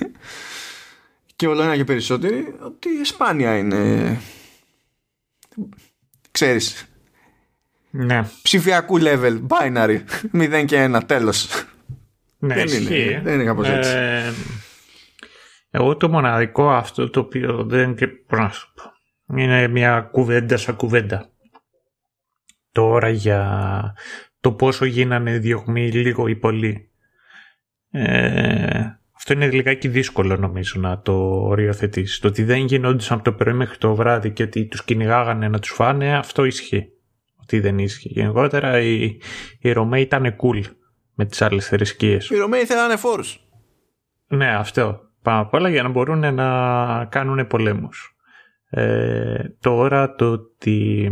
και 1.42 1.48
όλο 1.48 1.62
ένα 1.62 1.76
και 1.76 1.84
περισσότεροι 1.84 2.54
ότι 2.60 2.88
η 2.88 3.04
σπάνια 3.04 3.56
είναι. 3.56 4.20
Ξέρεις. 6.30 6.86
Ναι. 7.90 8.22
ψηφιακού 8.42 8.98
level, 9.00 9.46
binary 9.48 9.98
0 10.32 10.64
και 10.66 10.90
1, 10.94 11.00
τέλος. 11.06 11.64
Ναι, 12.38 12.54
δεν, 12.54 12.66
είναι, 12.66 13.20
δεν 13.24 13.34
είναι 13.34 13.44
κάπως 13.44 13.68
έτσι. 13.68 13.92
Ε, 13.94 14.32
εγώ 15.70 15.96
το 15.96 16.08
μοναδικό 16.08 16.70
αυτό 16.70 17.10
το 17.10 17.20
οποίο 17.20 17.64
δεν 17.64 17.94
και 17.94 18.08
είναι 19.36 19.68
μια 19.68 20.00
κουβέντα 20.00 20.56
σαν 20.56 20.76
κουβέντα. 20.76 21.30
Τώρα 22.72 23.08
για 23.08 23.94
το 24.40 24.52
πόσο 24.52 24.84
γίνανε 24.84 25.38
διωγμοί 25.38 25.90
λίγο 25.90 26.26
ή 26.26 26.36
πολύ. 26.36 26.90
Ε, 27.90 29.01
αυτό 29.22 29.34
είναι 29.34 29.50
λιγάκι 29.50 29.88
δύσκολο 29.88 30.36
νομίζω 30.36 30.80
να 30.80 31.00
το 31.00 31.12
οριοθετήσεις. 31.44 32.18
Το 32.18 32.28
ότι 32.28 32.44
δεν 32.44 32.64
γινόντουσαν 32.64 33.16
από 33.18 33.30
το 33.30 33.32
πρωί 33.32 33.54
μέχρι 33.54 33.78
το 33.78 33.94
βράδυ 33.94 34.30
και 34.30 34.42
ότι 34.42 34.66
τους 34.66 34.84
κυνηγάγανε 34.84 35.48
να 35.48 35.58
τους 35.58 35.70
φάνε, 35.70 36.16
αυτό 36.16 36.44
ισχύει. 36.44 36.88
Ότι 37.40 37.60
δεν 37.60 37.78
ισχύει. 37.78 38.08
Γενικότερα 38.08 38.80
οι, 38.80 39.16
οι 39.60 39.72
Ρωμαίοι 39.72 40.00
ήταν 40.00 40.36
cool 40.36 40.62
με 41.14 41.24
τις 41.24 41.42
άλλες 41.42 41.68
θρησκείες. 41.68 42.30
Οι 42.30 42.36
Ρωμαίοι 42.36 42.64
θέλανε 42.64 42.96
φόρους. 42.96 43.40
Ναι, 44.26 44.54
αυτό. 44.54 45.00
Πάνω 45.22 45.40
απ' 45.40 45.54
όλα 45.54 45.68
για 45.68 45.82
να 45.82 45.88
μπορούν 45.88 46.34
να 46.34 47.04
κάνουν 47.04 47.46
πολέμους. 47.46 48.16
Ε, 48.70 49.44
τώρα 49.60 50.14
το 50.14 50.30
ότι 50.30 51.10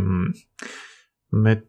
με 1.27 1.65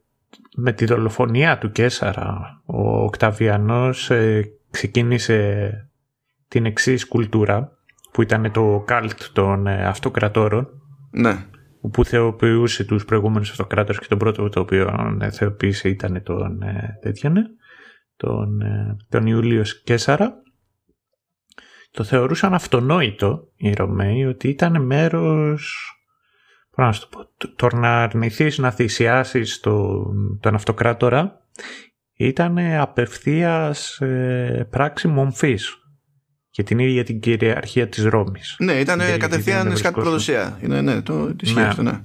με 0.56 0.72
τη 0.72 0.84
δολοφονία 0.84 1.58
του 1.58 1.70
Κέσαρα 1.70 2.62
ο 2.66 3.02
Οκταβιανός 3.02 4.10
ε, 4.10 4.52
ξεκίνησε 4.70 5.70
την 6.52 6.66
εξής 6.66 7.08
κουλτούρα 7.08 7.78
που 8.12 8.22
ήταν 8.22 8.52
το 8.52 8.82
καλτ 8.86 9.20
των 9.32 9.66
ε, 9.66 9.86
αυτοκρατόρων 9.86 10.68
ναι. 11.10 11.46
που 11.92 12.04
θεοποιούσε 12.04 12.84
τους 12.84 13.04
προηγούμενους 13.04 13.50
αυτοκράτορες 13.50 13.98
και 14.00 14.06
τον 14.08 14.18
πρώτο 14.18 14.48
το 14.48 14.60
οποίο 14.60 15.16
ε, 15.20 15.30
θεοποίησε 15.30 15.88
ήταν 15.88 16.22
τον, 16.22 16.62
ε, 16.62 16.98
τον, 18.16 18.60
ε, 18.60 18.96
τον 19.08 19.26
Ιούλιο 19.26 19.62
Κέσαρα 19.84 20.42
το 21.90 22.04
θεωρούσαν 22.04 22.54
αυτονόητο 22.54 23.48
οι 23.56 23.72
Ρωμαίοι 23.72 24.24
ότι 24.24 24.48
ήταν 24.48 24.84
μέρος 24.84 25.86
Πώς 26.70 26.84
να 26.84 26.92
το 26.92 27.08
πω, 27.10 27.48
το 27.56 27.76
να 27.76 28.02
αρνηθείς 28.02 28.58
να 28.58 28.70
θυσιάσεις 28.70 29.60
το, 29.60 30.04
τον 30.40 30.54
αυτοκράτορα 30.54 31.40
ήταν 32.14 32.58
απευθείας 32.58 34.00
ε, 34.00 34.68
πράξη 34.70 35.08
μομφής 35.08 35.81
για 36.54 36.64
την 36.64 36.78
ίδια 36.78 37.04
την 37.04 37.20
κυριαρχία 37.20 37.88
της 37.88 38.04
Ρώμης. 38.04 38.56
Ναι, 38.58 38.72
ήταν 38.72 39.00
κατευθείαν 39.18 39.80
κάτι 39.80 40.00
προδοσία. 40.00 40.58
Είναι, 40.62 40.80
ναι, 40.80 41.02
το 41.02 41.34
τι 41.34 41.52
ναι. 41.52 41.62
αυτό, 41.62 41.82
ναι. 41.82 42.00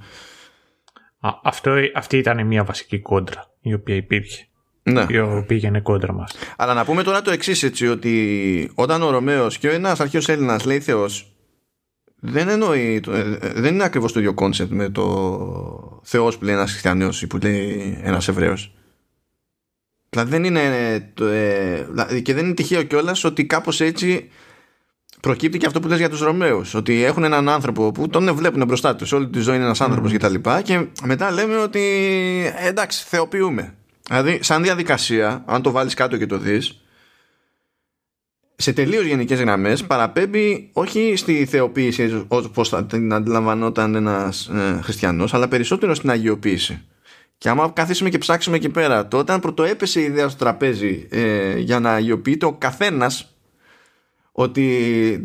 Α, 1.20 1.30
αυτό, 1.42 1.74
αυτή 1.94 2.16
ήταν 2.16 2.46
μια 2.46 2.64
βασική 2.64 3.00
κόντρα 3.00 3.50
η 3.60 3.74
οποία 3.74 3.94
υπήρχε. 3.94 4.46
Ναι. 4.82 5.06
Η 5.08 5.18
οποία 5.18 5.44
πήγαινε 5.46 5.80
κόντρα 5.80 6.12
μας. 6.12 6.36
Αλλά 6.56 6.74
να 6.74 6.84
πούμε 6.84 7.02
τώρα 7.02 7.22
το 7.22 7.30
εξής 7.30 7.62
έτσι, 7.62 7.88
ότι 7.88 8.70
όταν 8.74 9.02
ο 9.02 9.10
Ρωμαίος 9.10 9.58
και 9.58 9.68
ο 9.68 9.72
ένας 9.72 10.00
αρχαίος 10.00 10.28
Έλληνας 10.28 10.64
λέει 10.64 10.80
Θεός, 10.80 11.32
δεν 12.20 12.48
εννοεί, 12.48 13.02
ε, 13.08 13.22
δεν 13.54 13.74
είναι 13.74 13.84
ακριβώς 13.84 14.12
το 14.12 14.20
ίδιο 14.20 14.34
concept 14.34 14.72
με 14.72 14.88
το 14.88 16.00
Θεός 16.02 16.38
που 16.38 16.44
λέει 16.44 16.54
ένας 16.54 16.70
χριστιανός 16.70 17.22
ή 17.22 17.26
που 17.26 17.36
λέει 17.36 17.98
ένας 18.02 18.28
Εβραίος. 18.28 18.72
Δηλαδή 20.08 20.30
δεν 20.30 20.44
είναι 20.44 20.94
ε, 21.20 22.20
και 22.20 22.34
δεν 22.34 22.44
είναι 22.44 22.54
τυχαίο 22.54 22.82
κιόλας 22.82 23.24
ότι 23.24 23.46
κάπως 23.46 23.80
έτσι 23.80 24.30
προκύπτει 25.20 25.58
και 25.58 25.66
αυτό 25.66 25.80
που 25.80 25.88
λες 25.88 25.98
για 25.98 26.08
τους 26.08 26.20
Ρωμαίους 26.20 26.74
ότι 26.74 27.04
έχουν 27.04 27.24
έναν 27.24 27.48
άνθρωπο 27.48 27.92
που 27.92 28.08
τον 28.08 28.34
βλέπουν 28.34 28.66
μπροστά 28.66 28.96
τους 28.96 29.12
όλη 29.12 29.28
τη 29.28 29.40
ζωή 29.40 29.54
είναι 29.54 29.64
ένας 29.64 29.80
άνθρωπος 29.80 30.12
mm. 30.12 30.62
και 30.62 30.62
και 30.62 30.86
μετά 31.04 31.30
λέμε 31.30 31.56
ότι 31.56 31.80
ε, 32.56 32.68
εντάξει 32.68 33.04
θεοποιούμε 33.08 33.74
δηλαδή 34.08 34.38
σαν 34.42 34.62
διαδικασία 34.62 35.42
αν 35.46 35.62
το 35.62 35.70
βάλεις 35.70 35.94
κάτω 35.94 36.16
και 36.16 36.26
το 36.26 36.38
δεις 36.38 36.80
σε 38.60 38.72
τελείως 38.72 39.04
γενικές 39.04 39.40
γραμμές 39.40 39.84
παραπέμπει 39.84 40.70
όχι 40.72 41.12
στη 41.16 41.44
θεοποίηση 41.46 42.24
όπω 42.28 42.64
θα 42.64 42.84
την 42.84 43.12
αντιλαμβανόταν 43.12 43.94
ένας 43.94 44.46
ε, 44.46 44.80
χριστιανός, 44.82 45.34
αλλά 45.34 45.48
περισσότερο 45.48 45.94
στην 45.94 46.10
αγιοποίηση. 46.10 46.82
Και 47.38 47.48
άμα 47.48 47.70
καθίσουμε 47.70 48.10
και 48.10 48.18
ψάξουμε 48.18 48.56
εκεί 48.56 48.68
πέρα, 48.68 49.08
το 49.08 49.18
όταν 49.18 49.40
πρωτοέπεσε 49.40 50.00
η 50.00 50.04
ιδέα 50.04 50.28
στο 50.28 50.38
τραπέζι 50.38 51.06
ε, 51.10 51.58
για 51.58 51.80
να 51.80 51.92
αγιοποιείται 51.92 52.46
ο 52.46 52.52
καθένας 52.52 53.36
ότι 54.32 54.64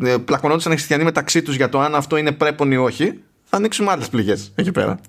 ε, 0.04 0.16
πλακωνόντουσαν 0.16 0.72
οι 0.72 0.74
χριστιανοί 0.74 1.04
μεταξύ 1.04 1.42
τους 1.42 1.56
για 1.56 1.68
το 1.68 1.80
αν 1.80 1.94
αυτό 1.94 2.16
είναι 2.16 2.32
πρέπον 2.32 2.72
ή 2.72 2.76
όχι, 2.76 3.20
θα 3.44 3.56
ανοίξουμε 3.56 3.90
άλλες 3.90 4.08
πληγές 4.08 4.52
εκεί 4.54 4.72
πέρα. 4.72 5.00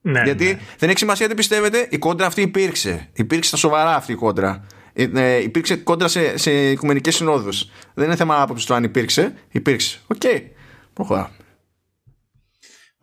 Ναι, 0.00 0.22
Γιατί 0.22 0.44
ναι. 0.44 0.58
δεν 0.78 0.88
έχει 0.88 0.98
σημασία 0.98 1.28
τι 1.28 1.34
πιστεύετε, 1.34 1.86
η 1.90 1.98
κόντρα 1.98 2.26
αυτή 2.26 2.40
υπήρξε. 2.40 3.08
Υπήρξε 3.12 3.48
στα 3.48 3.56
σοβαρά 3.56 3.94
αυτή 3.94 4.12
η 4.12 4.14
κόντρα. 4.14 4.66
Ε, 4.92 5.08
ε, 5.14 5.42
υπήρξε 5.42 5.76
κόντρα 5.76 6.08
σε, 6.08 6.38
σε 6.38 6.70
οικουμενικές 6.70 7.14
συνόδους. 7.14 7.70
Δεν 7.94 8.04
είναι 8.04 8.16
θέμα 8.16 8.42
άποψης 8.42 8.66
του 8.66 8.74
αν 8.74 8.84
υπήρξε. 8.84 9.34
Υπήρξε. 9.50 9.98
OK. 10.06 10.20
Okay. 10.24 10.40
Προχωράμε. 10.92 11.30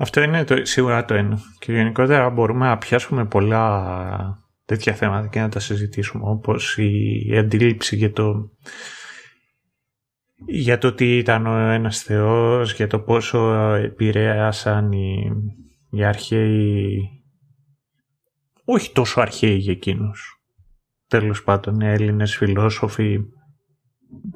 Αυτό 0.01 0.21
είναι 0.21 0.43
το, 0.43 0.65
σίγουρα 0.65 1.05
το 1.05 1.13
ένα. 1.13 1.39
Και 1.59 1.71
γενικότερα 1.71 2.29
μπορούμε 2.29 2.67
να 2.67 2.77
πιάσουμε 2.77 3.25
πολλά 3.25 4.43
τέτοια 4.65 4.93
θέματα 4.93 5.27
και 5.27 5.39
να 5.39 5.49
τα 5.49 5.59
συζητήσουμε 5.59 6.23
όπως 6.25 6.77
η 6.77 7.37
αντίληψη 7.37 7.95
για 7.95 8.11
το 8.11 8.51
για 10.45 10.77
το 10.77 10.93
τι 10.93 11.17
ήταν 11.17 11.45
ο 11.45 11.57
ένας 11.57 12.01
θεός, 12.01 12.73
για 12.73 12.87
το 12.87 12.99
πόσο 12.99 13.53
επηρέασαν 13.73 14.91
οι, 14.91 15.31
οι 15.89 16.03
αρχαίοι. 16.03 16.99
Όχι 18.65 18.91
τόσο 18.91 19.21
αρχαίοι 19.21 19.55
για 19.55 19.71
εκείνους. 19.71 20.43
Τέλος 21.07 21.43
πάντων 21.43 21.81
Έλληνες 21.81 22.37
φιλόσοφοι. 22.37 23.19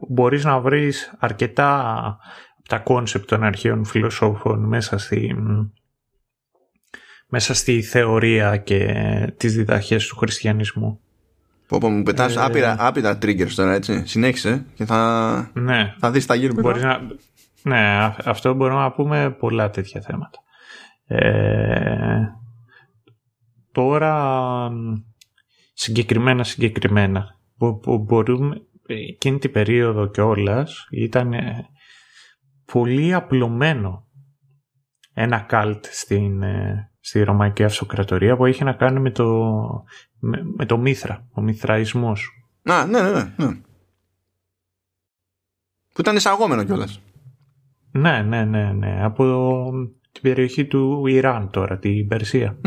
Μπορείς 0.10 0.44
να 0.44 0.60
βρεις 0.60 1.16
αρκετά 1.20 1.98
από 1.98 2.18
τα 2.74 2.80
concepts 2.80 3.28
των 3.28 3.44
αρχαίων 3.44 3.86
φιλοσόφων 3.86 4.64
μέσα 4.64 4.98
στη, 4.98 5.36
μέσα 7.28 7.54
στη 7.54 7.82
θεωρία 7.82 8.58
και 8.58 8.94
τις 9.38 9.56
διδαχές 9.56 10.08
του 10.08 10.16
χριστιανισμού. 10.16 11.00
Πω, 11.68 11.78
πω 11.78 11.90
μου 11.90 12.04
πετάς 12.04 12.36
ε, 12.36 12.40
άπειρα, 12.42 12.76
άπειρα 12.80 13.18
triggers 13.22 13.52
τώρα 13.56 13.74
έτσι. 13.74 14.06
Συνέχισε 14.06 14.66
και 14.76 14.86
θα, 14.86 15.52
ναι, 15.54 15.94
θα 16.00 16.12
δεις 16.12 16.26
τα 16.26 16.36
γύρω 16.36 16.54
να, 16.62 17.02
Ναι, 17.64 18.14
αυτό 18.26 18.54
μπορούμε 18.54 18.80
να 18.80 18.92
πούμε 18.92 19.36
πολλά 19.40 19.70
τέτοια 19.70 20.02
θέματα. 20.02 20.40
Ε, 21.08 22.20
τώρα 23.72 24.72
συγκεκριμένα 25.74 26.44
συγκεκριμένα 26.44 27.40
που, 27.58 27.80
που 27.80 27.98
μπορούμε 27.98 28.62
εκείνη 28.88 29.38
την 29.38 29.52
περίοδο 29.52 30.08
και 30.08 30.22
ήταν 30.90 31.34
ε, 31.34 31.68
πολύ 32.74 33.14
απλωμένο 33.14 34.08
ένα 35.14 35.40
καλτ 35.40 35.86
στην, 35.90 36.42
ε, 36.42 36.92
στη 37.00 37.24
Ρωμαϊκή 37.24 37.64
Αυτοκρατορία 37.64 38.38
που 38.38 38.46
είχε 38.46 38.64
να 38.64 38.74
κάνει 38.74 39.00
με 39.00 39.12
το, 39.12 39.26
με, 40.58 40.66
το 40.66 40.78
Μήθρα, 40.78 41.28
ο 41.32 41.42
Μηθραϊσμός. 41.42 42.48
Α, 42.64 42.86
ναι, 42.86 43.02
ναι, 43.02 43.12
ναι, 43.12 43.34
ναι. 43.38 43.62
Που 45.94 46.02
ήταν 46.02 46.16
εισαγόμενο 46.16 46.64
κιόλας. 46.64 47.02
Ναι, 47.92 48.22
ναι, 48.22 48.46
ναι, 48.46 48.72
ναι. 48.72 49.04
Από 49.04 49.72
την 50.12 50.22
περιοχή 50.22 50.66
του 50.66 51.08
Ιράν 51.08 51.50
τώρα, 51.50 51.78
την 51.78 52.08
Περσία. 52.08 52.58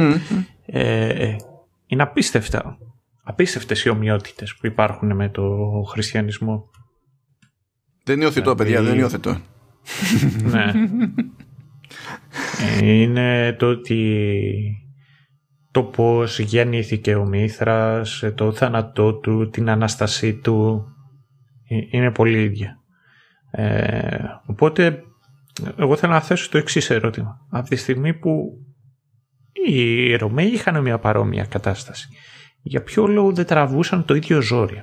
Ε, 0.67 1.37
είναι 1.87 2.03
απίστευτα 2.03 2.79
απίστευτες 3.23 3.85
οι 3.85 3.89
ομοιότητες 3.89 4.57
που 4.57 4.67
υπάρχουν 4.67 5.15
με 5.15 5.29
το 5.29 5.43
χριστιανισμό. 5.87 6.71
Δεν 8.05 8.17
είναι 8.17 8.27
οθετό, 8.27 8.55
δηλαδή... 8.55 8.73
παιδιά, 8.73 8.83
δεν 8.83 8.95
είναι 8.95 9.05
οθετό. 9.05 9.41
ναι. 10.53 10.73
Είναι 12.83 13.53
το 13.53 13.67
ότι 13.67 14.81
το 15.71 15.83
πώς 15.83 16.39
γεννήθηκε 16.39 17.15
ο 17.15 17.27
Μήθρας, 17.27 18.25
το 18.35 18.53
θάνατό 18.53 19.15
του, 19.15 19.51
την 19.51 19.71
Ανάστασή 19.71 20.35
του, 20.35 20.85
ε, 21.69 21.77
είναι 21.91 22.11
πολύ 22.11 22.43
ίδια. 22.43 22.81
Ε, 23.51 24.19
οπότε, 24.47 25.03
εγώ 25.77 25.97
θέλω 25.97 26.13
να 26.13 26.21
θέσω 26.21 26.51
το 26.51 26.59
εξής 26.59 26.91
ερώτημα. 26.91 27.47
Από 27.51 27.69
τη 27.69 27.77
στιγμή 27.77 28.15
που 28.15 28.51
οι 29.67 30.17
Ρωμαίοι 30.17 30.47
είχαν 30.47 30.83
μια 30.83 30.99
παρόμοια 30.99 31.45
κατάσταση, 31.45 32.09
για 32.63 32.83
ποιο 32.83 33.07
λόγο 33.07 33.33
δεν 33.33 33.47
τραβούσαν 33.47 34.05
το 34.05 34.15
ίδιο 34.15 34.41
ζόρι; 34.41 34.83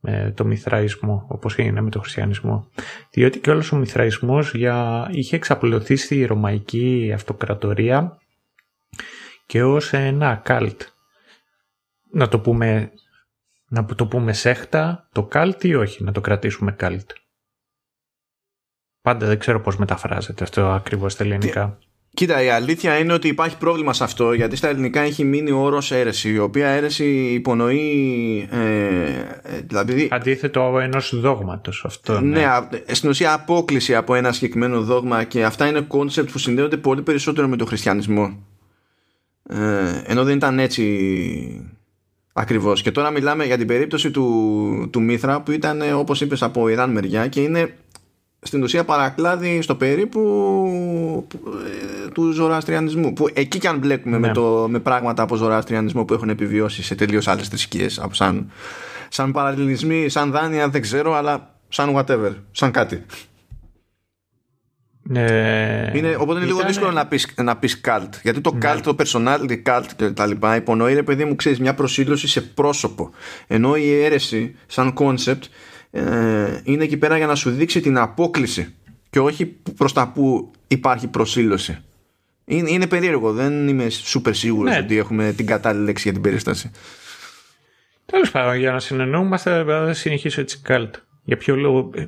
Με 0.00 0.32
το 0.36 0.44
μηθραϊσμό, 0.44 1.24
όπως 1.28 1.56
είναι 1.58 1.80
με 1.80 1.90
το 1.90 2.00
χριστιανισμό. 2.00 2.68
Διότι 3.10 3.38
και 3.38 3.50
όλος 3.50 3.72
ο 3.72 3.76
μηθραϊσμός 3.76 4.54
για... 4.54 5.08
είχε 5.12 5.36
εξαπλωθεί 5.36 5.96
στη 5.96 6.24
Ρωμαϊκή 6.24 7.12
Αυτοκρατορία 7.14 8.18
και 9.46 9.62
ως 9.62 9.92
ένα 9.92 10.34
καλτ. 10.34 10.82
Να 12.12 12.28
το 12.28 12.40
πούμε, 12.40 12.92
να 13.68 13.84
το 13.84 14.06
πούμε 14.06 14.32
σέχτα, 14.32 15.08
το 15.12 15.24
καλτ 15.24 15.64
ή 15.64 15.74
όχι, 15.74 16.04
να 16.04 16.12
το 16.12 16.20
κρατήσουμε 16.20 16.72
καλτ. 16.72 17.10
Πάντα 19.02 19.26
δεν 19.26 19.38
ξέρω 19.38 19.60
πώς 19.60 19.76
μεταφράζεται 19.76 20.44
αυτό 20.44 20.70
ακριβώς 20.70 21.12
στα 21.12 21.24
ελληνικά. 21.24 21.78
Κοίτα, 22.14 22.42
η 22.42 22.48
αλήθεια 22.48 22.98
είναι 22.98 23.12
ότι 23.12 23.28
υπάρχει 23.28 23.56
πρόβλημα 23.58 23.92
σε 23.92 24.04
αυτό 24.04 24.32
γιατί 24.32 24.56
στα 24.56 24.68
ελληνικά 24.68 25.00
έχει 25.00 25.24
μείνει 25.24 25.50
ο 25.50 25.58
όρος 25.58 25.92
αίρεση 25.92 26.30
η 26.30 26.38
οποία 26.38 26.68
αίρεση 26.68 27.04
υπονοεί 27.32 28.48
ε, 28.50 29.60
δηλαδή, 29.66 30.08
αντίθετο 30.10 30.78
ενός 30.80 31.20
δόγματος 31.20 31.84
αυτό 31.86 32.20
ναι. 32.20 32.38
ναι, 32.38 32.94
στην 32.94 33.08
ουσία 33.08 33.32
απόκλιση 33.32 33.94
από 33.94 34.14
ένα 34.14 34.32
συγκεκριμένο 34.32 34.82
δόγμα 34.82 35.24
και 35.24 35.44
αυτά 35.44 35.66
είναι 35.66 35.80
concepts 35.80 36.30
που 36.30 36.38
συνδέονται 36.38 36.76
πολύ 36.76 37.02
περισσότερο 37.02 37.48
με 37.48 37.56
τον 37.56 37.66
χριστιανισμό 37.66 38.46
ε, 39.48 40.02
ενώ 40.04 40.24
δεν 40.24 40.36
ήταν 40.36 40.58
έτσι 40.58 41.70
ακριβώς 42.32 42.82
και 42.82 42.90
τώρα 42.90 43.10
μιλάμε 43.10 43.44
για 43.44 43.56
την 43.58 43.66
περίπτωση 43.66 44.10
του, 44.10 44.88
του 44.92 45.02
Μήθρα 45.02 45.40
που 45.42 45.50
ήταν 45.50 45.82
όπως 45.94 46.20
είπες 46.20 46.42
από 46.42 46.68
Ιράν 46.68 46.90
μεριά 46.90 47.26
και 47.26 47.40
είναι 47.40 47.74
στην 48.42 48.62
ουσία 48.62 48.84
παρακλάδι 48.84 49.62
στο 49.62 49.74
περίπου 49.74 50.18
ε, 52.04 52.08
του 52.08 52.30
ζωραστριανισμού 52.30 53.12
που 53.12 53.28
εκεί 53.32 53.58
και 53.58 53.68
αν 53.68 53.78
μπλέκουμε 53.78 54.18
με, 54.18 54.26
ναι. 54.26 54.32
το, 54.32 54.66
με 54.70 54.78
πράγματα 54.78 55.22
από 55.22 55.36
ζωραστριανισμό 55.36 56.04
που 56.04 56.14
έχουν 56.14 56.28
επιβιώσει 56.28 56.82
σε 56.82 56.94
τελείως 56.94 57.28
άλλες 57.28 57.48
θρησκείες 57.48 58.00
σαν, 58.10 58.50
σαν 59.08 59.32
παραλληλισμοί, 59.32 60.08
σαν 60.08 60.30
δάνεια 60.30 60.68
δεν 60.68 60.80
ξέρω 60.80 61.14
αλλά 61.14 61.54
σαν 61.68 61.96
whatever, 61.96 62.34
σαν 62.50 62.70
κάτι 62.70 63.04
ε, 65.14 65.98
είναι, 65.98 66.16
οπότε 66.18 66.38
είναι 66.38 66.48
λίγο 66.48 66.62
δύσκολο 66.66 66.90
να 66.90 67.06
πεις, 67.06 67.34
να 67.36 67.56
πεις 67.56 67.80
cult 67.84 68.08
γιατί 68.22 68.40
το 68.40 68.54
ναι. 68.54 68.72
cult, 68.72 68.80
το 68.82 68.96
personality 68.98 69.62
cult 69.66 69.84
και 69.96 70.10
τα 70.10 70.26
λοιπά 70.26 70.56
υπονοεί 70.56 70.94
ρε 70.94 71.02
παιδί 71.02 71.24
μου 71.24 71.34
ξέρεις 71.34 71.60
μια 71.60 71.74
προσήλωση 71.74 72.28
σε 72.28 72.40
πρόσωπο 72.40 73.10
ενώ 73.46 73.76
η 73.76 74.02
αίρεση 74.02 74.56
σαν 74.66 74.94
concept 74.98 75.42
ε, 75.90 76.60
είναι 76.64 76.84
εκεί 76.84 76.96
πέρα 76.96 77.16
για 77.16 77.26
να 77.26 77.34
σου 77.34 77.50
δείξει 77.50 77.80
την 77.80 77.98
απόκληση 77.98 78.74
και 79.10 79.18
όχι 79.18 79.46
προς 79.76 79.92
τα 79.92 80.08
που 80.08 80.50
υπάρχει 80.68 81.06
προσήλωση. 81.06 81.78
Είναι, 82.44 82.70
είναι 82.70 82.86
περίεργο, 82.86 83.32
δεν 83.32 83.68
είμαι 83.68 83.88
σούπερ 83.88 84.34
σίγουρος 84.34 84.72
ναι. 84.72 84.78
ότι 84.78 84.96
έχουμε 84.96 85.32
την 85.32 85.46
κατάλληλη 85.46 85.84
λέξη 85.84 86.02
για 86.02 86.12
την 86.12 86.22
περίσταση. 86.22 86.70
Τέλος 88.06 88.30
πάντων, 88.30 88.54
για 88.56 88.72
να 88.72 88.78
συνεννοούμαστε, 88.78 89.64
θα 89.64 89.92
συνεχίσω 89.92 90.40
έτσι 90.40 90.60
καλτ. 90.62 90.94
Για 91.24 91.36
ποιο 91.36 91.56
λόγο. 91.56 91.90
Ε, 91.94 92.06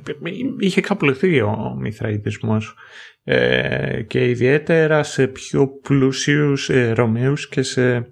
είχε 0.59 0.79
εξαπλωθεί 0.79 1.41
ο 1.41 1.77
μηθραϊτισμός 1.79 2.75
ε, 3.23 4.01
και 4.01 4.29
ιδιαίτερα 4.29 5.03
σε 5.03 5.27
πιο 5.27 5.67
πλούσιους 5.67 6.69
ε, 6.69 6.91
Ρωμαίους 6.91 7.49
και 7.49 7.61
σε 7.61 8.09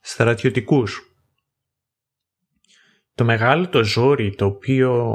στρατιωτικούς 0.00 1.09
το 3.14 3.24
μεγάλο 3.24 3.68
το 3.68 3.84
ζόρι 3.84 4.34
το 4.34 4.46
οποίο 4.46 5.14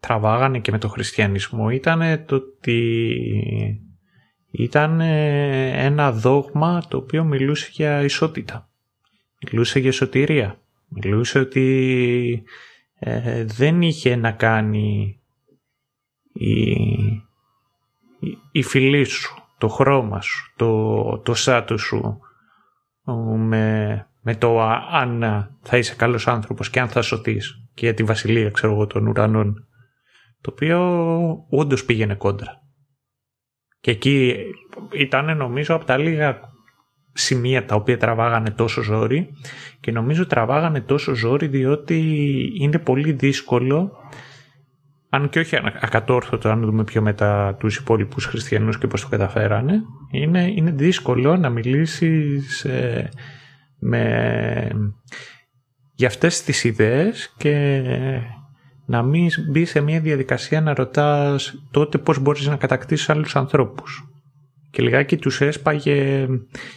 τραβάγανε 0.00 0.58
και 0.58 0.70
με 0.70 0.78
το 0.78 0.88
χριστιανισμό 0.88 1.70
ήταν 1.70 2.24
το 2.26 2.34
ότι 2.34 3.02
ήταν 4.50 5.00
ένα 5.00 6.12
δόγμα 6.12 6.82
το 6.88 6.96
οποίο 6.96 7.24
μιλούσε 7.24 7.68
για 7.72 8.02
ισότητα. 8.02 8.70
Μιλούσε 9.50 9.78
για 9.78 9.92
σωτηρία. 9.92 10.58
Μιλούσε 10.88 11.38
ότι 11.38 12.42
ε, 12.98 13.44
δεν 13.44 13.82
είχε 13.82 14.16
να 14.16 14.32
κάνει 14.32 15.20
η, 16.32 16.70
η, 18.20 18.38
η 18.52 18.62
φυλή 18.62 19.04
σου, 19.04 19.44
το 19.58 19.68
χρώμα 19.68 20.20
σου, 20.20 20.52
το, 20.56 21.18
το 21.18 21.34
σάτο 21.34 21.76
σου 21.76 22.20
με, 23.36 24.06
με 24.22 24.34
το 24.34 24.62
αν 24.92 25.22
θα 25.62 25.76
είσαι 25.76 25.94
καλός 25.94 26.28
άνθρωπος 26.28 26.70
και 26.70 26.80
αν 26.80 26.88
θα 26.88 27.02
σωθείς 27.02 27.68
και 27.74 27.84
για 27.84 27.94
τη 27.94 28.02
βασιλεία 28.02 28.50
ξέρω 28.50 28.72
εγώ 28.72 28.86
των 28.86 29.06
ουρανών. 29.06 29.66
Το 30.40 30.50
οποίο 30.52 30.78
όντως 31.50 31.84
πήγαινε 31.84 32.14
κόντρα. 32.14 32.60
Και 33.80 33.90
εκεί 33.90 34.36
ήταν 34.92 35.36
νομίζω 35.36 35.74
από 35.74 35.84
τα 35.84 35.96
λίγα 35.96 36.40
σημεία 37.12 37.64
τα 37.64 37.74
οποία 37.74 37.96
τραβάγανε 37.98 38.50
τόσο 38.50 38.82
ζόρι. 38.82 39.28
Και 39.80 39.92
νομίζω 39.92 40.26
τραβάγανε 40.26 40.80
τόσο 40.80 41.14
ζόρι 41.14 41.46
διότι 41.46 42.00
είναι 42.60 42.78
πολύ 42.78 43.12
δύσκολο 43.12 43.92
αν 45.14 45.28
και 45.28 45.38
όχι 45.38 45.56
ακατόρθωτο 45.80 46.48
αν 46.48 46.60
δούμε 46.60 46.84
πιο 46.84 47.02
μετά 47.02 47.56
τους 47.58 47.76
υπόλοιπους 47.76 48.24
χριστιανούς 48.24 48.78
και 48.78 48.86
πώς 48.86 49.00
το 49.00 49.08
καταφέρανε 49.08 49.82
είναι, 50.10 50.52
είναι 50.54 50.70
δύσκολο 50.70 51.36
να 51.36 51.48
μιλήσεις 51.48 52.64
ε, 52.64 53.08
με, 53.84 54.70
για 55.94 56.08
αυτές 56.08 56.42
τις 56.42 56.64
ιδέες 56.64 57.34
και 57.36 57.82
να 58.86 59.02
μην 59.02 59.28
μπει 59.50 59.64
σε 59.64 59.80
μια 59.80 60.00
διαδικασία 60.00 60.60
να 60.60 60.74
ρωτάς 60.74 61.66
τότε 61.70 61.98
πώς 61.98 62.18
μπορείς 62.18 62.46
να 62.46 62.56
κατακτήσεις 62.56 63.10
άλλους 63.10 63.36
ανθρώπους. 63.36 64.06
Και 64.70 64.82
λιγάκι 64.82 65.16
τους 65.16 65.40
έσπαγε 65.40 66.26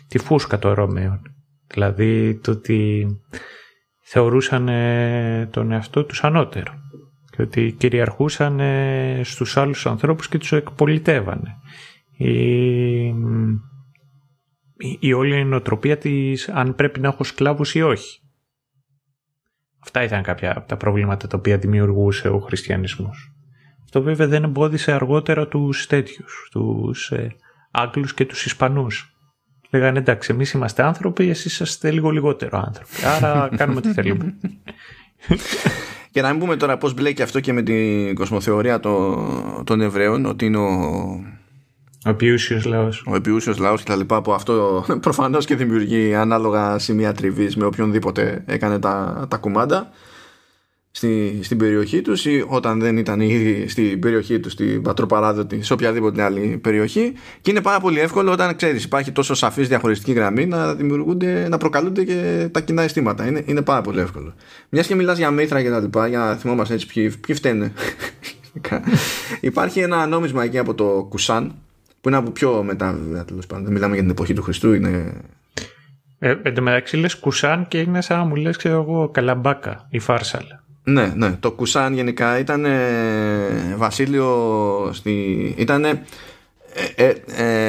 τη 0.07 0.17
φούσκα 0.17 0.59
των 0.59 0.73
Ρωμαίων. 0.73 1.21
Δηλαδή 1.67 2.35
το 2.35 2.51
ότι 2.51 3.07
θεωρούσαν 4.03 4.69
τον 5.51 5.71
εαυτό 5.71 6.03
τους 6.03 6.23
ανώτερο 6.23 6.73
και 7.29 7.41
ότι 7.41 7.75
κυριαρχούσαν 7.77 8.61
στους 9.23 9.57
άλλους 9.57 9.85
ανθρώπους 9.85 10.27
και 10.27 10.37
τους 10.37 10.51
εκπολιτεύανε. 10.51 11.55
Η, 12.17 13.13
η 14.99 15.13
όλη 15.13 15.45
νοοτροπία 15.45 15.97
της 15.97 16.49
αν 16.49 16.75
πρέπει 16.75 16.99
να 16.99 17.07
έχω 17.07 17.23
σκλάβους 17.23 17.75
ή 17.75 17.81
όχι. 17.81 18.19
Αυτά 19.79 20.03
ήταν 20.03 20.23
κάποια 20.23 20.57
από 20.57 20.67
τα 20.67 20.77
προβλήματα 20.77 21.27
τα 21.27 21.37
οποία 21.37 21.57
δημιουργούσε 21.57 22.27
ο 22.27 22.39
χριστιανισμός. 22.39 23.33
Αυτό 23.83 24.01
βέβαια 24.01 24.27
δεν 24.27 24.43
εμπόδισε 24.43 24.91
αργότερα 24.91 25.47
τους 25.47 25.87
τέτοιους, 25.87 26.49
τους 26.51 27.11
ε, 27.11 27.35
Άγγλους 27.71 28.13
και 28.13 28.25
τους 28.25 28.45
Ισπανούς. 28.45 29.15
Λέγανε 29.69 29.99
εντάξει 29.99 30.31
εμείς 30.33 30.51
είμαστε 30.51 30.83
άνθρωποι, 30.83 31.29
εσείς 31.29 31.59
είστε 31.59 31.91
λίγο 31.91 32.09
λιγότερο 32.09 32.57
άνθρωποι, 32.65 33.05
άρα 33.05 33.49
κάνουμε 33.57 33.77
ό,τι 33.77 33.93
θέλουμε. 33.93 34.37
Και 36.11 36.21
να 36.21 36.29
μην 36.29 36.39
πούμε 36.39 36.55
τώρα 36.55 36.77
πώς 36.77 36.93
μπλέκει 36.93 37.21
αυτό 37.21 37.39
και 37.39 37.53
με 37.53 37.61
την 37.61 38.15
κοσμοθεωρία 38.15 38.79
των 39.63 39.81
Εβραίων, 39.81 40.25
ότι 40.25 40.45
είναι 40.45 40.57
ο 40.57 40.69
ο 42.05 42.09
επιούσιο 42.09 42.61
λαός. 42.65 43.03
Ο 43.07 43.15
επιούσιος 43.15 43.57
λαός 43.57 43.83
και 43.83 43.91
τα 43.91 43.95
λοιπά 43.95 44.21
που 44.21 44.33
αυτό 44.33 44.85
προφανώς 45.01 45.45
και 45.45 45.55
δημιουργεί 45.55 46.15
ανάλογα 46.15 46.79
σημεία 46.79 47.13
τριβής 47.13 47.55
με 47.55 47.65
οποιονδήποτε 47.65 48.43
έκανε 48.45 48.79
τα, 48.79 49.25
τα 49.29 49.37
κουμάντα 49.37 49.91
στη, 50.91 51.39
στην 51.43 51.57
περιοχή 51.57 52.01
τους 52.01 52.25
ή 52.25 52.45
όταν 52.47 52.79
δεν 52.79 52.97
ήταν 52.97 53.19
ήδη 53.19 53.67
στην 53.67 53.99
περιοχή 53.99 54.39
τους, 54.39 54.51
στην 54.51 54.81
πατροπαράδοτη, 54.81 55.61
σε 55.61 55.73
οποιαδήποτε 55.73 56.21
άλλη 56.21 56.59
περιοχή. 56.63 57.13
Και 57.41 57.51
είναι 57.51 57.61
πάρα 57.61 57.79
πολύ 57.79 57.99
εύκολο 57.99 58.31
όταν 58.31 58.55
ξέρεις, 58.55 58.83
υπάρχει 58.83 59.11
τόσο 59.11 59.33
σαφής 59.33 59.67
διαχωριστική 59.67 60.11
γραμμή 60.11 60.45
να 60.45 60.75
δημιουργούνται, 60.75 61.47
να 61.49 61.57
προκαλούνται 61.57 62.03
και 62.03 62.47
τα 62.51 62.59
κοινά 62.59 62.81
αισθήματα. 62.81 63.27
Είναι, 63.27 63.43
είναι 63.45 63.61
πάρα 63.61 63.81
πολύ 63.81 63.99
εύκολο. 63.99 64.33
Μιας 64.69 64.87
και 64.87 64.95
μιλάς 64.95 65.17
για 65.17 65.31
μήθρα 65.31 65.61
και 65.61 65.69
τα 65.69 65.79
λοιπά, 65.79 66.07
για 66.07 66.19
να 66.19 66.35
θυμόμαστε 66.35 66.73
έτσι 66.73 66.87
ποιοι, 66.87 67.09
ποιοι 67.27 67.35
φταίνε. 67.35 67.73
Υπάρχει 69.41 69.79
ένα 69.79 70.07
νόμισμα 70.07 70.43
εκεί 70.43 70.57
από 70.57 70.73
το 70.73 71.05
Κουσάν 71.09 71.55
που 72.05 72.11
είναι 72.11 72.19
από 72.19 72.31
πιο 72.31 72.63
μετά, 72.63 72.99
τέλος 73.27 73.45
πάντων. 73.45 73.63
Δεν 73.63 73.73
μιλάμε 73.73 73.93
για 73.93 74.01
την 74.01 74.11
εποχή 74.11 74.33
του 74.33 74.41
Χριστού. 74.41 74.73
Είναι... 74.73 75.13
Ε, 76.19 76.35
εν 76.41 76.53
τω 76.53 76.61
μεταξύ 76.61 76.97
λες 76.97 77.15
Κουσάν 77.15 77.67
και 77.67 77.79
είναι 77.79 78.01
σαν 78.01 78.17
να 78.17 78.23
μου 78.23 78.35
λες, 78.35 78.57
ξέρω 78.57 78.81
εγώ, 78.81 79.09
Καλαμπάκα 79.09 79.87
ή 79.89 79.99
Φάρσαλ. 79.99 80.43
Ναι, 80.83 81.13
ναι. 81.15 81.31
Το 81.31 81.51
Κουσάν 81.51 81.93
γενικά 81.93 82.39
ήταν 82.39 82.65
βασίλειο 83.75 84.89
στη. 84.93 85.11
ήταν. 85.57 85.85
Ε, 85.85 85.99
ε, 86.95 87.13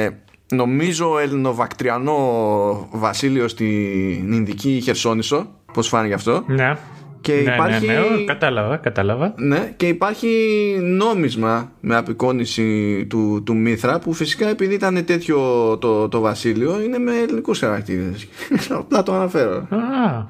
ε, 0.03 0.09
νομίζω 0.51 1.19
ελληνοβακτριανό 1.19 2.17
βασίλειο 2.91 3.47
στην 3.47 4.31
Ινδική 4.31 4.79
Χερσόνησο. 4.83 5.47
Πώς 5.73 5.87
φάνηκε 5.87 6.13
αυτό; 6.13 6.43
Ναι. 6.47 6.77
Και 7.27 7.33
ναι, 7.33 7.53
υπάρχει... 7.53 7.85
ναι, 7.85 7.93
ναι, 7.93 8.23
κατάλαβα, 8.25 8.77
κατάλαβα. 8.77 9.33
Ναι, 9.37 9.73
και 9.77 9.87
υπάρχει 9.87 10.27
νόμισμα 10.81 11.71
με 11.79 11.95
απεικόνηση 11.95 13.05
του, 13.09 13.43
του 13.45 13.55
Μήθρα 13.55 13.99
που 13.99 14.13
φυσικά 14.13 14.47
επειδή 14.47 14.73
ήταν 14.73 15.05
τέτοιο 15.05 15.37
το, 15.77 16.07
το 16.07 16.19
βασίλειο 16.19 16.81
είναι 16.81 16.97
με 16.97 17.11
ελληνικούς 17.17 17.59
χαρακτήρες. 17.59 18.27
Απλά 18.69 19.03
το 19.03 19.13
αναφέρω. 19.13 19.55
Α, 19.55 20.25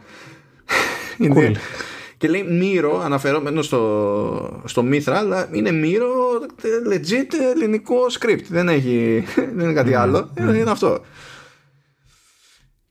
Είναι- 1.18 1.52
Και 2.18 2.28
λέει 2.28 2.44
Μύρο, 2.50 3.02
αναφερόμενο 3.06 3.62
στο, 3.62 4.62
στο 4.66 4.84
Μήθρα, 4.84 5.18
αλλά 5.18 5.48
είναι 5.52 5.72
Μύρο 5.72 6.10
legit 6.92 7.34
ελληνικό 7.56 7.98
script. 8.20 8.44
Δεν, 8.50 8.70
έχει, 8.70 9.24
δεν 9.56 9.60
είναι 9.66 9.74
κάτι 9.74 9.94
άλλο. 9.94 10.30
Είναι 10.40 10.72
αυτό. 10.72 11.00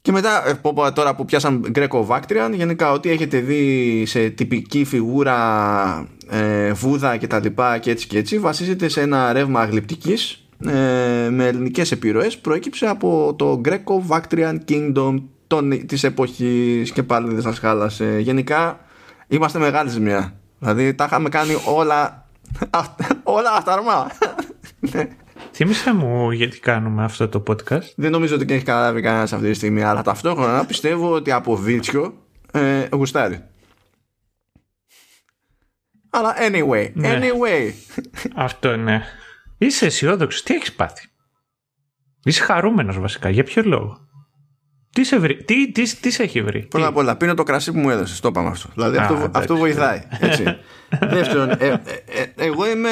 Και 0.06 0.12
μετά, 0.12 0.48
ε, 0.48 0.52
πω, 0.52 0.72
πω, 0.72 0.92
τώρα 0.92 1.14
που 1.14 1.24
πιάσαν 1.24 1.66
Γκρέκο 1.70 2.04
Βάκτριαν, 2.04 2.52
γενικά 2.52 2.92
ό,τι 2.92 3.10
έχετε 3.10 3.38
δει 3.38 4.04
σε 4.06 4.28
τυπική 4.28 4.84
φιγούρα 4.84 6.08
ε, 6.30 6.72
βούδα 6.72 7.16
και 7.16 7.26
τα 7.26 7.40
λοιπά 7.40 7.78
και 7.78 7.90
έτσι 7.90 8.06
και 8.06 8.18
έτσι, 8.18 8.38
βασίζεται 8.38 8.88
σε 8.88 9.00
ένα 9.00 9.32
ρεύμα 9.32 9.64
γλυπτικής 9.64 10.46
ε, 10.66 11.28
με 11.30 11.46
ελληνικές 11.46 11.92
επιρροές, 11.92 12.38
προέκυψε 12.38 12.86
από 12.86 13.34
το 13.38 13.58
Γκρέκο 13.60 14.02
Βάκτριαν 14.06 14.64
Kingdom 14.68 15.22
των, 15.46 15.86
της 15.86 16.04
εποχής 16.04 16.90
και 16.90 17.02
πάλι 17.02 17.34
δεν 17.34 17.42
σας 17.42 17.58
χάλασε. 17.58 18.18
Γενικά, 18.18 18.80
είμαστε 19.28 19.58
μεγάλη 19.58 19.90
ζημιά. 19.90 20.34
Δηλαδή, 20.58 20.94
τα 20.94 21.04
είχαμε 21.04 21.28
κάνει 21.28 21.54
όλα, 21.74 22.28
όλα 23.36 23.52
αυταρμά. 23.56 24.10
Ναι. 25.58 25.64
Θύμισε 25.64 25.92
μου 25.92 26.30
γιατί 26.30 26.58
κάνουμε 26.60 27.04
αυτό 27.04 27.28
το 27.28 27.42
podcast. 27.46 27.92
Δεν 27.96 28.10
νομίζω 28.10 28.34
ότι 28.34 28.54
έχει 28.54 28.64
καταλάβει 28.64 29.00
κανένας 29.00 29.32
αυτή 29.32 29.48
τη 29.48 29.54
στιγμή, 29.54 29.82
αλλά 29.82 30.02
ταυτόχρονα 30.02 30.64
πιστεύω 30.66 31.10
ότι 31.12 31.30
από 31.30 31.56
βίτσιο 31.56 32.26
ε, 32.52 32.88
γουστάρει. 32.92 33.44
Αλλά 36.10 36.34
anyway, 36.38 36.90
Ναι. 36.94 37.20
anyway. 37.20 37.70
Αυτό 38.34 38.76
ναι. 38.76 39.02
Είσαι 39.58 39.86
αισιόδοξος. 39.86 40.42
Τι 40.42 40.54
έχεις 40.54 40.72
πάθει; 40.72 41.08
Είσαι 42.24 42.42
χαρούμενος 42.42 42.98
βασικά. 42.98 43.30
Για 43.30 43.44
ποιο 43.44 43.62
λόγο; 43.64 44.05
Τι 44.96 45.04
σε, 45.04 45.18
βρει, 45.18 45.34
τι, 45.34 45.72
τι, 45.72 45.96
τι 45.96 46.10
σε 46.10 46.22
έχει 46.22 46.42
βρει. 46.42 46.60
Πρώτα 46.60 46.86
τι; 46.86 46.92
απ' 46.92 46.96
όλα, 46.96 47.16
πίνω 47.16 47.34
το 47.34 47.42
κρασί 47.42 47.72
που 47.72 47.78
μου 47.78 47.90
έδωσε. 47.90 48.20
Το 48.20 48.28
είπαμε 48.28 48.48
αυτό. 48.48 48.68
Δηλαδή 48.74 48.96
Α, 48.96 49.00
αυτό, 49.00 49.14
εντάξει. 49.14 49.30
αυτό 49.34 49.56
βοηθάει. 49.56 50.02
Έτσι. 50.20 50.44
Δεύτερον, 51.16 51.50
ε, 51.50 51.66
ε, 51.66 51.72
ε, 52.36 52.46
εγώ 52.46 52.70
είμαι, 52.70 52.88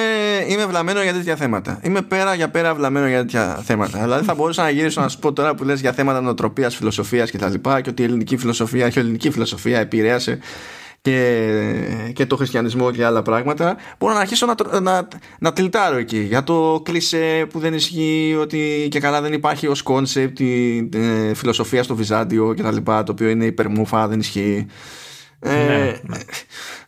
είμαι 0.48 0.66
βλαμμένο 0.66 1.02
για 1.02 1.12
τέτοια 1.12 1.36
θέματα. 1.36 1.81
Είμαι 1.82 2.02
πέρα 2.02 2.35
για 2.35 2.48
πέρα 2.48 2.74
βλαμμένο 2.74 3.06
για 3.06 3.18
τέτοια 3.18 3.60
θέματα. 3.64 3.98
Δηλαδή 4.02 4.24
θα 4.24 4.35
μπορούσα 4.35 4.62
να 4.62 4.70
γυρίσω 4.70 5.01
να 5.01 5.09
σου 5.09 5.18
πω 5.18 5.32
τώρα 5.32 5.55
που 5.55 5.64
λες 5.64 5.81
για 5.81 5.93
θέματα 5.93 6.20
νοοτροπίας, 6.20 6.76
φιλοσοφίας 6.76 7.31
κτλ. 7.31 7.52
Και, 7.52 7.81
και 7.82 7.90
ότι 7.90 8.02
η 8.02 8.05
ελληνική 8.05 8.36
φιλοσοφία 8.36 8.89
και 8.89 8.98
η 8.98 9.02
ελληνική 9.02 9.31
φιλοσοφία 9.31 9.78
επηρέασε 9.78 10.39
και, 11.05 12.10
και 12.12 12.26
το 12.26 12.36
χριστιανισμό 12.36 12.90
και 12.90 13.05
άλλα 13.05 13.22
πράγματα 13.22 13.76
μπορώ 13.98 14.14
να 14.14 14.20
αρχίσω 14.20 14.47
να, 14.47 14.55
τρο- 14.55 14.81
να, 14.81 15.09
να 15.39 15.52
τιλτάρω 15.52 15.97
εκεί. 15.97 16.18
Για 16.18 16.44
το 16.44 16.81
κλισέ 16.85 17.47
που 17.51 17.59
δεν 17.59 17.74
ισχύει 17.74 18.36
ότι 18.40 18.89
και 18.90 19.01
καλά 19.01 19.20
δεν 19.20 19.32
υπάρχει 19.32 19.66
ως 19.66 19.82
concept 19.82 20.40
η 20.40 20.89
ε, 20.94 21.35
φιλοσοφία 21.35 21.82
στο 21.82 21.94
Βυζάντιο 21.94 22.55
και 22.55 22.62
τα 22.62 22.72
λοιπά 22.72 23.02
το 23.02 23.12
οποίο 23.12 23.28
είναι 23.28 23.44
υπερμούφα 23.44 24.09
δεν 24.09 24.18
ισχύει. 24.18 24.66
Ε, 25.40 25.52
Ναι, 25.55 25.93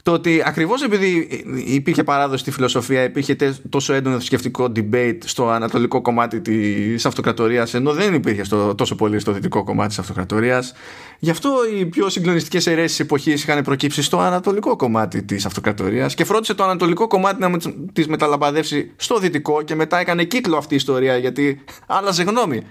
το 0.07 0.12
ότι 0.12 0.43
ακριβώς 0.45 0.83
επειδή 0.83 1.28
υπήρχε 1.66 2.03
παράδοση 2.05 2.41
στη 2.41 2.51
φιλοσοφία 2.51 3.03
υπήρχε 3.03 3.35
τε- 3.35 3.55
τόσο 3.69 3.93
έντονο 3.93 4.16
θρησκευτικό 4.16 4.73
debate 4.77 5.19
στο 5.24 5.49
ανατολικό 5.49 6.01
κομμάτι 6.01 6.41
της 6.41 7.07
αυτοκρατορίας 7.07 7.74
ενώ 7.74 7.93
δεν 7.93 8.15
υπήρχε 8.15 8.45
στο, 8.45 8.74
τόσο 8.74 8.95
πολύ 8.95 9.19
στο 9.19 9.33
δυτικό 9.33 9.65
κομμάτι 9.65 9.89
της 9.89 9.99
αυτοκρατορίας 9.99 10.73
γι' 11.19 11.31
αυτό 11.31 11.51
οι 11.78 11.87
πιο 11.87 12.09
συγκλονιστικές 12.09 12.66
αιρέσεις 12.66 13.01
εποχής 13.01 13.43
είχαν 13.43 13.62
προκύψει 13.65 14.03
στο 14.03 14.19
ανατολικό 14.19 14.77
κομμάτι 14.77 15.23
της 15.23 15.47
αυτοκρατορίας 15.47 16.15
και 16.15 16.24
φρόντισε 16.24 16.55
το 16.55 16.65
ανατολικό 16.65 17.07
κομμάτι 17.07 17.41
να 17.41 17.49
με- 17.49 17.59
τις 17.93 18.07
μεταλαμπαδεύσει 18.07 18.91
στο 18.97 19.19
δυτικό 19.19 19.62
και 19.62 19.74
μετά 19.74 19.99
έκανε 19.99 20.24
κύκλο 20.24 20.57
αυτή 20.57 20.73
η 20.74 20.77
ιστορία 20.77 21.16
γιατί 21.16 21.61
άλλαζε 21.87 22.23
γνώμη 22.23 22.62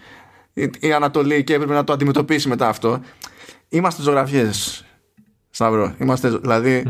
η- 0.54 0.70
η 0.80 0.94
Ανατολή 0.94 1.44
και 1.44 1.54
έπρεπε 1.54 1.74
να 1.74 1.84
το 1.84 1.94
αντιμετωπίσει 1.94 2.48
μετά 2.48 2.68
αυτό. 2.68 3.02
Είμαστε 3.70 4.02
ζωγραφιές 4.02 4.85
Σταύρο, 5.56 5.96
είμαστε, 5.98 6.30
δηλαδή, 6.30 6.84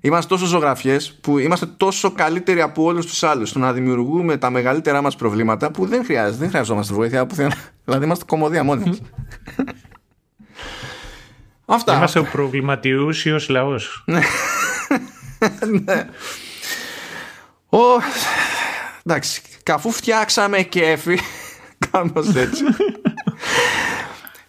είμαστε 0.00 0.28
τόσο 0.28 0.46
ζωγραφιές 0.46 1.18
που 1.20 1.38
είμαστε 1.38 1.66
τόσο 1.66 2.10
καλύτεροι 2.10 2.60
από 2.60 2.82
όλους 2.82 3.06
τους 3.06 3.22
άλλους 3.22 3.48
στο 3.48 3.58
να 3.58 3.72
δημιουργούμε 3.72 4.36
τα 4.36 4.50
μεγαλύτερά 4.50 5.02
μας 5.02 5.16
προβλήματα 5.16 5.70
που 5.70 5.86
δεν 5.86 6.04
χρειάζεται, 6.04 6.36
δεν 6.36 6.48
χρειαζόμαστε 6.48 6.94
βοήθεια 6.94 7.26
πουθενά. 7.26 7.54
δηλαδή, 7.84 8.04
είμαστε 8.04 8.24
κομμωδία 8.24 8.64
μόνοι 8.64 8.84
μας. 8.86 9.00
Αυτά. 11.66 11.96
Είμαστε 11.96 12.18
ο 12.18 12.24
προβληματιούσιο 12.24 13.40
λαός. 13.48 14.04
Ο... 17.68 17.78
Εντάξει, 19.04 19.42
καφού 19.62 19.90
φτιάξαμε 19.90 20.62
κέφι, 20.62 21.18
κάπως 21.90 22.34
έτσι. 22.34 22.64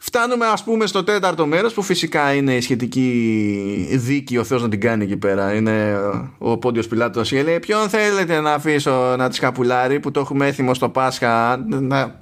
Φτάνουμε 0.10 0.46
ας 0.46 0.64
πούμε 0.64 0.86
στο 0.86 1.04
τέταρτο 1.04 1.46
μέρος 1.46 1.74
που 1.74 1.82
φυσικά 1.82 2.34
είναι 2.34 2.56
η 2.56 2.62
σχετική 2.62 3.88
δίκη 3.92 4.38
ο 4.38 4.44
Θεός 4.44 4.62
να 4.62 4.70
την 4.70 4.80
κάνει 4.80 5.04
εκεί 5.04 5.18
πέρα. 5.18 5.54
Είναι 5.54 6.00
ο 6.38 6.58
Πόντιος 6.58 6.88
Πιλάτος 6.88 7.30
και 7.30 7.44
λέει 7.44 7.60
ποιον 7.60 7.90
θέλετε 7.90 8.40
να 8.40 8.54
αφήσω 8.54 9.16
να 9.18 9.30
τη 9.30 9.36
σκαπουλάρει 9.36 10.00
που 10.00 10.12
το 10.12 10.20
έχουμε 10.20 10.48
έθιμο 10.48 10.74
στο 10.74 10.90
Πάσχα 10.90 11.66
να, 11.68 12.18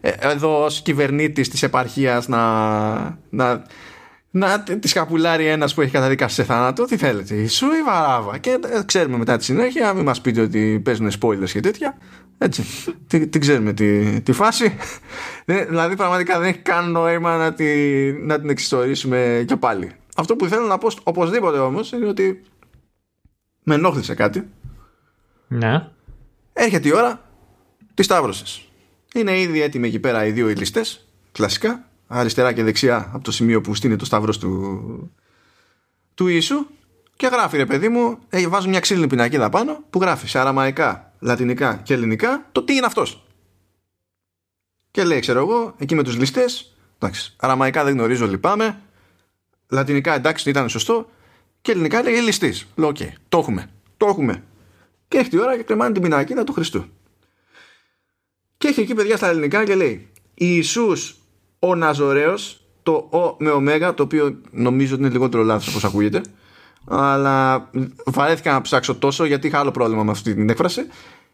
ε, 0.00 0.10
εδώ 0.18 0.64
ως 0.64 0.80
κυβερνήτης 0.80 1.48
της 1.48 1.62
επαρχίας 1.62 2.28
να, 2.28 2.38
να, 3.28 3.62
να 4.30 4.60
τη 4.62 4.88
σκαπουλάρει 4.88 5.46
ένας 5.46 5.74
που 5.74 5.80
έχει 5.80 5.90
καταδικάσει 5.90 6.34
σε 6.34 6.44
θάνατο 6.44 6.84
τι 6.84 6.96
θέλετε 6.96 7.34
Ιησού 7.34 7.66
ή 7.66 7.82
Βαράβα 7.86 8.38
και 8.38 8.50
ε, 8.50 8.82
ξέρουμε 8.84 9.16
μετά 9.16 9.36
τη 9.36 9.44
συνέχεια 9.44 9.92
μην 9.92 10.04
μας 10.04 10.20
πείτε 10.20 10.40
ότι 10.40 10.80
παίζουν 10.84 11.10
spoilers 11.20 11.50
και 11.52 11.60
τέτοια 11.60 11.98
έτσι 12.38 12.64
τι, 13.06 13.26
τι 13.26 13.38
ξέρουμε 13.38 13.72
τη, 13.72 14.20
τη 14.20 14.32
φάση 14.32 14.76
Δεν- 15.44 15.66
δηλαδή 15.68 15.96
πραγματικά 15.96 16.38
δεν 16.38 16.48
έχει 16.48 16.58
καν 16.58 16.90
νόημα 16.90 17.36
να, 17.36 17.52
τη, 17.54 17.64
να 18.12 18.40
την 18.40 18.50
εξιστορήσουμε 18.50 19.44
και 19.46 19.56
πάλι 19.56 19.92
αυτό 20.16 20.36
που 20.36 20.46
θέλω 20.46 20.66
να 20.66 20.78
πω 20.78 20.88
οπωσδήποτε 21.02 21.58
όμως 21.58 21.92
είναι 21.92 22.06
ότι 22.06 22.42
με 23.62 23.74
ενόχλησε 23.74 24.14
κάτι 24.14 24.48
Ναι. 25.48 25.88
Έρχεται 26.52 26.88
η 26.88 26.92
ώρα 26.94 27.22
της 27.94 28.04
Σταύρωσης. 28.04 28.68
Είναι 29.14 29.40
ήδη 29.40 29.60
έτοιμοι 29.62 29.86
εκεί 29.88 29.98
πέρα 29.98 30.26
οι 30.26 30.30
δύο 30.30 30.46
ληστέ, 30.48 30.80
κλασικά, 31.32 31.88
αριστερά 32.06 32.52
και 32.52 32.62
δεξιά 32.62 33.10
από 33.12 33.24
το 33.24 33.32
σημείο 33.32 33.60
που 33.60 33.74
στείνει 33.74 33.96
το 33.96 34.04
Σταύρος 34.04 34.38
του, 34.38 35.12
του 36.14 36.26
Ιησού. 36.26 36.66
Και 37.16 37.26
γράφει 37.26 37.56
ρε 37.56 37.66
παιδί 37.66 37.88
μου, 37.88 38.18
ε, 38.28 38.48
βάζουν 38.48 38.70
μια 38.70 38.80
ξύλινη 38.80 39.06
πινακίδα 39.06 39.48
πάνω 39.48 39.84
που 39.90 40.00
γράφει 40.00 40.28
σε 40.28 40.38
αραμαϊκά, 40.38 41.07
λατινικά 41.18 41.76
και 41.76 41.94
ελληνικά 41.94 42.48
το 42.52 42.62
τι 42.62 42.74
είναι 42.74 42.86
αυτός. 42.86 43.26
Και 44.90 45.04
λέει, 45.04 45.20
ξέρω 45.20 45.38
εγώ, 45.38 45.74
εκεί 45.78 45.94
με 45.94 46.02
τους 46.02 46.16
ληστές, 46.16 46.76
εντάξει, 46.98 47.34
αραμαϊκά 47.36 47.84
δεν 47.84 47.92
γνωρίζω, 47.92 48.26
λυπάμαι. 48.26 48.80
Λατινικά 49.68 50.14
εντάξει, 50.14 50.50
ήταν 50.50 50.68
σωστό. 50.68 51.10
Και 51.60 51.72
ελληνικά 51.72 52.02
λέει 52.02 52.20
ληστής. 52.20 52.66
Λέω, 52.76 52.88
οκ, 52.88 52.96
το 53.28 53.38
έχουμε. 53.38 53.70
Το 53.96 54.06
έχουμε. 54.06 54.44
Και 55.08 55.18
έχει 55.18 55.28
τη 55.28 55.38
ώρα 55.38 55.56
και 55.56 55.62
κρεμάνει 55.62 55.92
την 55.92 56.02
πινακίδα 56.02 56.44
του 56.44 56.52
Χριστού. 56.52 56.84
Και 58.58 58.68
έχει 58.68 58.80
εκεί 58.80 58.94
παιδιά 58.94 59.16
στα 59.16 59.28
ελληνικά 59.28 59.64
και 59.64 59.74
λέει 59.74 60.12
Ιησούς 60.34 61.16
ο 61.58 61.74
Ναζωραίος 61.74 62.60
το 62.82 62.92
ο 62.92 63.36
με 63.38 63.50
ωμέγα 63.50 63.94
το 63.94 64.02
οποίο 64.02 64.40
νομίζω 64.50 64.94
ότι 64.94 65.02
είναι 65.02 65.12
λιγότερο 65.12 65.42
λάθος 65.42 65.68
όπως 65.68 65.84
ακούγεται 65.84 66.20
αλλά 66.88 67.70
βαρέθηκα 68.06 68.52
να 68.52 68.60
ψάξω 68.60 68.94
τόσο 68.94 69.24
γιατί 69.24 69.46
είχα 69.46 69.58
άλλο 69.58 69.70
πρόβλημα 69.70 70.02
με 70.02 70.10
αυτή 70.10 70.34
την 70.34 70.50
έκφραση 70.50 70.86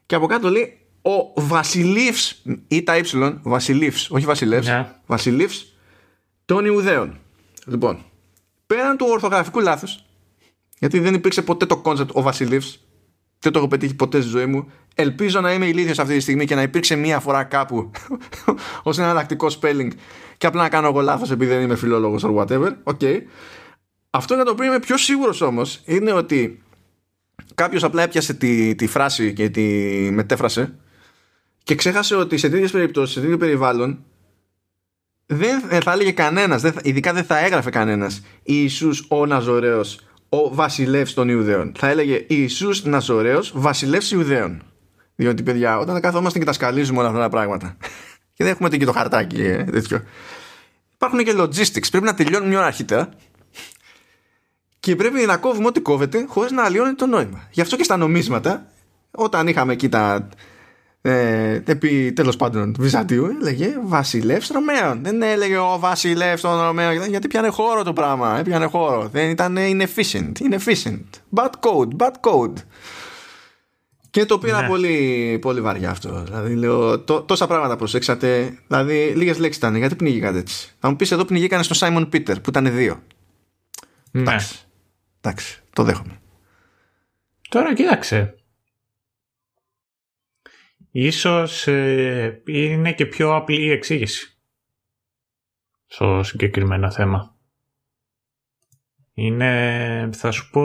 και 0.07 0.15
από 0.15 0.27
κάτω 0.27 0.51
λέει 0.51 0.79
ο 1.03 1.43
Βασιλείφς 1.43 2.43
ήτα 2.69 2.97
ύψιλον 2.97 3.41
Βασιλείφς, 3.43 4.11
όχι 4.11 4.25
Βασιλεύς 4.25 4.67
Ναι. 4.67 4.89
Βασιλείφς 5.07 5.75
των 6.45 6.65
Ιουδαίων 6.65 7.19
λοιπόν 7.67 8.05
πέραν 8.67 8.97
του 8.97 9.07
ορθογραφικού 9.11 9.61
λάθους 9.61 10.05
γιατί 10.79 10.99
δεν 10.99 11.15
υπήρξε 11.15 11.43
ποτέ 11.43 11.67
το 11.67 11.77
concept 11.77 12.11
ο 12.13 12.23
Βασιλείφς 12.23 12.81
δεν 13.45 13.53
το 13.53 13.59
έχω 13.59 13.69
πετύχει 13.69 13.95
ποτέ 13.95 14.21
στη 14.21 14.31
ζωή 14.31 14.47
μου. 14.47 14.71
Ελπίζω 14.95 15.41
να 15.41 15.53
είμαι 15.53 15.67
ηλίθιος 15.67 15.99
αυτή 15.99 16.15
τη 16.15 16.21
στιγμή 16.21 16.45
και 16.45 16.55
να 16.55 16.63
υπήρξε 16.63 16.97
μία 16.97 17.21
φορά 17.21 17.45
κάπου 17.45 17.91
ως 18.83 18.99
ένα 18.99 19.07
εναλλακτικό 19.07 19.47
spelling 19.61 19.89
και 20.39 20.47
απλά 20.47 20.63
να 20.63 20.69
κάνω 20.69 20.89
εγώ 20.89 21.01
λάθος 21.01 21.31
επειδή 21.31 21.51
δεν 21.53 21.63
είμαι 21.63 21.77
φιλόλογος 21.77 22.25
or 22.25 22.35
whatever. 22.35 22.71
Okay. 22.85 23.19
Αυτό 24.17 24.35
για 24.35 24.45
το 24.45 24.51
οποίο 24.51 24.65
είμαι 24.67 24.79
πιο 24.79 24.97
σίγουρος 24.97 25.41
όμως 25.41 25.81
είναι 25.85 26.13
ότι 26.13 26.63
κάποιος 27.55 27.85
απλά 27.85 28.03
έπιασε 28.03 28.35
τη, 28.35 28.75
τη 28.75 28.87
φράση 28.87 29.33
και 29.33 29.49
τη 29.51 29.63
μετέφρασε 30.13 30.75
και 31.63 31.75
ξέχασε 31.75 32.15
ότι 32.15 32.37
σε 32.37 32.49
τέτοιες 32.49 32.71
περιπτώσεις, 32.71 33.15
σε 33.15 33.21
τέτοιο 33.21 33.37
περιβάλλον 33.37 34.05
δεν 35.27 35.61
θα 35.83 35.93
έλεγε 35.93 36.13
κανένας, 36.13 36.63
δεν 36.63 36.73
θα- 36.73 36.81
ειδικά 36.85 37.13
δεν 37.13 37.25
θα 37.25 37.39
έγραφε 37.39 37.71
κανένας 37.71 38.23
Ιησούς 38.43 39.05
ο 39.09 39.27
Ναζωραίος 39.27 40.01
ο 40.29 40.55
βασιλεύς 40.55 41.15
των 41.15 41.29
Ιουδαίων. 41.29 41.73
Θα 41.77 41.89
έλεγε 41.89 42.25
Ιησούς 42.29 42.85
Ναζωραίος 42.85 43.53
βασιλεύς 43.55 44.11
Ιουδαίων. 44.11 44.63
Διότι 45.15 45.43
παιδιά 45.43 45.79
όταν 45.79 46.01
καθόμαστε 46.01 46.39
και 46.39 46.45
τα 46.45 46.53
σκαλίζουμε 46.53 46.99
όλα 46.99 47.09
αυτά 47.09 47.21
τα 47.21 47.29
πράγματα 47.29 47.77
και 48.35 48.45
δεν 48.45 48.53
έχουμε 48.53 48.69
και 48.69 48.85
το 48.85 48.93
χαρτάκι 48.93 49.43
ε, 49.43 49.65
τέτοιο 49.65 50.03
υπάρχουν 50.95 51.25
και 51.25 51.33
logistics. 51.37 51.89
Πρέπει 51.91 52.05
να 52.05 52.15
τελειώνουν 52.15 52.49
μια 52.49 52.59
ώρα 52.59 52.67
αρχίτερα 52.67 53.09
και 54.85 54.97
πρέπει 54.97 55.27
να 55.27 55.37
κόβουμε 55.37 55.67
ό,τι 55.67 55.81
κόβεται 55.81 56.25
χωρίς 56.29 56.51
να 56.51 56.65
αλλοιώνει 56.65 56.95
το 56.95 57.07
νόημα. 57.07 57.49
Γι' 57.51 57.61
αυτό 57.61 57.77
και 57.77 57.83
στα 57.83 57.97
νομίσματα, 57.97 58.67
όταν 59.11 59.49
είχαμε 59.49 59.73
εκεί 59.73 59.89
τα 59.89 60.29
ε, 61.03 61.63
επί 61.65 62.13
τέλος 62.13 62.37
πάντων 62.37 62.75
Βυζαντίου 62.79 63.25
έλεγε 63.41 63.79
Βασιλεύς 63.83 64.49
Ρωμαίων. 64.49 64.99
Δεν 65.03 65.23
έλεγε 65.23 65.59
ο 65.59 65.79
Βασιλεύς 65.79 66.41
των 66.41 66.61
Ρωμαίων 66.61 67.09
γιατί 67.09 67.29
πιάνε 67.29 67.49
χώρο 67.49 67.83
το 67.83 67.93
πράγμα. 67.93 68.41
Πιάνε 68.45 68.65
χώρο. 68.67 69.09
Δεν 69.13 69.31
ήταν 69.31 69.57
inefficient. 69.59 70.33
Inefficient. 70.51 71.05
Bad 71.35 71.51
code. 71.61 71.97
Bad 71.97 72.13
code. 72.21 72.55
Και 74.11 74.25
το 74.25 74.39
πήρα 74.39 74.61
ναι. 74.61 74.69
πολύ, 74.69 75.39
πολύ 75.41 75.61
βαριά 75.61 75.91
αυτό. 75.91 76.23
Δηλαδή, 76.25 76.55
λέω, 76.55 77.01
τόσα 77.01 77.47
πράγματα 77.47 77.77
προσέξατε. 77.77 78.59
Δηλαδή, 78.67 79.13
λίγες 79.17 79.39
λέξεις 79.39 79.57
ήταν. 79.57 79.77
Γιατί 79.77 79.95
πνίγηκαν 79.95 80.37
έτσι. 80.37 80.73
Θα 80.79 80.89
μου 80.89 80.97
πεις 80.97 81.11
εδώ 81.11 81.25
πνιγήκανε 81.25 81.63
στο 81.63 81.75
Σάιμον 81.75 82.09
Πίτερ 82.09 82.41
που 82.41 82.51
ήταν 82.51 82.75
δύο. 82.75 83.03
Ναι. 84.11 84.21
Εντάξει. 84.21 84.64
Εντάξει. 85.25 85.63
Το 85.73 85.83
δέχομαι. 85.83 86.21
Τώρα 87.49 87.75
κοίταξε. 87.75 88.35
Ίσως 90.91 91.67
ε, 91.67 92.43
είναι 92.47 92.93
και 92.93 93.07
πιο 93.07 93.35
απλή 93.35 93.65
η 93.65 93.71
εξήγηση 93.71 94.39
στο 95.87 96.23
συγκεκριμένο 96.23 96.91
θέμα. 96.91 97.37
Είναι, 99.15 100.11
θα 100.13 100.31
σου 100.31 100.51
πω, 100.51 100.63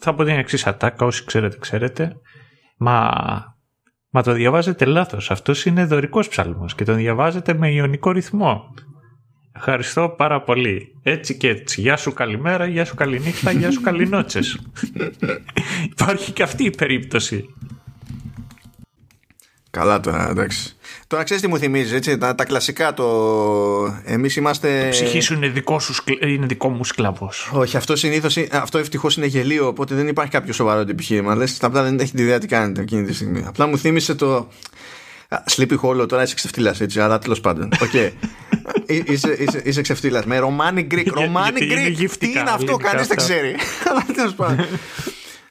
θα 0.00 0.14
πω 0.14 0.24
την 0.24 0.34
εξής 0.38 0.66
ατάκα, 0.66 1.06
όσοι 1.06 1.24
ξέρετε, 1.24 1.58
ξέρετε. 1.58 2.20
Μα, 2.76 3.10
μα 4.10 4.22
το 4.22 4.32
διαβάζετε 4.32 4.84
λάθος. 4.84 5.30
Αυτός 5.30 5.64
είναι 5.64 5.84
δωρικός 5.84 6.28
ψάλμος 6.28 6.74
και 6.74 6.84
τον 6.84 6.96
διαβάζετε 6.96 7.54
με 7.54 7.70
ιονικό 7.70 8.10
ρυθμό. 8.10 8.74
Ευχαριστώ 9.52 10.14
πάρα 10.16 10.42
πολύ. 10.42 10.94
Έτσι 11.02 11.36
και 11.36 11.48
έτσι. 11.48 11.80
Γεια 11.80 11.96
σου 11.96 12.12
καλημέρα, 12.12 12.66
γεια 12.66 12.84
σου 12.84 12.94
καληνύχτα, 12.94 13.50
γεια 13.50 13.70
σου 13.70 13.80
καληνότσες. 13.80 14.58
Υπάρχει 15.92 16.32
και 16.32 16.42
αυτή 16.42 16.64
η 16.64 16.70
περίπτωση. 16.70 17.54
Καλά 19.70 20.00
τώρα, 20.00 20.28
εντάξει. 20.30 20.76
Τώρα 21.06 21.22
ξέρεις 21.22 21.42
τι 21.42 21.48
μου 21.48 21.58
θυμίζεις, 21.58 21.92
έτσι, 21.92 22.18
τα, 22.18 22.34
τα 22.34 22.44
κλασικά 22.44 22.94
το. 22.94 23.06
Εμείς 24.04 24.36
είμαστε. 24.36 24.86
Η 24.86 24.90
ψυχή 24.90 25.20
σου 25.20 25.34
είναι 25.34 25.48
δικό, 25.48 25.80
σου, 25.80 25.94
είναι 26.20 26.46
δικό 26.46 26.68
μου 26.68 26.84
σκλαβός. 26.84 27.50
Όχι, 27.52 27.76
αυτό 27.76 27.96
συνήθως. 27.96 28.36
Αυτό 28.50 28.78
ευτυχώς 28.78 29.16
είναι 29.16 29.26
γελίο, 29.26 29.66
οπότε 29.66 29.94
δεν 29.94 30.08
υπάρχει 30.08 30.32
κάποιο 30.32 30.52
σοβαρό 30.52 30.80
επιχείρημα. 30.80 31.34
Λες, 31.34 31.62
απλά 31.62 31.82
δεν 31.82 31.98
έχει 31.98 32.12
τη 32.12 32.22
ιδέα 32.22 32.38
τι 32.38 32.46
κάνετε 32.46 32.80
εκείνη 32.80 33.06
τη 33.06 33.14
στιγμή. 33.14 33.44
Απλά 33.46 33.66
μου 33.66 33.78
θύμισε 33.78 34.14
το. 34.14 34.48
Sleepy 35.50 35.78
Hollow 35.82 36.08
τώρα 36.08 36.22
είσαι 36.22 36.34
ξεφτύλας, 36.34 36.80
έτσι, 36.80 37.00
αλλά 37.00 37.18
τέλος 37.18 37.40
πάντων. 37.40 37.68
Οκ. 37.82 37.90
Okay. 37.92 38.10
είσαι, 38.86 39.36
είσαι, 39.38 39.62
είσαι 39.64 39.80
ξεφτύλας. 39.80 40.24
Με 40.24 40.38
Ρωμάνι 40.38 40.86
Greek. 40.90 41.06
Ρωμάνι 41.06 41.60
Greek. 41.60 42.10
Τι 42.18 42.30
είναι 42.30 42.50
αυτό, 42.50 42.76
κανείς 42.76 43.06
δεν 43.06 43.16
ξέρει. 43.16 43.54
Αλλά 43.90 44.04
τέλος 44.14 44.34
πάντων. 44.34 44.66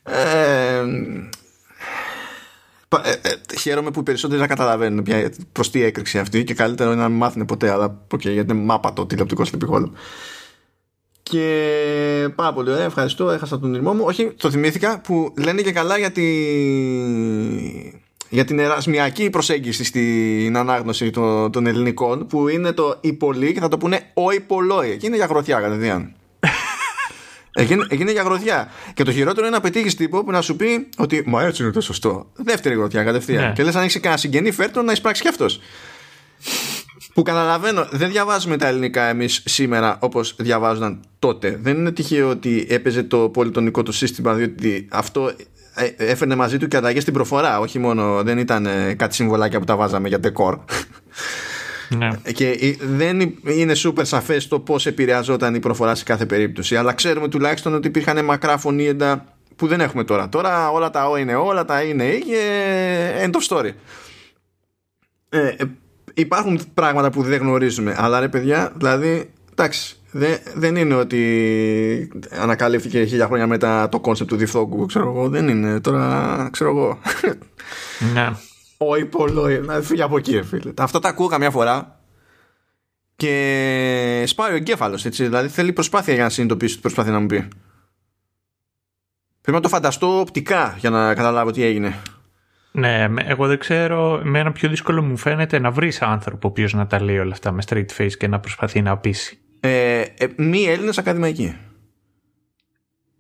Ε, 0.04 0.84
ε, 3.04 3.12
ε, 3.12 3.58
χαίρομαι 3.58 3.92
που 3.92 4.00
οι 4.00 4.04
περισσότεροι 4.04 4.42
να 4.42 4.48
καταλαβαίνουν 4.48 5.06
προς 5.52 5.72
τι 5.72 5.84
έκρηξη 5.84 6.20
αυτή 6.20 6.44
και 6.44 6.54
καλύτερο 6.54 6.92
είναι 6.92 7.02
να 7.02 7.10
μην 7.10 7.18
μάθουν 7.18 7.46
ποτέ. 7.46 7.70
Αλλά 7.70 8.06
okay, 8.14 8.20
γιατί 8.20 8.54
είναι 8.54 8.54
μάπα 8.54 8.94
το 8.94 9.06
τηλεοπτικό 9.06 9.44
slippery 9.52 9.84
Και 11.24 12.30
πάρα 12.36 12.54
πολύ 12.54 12.72
ωραία, 12.72 12.86
ευχαριστώ. 12.86 13.30
Έχασα 13.30 13.60
τον 13.60 13.74
ήρμό 13.74 13.94
μου. 13.94 14.04
Όχι, 14.06 14.32
το 14.38 14.52
θυμήθηκα 14.52 15.02
που 15.02 15.34
λένε 15.38 15.62
και 15.62 15.72
καλά 15.72 15.98
για, 15.98 16.12
τη... 16.12 16.24
για 18.30 18.46
την 18.46 18.60
ερασμιακή 18.60 19.30
προσέγγιση 19.30 19.84
στην 19.84 20.58
ανάγνωση 20.58 21.10
των, 21.10 21.52
των 21.52 21.68
ελληνικών 21.68 22.28
που 22.28 22.48
είναι 22.48 22.72
το 22.72 22.98
υπολί 23.02 23.54
και 23.54 23.60
θα 23.60 23.68
το 23.68 23.78
πούνε 23.78 24.12
ο 24.14 24.32
υπολόι. 24.32 24.98
Και 24.98 25.06
είναι 25.08 25.16
για 25.16 25.26
γροθιά 25.26 25.60
κατευθείαν. 25.60 26.14
Έγινε, 27.54 27.86
έγινε 27.90 28.12
για 28.12 28.22
γροθιά. 28.22 28.72
Και 28.94 29.04
το 29.04 29.12
χειρότερο 29.12 29.46
είναι 29.46 29.56
να 29.56 29.62
πετύχεις 29.62 29.96
τύπο 29.96 30.24
που 30.24 30.32
να 30.32 30.42
σου 30.42 30.56
πει 30.56 30.90
ότι 30.98 31.24
Μα 31.26 31.44
έτσι 31.44 31.64
είναι 31.64 31.72
το 31.72 31.82
σωστό. 31.82 32.32
Δεύτερη 32.36 32.76
γροθιά 32.76 33.04
κατευθείαν. 33.04 33.44
Ναι. 33.44 33.54
Και 33.56 33.64
λες, 33.64 33.76
αν 33.76 33.82
έχεις 33.82 34.00
κανένα 34.00 34.18
συγγενή, 34.18 34.52
φέρτο 34.52 34.82
να 34.82 34.92
εισπράξει 34.92 35.22
κι 35.22 35.28
αυτός. 35.28 35.60
που 37.14 37.22
καταλαβαίνω, 37.22 37.88
δεν 37.92 38.10
διαβάζουμε 38.10 38.58
τα 38.58 38.68
ελληνικά 38.68 39.04
εμείς 39.04 39.44
σήμερα 39.46 39.98
όπως 40.02 40.36
διαβάζονταν 40.38 41.02
τότε. 41.20 41.60
Δεν 41.62 41.78
είναι 41.78 41.92
τυχαίο 41.92 42.30
ότι 42.30 42.68
έπαιζε 42.70 43.04
το 43.04 43.30
πολυτονικό 43.30 43.84
του 43.84 43.92
σύστημα, 43.92 44.34
διότι 44.34 44.88
αυτό 44.92 45.28
ε, 45.28 45.34
έφερνε 45.98 46.36
μαζί 46.36 46.58
του 46.58 46.68
και 46.68 46.78
αλλαγές 46.78 47.00
στην 47.00 47.14
προφορά. 47.14 47.60
Όχι 47.60 47.80
μόνο 47.80 48.24
δεν 48.24 48.38
ήταν 48.38 48.66
ε, 48.66 48.94
κάτι 48.94 49.16
συμβολάκια 49.16 49.60
που 49.60 49.66
τα 49.66 49.76
βάζαμε 49.76 50.08
για 50.08 50.20
ντεκόρ. 50.20 50.60
Ναι. 51.98 52.10
Και 52.34 52.78
δεν 52.82 53.38
είναι 53.44 53.74
σούπερ 53.74 54.06
σαφές 54.06 54.48
το 54.48 54.60
πώς 54.60 54.86
επηρεαζόταν 54.86 55.56
η 55.56 55.60
προφορά 55.60 55.96
σε 55.96 56.04
κάθε 56.04 56.26
περίπτωση. 56.26 56.76
Αλλά 56.76 56.94
ξέρουμε 56.94 57.28
τουλάχιστον 57.28 57.74
ότι 57.74 57.88
υπήρχαν 57.88 58.26
μακρά 58.26 58.58
φωνήεντα 58.58 59.26
που 59.56 59.68
δεν 59.68 59.82
έχουμε 59.82 60.04
τώρα. 60.04 60.30
Τώρα 60.30 60.70
όλα 60.70 60.90
τα 60.90 61.10
Ο 61.10 61.18
είναι 61.18 61.36
όλα 61.36 61.66
τα 61.66 61.82
είναι 61.82 62.04
ή 62.04 62.20
και 62.20 62.42
end 63.26 63.32
of 63.32 63.58
story. 63.58 63.72
Ε, 65.30 65.48
ε, 65.48 65.56
υπάρχουν 66.14 66.60
πράγματα 66.74 67.10
που 67.10 67.24
δεν 67.24 67.40
γνωρίζουμε. 67.40 67.96
Αλλά 67.98 68.20
ρε 68.20 68.28
παιδιά, 68.28 68.72
δηλαδή, 68.76 69.32
εντάξει, 69.52 69.99
δεν, 70.12 70.38
δεν 70.56 70.76
είναι 70.76 70.96
ότι 70.96 72.12
ανακαλύφθηκε 72.30 73.04
χίλια 73.04 73.26
χρόνια 73.26 73.48
μετά 73.48 73.90
το 73.90 74.00
concept 74.00 74.30
του 74.30 74.36
διφθόγκου, 74.36 74.86
ξέρω 74.86 75.10
εγώ. 75.10 75.30
Δεν 75.30 75.48
είναι. 75.48 75.80
Τώρα, 75.80 76.50
ξέρω 76.52 76.70
εγώ. 76.70 77.00
Ναι 78.14 78.32
ο 78.82 78.96
υπολόι, 78.96 79.60
να 79.60 79.82
φύγει 79.82 80.02
από 80.02 80.18
εκεί, 80.18 80.42
φίλε. 80.42 80.72
Αυτά 80.78 81.00
τα 81.00 81.10
ακούω 81.10 81.28
καμιά 81.28 81.52
φορά 81.52 82.00
και 83.16 84.24
σπάει 84.28 84.52
ο 84.52 84.56
εγκέφαλος, 84.56 85.06
έτσι. 85.06 85.24
Δηλαδή 85.24 85.48
θέλει 85.48 85.74
προσπάθεια 85.74 86.14
για 86.14 86.24
να 86.24 86.30
συνειδητοποιήσει 86.30 86.76
τι 86.76 86.82
προσπαθεί 86.82 87.10
να 87.10 87.20
μου 87.20 87.26
πει. 87.26 87.48
Πρέπει 89.42 89.58
να 89.58 89.60
το 89.60 89.70
φανταστώ 89.70 90.20
οπτικά 90.20 90.76
για 90.80 90.90
να 90.90 91.14
καταλάβω 91.14 91.52
τι 91.52 91.64
έγινε. 91.64 92.02
Ναι, 92.72 93.08
εγώ 93.18 93.48
δεν 93.48 93.60
ξέρω. 93.60 94.22
Με 94.24 94.40
ένα 94.40 94.52
πιο 94.52 94.70
δύσκολο 94.70 95.02
μου 95.02 95.18
φαίνεται 95.18 95.60
να 95.60 95.72
βρεις 95.72 96.02
άνθρωπο 96.02 96.48
ο 96.48 96.52
οποίος 96.52 96.74
να 96.74 96.88
τα 96.88 97.02
λέει 97.02 97.18
όλα 97.18 97.32
αυτά 97.32 97.52
με 97.52 97.64
straight 97.66 97.98
face 97.98 98.12
και 98.18 98.28
να 98.28 98.40
προσπαθεί 98.40 98.82
να 98.82 98.98
πείσει. 98.98 99.40
Ε, 99.60 100.00
ε, 100.00 100.28
μη 100.36 100.64
Έλληνες 100.64 100.98
ακαδημαϊκοί. 100.98 101.56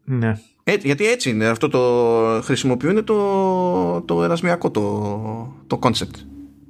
Ναι. 0.03 0.39
Έτσι, 0.63 0.87
γιατί 0.87 1.07
έτσι 1.07 1.29
είναι. 1.29 1.47
Αυτό 1.47 1.69
το 1.69 2.41
χρησιμοποιούν 2.43 3.03
το, 3.03 4.01
το 4.01 4.23
ερασμιακό 4.23 4.71
το, 4.71 5.55
το 5.67 5.79
concept. 5.81 6.25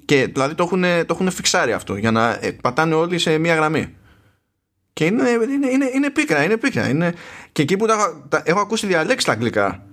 Και 0.05 0.27
δηλαδή 0.27 0.55
το 0.55 0.63
έχουν, 0.63 0.81
το 0.81 1.13
έχουν 1.13 1.31
φιξάρει 1.31 1.71
αυτό 1.71 1.95
για 1.95 2.11
να 2.11 2.37
ε, 2.41 2.51
πατάνε 2.51 2.95
όλοι 2.95 3.17
σε 3.17 3.37
μία 3.37 3.55
γραμμή. 3.55 3.95
Και 4.93 5.05
είναι, 5.05 5.29
είναι, 5.29 5.67
είναι, 5.67 5.89
είναι 5.93 6.09
πίκρα, 6.09 6.43
είναι 6.43 6.57
πίκρα. 6.57 6.89
Είναι... 6.89 7.13
Και 7.51 7.61
εκεί 7.61 7.77
που 7.77 7.85
τα, 7.85 8.25
τα, 8.29 8.41
έχω 8.45 8.59
ακούσει 8.59 8.87
διαλέξει 8.87 9.25
τα 9.25 9.31
αγγλικά 9.31 9.83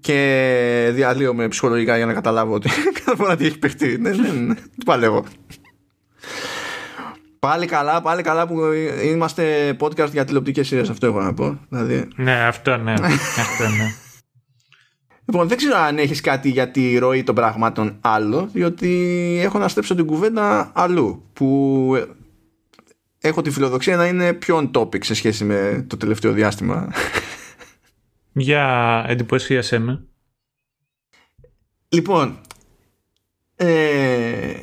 και 0.00 0.90
διαλύομαι 0.92 1.48
ψυχολογικά 1.48 1.96
για 1.96 2.06
να 2.06 2.12
καταλάβω 2.12 2.54
ότι 2.54 2.68
κάθε 3.04 3.16
φορά 3.16 3.36
τι 3.36 3.46
έχει 3.46 3.58
παιχτεί. 3.58 3.98
Ναι, 3.98 4.10
ναι, 4.10 4.28
ναι. 4.28 4.54
Τι 4.54 4.84
παλεύω. 4.84 5.24
Πάλι 7.44 7.66
καλά, 7.66 8.00
πάλι 8.00 8.22
καλά 8.22 8.46
που 8.46 8.60
είμαστε 9.04 9.76
podcast 9.80 10.10
για 10.10 10.24
τηλεοπτικές 10.24 10.66
σειρές. 10.66 10.88
Αυτό 10.88 11.06
έχω 11.06 11.20
να 11.20 11.34
πω. 11.34 11.58
Δηλαδή... 11.68 12.08
Ναι, 12.16 12.32
αυτό 12.32 12.76
ναι. 12.76 12.92
αυτό 13.44 13.68
ναι. 13.78 13.94
Λοιπόν, 15.24 15.48
δεν 15.48 15.56
ξέρω 15.56 15.76
αν 15.76 15.98
έχεις 15.98 16.20
κάτι 16.20 16.48
για 16.48 16.70
τη 16.70 16.98
ροή 16.98 17.22
των 17.22 17.34
πραγμάτων 17.34 17.96
άλλο, 18.00 18.48
διότι 18.52 18.90
έχω 19.42 19.58
να 19.58 19.68
στρέψω 19.68 19.94
την 19.94 20.06
κουβέντα 20.06 20.70
αλλού. 20.74 21.30
Που 21.32 22.08
έχω 23.18 23.42
τη 23.42 23.50
φιλοδοξία 23.50 23.96
να 23.96 24.06
είναι 24.06 24.32
πιο 24.32 24.58
on 24.58 24.80
topic 24.80 25.04
σε 25.04 25.14
σχέση 25.14 25.44
με 25.44 25.84
το 25.88 25.96
τελευταίο 25.96 26.32
διάστημα. 26.32 26.92
Για 28.32 29.04
εντυπωσίασέ 29.08 29.78
με. 29.78 30.04
Λοιπόν, 31.88 32.40
ε, 33.56 34.54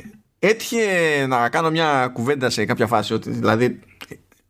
έτυχε 0.44 1.26
να 1.26 1.48
κάνω 1.48 1.70
μια 1.70 2.10
κουβέντα 2.12 2.50
σε 2.50 2.64
κάποια 2.64 2.86
φάση 2.86 3.14
ότι, 3.14 3.30
δηλαδή 3.30 3.80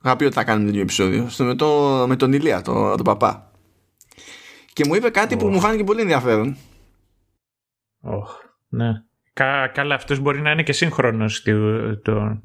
είχα 0.05 0.17
πει 0.17 0.25
ότι 0.25 0.35
θα 0.35 0.45
κάνουμε 0.45 0.67
τέτοιο 0.67 0.83
επεισόδιο 0.83 1.31
με, 1.39 1.55
το, 1.55 2.05
με 2.09 2.17
τον 2.17 2.33
Ηλία, 2.33 2.63
τον, 2.63 2.97
τον 2.97 3.05
παπά 3.05 3.51
και 4.73 4.85
μου 4.87 4.95
είπε 4.95 5.11
κάτι 5.11 5.37
που 5.37 5.49
μου 5.49 5.61
φάνηκε 5.61 5.85
πολύ 5.85 6.01
ενδιαφέρον 6.01 6.57
oh, 8.03 8.49
ναι 8.69 8.91
Κα, 9.33 9.69
καλά 9.69 9.95
αυτός 9.95 10.19
μπορεί 10.19 10.41
να 10.41 10.51
είναι 10.51 10.63
και 10.63 10.73
σύγχρονος 10.73 11.43
του, 11.43 12.01
του, 12.03 12.43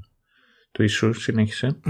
του 0.72 0.82
Ιησού 0.82 1.14
συνέχισε 1.14 1.80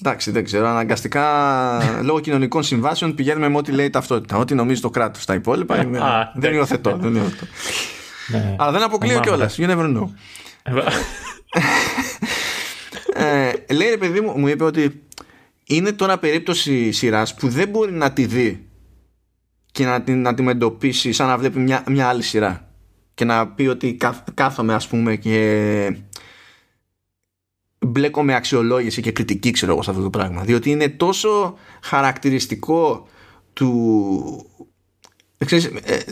Εντάξει, 0.00 0.30
δεν 0.30 0.44
ξέρω. 0.44 0.66
Αναγκαστικά 0.66 2.02
λόγω 2.02 2.20
κοινωνικών 2.20 2.62
συμβάσεων 2.62 3.14
πηγαίνουμε 3.14 3.48
με 3.48 3.56
ό,τι 3.56 3.72
λέει 3.72 3.90
ταυτότητα. 3.90 4.36
Ό,τι 4.36 4.54
νομίζει 4.54 4.80
το 4.80 4.90
κράτος. 4.90 5.24
Τα 5.24 5.34
υπόλοιπα 5.34 5.86
δεν 6.34 6.54
υιοθετώ. 6.54 7.00
Δεν 8.28 8.40
υιοθετώ. 8.40 8.48
Ναι. 8.48 8.56
Αλλά 8.58 8.70
δεν 8.72 8.82
αποκλείω 8.82 9.20
κιόλας. 9.20 9.58
You 9.58 9.70
never 9.70 9.96
know. 9.96 10.08
ε, 13.14 13.52
λέει 13.74 13.88
ρε 13.88 13.96
παιδί 13.96 14.20
μου, 14.20 14.38
μου 14.38 14.48
είπε 14.48 14.64
ότι 14.64 15.02
είναι 15.64 15.92
τώρα 15.92 16.18
περίπτωση 16.18 16.92
σειράς 16.92 17.34
που 17.34 17.48
δεν 17.48 17.68
μπορεί 17.68 17.92
να 17.92 18.12
τη 18.12 18.26
δει 18.26 18.66
και 19.72 19.84
να 19.84 20.02
την 20.02 20.26
αντιμετωπίσει 20.26 21.12
σαν 21.12 21.26
να 21.26 21.38
βλέπει 21.38 21.58
μια, 21.58 21.84
μια 21.88 22.08
άλλη 22.08 22.22
σειρά. 22.22 22.68
Και 23.14 23.24
να 23.24 23.48
πει 23.48 23.66
ότι 23.66 23.96
κάθομαι, 24.34 24.74
ας 24.74 24.88
πούμε, 24.88 25.16
και 25.16 25.96
μπλέκω 27.78 28.22
με 28.22 28.34
αξιολόγηση 28.34 29.02
και 29.02 29.12
κριτική 29.12 29.50
ξέρω 29.50 29.72
εγώ 29.72 29.82
σε 29.82 29.90
αυτό 29.90 30.02
το 30.02 30.10
πράγμα 30.10 30.42
διότι 30.42 30.70
είναι 30.70 30.88
τόσο 30.88 31.56
χαρακτηριστικό 31.82 33.08
του 33.52 34.50
ξέρεις, 35.44 35.64
ε, 35.64 36.02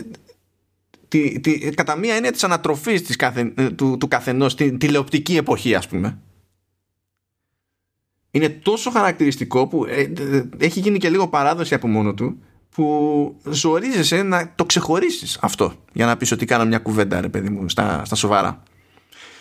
τη, 1.08 1.40
τη, 1.40 1.58
κατά 1.70 1.96
μία 1.96 2.14
έννοια 2.14 2.32
της 2.32 2.44
ανατροφής 2.44 3.02
της 3.02 3.16
καθε, 3.16 3.52
ε, 3.56 3.70
του, 3.70 3.96
του 4.00 4.08
καθενός 4.08 4.54
τη 4.54 4.76
τηλεοπτική 4.76 5.36
εποχή 5.36 5.74
ας 5.74 5.88
πούμε 5.88 6.18
είναι 8.30 8.48
τόσο 8.48 8.90
χαρακτηριστικό 8.90 9.66
που 9.66 9.84
ε, 9.84 10.10
έχει 10.58 10.80
γίνει 10.80 10.98
και 10.98 11.08
λίγο 11.08 11.28
παράδοση 11.28 11.74
από 11.74 11.88
μόνο 11.88 12.14
του 12.14 12.38
που 12.74 13.36
ζορίζεσαι 13.44 14.22
να 14.22 14.52
το 14.54 14.64
ξεχωρίσεις 14.64 15.38
αυτό 15.40 15.72
για 15.92 16.06
να 16.06 16.16
πεις 16.16 16.32
ότι 16.32 16.44
κάνω 16.44 16.64
μια 16.64 16.78
κουβέντα 16.78 17.20
ρε 17.20 17.28
παιδί 17.28 17.48
μου 17.48 17.68
στα, 17.68 18.04
στα 18.04 18.14
σοβαρά 18.14 18.62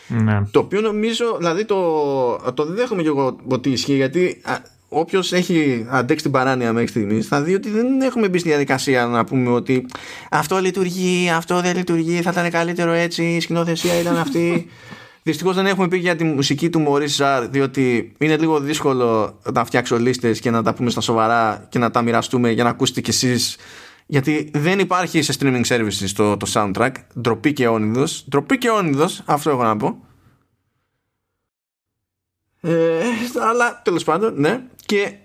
ναι. 0.07 0.43
το 0.51 0.59
οποίο 0.59 0.81
νομίζω 0.81 1.35
δηλαδή 1.37 1.65
το, 1.65 2.51
το 2.53 2.65
δεν 2.65 2.75
δέχομαι 2.75 3.01
και 3.01 3.07
εγώ 3.07 3.37
ότι 3.47 3.69
ισχύει 3.69 3.95
γιατί 3.95 4.41
όποιος 4.89 5.33
έχει 5.33 5.85
αντέξει 5.89 6.23
την 6.23 6.33
παράνοια 6.33 6.73
μέχρι 6.73 6.87
στιγμής 6.87 7.27
θα 7.27 7.41
δει 7.41 7.53
ότι 7.53 7.69
δεν 7.69 8.01
έχουμε 8.01 8.29
μπει 8.29 8.37
στη 8.37 8.49
διαδικασία 8.49 9.05
να 9.05 9.23
πούμε 9.23 9.49
ότι 9.49 9.85
αυτό 10.31 10.57
λειτουργεί, 10.57 11.29
αυτό 11.29 11.61
δεν 11.61 11.75
λειτουργεί, 11.75 12.21
θα 12.21 12.31
ήταν 12.31 12.49
καλύτερο 12.49 12.91
έτσι, 12.91 13.23
η 13.23 13.39
σκηνοθεσία 13.39 13.99
ήταν 13.99 14.17
αυτή. 14.17 14.67
Δυστυχώς 15.27 15.55
δεν 15.55 15.65
έχουμε 15.65 15.87
πει 15.87 15.97
για 15.97 16.15
τη 16.15 16.23
μουσική 16.23 16.69
του 16.69 16.79
Μωρή 16.79 17.07
Ζαρ, 17.07 17.47
διότι 17.47 18.13
είναι 18.17 18.37
λίγο 18.37 18.59
δύσκολο 18.59 19.39
να 19.53 19.65
φτιάξω 19.65 19.97
λίστες 19.97 20.39
και 20.39 20.49
να 20.49 20.63
τα 20.63 20.73
πούμε 20.73 20.89
στα 20.89 21.01
σοβαρά 21.01 21.65
και 21.69 21.79
να 21.79 21.91
τα 21.91 22.01
μοιραστούμε 22.01 22.51
για 22.51 22.63
να 22.63 22.69
ακούσετε 22.69 23.01
κι 23.01 23.09
εσείς. 23.09 23.57
Γιατί 24.05 24.51
δεν 24.53 24.79
υπάρχει 24.79 25.21
σε 25.21 25.33
streaming 25.39 25.61
services 25.67 26.09
το, 26.15 26.37
το 26.37 26.51
soundtrack. 26.53 26.91
Ντροπή 27.21 27.53
και 27.53 27.67
όνειδος. 27.67 28.25
Ντροπή 28.29 28.57
και 28.57 28.69
όνειδος, 28.69 29.21
αυτό 29.25 29.49
έχω 29.49 29.63
να 29.63 29.77
πω. 29.77 30.05
Ε, 32.61 33.03
αλλά 33.49 33.81
τέλος 33.83 34.03
πάντων, 34.03 34.33
ναι. 34.37 34.63
Και 34.85 35.15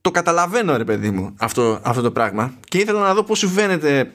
το 0.00 0.10
καταλαβαίνω, 0.10 0.76
ρε 0.76 0.84
παιδί 0.84 1.10
μου, 1.10 1.34
αυτό, 1.38 1.80
αυτό 1.82 2.02
το 2.02 2.10
πράγμα. 2.10 2.54
Και 2.68 2.78
ήθελα 2.78 3.00
να 3.00 3.14
δω 3.14 3.22
πώς 3.22 3.38
σου 3.38 3.48
φαίνεται 3.48 4.12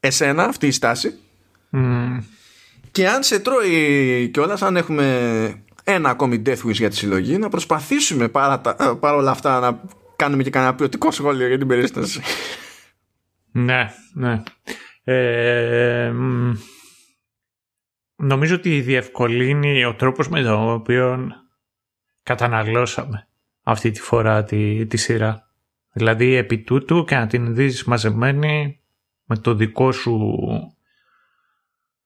εσένα 0.00 0.44
αυτή 0.44 0.66
η 0.66 0.70
στάση. 0.70 1.18
Και 2.90 3.08
αν 3.08 3.22
σε 3.22 3.40
τρώει 3.40 4.30
κιόλας, 4.32 4.62
αν 4.62 4.76
έχουμε 4.76 5.64
ένα 5.84 6.10
ακόμη 6.10 6.42
Death 6.46 6.62
Wish 6.66 6.72
για 6.72 6.90
τη 6.90 6.96
συλλογή, 6.96 7.38
να 7.38 7.48
προσπαθήσουμε 7.48 8.28
παρά, 8.28 8.60
τα, 8.60 8.96
παρά 9.00 9.16
όλα 9.16 9.30
αυτά 9.30 9.60
να 9.60 9.80
κάνουμε 10.16 10.42
και 10.42 10.50
κανένα 10.50 10.74
ποιοτικό 10.74 11.10
σχόλιο 11.10 11.46
για 11.46 11.58
την 11.58 11.68
περίσταση. 11.68 12.20
Ναι, 13.52 13.90
ναι. 14.12 14.42
Ε, 15.04 16.12
νομίζω 18.16 18.54
ότι 18.54 18.80
διευκολύνει 18.80 19.84
ο 19.84 19.94
τρόπος 19.94 20.28
με 20.28 20.42
τον 20.42 20.70
οποίο 20.72 21.32
καταναλώσαμε 22.22 23.28
αυτή 23.64 23.90
τη 23.90 24.00
φορά 24.00 24.44
τη, 24.44 24.86
τη 24.86 24.96
σειρά. 24.96 25.48
Δηλαδή 25.92 26.34
επί 26.34 26.58
τούτου 26.58 27.04
και 27.04 27.14
να 27.14 27.26
την 27.26 27.54
δεις 27.54 27.84
μαζεμένη 27.84 28.80
με 29.24 29.36
το 29.36 29.54
δικό 29.54 29.92
σου 29.92 30.36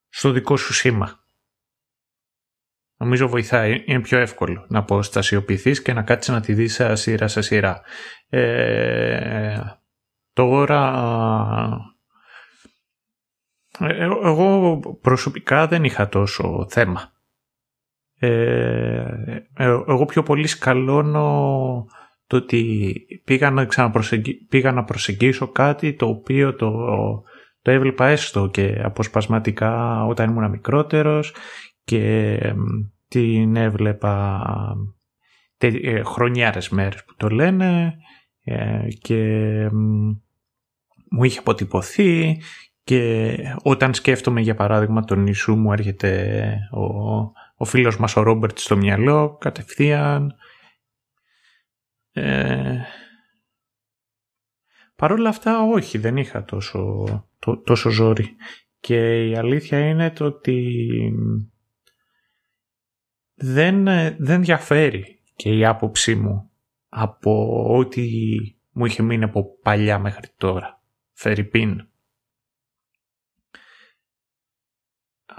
στο 0.09 0.31
δικό 0.31 0.57
σου 0.57 0.73
σήμα. 0.73 1.27
Νομίζω 2.97 3.29
βοηθάει, 3.29 3.83
είναι 3.87 4.01
πιο 4.01 4.19
εύκολο 4.19 4.67
να 4.69 4.79
αποστασιοποιηθείς 4.79 5.83
και 5.83 5.93
να 5.93 6.03
κάτσεις 6.03 6.35
να 6.35 6.41
τη 6.41 6.55
δεις 6.55 6.83
σειρά 6.93 7.29
σε 7.29 7.41
σειρά. 7.41 7.81
Ε, 8.29 9.61
τώρα 10.33 10.93
ε, 13.79 14.05
εγώ 14.05 14.79
προσωπικά 15.01 15.67
δεν 15.67 15.85
είχα 15.85 16.09
τόσο 16.09 16.67
θέμα 16.71 17.01
ε, 17.01 17.18
ε, 18.19 19.05
εγώ 19.87 20.05
πιο 20.05 20.23
πολύ 20.23 20.47
σκαλώνω 20.47 21.87
το 22.27 22.37
ότι 22.37 22.95
πήγα 23.25 23.51
να, 23.51 23.69
πήγα 24.49 24.73
να 24.73 24.85
προσεγγίσω 24.85 25.49
κάτι 25.49 25.95
το 25.95 26.07
οποίο 26.07 26.55
το, 26.55 26.71
το 27.63 27.71
έβλεπα 27.71 28.07
έστω 28.07 28.47
και 28.47 28.81
αποσπασματικά 28.85 30.05
όταν 30.05 30.31
ήμουν 30.31 30.51
μικρότερος 30.51 31.35
και 31.85 32.39
την 33.09 33.57
έβλεπα 33.57 34.43
τε, 35.57 35.71
χρονιάρες 36.05 36.69
μέρες 36.69 37.05
που 37.05 37.15
το 37.17 37.29
λένε 37.29 37.95
και 39.01 39.23
μου 41.11 41.25
είχε 41.25 41.39
αποτυπωθεί 41.39 42.41
και 42.85 43.35
όταν 43.63 43.95
σκέφτομαι 43.95 44.41
για 44.41 44.55
παράδειγμα 44.55 45.05
τον 45.05 45.23
νησού 45.23 45.55
μου 45.55 45.73
έρχεται 45.73 46.53
ο, 46.71 46.83
ο 47.59 47.65
φίλος 47.65 47.99
μας 47.99 48.17
ο 48.17 48.23
Ρόμπερτ 48.23 48.59
στο 48.59 48.77
μυαλό 48.77 49.37
κατευθείαν. 49.41 50.35
Ε, 52.13 52.79
Παρ' 54.97 55.13
όλα 55.13 55.29
αυτά 55.29 55.63
όχι 55.63 55.99
δεν 55.99 56.17
είχα 56.17 56.45
τόσο, 56.45 57.05
τόσο 57.65 57.91
ζόρι 57.91 58.37
και 58.81 59.29
η 59.29 59.37
αλήθεια 59.37 59.89
είναι 59.89 60.11
το 60.11 60.25
ότι 60.25 60.79
δεν, 63.35 63.85
δεν 64.19 64.43
διαφέρει 64.43 65.23
και 65.37 65.57
η 65.57 65.65
άποψή 65.65 66.15
μου 66.15 66.51
από 66.89 67.65
ό,τι 67.77 68.09
μου 68.71 68.85
είχε 68.85 69.03
μείνει 69.03 69.25
από 69.25 69.59
παλιά 69.63 69.99
μέχρι 69.99 70.29
τώρα. 70.37 70.83
Φερρυπίν. 71.13 71.88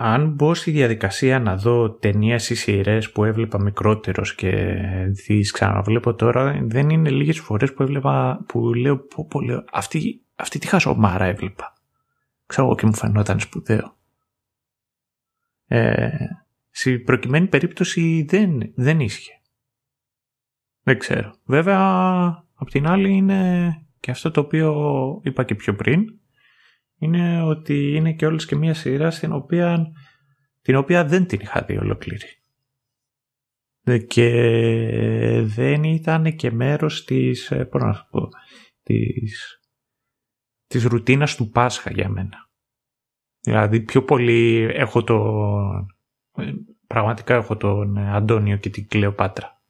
Αν 0.01 0.29
μπω 0.29 0.53
στη 0.53 0.71
διαδικασία 0.71 1.39
να 1.39 1.55
δω 1.55 1.89
ταινίες 1.91 2.49
ή 2.49 2.55
σειρές 2.55 3.11
που 3.11 3.23
έβλεπα 3.23 3.61
μικρότερος 3.61 4.35
και 4.35 4.75
τις 5.25 5.51
ξαναβλέπω 5.51 6.13
τώρα, 6.13 6.61
δεν 6.63 6.89
είναι 6.89 7.09
λίγες 7.09 7.39
φορές 7.39 7.73
που 7.73 7.83
έβλεπα 7.83 8.43
που 8.47 8.73
λέω, 8.73 8.97
πω, 8.97 9.27
πω, 9.29 9.41
λέω 9.41 9.63
αυτή, 9.71 10.21
αυτή 10.35 10.59
τη 10.59 10.67
χαζομάρα 10.67 11.25
έβλεπα. 11.25 11.73
Ξέρω 12.45 12.67
εγώ 12.67 12.75
και 12.75 12.85
μου 12.85 12.95
φαινόταν 12.95 13.39
σπουδαίο. 13.39 13.95
Ε, 15.67 16.09
στην 16.69 17.03
προκειμένη 17.03 17.47
περίπτωση 17.47 18.25
δεν, 18.29 18.71
δεν 18.75 18.99
ίσχυε. 18.99 19.33
Δεν 20.83 20.97
ξέρω. 20.97 21.33
Βέβαια, 21.45 21.79
απ' 22.53 22.69
την 22.69 22.87
άλλη 22.87 23.11
είναι 23.11 23.71
και 23.99 24.11
αυτό 24.11 24.31
το 24.31 24.39
οποίο 24.39 24.73
είπα 25.23 25.43
και 25.43 25.55
πιο 25.55 25.75
πριν, 25.75 26.18
είναι 26.99 27.43
ότι 27.43 27.95
είναι 27.95 28.13
και 28.13 28.25
όλες 28.25 28.45
και 28.45 28.55
μία 28.55 28.73
σειρά 28.73 29.11
στην 29.11 29.31
οποία, 29.33 29.91
την 30.61 30.75
οποία 30.75 31.05
δεν 31.05 31.25
την 31.25 31.39
είχα 31.39 31.61
δει 31.61 31.77
ολοκλήρη. 31.77 32.27
Και 34.07 34.31
δεν 35.43 35.83
ήταν 35.83 36.35
και 36.35 36.51
μέρος 36.51 37.05
της, 37.05 37.51
ε, 37.51 37.65
πώς 37.65 37.81
να 37.81 38.07
πω, 38.11 38.27
της, 38.83 39.59
της 40.67 40.83
ρουτίνας 40.83 41.35
του 41.35 41.49
Πάσχα 41.49 41.91
για 41.91 42.09
μένα. 42.09 42.49
Δηλαδή 43.39 43.81
πιο 43.81 44.03
πολύ 44.03 44.69
έχω 44.73 45.03
το, 45.03 45.35
πραγματικά 46.87 47.35
έχω 47.35 47.57
τον 47.57 47.97
Αντώνιο 47.97 48.57
και 48.57 48.69
την 48.69 48.87
Κλεοπάτρα 48.87 49.61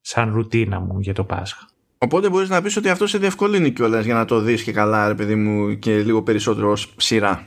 σαν 0.00 0.32
ρουτίνα 0.32 0.80
μου 0.80 1.00
για 1.00 1.14
το 1.14 1.24
Πάσχα. 1.24 1.68
Οπότε 1.98 2.28
μπορείς 2.28 2.48
να 2.48 2.62
πεις 2.62 2.76
ότι 2.76 2.88
αυτό 2.88 3.06
σε 3.06 3.18
διευκολύνει 3.18 3.70
κιόλας 3.70 4.04
για 4.04 4.14
να 4.14 4.24
το 4.24 4.40
δεις 4.40 4.62
και 4.62 4.72
καλά, 4.72 5.08
ρε 5.08 5.14
παιδί 5.14 5.34
μου, 5.34 5.78
και 5.78 6.02
λίγο 6.02 6.22
περισσότερο 6.22 6.70
ως 6.70 6.94
σειρά. 6.96 7.46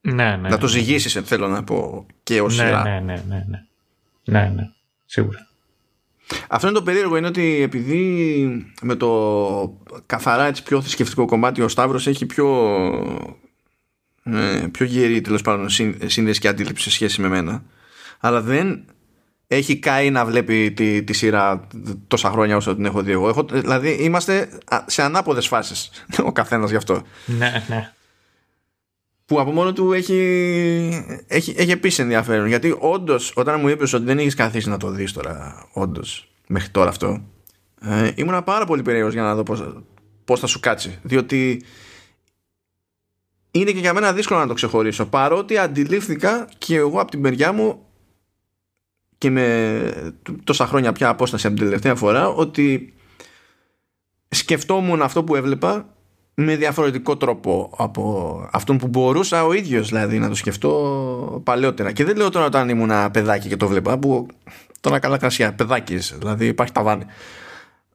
Ναι, 0.00 0.36
ναι. 0.36 0.48
Να 0.48 0.58
το 0.58 0.66
ναι. 0.66 0.72
ζυγίσεις, 0.72 1.20
θέλω 1.24 1.48
να 1.48 1.64
πω, 1.64 2.06
και 2.22 2.40
ως 2.40 2.56
ναι, 2.56 2.64
σειρά. 2.64 2.82
Ναι, 2.82 3.00
ναι, 3.00 3.24
ναι, 3.28 3.44
ναι. 3.48 3.64
Ναι, 4.24 4.52
ναι. 4.54 4.70
Σίγουρα. 5.04 5.48
Αυτό 6.48 6.66
είναι 6.66 6.76
το 6.76 6.82
περίεργο, 6.82 7.16
είναι 7.16 7.26
ότι 7.26 7.62
επειδή 7.62 8.46
με 8.82 8.94
το 8.94 9.78
καθαρά 10.06 10.44
έτσι 10.44 10.62
πιο 10.62 10.80
θρησκευτικό 10.80 11.26
κομμάτι 11.26 11.62
ο 11.62 11.68
Σταύρος 11.68 12.06
έχει 12.06 12.26
πιο, 12.26 12.48
ε, 14.22 14.66
πιο 14.70 14.86
γερή 14.86 15.20
τέλος 15.20 15.42
πάντων 15.42 15.68
σύνδεση 15.68 16.40
και 16.40 16.48
αντίληψη 16.48 16.82
σε 16.82 16.90
σχέση 16.90 17.20
με 17.20 17.28
μένα 17.28 17.62
αλλά 18.20 18.40
δεν 18.40 18.84
έχει 19.52 19.78
καεί 19.78 20.10
να 20.10 20.24
βλέπει 20.24 20.72
τη, 20.72 21.02
τη 21.02 21.12
σειρά 21.12 21.66
τόσα 22.06 22.30
χρόνια 22.30 22.56
όσο 22.56 22.74
την 22.74 22.84
έχω 22.84 23.02
δει 23.02 23.12
εγώ. 23.12 23.28
Έχω, 23.28 23.46
δηλαδή 23.50 23.90
είμαστε 23.90 24.48
σε 24.86 25.02
ανάποδες 25.02 25.46
φάσεις 25.46 25.90
ο 26.28 26.32
καθένας 26.32 26.70
γι' 26.70 26.76
αυτό. 26.76 27.02
Ναι, 27.26 27.64
ναι. 27.68 27.92
Που 29.26 29.40
από 29.40 29.50
μόνο 29.50 29.72
του 29.72 29.92
έχει, 29.92 31.24
έχει, 31.26 31.54
έχει 31.56 31.70
επίσης 31.70 31.98
ενδιαφέρον. 31.98 32.46
Γιατί 32.46 32.76
όντως, 32.78 33.32
όταν 33.36 33.60
μου 33.60 33.68
είπες 33.68 33.92
ότι 33.92 34.04
δεν 34.04 34.18
έχεις 34.18 34.34
καθίσει 34.34 34.68
να 34.68 34.76
το 34.76 34.90
δεις 34.90 35.12
τώρα, 35.12 35.66
όντως, 35.72 36.32
μέχρι 36.46 36.68
τώρα 36.68 36.88
αυτό, 36.88 37.22
ε, 37.80 38.10
ήμουν 38.14 38.44
πάρα 38.44 38.64
πολύ 38.64 38.82
περίεργος 38.82 39.12
για 39.12 39.22
να 39.22 39.34
δω 39.34 39.42
πώς, 39.42 39.82
πώς 40.24 40.40
θα 40.40 40.46
σου 40.46 40.60
κάτσει. 40.60 40.98
Διότι 41.02 41.62
είναι 43.50 43.70
και 43.70 43.78
για 43.78 43.92
μένα 43.92 44.12
δύσκολο 44.12 44.40
να 44.40 44.46
το 44.46 44.54
ξεχωρίσω. 44.54 45.06
Παρότι 45.06 45.58
αντιλήφθηκα 45.58 46.48
και 46.58 46.76
εγώ 46.76 47.00
από 47.00 47.10
την 47.10 47.20
μεριά 47.20 47.52
μου 47.52 47.84
και 49.20 49.30
με 49.30 50.12
τόσα 50.44 50.66
χρόνια 50.66 50.92
πια 50.92 51.08
απόσταση 51.08 51.46
από 51.46 51.56
την 51.56 51.64
τελευταία 51.64 51.94
φορά 51.94 52.28
ότι 52.28 52.94
σκεφτόμουν 54.28 55.02
αυτό 55.02 55.24
που 55.24 55.36
έβλεπα 55.36 55.94
με 56.34 56.56
διαφορετικό 56.56 57.16
τρόπο 57.16 57.74
από 57.76 58.48
αυτόν 58.52 58.78
που 58.78 58.88
μπορούσα 58.88 59.44
ο 59.44 59.52
ίδιος 59.52 59.88
δηλαδή 59.88 60.18
να 60.18 60.28
το 60.28 60.34
σκεφτώ 60.34 61.40
παλαιότερα 61.44 61.92
και 61.92 62.04
δεν 62.04 62.16
λέω 62.16 62.30
τώρα 62.30 62.46
όταν 62.46 62.68
ήμουν 62.68 63.10
παιδάκι 63.10 63.48
και 63.48 63.56
το 63.56 63.68
βλέπα 63.68 63.98
που 63.98 64.26
τώρα 64.80 64.98
καλά 64.98 65.18
κρασιά, 65.18 65.54
παιδάκι 65.54 65.96
δηλαδή 65.96 66.46
υπάρχει 66.46 66.72
ταβάνι. 66.72 67.04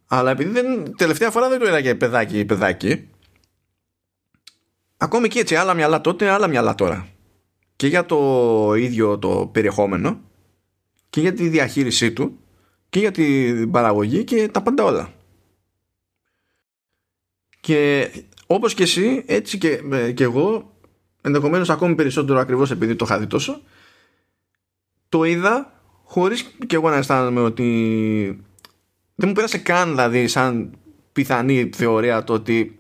Αλλά 0.08 0.32
επειδή 0.32 0.50
δεν, 0.50 0.96
τελευταία 0.98 1.32
φορά 1.32 1.50
δεν 1.50 1.60
το 1.60 1.68
είδα 1.68 1.82
και 1.82 1.96
παιδάκι 1.96 2.46
παιδάκι, 2.46 3.10
ακόμη 4.98 5.28
και 5.28 5.40
έτσι 5.40 5.56
άλλα 5.56 5.74
μυαλά 5.74 6.02
τότε, 6.02 6.30
άλλα 6.30 6.48
μυαλά 6.48 6.76
τώρα. 6.76 7.08
Και 7.76 7.88
για 7.88 8.06
το 8.06 8.74
ίδιο 8.78 9.20
το 9.20 9.50
περιεχόμενο 9.52 10.20
και 11.16 11.22
για 11.22 11.34
τη 11.34 11.50
διαχείρισή 11.50 12.14
του 12.14 12.40
και 12.90 13.00
για 13.00 13.12
την 13.12 13.72
παραγωγή 13.72 14.24
και 14.24 14.48
τα 14.48 14.62
πάντα 14.62 14.84
όλα. 14.84 15.14
Και 17.60 18.10
όπως 18.48 18.74
και 18.74 18.84
εσύ, 18.84 19.24
έτσι 19.28 19.58
και, 19.58 19.82
ε, 19.92 20.12
και 20.12 20.24
εγώ, 20.24 20.76
ενδεχομένως 21.22 21.70
ακόμη 21.70 21.96
περισσότερο 21.96 22.40
ακριβώς 22.40 22.72
επειδή 22.72 22.96
το 22.96 23.06
είχα 23.06 23.20
δει 23.20 23.28
τόσο, 23.28 23.62
το 25.10 25.24
είδα 25.24 25.82
χωρίς 26.04 26.56
και 26.68 26.76
εγώ 26.76 26.90
να 26.90 26.96
αισθάνομαι 26.96 27.42
ότι 27.42 27.66
δεν 29.16 29.28
μου 29.28 29.34
πέρασε 29.34 29.58
καν 29.58 29.90
δηλαδή 29.90 30.28
σαν 30.28 30.78
πιθανή 31.12 31.70
θεωρία 31.76 32.24
το 32.24 32.34
ότι 32.34 32.80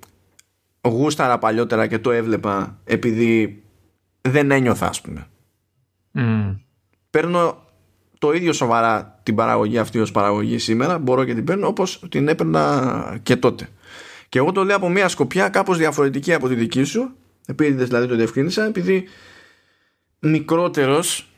γούσταρα 0.82 1.38
παλιότερα 1.38 1.88
και 1.88 2.00
το 2.00 2.12
έβλεπα 2.12 2.80
επειδή 2.84 3.64
δεν 4.22 4.52
ένιωθα 4.52 4.88
ας 4.88 5.02
πούμε. 5.02 5.28
Mm. 6.14 6.56
Παίρνω 7.10 7.65
το 8.26 8.34
ίδιο 8.34 8.54
σοβαρά 8.54 9.20
την 9.24 9.36
παραγωγή 9.36 9.78
αυτή 9.78 10.00
ως 10.00 10.12
παραγωγή 10.12 10.58
σήμερα 10.58 10.98
μπορώ 10.98 11.24
και 11.24 11.34
την 11.34 11.44
παίρνω 11.44 11.68
όπως 11.68 12.02
την 12.10 12.28
έπαιρνα 12.28 13.20
και 13.24 13.36
τότε. 13.36 13.70
Και 14.30 14.38
εγώ 14.38 14.52
το 14.52 14.64
λέω 14.64 14.76
από 14.76 14.90
μια 14.90 15.08
σκοπιά 15.08 15.50
κάπως 15.50 15.78
διαφορετική 15.78 16.34
από 16.34 16.48
τη 16.48 16.56
δική 16.56 16.84
σου 16.84 17.16
επειδή 17.46 17.84
δηλαδή 17.84 18.08
το 18.08 18.16
διευκρίνησα 18.16 18.66
επειδή 18.66 19.04
μικρότερος 20.20 21.30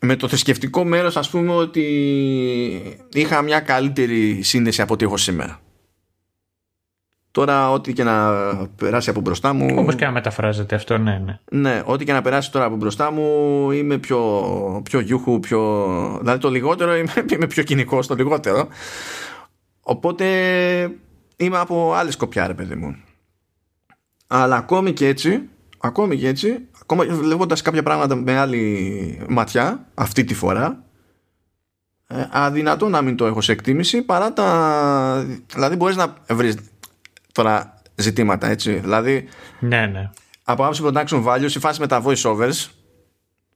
με 0.00 0.16
το 0.16 0.28
θρησκευτικό 0.28 0.84
μέρος 0.84 1.16
ας 1.16 1.30
πούμε 1.30 1.54
ότι 1.54 1.86
είχα 3.12 3.42
μια 3.42 3.60
καλύτερη 3.60 4.42
σύνδεση 4.42 4.82
από 4.82 4.94
ό,τι 4.94 5.04
έχω 5.04 5.16
σήμερα. 5.16 5.60
Τώρα 7.30 7.70
ό,τι 7.70 7.92
και 7.92 8.04
να 8.04 8.32
περάσει 8.76 9.10
από 9.10 9.20
μπροστά 9.20 9.52
μου... 9.52 9.74
Όπως 9.78 9.94
και 9.94 10.04
να 10.04 10.10
μεταφράζεται 10.10 10.74
αυτό, 10.74 10.98
ναι, 10.98 11.22
ναι. 11.24 11.38
Ναι, 11.50 11.82
ό,τι 11.84 12.04
και 12.04 12.12
να 12.12 12.22
περάσει 12.22 12.52
τώρα 12.52 12.64
από 12.64 12.76
μπροστά 12.76 13.10
μου 13.10 13.70
είμαι 13.70 13.98
πιο, 13.98 14.80
πιο 14.84 15.00
γιούχου, 15.00 15.40
πιο... 15.40 15.60
Δηλαδή 16.20 16.40
το 16.40 16.50
λιγότερο 16.50 16.96
είμαι, 16.96 17.12
είμαι 17.32 17.46
πιο 17.46 17.62
κοινικός 17.62 18.06
το 18.06 18.14
λιγότερο. 18.14 18.68
Οπότε 19.80 20.26
είμαι 21.36 21.58
από 21.58 21.92
άλλη 21.94 22.10
σκοπιά 22.10 22.46
ρε 22.46 22.54
παιδί 22.54 22.74
μου. 22.74 22.96
Αλλά 24.26 24.56
ακόμη 24.56 24.92
και 24.92 25.06
έτσι, 25.06 25.48
ακόμη 25.78 26.16
και 26.16 26.28
έτσι, 26.28 26.68
ακόμα 26.82 27.04
βλέποντα 27.04 27.56
κάποια 27.62 27.82
πράγματα 27.82 28.14
με 28.14 28.38
άλλη 28.38 29.24
ματιά 29.28 29.86
αυτή 29.94 30.24
τη 30.24 30.34
φορά, 30.34 30.82
ε, 32.06 32.26
αδυνατό 32.30 32.88
να 32.88 33.02
μην 33.02 33.16
το 33.16 33.26
έχω 33.26 33.40
σε 33.40 33.52
εκτίμηση 33.52 34.02
παρά 34.02 34.32
τα. 34.32 35.26
Δηλαδή, 35.54 35.76
μπορείς 35.76 35.96
να 35.96 36.14
βρεις 36.28 36.56
τώρα 37.42 37.80
ζητήματα 37.94 38.48
έτσι. 38.48 38.72
Δηλαδή, 38.72 39.28
ναι, 39.58 39.86
ναι. 39.86 40.10
από 40.44 40.66
άψη 40.66 40.82
production 40.84 41.24
values, 41.24 41.54
η 41.54 41.58
φάση 41.58 41.80
με 41.80 41.86
τα 41.86 42.02
voice 42.04 42.22
overs. 42.22 42.66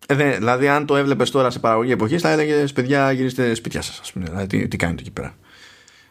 Ε, 0.07 0.15
δηλαδή, 0.15 0.69
αν 0.69 0.87
το 0.87 0.97
έβλεπες 0.97 1.31
τώρα 1.31 1.51
σε 1.51 1.59
παραγωγή 1.59 1.93
εποχής, 1.93 2.21
θα 2.21 2.31
έλεγες 2.31 2.73
παιδιά, 2.73 3.13
γυρίστε 3.13 3.55
σπίτια 3.55 3.83
σας. 3.83 4.13
Δηλαδή, 4.15 4.47
τι, 4.47 4.69
τι 4.69 4.77
κάνετε 4.77 5.01
εκεί 5.01 5.11
πέρα. 5.11 5.35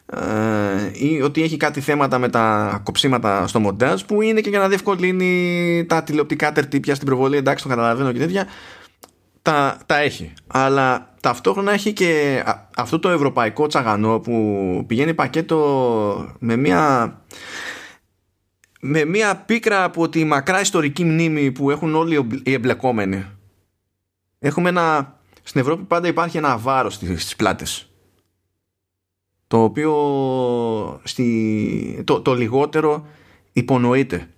Ε, 0.05 0.91
ή 0.93 1.21
ότι 1.21 1.43
έχει 1.43 1.57
κάτι 1.57 1.81
θέματα 1.81 2.17
με 2.17 2.29
τα 2.29 2.79
κοψίματα 2.83 3.47
στο 3.47 3.59
μοντάζ 3.59 4.01
που 4.01 4.21
είναι 4.21 4.41
και 4.41 4.49
για 4.49 4.59
να 4.59 4.67
διευκολύνει 4.67 5.85
τα 5.89 6.03
τηλεοπτικά 6.03 6.51
τερτύπια 6.51 6.95
στην 6.95 7.07
προβολή 7.07 7.37
εντάξει 7.37 7.63
το 7.63 7.69
καταλαβαίνω 7.69 8.11
και 8.11 8.19
τέτοια 8.19 8.47
τα, 9.41 9.77
τα 9.85 9.97
έχει. 9.97 10.33
Αλλά 10.47 11.13
ταυτόχρονα 11.21 11.71
έχει 11.71 11.93
και 11.93 12.43
αυτό 12.75 12.99
το 12.99 13.09
ευρωπαϊκό 13.09 13.67
τσαγανό 13.67 14.19
που 14.19 14.83
πηγαίνει 14.87 15.13
πακέτο 15.13 16.35
με 16.39 16.55
μια 16.55 17.15
με 18.81 19.05
μια 19.05 19.35
πίκρα 19.35 19.83
από 19.83 20.09
τη 20.09 20.23
μακρά 20.23 20.61
ιστορική 20.61 21.03
μνήμη 21.03 21.51
που 21.51 21.71
έχουν 21.71 21.95
όλοι 21.95 22.41
οι 22.43 22.53
εμπλεκόμενοι. 22.53 23.25
Έχουμε 24.39 24.69
ένα 24.69 25.19
στην 25.43 25.61
Ευρώπη 25.61 25.83
πάντα 25.83 26.07
υπάρχει 26.07 26.37
ένα 26.37 26.57
βάρος 26.57 26.93
στις 26.93 27.35
πλάτες. 27.35 27.91
Το 29.47 29.63
οποίο 29.63 29.91
στη, 31.03 32.01
το, 32.03 32.21
το 32.21 32.33
λιγότερο 32.33 33.05
υπονοείται. 33.53 34.29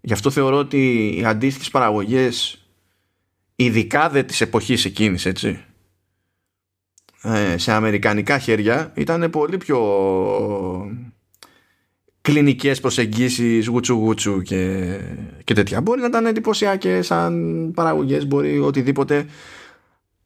Γι' 0.00 0.12
αυτό 0.12 0.30
θεωρώ 0.30 0.56
ότι 0.56 1.14
οι 1.18 1.24
αντίστοιχες 1.24 1.70
παραγωγές 1.70 2.65
ειδικά 3.56 4.08
δε 4.08 4.22
της 4.22 4.40
εποχής 4.40 4.84
εκείνης 4.84 5.26
έτσι. 5.26 5.64
Ε, 7.22 7.58
σε 7.58 7.72
αμερικανικά 7.72 8.38
χέρια 8.38 8.92
ήταν 8.94 9.30
πολύ 9.30 9.56
πιο 9.56 9.78
κλινικές 12.20 12.80
προσεγγίσεις 12.80 13.66
γουτσου 13.66 13.94
γουτσου 13.94 14.42
και, 14.42 14.98
και 15.44 15.54
τέτοια. 15.54 15.80
Μπορεί 15.80 16.00
να 16.00 16.06
ήταν 16.06 16.26
εντυπωσιακές 16.26 17.06
σαν 17.06 17.72
παραγωγές 17.74 18.26
μπορεί 18.26 18.58
οτιδήποτε. 18.58 19.26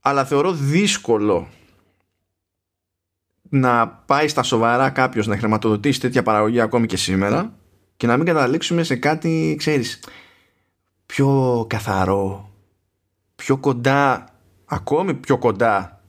Αλλά 0.01 0.25
θεωρώ 0.25 0.53
δύσκολο 0.53 1.49
να 3.49 3.89
πάει 3.89 4.29
στα 4.29 4.43
σοβαρά 4.43 4.91
κάποιος 4.91 5.27
να 5.27 5.37
χρηματοδοτήσει 5.37 6.01
τέτοια 6.01 6.23
παραγωγή 6.23 6.61
ακόμη 6.61 6.87
και 6.87 6.97
σήμερα 6.97 7.59
και 7.97 8.07
να 8.07 8.17
μην 8.17 8.27
καταλήξουμε 8.27 8.83
σε 8.83 8.97
κάτι, 8.97 9.55
ξέρεις, 9.59 10.03
πιο 11.07 11.65
καθαρό, 11.69 12.50
πιο 13.41 13.57
κοντά, 13.57 14.25
ακόμη 14.65 15.15
πιο 15.15 15.39
κοντά 15.39 16.01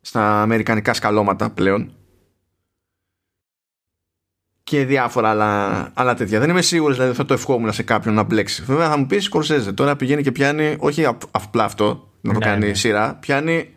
στα 0.00 0.42
αμερικανικά 0.42 0.94
σκαλώματα 0.94 1.50
πλέον 1.50 1.92
και 4.62 4.84
διάφορα 4.84 5.30
άλλα, 5.30 5.90
άλλα 5.94 6.14
τέτοια. 6.14 6.40
Δεν 6.40 6.50
είμαι 6.50 6.62
σίγουρος 6.62 6.96
δηλαδή 6.96 7.14
θα 7.14 7.24
το 7.24 7.34
ευχόμουν 7.34 7.72
σε 7.72 7.82
κάποιον 7.82 8.14
να 8.14 8.22
μπλέξει. 8.22 8.62
Βέβαια 8.62 8.88
θα 8.88 8.96
μου 8.96 9.06
πεις 9.06 9.24
Σκορσέζε. 9.24 9.72
Τώρα 9.72 9.96
πηγαίνει 9.96 10.22
και 10.22 10.32
πιάνει, 10.32 10.76
όχι 10.78 11.04
απλά 11.30 11.64
αυτό 11.64 12.10
να 12.20 12.32
το 12.32 12.38
ναι, 12.38 12.44
κάνει 12.44 12.66
ναι. 12.66 12.74
σειρά, 12.74 13.14
πιάνει 13.20 13.74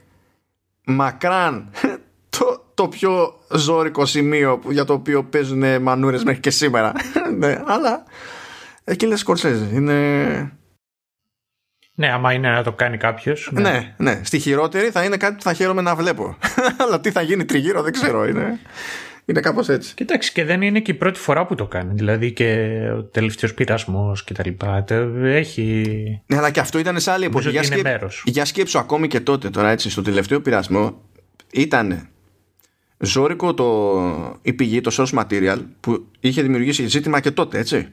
μακράν 0.85 1.69
το, 2.37 2.63
το 2.73 2.87
πιο 2.87 3.39
ζώρικο 3.51 4.05
σημείο 4.05 4.61
για 4.69 4.85
το 4.85 4.93
οποίο 4.93 5.23
παίζουν 5.23 5.81
μανούρες 5.81 6.23
μέχρι 6.23 6.39
και 6.39 6.49
σήμερα. 6.49 6.91
ναι, 7.39 7.61
αλλά 7.65 8.03
εκεί 8.83 9.05
λες 9.05 9.19
Σκορσέζε. 9.19 9.69
Είναι... 9.73 10.58
Ναι, 11.99 12.11
άμα 12.11 12.33
είναι 12.33 12.49
να 12.49 12.63
το 12.63 12.71
κάνει 12.71 12.97
κάποιος. 12.97 13.49
Ναι. 13.51 13.61
ναι. 13.61 13.93
ναι, 13.97 14.21
Στη 14.23 14.39
χειρότερη 14.39 14.89
θα 14.89 15.03
είναι 15.03 15.17
κάτι 15.17 15.35
που 15.35 15.41
θα 15.41 15.53
χαίρομαι 15.53 15.81
να 15.81 15.95
βλέπω. 15.95 16.37
αλλά 16.83 16.99
τι 16.99 17.11
θα 17.11 17.21
γίνει 17.21 17.45
τριγύρω 17.45 17.81
δεν 17.81 17.91
ξέρω. 17.91 18.27
Είναι, 18.27 18.59
είναι 19.25 19.39
κάπως 19.39 19.69
έτσι. 19.69 19.93
Κοιτάξτε, 19.93 20.41
και 20.41 20.47
δεν 20.47 20.61
είναι 20.61 20.79
και 20.79 20.91
η 20.91 20.93
πρώτη 20.93 21.19
φορά 21.19 21.45
που 21.45 21.55
το 21.55 21.65
κάνει. 21.65 21.93
Δηλαδή 21.93 22.31
και 22.31 22.69
ο 22.97 23.03
τελευταίος 23.03 23.53
πειρασμός 23.53 24.23
και 24.23 24.33
τα 24.33 24.43
λοιπά. 24.45 24.85
Έχει. 25.23 25.83
Ναι, 26.25 26.37
αλλά 26.37 26.51
και 26.51 26.59
αυτό 26.59 26.79
ήταν 26.79 26.99
σε 26.99 27.11
άλλη 27.11 27.25
εποχή. 27.25 27.49
Για, 27.49 27.63
σκέψ... 27.63 28.21
για 28.25 28.45
σκέψου 28.45 28.79
ακόμη 28.79 29.07
και 29.07 29.19
τότε 29.19 29.49
τώρα 29.49 29.69
έτσι 29.69 29.89
στο 29.89 30.01
τελευταίο 30.01 30.41
πειρασμό 30.41 31.01
ήταν 31.51 32.09
ζώρικο 32.97 33.53
το, 33.53 33.93
η 34.41 34.53
πηγή, 34.53 34.81
το 34.81 34.95
source 34.97 35.23
material 35.23 35.59
που 35.79 36.07
είχε 36.19 36.41
δημιουργήσει 36.41 36.87
ζήτημα 36.87 37.19
και 37.19 37.31
τότε, 37.31 37.57
έτσι. 37.57 37.87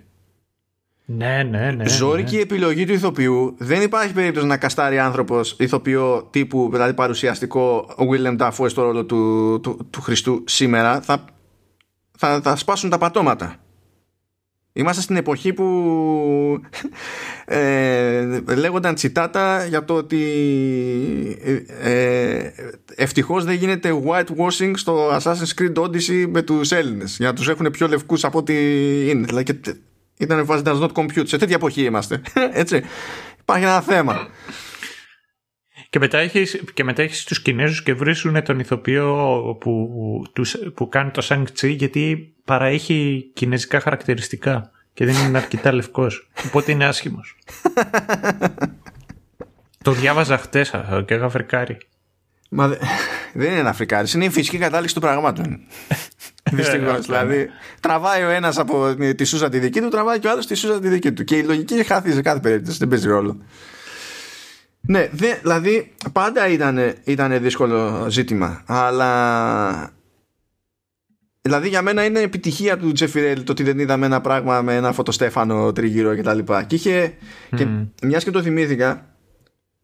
Ναι, 1.09 1.43
ναι, 1.43 1.71
ναι. 1.71 1.89
Ζώρικη 1.89 2.37
ναι. 2.37 2.43
επιλογή 2.43 2.85
του 2.85 2.93
ηθοποιού. 2.93 3.55
Δεν 3.59 3.83
υπάρχει 3.83 4.13
περίπτωση 4.13 4.47
να 4.47 4.57
καστάρει 4.57 4.99
άνθρωπος 4.99 5.57
ηθοποιό 5.59 6.29
τύπου, 6.31 6.69
δηλαδή 6.73 6.95
παρουσιαστικό, 6.95 7.87
ο 7.97 8.05
William 8.11 8.39
Dafoe 8.39 8.67
στο 8.69 8.83
ρόλο 8.83 9.05
του, 9.05 9.61
του, 9.63 9.87
του 9.91 10.01
Χριστού 10.01 10.45
σήμερα. 10.47 11.01
Θα, 11.01 11.25
θα, 12.19 12.41
θα 12.41 12.57
σπάσουν 12.57 12.91
τα 12.91 12.99
πατώματα. 12.99 13.57
Είμαστε 14.73 15.03
στην 15.03 15.17
εποχή 15.17 15.53
που 15.53 16.61
ε, 17.45 18.41
λέγονταν 18.57 18.95
τσιτάτα 18.95 19.67
για 19.67 19.85
το 19.85 19.95
ότι 19.95 20.23
ε, 21.43 21.63
ε, 21.91 22.53
ευτυχώς 22.95 23.45
δεν 23.45 23.55
γίνεται 23.55 24.03
whitewashing 24.07 24.73
στο 24.75 25.17
Assassin's 25.17 25.61
Creed 25.61 25.75
Odyssey 25.75 26.27
με 26.29 26.43
τους 26.43 26.73
Έλληνες 26.73 27.17
για 27.17 27.27
να 27.27 27.35
τους 27.35 27.49
έχουν 27.49 27.71
πιο 27.71 27.89
λευκούς 27.89 28.25
από 28.25 28.39
ό,τι 28.39 28.55
είναι. 29.11 29.27
Δηλαδή 29.27 29.61
ήταν 30.19 30.45
βάση 30.45 30.63
does 30.67 30.81
not 30.81 30.93
compute. 30.93 31.27
Σε 31.29 31.37
τέτοια 31.37 31.55
εποχή 31.55 31.83
είμαστε. 31.83 32.21
Έτσι. 32.63 32.83
Υπάρχει 33.41 33.65
ένα 33.65 33.81
θέμα. 33.81 34.29
Και 35.91 35.99
μετά 35.99 36.19
έχεις, 36.19 36.63
και 36.75 36.85
μετά 36.85 37.03
έχεις 37.03 37.25
τους 37.25 37.43
Κινέζους 37.43 37.83
και 37.83 37.95
βρίσκουν 37.95 38.43
τον 38.43 38.59
ηθοποιό 38.59 39.57
που, 39.61 39.91
τους, 40.33 40.57
που 40.75 40.89
κάνει 40.89 41.11
το 41.11 41.27
Shang 41.29 41.45
Chi 41.61 41.69
γιατί 41.77 42.35
παραέχει 42.45 43.31
κινέζικα 43.35 43.81
χαρακτηριστικά 43.81 44.71
και 44.95 45.05
δεν 45.05 45.15
είναι 45.27 45.39
αρκετά 45.39 45.73
λευκός. 45.73 46.31
Οπότε 46.47 46.73
είναι 46.73 46.85
άσχημος. 46.85 47.37
το 49.85 49.93
διάβαζα 49.93 50.39
χτες 50.39 50.73
και 51.05 51.15
είχα 51.15 51.29
φρικάρει. 51.29 51.79
Μα 52.51 52.69
δεν 53.35 53.51
είναι 53.51 53.61
ένα 53.61 53.73
φρικάρι, 53.73 54.09
είναι 54.15 54.25
η 54.25 54.31
φυσική 54.31 54.59
κατάληξη 54.59 54.95
του 54.95 55.01
πραγμάτων. 55.01 55.61
Δυστυχώς. 56.53 57.07
δηλαδή, 57.07 57.49
τραβάει 57.81 58.23
ο 58.23 58.29
ένας 58.29 58.59
από 58.59 58.95
τη 59.17 59.25
Σούζα 59.25 59.49
τη 59.49 59.59
δική 59.59 59.81
του, 59.81 59.89
τραβάει 59.89 60.19
και 60.19 60.27
ο 60.27 60.31
άλλος 60.31 60.47
τη 60.47 60.55
Σούζα 60.55 60.81
τη 60.81 60.89
δική 60.89 61.13
του. 61.13 61.25
Και 61.25 61.37
η 61.37 61.43
λογική 61.43 61.85
χάθη 61.85 62.13
σε 62.13 62.23
κάθε 62.23 62.41
περίπτωση, 62.41 62.79
δεν 62.79 62.89
παίζει 62.89 63.09
ρόλο. 63.09 63.41
Ναι, 64.81 65.09
δε, 65.13 65.35
δηλαδή 65.43 65.95
πάντα 66.13 66.49
ήταν, 66.49 66.95
ήταν 67.05 67.41
δύσκολο 67.41 68.07
ζήτημα, 68.09 68.63
αλλά 68.67 69.91
Δηλαδή 71.47 71.69
για 71.69 71.83
μένα 71.83 72.05
είναι 72.05 72.21
επιτυχία 72.21 72.79
του 72.79 72.93
Τζεφιρέλ 72.93 73.45
το 73.45 73.53
ότι 73.53 73.63
δεν 73.63 73.79
είδαμε 73.79 74.07
ένα 74.07 74.21
πράγμα 74.21 74.63
με 74.63 74.75
ένα 74.75 74.93
φωτοστέφανο 74.93 75.73
τριγύρω 75.73 76.15
και 76.15 76.23
τα 76.23 76.35
λοιπά. 76.35 76.63
Και 76.63 76.75
είχε, 76.75 77.15
και 77.57 77.67
μιας 78.03 78.25
και 78.25 78.31
το 78.31 78.43
θυμήθηκα, 78.43 79.07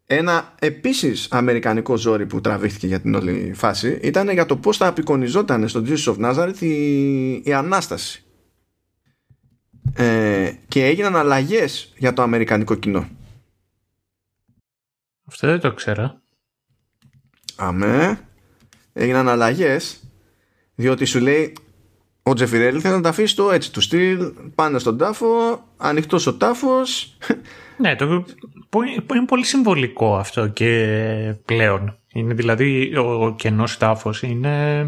ένα 0.07 0.55
επίσης 0.59 1.29
αμερικανικό 1.31 1.97
ζόρι 1.97 2.27
που 2.27 2.41
τραβήχθηκε 2.41 2.87
για 2.87 3.01
την 3.01 3.15
όλη 3.15 3.53
φάση 3.55 3.99
ήταν 4.03 4.31
για 4.31 4.47
το 4.47 4.57
πώς 4.57 4.77
θα 4.77 4.87
απεικονιζόταν 4.87 5.69
στο 5.69 5.83
Jesus 5.87 6.15
of 6.15 6.17
Nazareth 6.19 6.61
η, 6.61 7.33
η 7.33 7.53
Ανάσταση. 7.53 8.25
Ε, 9.95 10.53
και 10.69 10.87
έγιναν 10.87 11.17
αλλαγές 11.17 11.93
για 11.97 12.13
το 12.13 12.23
αμερικανικό 12.23 12.75
κοινό. 12.75 13.09
Αυτό 15.27 15.47
δεν 15.47 15.61
το 15.61 15.73
ξέρω. 15.73 16.21
Αμέ. 17.57 18.21
Έγιναν 18.93 19.29
αλλαγές 19.29 20.03
διότι 20.75 21.05
σου 21.05 21.21
λέει 21.21 21.53
ο 22.23 22.33
Τζεφιρέλη 22.35 22.81
θέλει 22.81 22.95
να 22.95 23.01
τα 23.01 23.09
αφήσει 23.09 23.37
το 23.37 23.51
έτσι 23.51 23.73
του 23.73 23.81
στυλ 23.81 24.33
πάνω 24.55 24.79
στον 24.79 24.99
τάφο, 24.99 25.63
ανοιχτός 25.77 26.27
ο 26.27 26.35
τάφος. 26.37 27.19
Ναι, 27.83 27.97
το, 27.97 28.25
είναι 29.15 29.27
πολύ 29.27 29.45
συμβολικό 29.45 30.17
αυτό 30.17 30.49
και 30.49 31.35
πλέον. 31.45 31.99
Είναι 32.13 32.35
δηλαδή 32.35 32.97
ο 32.97 33.35
κενός 33.39 33.79
τάφος 33.79 34.23
είναι, 34.23 34.85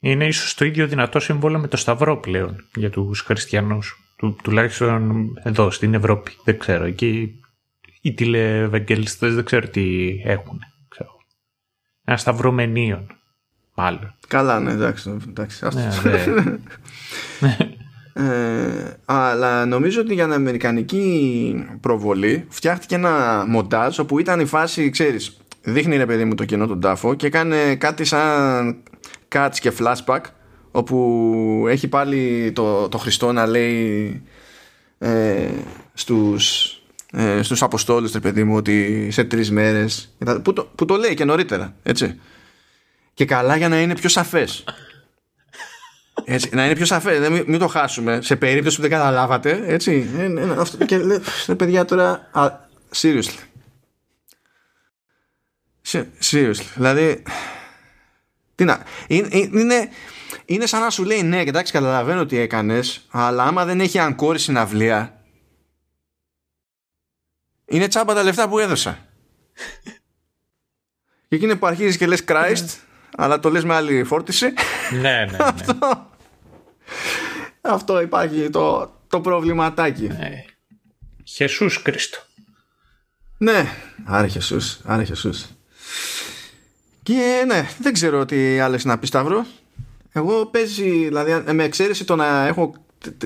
είναι 0.00 0.26
ίσως 0.26 0.54
το 0.54 0.64
ίδιο 0.64 0.86
δυνατό 0.86 1.20
σύμβολο 1.20 1.58
με 1.58 1.68
το 1.68 1.76
Σταυρό 1.76 2.16
πλέον 2.16 2.64
για 2.74 2.90
τους 2.90 3.20
χριστιανούς. 3.20 4.14
Του, 4.16 4.36
τουλάχιστον 4.42 5.26
εδώ 5.42 5.70
στην 5.70 5.94
Ευρώπη. 5.94 6.32
Δεν 6.44 6.58
ξέρω. 6.58 6.84
Εκεί 6.84 7.40
οι 8.00 8.14
τηλεευαγγελιστές 8.14 9.34
δεν 9.34 9.44
ξέρω 9.44 9.68
τι 9.68 10.08
έχουν. 10.24 10.60
Ξέρω. 10.88 11.10
Ένα 12.04 12.16
σταυρό 12.16 12.52
Μάλλον. 13.74 14.14
Καλά, 14.28 14.60
ναι, 14.60 14.72
εντάξει. 14.72 15.16
εντάξει 15.28 15.64
ναι, 15.72 15.88
ναι. 17.40 17.56
ε, 18.20 18.96
αλλά 19.04 19.66
νομίζω 19.66 20.00
ότι 20.00 20.14
για 20.14 20.24
την 20.24 20.32
αμερικανική 20.32 21.64
προβολή 21.80 22.46
φτιάχτηκε 22.48 22.94
ένα 22.94 23.44
μοντάζ 23.48 23.98
όπου 23.98 24.18
ήταν 24.18 24.40
η 24.40 24.44
φάση, 24.44 24.90
ξέρεις, 24.90 25.36
δείχνει 25.62 25.96
ρε 25.96 26.06
παιδί 26.06 26.24
μου 26.24 26.34
το 26.34 26.44
κενό 26.44 26.66
τον 26.66 26.80
τάφο 26.80 27.14
και 27.14 27.28
κάνει 27.28 27.76
κάτι 27.76 28.04
σαν 28.04 28.76
cuts 29.28 29.54
και 29.60 29.72
flashback 29.78 30.20
όπου 30.70 31.64
έχει 31.68 31.88
πάλι 31.88 32.52
το, 32.54 32.88
το 32.88 32.98
Χριστό 32.98 33.32
να 33.32 33.46
λέει 33.46 34.22
ε, 34.98 35.48
στους, 35.94 36.74
ε, 37.12 37.42
στους 37.42 37.62
Αποστόλους 37.62 38.12
ρε 38.12 38.20
παιδί 38.20 38.44
μου 38.44 38.56
ότι 38.56 39.08
σε 39.10 39.24
τρεις 39.24 39.50
μέρες 39.50 40.14
που 40.42 40.52
το, 40.52 40.70
που 40.74 40.84
το 40.84 40.96
λέει 40.96 41.14
και 41.14 41.24
νωρίτερα 41.24 41.74
έτσι. 41.82 42.20
Και 43.14 43.24
καλά 43.24 43.56
για 43.56 43.68
να 43.68 43.80
είναι 43.80 43.94
πιο 43.94 44.08
σαφές 44.08 44.64
έτσι, 46.24 46.50
να 46.52 46.64
είναι 46.64 46.74
πιο 46.74 46.84
σαφές 46.84 47.28
μην, 47.28 47.44
μην 47.46 47.58
το 47.58 47.66
χάσουμε. 47.66 48.20
Σε 48.22 48.36
περίπτωση 48.36 48.76
που 48.76 48.82
δεν 48.82 48.90
καταλάβατε 48.90 49.62
έτσι. 49.66 50.10
Ε, 50.18 50.24
ε, 50.24 50.54
αυτό, 50.58 50.84
και 50.84 50.98
λέει 50.98 51.20
παιδιά 51.56 51.84
τώρα 51.84 52.28
α, 52.32 52.50
seriously 52.94 53.38
seriously. 56.30 56.66
Δηλαδή 56.74 57.22
τι 58.54 58.64
να 58.64 58.82
είναι, 59.06 59.28
είναι, 59.32 59.88
είναι 60.44 60.66
σαν 60.66 60.80
να 60.80 60.90
σου 60.90 61.04
λέει 61.04 61.22
ναι 61.22 61.40
εντάξει 61.40 61.72
καταλαβαίνω 61.72 62.26
τι 62.26 62.38
έκανες 62.38 63.06
αλλά 63.10 63.44
άμα 63.44 63.64
δεν 63.64 63.80
έχει 63.80 63.98
αγκόρη 63.98 64.38
συναυλία 64.38 65.22
είναι 67.64 67.88
τσάμπα 67.88 68.14
τα 68.14 68.22
λεφτά 68.22 68.48
που 68.48 68.58
έδωσα 68.58 68.98
και 71.28 71.36
εκείνη 71.36 71.56
που 71.56 71.66
αρχίζεις 71.66 71.96
και 71.96 72.06
λες 72.06 72.24
Christ 72.26 72.66
αλλά 73.16 73.40
το 73.40 73.50
λες 73.50 73.64
με 73.64 73.74
άλλη 73.74 74.04
φόρτιση. 74.04 74.52
Ναι, 74.90 75.00
ναι, 75.00 75.24
ναι. 75.24 75.36
αυτό, 75.38 76.09
αυτό 77.60 78.00
υπάρχει 78.00 78.50
το, 78.50 78.92
το 79.08 79.20
προβληματάκι. 79.20 80.06
Ναι. 80.06 80.44
Χεσούς 81.24 81.82
Κρίστο. 81.82 82.18
Ναι, 83.38 83.66
άρε 84.04 84.26
Χεσούς, 84.26 84.80
άρε 84.84 85.04
Χεσούς. 85.04 85.46
Και 87.02 87.44
ναι, 87.46 87.68
δεν 87.78 87.92
ξέρω 87.92 88.24
τι 88.24 88.58
άλλες 88.60 88.84
να 88.84 88.98
πει 88.98 89.06
Σταύρο. 89.06 89.46
Εγώ 90.12 90.46
παίζει, 90.46 91.04
δηλαδή 91.04 91.52
με 91.52 91.64
εξαίρεση 91.64 92.04
το 92.04 92.16
να 92.16 92.46
έχω 92.46 92.74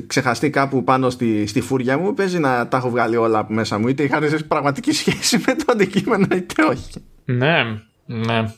ξεχαστεί 0.07 0.51
κάπου 0.51 0.85
πάνω 0.85 1.11
στη, 1.11 1.47
στη 1.47 1.61
φούρια 1.61 1.99
μου 1.99 2.15
παίζει 2.15 2.39
να 2.39 2.69
τα 2.69 2.77
έχω 2.77 2.91
βγάλει 2.91 3.16
όλα 3.16 3.39
από 3.39 3.53
μέσα 3.53 3.78
μου 3.78 3.89
είτε 3.89 4.03
είχαν 4.03 4.45
πραγματική 4.49 4.93
σχέση 4.93 5.43
με 5.47 5.55
το 5.55 5.65
αντικείμενο 5.69 6.27
είτε 6.35 6.65
όχι. 6.65 6.91
Ναι, 7.24 7.62
ναι. 8.07 8.55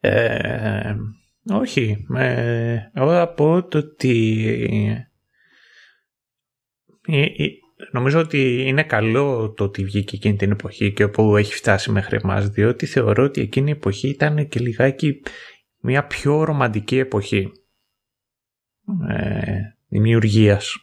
Ε, 0.00 0.94
όχι. 1.50 2.06
Ε, 2.16 2.78
εγώ 2.92 3.12
θα 3.12 3.28
πω 3.28 3.64
το 3.68 3.78
ότι 3.78 4.46
ε, 7.06 7.22
ε, 7.22 7.48
νομίζω 7.90 8.20
ότι 8.20 8.62
είναι 8.66 8.82
καλό 8.82 9.52
το 9.52 9.64
ότι 9.64 9.84
βγήκε 9.84 10.16
εκείνη 10.16 10.36
την 10.36 10.50
εποχή 10.50 10.92
και 10.92 11.04
όπου 11.04 11.36
έχει 11.36 11.54
φτάσει 11.54 11.90
μέχρι 11.90 12.18
εμάς 12.22 12.48
διότι 12.48 12.86
θεωρώ 12.86 13.24
ότι 13.24 13.40
εκείνη 13.40 13.68
η 13.68 13.72
εποχή 13.72 14.08
ήταν 14.08 14.48
και 14.48 14.60
λιγάκι 14.60 15.22
μια 15.80 16.06
πιο 16.06 16.44
ρομαντική 16.44 16.98
εποχή 16.98 17.52
ε, 19.08 19.60
δημιουργίας 19.88 20.76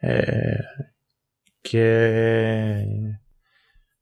ε, 0.00 0.56
και 1.60 1.84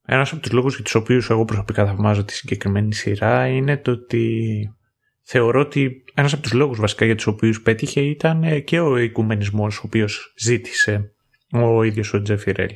ένας 0.05 0.32
από 0.32 0.43
τους 0.43 0.52
λόγους 0.52 0.74
για 0.74 0.85
τους 0.85 0.94
οποίους 0.94 1.31
εγώ 1.31 1.44
προσωπικά 1.44 1.86
θαυμάζω 1.86 2.24
τη 2.24 2.32
συγκεκριμένη 2.32 2.94
σειρά 2.94 3.47
είναι 3.47 3.77
το 3.77 3.90
ότι 3.90 4.74
θεωρώ 5.23 5.61
ότι 5.61 6.05
ένας 6.15 6.32
από 6.32 6.43
τους 6.43 6.53
λόγους 6.53 6.81
βασικά 6.81 7.05
για 7.05 7.15
τους 7.15 7.27
οποίους 7.27 7.62
πέτυχε 7.62 8.01
ήταν 8.01 8.65
και 8.65 8.81
ο 8.81 8.97
οικουμενισμός 8.97 9.78
ο 9.78 9.82
οποίος 9.85 10.35
ζήτησε 10.39 11.15
ο 11.53 11.82
ίδιος 11.82 12.15
ο 12.15 12.23
Τζεφιρέλ. 12.23 12.74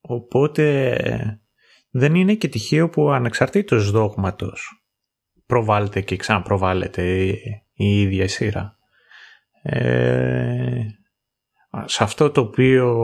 Οπότε 0.00 0.96
δεν 1.90 2.14
είναι 2.14 2.34
και 2.34 2.48
τυχαίο 2.48 2.88
που 2.88 3.10
ανεξαρτήτως 3.10 3.90
δόγματος 3.90 4.84
προβάλλεται 5.46 6.00
και 6.00 6.16
ξαναπροβάλλεται 6.16 7.34
η 7.72 8.00
ίδια 8.00 8.28
σειρά. 8.28 8.76
Ε, 9.62 10.84
σε 11.84 12.02
αυτό 12.02 12.30
το 12.30 12.40
οποίο 12.40 12.96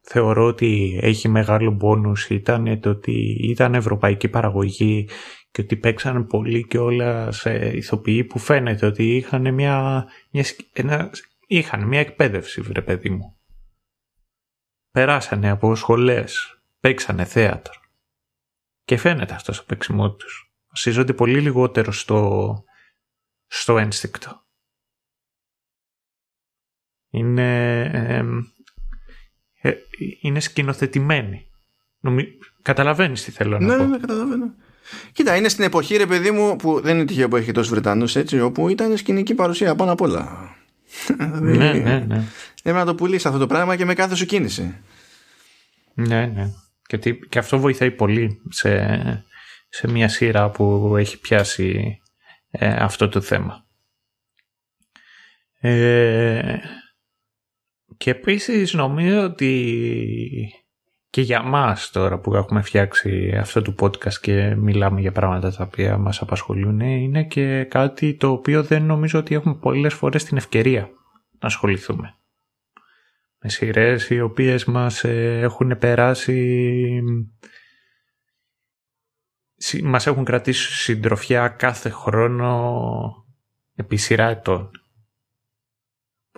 θεωρώ 0.00 0.44
ότι 0.44 0.98
έχει 1.02 1.28
μεγάλο 1.28 1.70
μπόνους 1.70 2.28
ήταν 2.28 2.80
το 2.80 2.90
ότι 2.90 3.36
ήταν 3.50 3.74
ευρωπαϊκή 3.74 4.28
παραγωγή 4.28 5.08
και 5.54 5.60
ότι 5.60 5.76
παίξαν 5.76 6.26
πολύ 6.26 6.66
και 6.66 6.78
όλα 6.78 7.32
σε 7.32 7.68
ηθοποιοί 7.68 8.24
που 8.24 8.38
φαίνεται 8.38 8.86
ότι 8.86 9.16
είχαν 9.16 9.54
μια, 9.54 10.06
μια, 10.30 10.44
ένα, 10.72 11.10
είχαν 11.46 11.82
μια 11.82 12.00
εκπαίδευση 12.00 12.60
βρε 12.60 12.82
παιδί 12.82 13.10
μου. 13.10 13.36
Περάσανε 14.90 15.50
από 15.50 15.74
σχολές, 15.74 16.60
παίξανε 16.80 17.24
θέατρο 17.24 17.80
και 18.84 18.96
φαίνεται 18.96 19.34
αυτός 19.34 19.56
στο 19.56 19.64
παίξιμό 19.64 20.14
τους. 20.14 20.54
Βασίζονται 20.68 21.12
πολύ 21.12 21.40
λιγότερο 21.40 21.92
στο, 21.92 22.64
στο 23.46 23.78
ένστικτο. 23.78 24.46
Είναι, 27.10 27.80
ε, 29.60 29.74
είναι 30.20 30.40
σκηνοθετημένη. 30.40 31.50
Νομι... 32.00 32.38
Καταλαβαίνεις 32.62 33.24
τι 33.24 33.30
θέλω 33.30 33.58
να 33.58 33.66
ναι, 33.66 33.76
πω. 33.76 33.82
Ναι, 33.82 33.88
ναι, 33.88 33.98
καταλαβαίνω. 33.98 34.54
Κοίτα, 35.12 35.36
είναι 35.36 35.48
στην 35.48 35.64
εποχή, 35.64 35.96
ρε 35.96 36.06
παιδί 36.06 36.30
μου, 36.30 36.56
που 36.56 36.80
δεν 36.80 36.96
είναι 36.96 37.04
τυχαίο 37.04 37.28
που 37.28 37.36
έχει 37.36 37.46
και 37.46 37.52
τόσους 37.52 37.70
Βρετανούς, 37.70 38.16
έτσι, 38.16 38.40
όπου 38.40 38.68
ήταν 38.68 38.96
σκηνική 38.96 39.34
παρουσία 39.34 39.74
πάνω 39.74 39.92
απ' 39.92 40.00
όλα. 40.00 40.54
ναι, 41.40 41.72
ναι, 41.72 41.98
ναι. 41.98 42.24
Πρέπει 42.62 42.78
να 42.78 42.84
το 42.84 42.94
πουλήσεις 42.94 43.26
αυτό 43.26 43.38
το 43.38 43.46
πράγμα 43.46 43.76
και 43.76 43.84
με 43.84 43.94
κάθε 43.94 44.14
σου 44.14 44.26
κίνηση. 44.26 44.74
Ναι, 45.94 46.26
ναι. 46.26 46.50
Και, 46.86 47.12
και 47.12 47.38
αυτό 47.38 47.58
βοηθάει 47.58 47.90
πολύ 47.90 48.42
σε, 48.48 49.26
σε 49.68 49.90
μια 49.90 50.08
σειρά 50.08 50.50
που 50.50 50.94
έχει 50.96 51.20
πιάσει 51.20 52.00
ε, 52.50 52.68
αυτό 52.68 53.08
το 53.08 53.20
θέμα. 53.20 53.66
Ε, 55.60 56.58
και 57.96 58.10
επίσης 58.10 58.72
νομίζω 58.72 59.22
ότι 59.22 60.63
και 61.14 61.20
για 61.20 61.42
μας 61.42 61.90
τώρα 61.90 62.18
που 62.18 62.34
έχουμε 62.34 62.62
φτιάξει 62.62 63.36
αυτό 63.40 63.62
το 63.62 63.74
podcast 63.80 64.14
και 64.20 64.54
μιλάμε 64.54 65.00
για 65.00 65.12
πράγματα 65.12 65.52
τα 65.52 65.64
οποία 65.64 65.98
μας 65.98 66.20
απασχολούν 66.20 66.80
είναι 66.80 67.24
και 67.24 67.64
κάτι 67.64 68.14
το 68.14 68.30
οποίο 68.30 68.62
δεν 68.62 68.84
νομίζω 68.84 69.18
ότι 69.18 69.34
έχουμε 69.34 69.54
πολλές 69.54 69.94
φορές 69.94 70.24
την 70.24 70.36
ευκαιρία 70.36 70.90
να 71.38 71.48
ασχοληθούμε. 71.48 72.14
Με 73.38 73.48
σειρές 73.48 74.10
οι 74.10 74.20
οποίες 74.20 74.64
μας 74.64 75.04
ε, 75.04 75.38
έχουν 75.40 75.78
περάσει 75.78 77.02
μας 79.82 80.06
έχουν 80.06 80.24
κρατήσει 80.24 80.72
συντροφιά 80.72 81.48
κάθε 81.48 81.88
χρόνο 81.88 82.70
επί 83.74 83.96
σειρά 83.96 84.28
ετών 84.28 84.70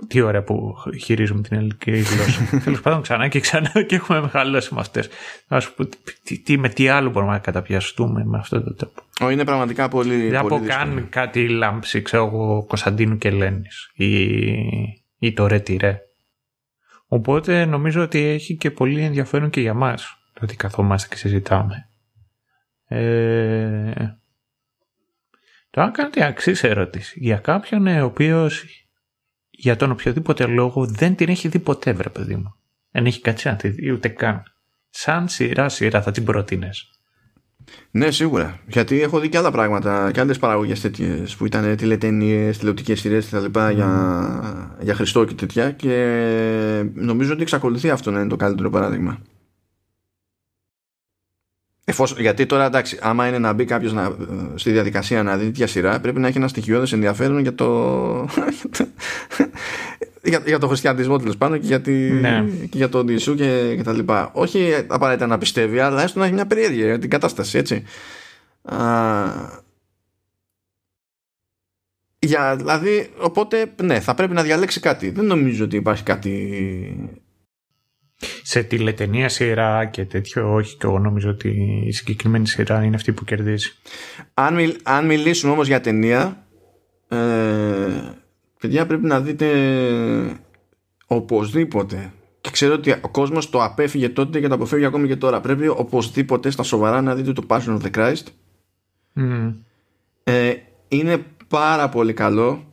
Τι 0.09 0.21
ωραία 0.21 0.43
που 0.43 0.75
χειρίζουμε 1.01 1.43
την 1.43 1.57
ελληνική 1.57 1.91
γλώσσα. 1.91 2.59
Τέλος 2.65 2.81
πάντων, 2.81 3.03
ξανά 3.03 3.29
και 3.29 3.41
ξανά 3.41 3.83
και 3.83 3.95
έχουμε 3.95 4.21
μεγαλώσει 4.21 4.75
με 4.75 4.81
αυτές. 4.81 5.09
Α 5.49 5.61
πω, 5.77 5.89
τι, 6.23 6.39
τι, 6.39 6.59
με 6.59 6.69
τι 6.69 6.89
άλλο 6.89 7.11
μπορούμε 7.11 7.33
να 7.33 7.39
καταπιαστούμε 7.39 8.25
με 8.25 8.39
αυτό 8.39 8.63
το 8.63 8.75
τρόπο. 8.75 9.31
είναι 9.31 9.45
πραγματικά 9.45 9.89
πολύ. 9.89 10.29
Δεν 10.29 10.41
πολύ 10.41 10.61
πω 10.61 10.67
καν 10.67 11.09
κάτι 11.09 11.49
λάμψη, 11.49 12.03
ξέρω 12.03 12.27
εγώ, 12.27 12.65
Κωνσταντίνου 12.65 13.19
και 13.19 13.29
Ελένη 13.29 13.67
ή, 13.95 14.33
ή 15.19 15.33
το 15.33 15.47
ρε 15.47 15.61
τι 15.61 15.77
ρε. 15.77 16.01
Οπότε 17.07 17.65
νομίζω 17.65 18.03
ότι 18.03 18.19
έχει 18.19 18.57
και 18.57 18.71
πολύ 18.71 19.01
ενδιαφέρον 19.01 19.51
και 19.51 19.61
για 19.61 19.75
μας 19.75 20.19
το 20.33 20.41
ότι 20.43 20.57
καθόμαστε 20.57 21.09
και 21.09 21.17
συζητάμε. 21.17 21.89
Ε, 22.89 23.93
Τώρα 25.71 25.91
κάνετε 25.91 26.25
αξί 26.25 26.53
ερώτηση. 26.63 27.19
Για 27.21 27.37
κάποιον 27.37 27.87
ο 27.87 28.05
οποίος 28.05 28.65
για 29.57 29.77
τον 29.77 29.91
οποιοδήποτε 29.91 30.47
λόγο 30.47 30.87
δεν 30.87 31.15
την 31.15 31.29
έχει 31.29 31.49
δει 31.49 31.59
ποτέ, 31.59 31.93
βρε 31.93 32.09
παιδί 32.09 32.35
μου. 32.35 32.55
Δεν 32.91 33.07
έχει 33.07 33.21
κάτσει 33.21 33.49
να 33.49 33.57
τη 33.57 33.69
δει 33.69 33.91
ούτε 33.91 34.09
καν. 34.09 34.43
Σαν 34.91 35.29
σειρά 35.29 35.69
σειρά 35.69 36.03
θα 36.03 36.11
την 36.11 36.25
προτείνες. 36.25 36.91
Ναι, 37.91 38.11
σίγουρα. 38.11 38.61
Γιατί 38.67 39.03
έχω 39.03 39.19
δει 39.19 39.29
και 39.29 39.39
άλλα 39.39 39.51
πράγματα 39.51 40.11
και 40.11 40.21
άλλες 40.21 40.39
παραγωγές 40.39 40.81
τέτοιες 40.81 41.37
που 41.37 41.47
ήταν 41.47 41.77
τηλετενίε, 41.77 42.51
τηλεοπτικές 42.51 43.01
σειρές 43.01 43.27
κτλ. 43.27 43.45
Mm. 43.53 43.71
Για, 43.75 44.77
για 44.81 44.95
Χριστό 44.95 45.25
και 45.25 45.35
τέτοια. 45.35 45.71
Και 45.71 45.95
νομίζω 46.95 47.33
ότι 47.33 47.43
εξακολουθεί 47.43 47.91
αυτό 47.91 48.11
να 48.11 48.21
είναι 48.21 48.29
το 48.29 48.37
καλύτερο 48.37 48.71
παράδειγμα. 48.71 49.19
Εφόσον, 51.89 52.21
γιατί 52.21 52.47
τώρα 52.47 52.65
εντάξει, 52.67 52.99
άμα 53.01 53.29
είναι 53.29 53.39
να 53.39 53.53
μπει 53.53 53.65
κάποιος 53.65 53.95
στη 54.55 54.71
διαδικασία 54.71 55.23
να 55.23 55.37
δει 55.37 55.45
τέτοια 55.45 55.67
σειρά, 55.67 56.01
πρέπει 56.01 56.21
να 56.21 56.29
έχει 56.29 56.39
ένα 56.39 56.49
στοιχειώδες 56.49 56.93
ενδιαφέρον 56.93 57.39
για 57.39 57.55
το. 57.55 58.29
για, 60.23 60.43
για 60.47 60.59
το 60.59 60.69
χριστιανισμό 60.69 61.19
τέλος 61.19 61.37
πάντων 61.37 61.61
και 61.61 61.67
για, 61.67 61.81
τη, 61.81 61.93
ναι. 61.93 62.45
και 62.71 62.77
για 62.77 62.89
τον 62.89 63.09
Ιησού 63.09 63.35
και, 63.35 63.75
και 63.77 63.83
τα 63.83 63.93
λοιπά. 63.93 64.31
Όχι 64.33 64.85
απαραίτητα 64.87 65.27
να 65.27 65.39
πιστεύει, 65.39 65.79
αλλά 65.79 66.03
έστω 66.03 66.19
να 66.19 66.25
έχει 66.25 66.35
μια 66.35 66.47
περιέργεια 66.47 66.87
για 66.87 66.99
την 66.99 67.11
κατάσταση, 67.11 67.59
έτσι. 67.59 67.85
Α, 68.63 68.79
για, 72.19 72.57
δηλαδή, 72.57 73.11
οπότε, 73.19 73.73
ναι, 73.83 74.01
θα 74.01 74.15
πρέπει 74.15 74.33
να 74.33 74.43
διαλέξει 74.43 74.81
κάτι. 74.81 75.11
Δεν 75.11 75.25
νομίζω 75.25 75.65
ότι 75.65 75.77
υπάρχει 75.77 76.03
κάτι 76.03 77.17
σε 78.43 78.63
τηλετενία 78.63 79.29
σειρά 79.29 79.85
και 79.85 80.05
τέτοιο, 80.05 80.55
όχι 80.55 80.77
και 80.77 80.87
εγώ 80.87 80.99
νομίζω 80.99 81.31
ότι 81.31 81.49
η 81.87 81.93
συγκεκριμένη 81.93 82.47
σειρά 82.47 82.83
είναι 82.83 82.97
αυτή 82.97 83.13
που 83.13 83.25
κερδίζει. 83.25 83.73
Αν, 84.35 84.55
μιλ, 84.55 84.77
αν 84.83 85.07
μιλήσουμε 85.07 85.53
όμως 85.53 85.67
για 85.67 85.81
ταινία, 85.81 86.47
ε, 87.09 87.17
παιδιά 88.61 88.87
πρέπει 88.87 89.07
να 89.07 89.21
δείτε 89.21 89.47
οπωσδήποτε 91.07 92.13
και 92.47 92.53
ξέρω 92.53 92.75
ότι 92.75 92.91
ο 92.91 93.09
κόσμος 93.11 93.51
το 93.51 93.63
απέφυγε 93.63 94.09
τότε 94.09 94.41
και 94.41 94.49
το 94.49 94.55
αποφεύγει 94.55 94.85
ακόμη 94.85 95.07
και 95.07 95.17
τώρα. 95.17 95.41
Πρέπει 95.41 95.69
οπωσδήποτε 95.69 96.51
στα 96.51 96.63
σοβαρά 96.63 97.03
να 97.03 97.15
δείτε 97.15 97.33
το 97.33 97.43
Passion 97.49 97.79
of 97.79 97.81
the 97.83 97.91
Christ. 97.97 98.23
Mm. 99.17 99.55
Ε, 100.25 100.55
είναι 100.89 101.25
πάρα 101.49 101.89
πολύ 101.89 102.13
καλό. 102.13 102.65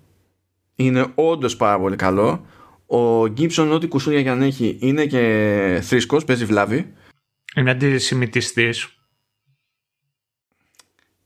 Είναι 0.75 1.05
όντως 1.15 1.55
πάρα 1.55 1.79
πολύ 1.79 1.95
καλό. 1.95 2.45
Ο 2.85 3.21
Gibson 3.21 3.69
ό,τι 3.71 3.87
κουσούρια 3.87 4.19
για 4.19 4.35
να 4.35 4.45
έχει 4.45 4.77
είναι 4.79 5.05
και 5.05 5.79
θρήσκος, 5.83 6.25
παίζει 6.25 6.45
βλάβη. 6.45 6.93
Είναι 7.55 7.71
αντισημιτιστής. 7.71 8.87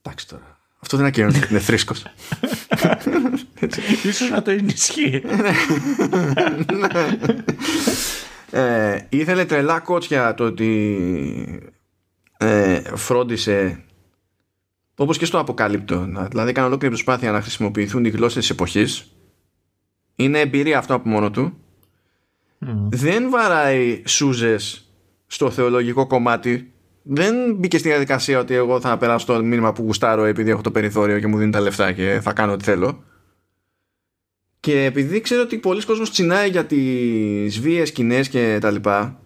Εντάξει 0.02 0.28
τώρα. 0.28 0.58
Αυτό 0.78 0.96
δεν 0.96 1.06
ακυρώνει 1.06 1.40
είναι 1.50 1.58
θρήσκος. 1.58 2.02
Ίσως 4.04 4.30
να 4.30 4.42
το 4.42 4.50
ενισχύει. 4.50 5.22
ε, 8.50 8.98
ήθελε 9.08 9.44
τρελά 9.44 9.80
κότσια 9.80 10.34
το 10.34 10.44
ότι 10.44 11.70
ε, 12.38 12.82
φρόντισε 12.96 13.84
όπως 14.96 15.18
και 15.18 15.24
στο 15.24 15.38
αποκαλύπτο 15.38 16.08
δηλαδή 16.30 16.50
έκανε 16.50 16.66
ολόκληρη 16.66 16.94
προσπάθεια 16.94 17.30
να 17.30 17.42
χρησιμοποιηθούν 17.42 18.04
οι 18.04 18.08
γλώσσες 18.08 18.40
της 18.40 18.50
εποχής 18.50 19.12
είναι 20.18 20.40
εμπειρία 20.40 20.78
αυτό 20.78 20.94
από 20.94 21.08
μόνο 21.08 21.30
του. 21.30 21.58
Δεν 22.90 23.30
βαράει 23.30 24.02
σούζες 24.06 24.92
στο 25.26 25.50
θεολογικό 25.50 26.06
κομμάτι. 26.06 26.72
Δεν 27.02 27.54
μπήκε 27.54 27.78
στη 27.78 27.88
διαδικασία 27.88 28.38
ότι 28.38 28.54
εγώ 28.54 28.80
θα 28.80 28.96
περάσω 28.98 29.26
το 29.26 29.42
μήνυμα 29.42 29.72
που 29.72 29.82
γουστάρω 29.82 30.24
επειδή 30.24 30.50
έχω 30.50 30.60
το 30.60 30.70
περιθώριο 30.70 31.18
και 31.20 31.26
μου 31.26 31.38
δίνει 31.38 31.50
τα 31.50 31.60
λεφτά 31.60 31.92
και 31.92 32.20
θα 32.22 32.32
κάνω 32.32 32.52
ό,τι 32.52 32.64
θέλω. 32.64 33.04
Και 34.60 34.84
επειδή 34.84 35.20
ξέρω 35.20 35.42
ότι 35.42 35.58
πολλοί 35.58 35.84
κόσμος 35.84 36.10
τσινάει 36.10 36.50
για 36.50 36.66
τις 36.66 37.60
βίες 37.60 37.88
σκηνές 37.88 38.28
και 38.28 38.58
τα 38.60 38.70
λοιπά 38.70 39.20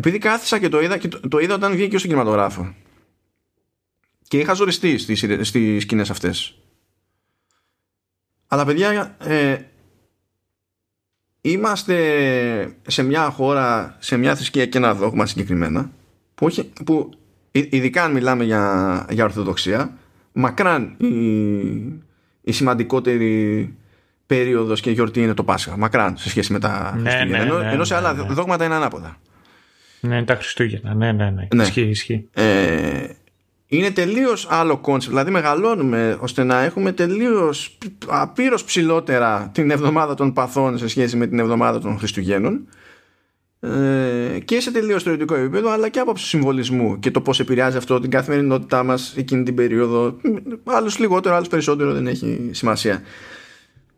επειδή 0.00 0.18
κάθισα 0.18 0.58
και 0.58 0.68
το 0.68 0.80
είδα 0.80 0.98
και 0.98 1.08
το, 1.08 1.28
το 1.28 1.38
είδα 1.38 1.54
όταν 1.54 1.72
βγήκε 1.72 1.98
στον 1.98 2.10
κινηματογράφος. 2.10 2.74
Και 4.28 4.38
είχα 4.38 4.52
ζοριστεί 4.52 4.98
στις, 4.98 5.26
στις 5.40 5.82
σκηνές 5.82 6.10
αυτές. 6.10 6.54
Αλλά 8.46 8.64
παιδιά, 8.64 9.16
ε, 9.18 9.58
είμαστε 11.40 11.96
σε 12.86 13.02
μια 13.02 13.30
χώρα, 13.30 13.96
σε 13.98 14.16
μια 14.16 14.34
θρησκεία 14.34 14.66
και 14.66 14.78
ένα 14.78 14.94
δόγμα 14.94 15.26
συγκεκριμένα, 15.26 15.90
που, 16.34 16.46
όχι, 16.46 16.72
που 16.84 17.10
ειδικά 17.50 18.04
αν 18.04 18.12
μιλάμε 18.12 18.44
για, 18.44 19.06
για 19.10 19.24
Ορθοδοξία, 19.24 19.96
μακράν 20.32 20.94
η, 20.98 21.08
η 22.42 22.52
σημαντικότερη 22.52 23.74
περίοδος 24.26 24.80
και 24.80 24.90
γιορτή 24.90 25.22
είναι 25.22 25.34
το 25.34 25.44
Πάσχα. 25.44 25.76
Μακράν 25.76 26.16
σε 26.16 26.28
σχέση 26.28 26.52
με 26.52 26.58
τα 26.58 26.96
ναι, 26.96 27.10
Χριστούγεννα. 27.10 27.44
Ναι, 27.44 27.64
ναι, 27.64 27.72
ενώ, 27.72 27.84
σε 27.84 27.94
άλλα 27.94 28.12
ναι, 28.12 28.22
ναι. 28.22 28.32
δόγματα 28.32 28.64
είναι 28.64 28.74
ανάποδα. 28.74 29.16
Ναι, 30.00 30.24
τα 30.24 30.34
Χριστούγεννα. 30.34 30.94
Ναι, 30.94 31.12
ναι, 31.12 31.30
ναι. 31.30 31.48
Ναι. 31.54 31.62
Ισχύει, 31.62 31.80
ισχύει. 31.80 32.28
Ε, 32.32 33.06
είναι 33.72 33.90
τελείως 33.90 34.46
άλλο 34.50 34.78
concept. 34.78 35.12
Δηλαδή, 35.14 35.30
μεγαλώνουμε 35.30 36.18
ώστε 36.20 36.44
να 36.44 36.62
έχουμε 36.62 36.92
τελείως 36.92 37.78
απείρως 38.06 38.64
ψηλότερα 38.64 39.50
την 39.54 39.70
εβδομάδα 39.70 40.14
των 40.14 40.32
παθών 40.32 40.78
σε 40.78 40.88
σχέση 40.88 41.16
με 41.16 41.26
την 41.26 41.38
εβδομάδα 41.38 41.78
των 41.78 41.98
Χριστουγέννων. 41.98 42.68
Ε, 43.60 44.38
και 44.44 44.60
σε 44.60 44.70
τελείως 44.70 45.02
θεωρητικό 45.02 45.34
επίπεδο, 45.34 45.70
αλλά 45.70 45.88
και 45.88 45.98
από 45.98 46.16
συμβολισμούς 46.16 46.98
και 46.98 47.10
το 47.10 47.20
πώς 47.20 47.40
επηρεάζει 47.40 47.76
αυτό 47.76 48.00
την 48.00 48.10
καθημερινότητά 48.10 48.82
μας 48.82 49.14
εκείνη 49.16 49.42
την 49.42 49.54
περίοδο. 49.54 50.16
Άλλους 50.64 50.98
λιγότερο, 50.98 51.34
άλλους 51.34 51.48
περισσότερο 51.48 51.92
δεν 51.92 52.06
έχει 52.06 52.50
σημασία. 52.50 53.02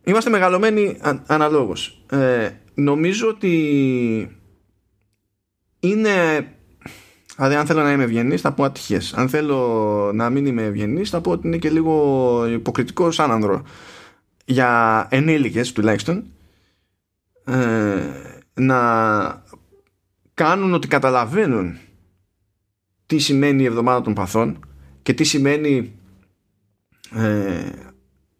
Είμαστε 0.03 0.29
μεγαλωμένοι 0.29 0.97
αν, 1.01 1.23
αναλόγως. 1.27 2.03
Ε, 2.09 2.49
νομίζω 2.73 3.27
ότι 3.27 3.57
είναι 5.79 6.11
Δηλαδή, 7.35 7.55
αν 7.55 7.65
θέλω 7.65 7.81
να 7.81 7.91
είμαι 7.91 8.03
ευγενής, 8.03 8.41
θα 8.41 8.51
πω 8.51 8.63
ατυχές. 8.63 9.13
Αν 9.13 9.29
θέλω 9.29 10.11
να 10.13 10.29
μην 10.29 10.45
είμαι 10.45 10.63
ευγενής, 10.63 11.09
θα 11.09 11.21
πω 11.21 11.31
ότι 11.31 11.47
είναι 11.47 11.57
και 11.57 11.69
λίγο 11.69 12.45
υποκριτικό 12.47 13.11
σαν 13.11 13.31
άνδρο. 13.31 13.61
Για 14.45 15.07
ενήλικες 15.09 15.71
τουλάχιστον, 15.71 16.23
ε, 17.45 17.99
να 18.53 19.43
κάνουν 20.33 20.73
ότι 20.73 20.87
καταλαβαίνουν 20.87 21.77
τι 23.05 23.17
σημαίνει 23.17 23.63
η 23.63 23.65
εβδομάδα 23.65 24.01
των 24.01 24.13
παθών 24.13 24.65
και 25.01 25.13
τι 25.13 25.23
σημαίνει 25.23 25.93
ε, 27.15 27.69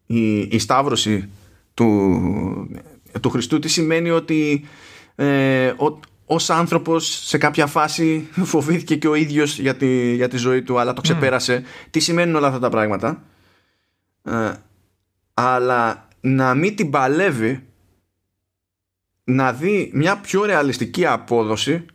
η, 0.05 0.39
η 0.39 0.59
σταύρωση 0.59 1.29
του, 1.73 2.69
του 3.21 3.29
Χριστού, 3.29 3.59
τι 3.59 3.67
σημαίνει 3.67 4.09
ότι 4.09 4.65
ε, 5.15 5.73
ως 6.25 6.49
άνθρωπος 6.49 7.25
σε 7.25 7.37
κάποια 7.37 7.65
φάση 7.67 8.27
φοβήθηκε 8.51 8.95
και 8.95 9.07
ο 9.07 9.15
ίδιος 9.15 9.59
για 9.59 9.75
τη, 9.75 10.13
για 10.15 10.27
τη 10.27 10.37
ζωή 10.37 10.61
του 10.61 10.79
αλλά 10.79 10.93
το 10.93 11.01
ξεπέρασε. 11.01 11.63
Τι 11.89 11.99
σημαίνουν 11.99 12.35
όλα 12.35 12.47
αυτά 12.47 12.59
τα 12.59 12.69
πράγματα. 12.69 13.23
Ε, 14.23 14.51
αλλά 15.33 16.07
να 16.19 16.53
μην 16.53 16.75
την 16.75 16.89
παλεύει 16.89 17.67
να 19.23 19.53
δει 19.53 19.91
μια 19.93 20.17
πιο 20.17 20.45
ρεαλιστική 20.45 21.05
απόδοση 21.05 21.85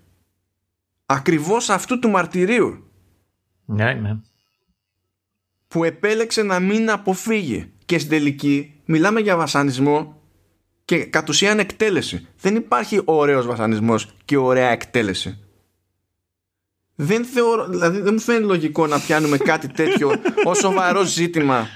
ακριβώς 1.07 1.71
αυτού 1.71 1.99
του 1.99 2.11
μαρτυρίου. 2.11 2.83
Ναι, 3.65 3.93
ναι. 3.93 4.17
που 5.69 5.85
επέλεξε 5.85 6.43
να 6.43 6.61
μην 6.61 6.91
αποφύγει. 6.91 7.73
Και 7.85 7.99
στην 7.99 8.11
τελική 8.11 8.81
μιλάμε 8.85 9.21
για 9.21 9.37
βασανισμό 9.37 10.18
και 10.89 11.05
κατ' 11.05 11.29
ουσίαν 11.29 11.59
εκτέλεση. 11.59 12.27
Δεν 12.41 12.57
υπάρχει 12.57 13.01
ωραίος 13.05 13.47
βασανισμός 13.47 14.09
και 14.25 14.37
ωραία 14.37 14.69
εκτέλεση. 14.69 15.39
Δεν, 16.95 17.25
θεωρώ, 17.25 17.67
δηλαδή 17.69 18.01
δεν 18.01 18.13
μου 18.13 18.21
φαίνεται 18.21 18.45
λογικό 18.45 18.87
να 18.87 18.99
πιάνουμε 18.99 19.37
κάτι 19.37 19.69
τέτοιο 19.69 20.11
ως 20.45 20.59
σοβαρό 20.59 21.05
ζήτημα 21.05 21.69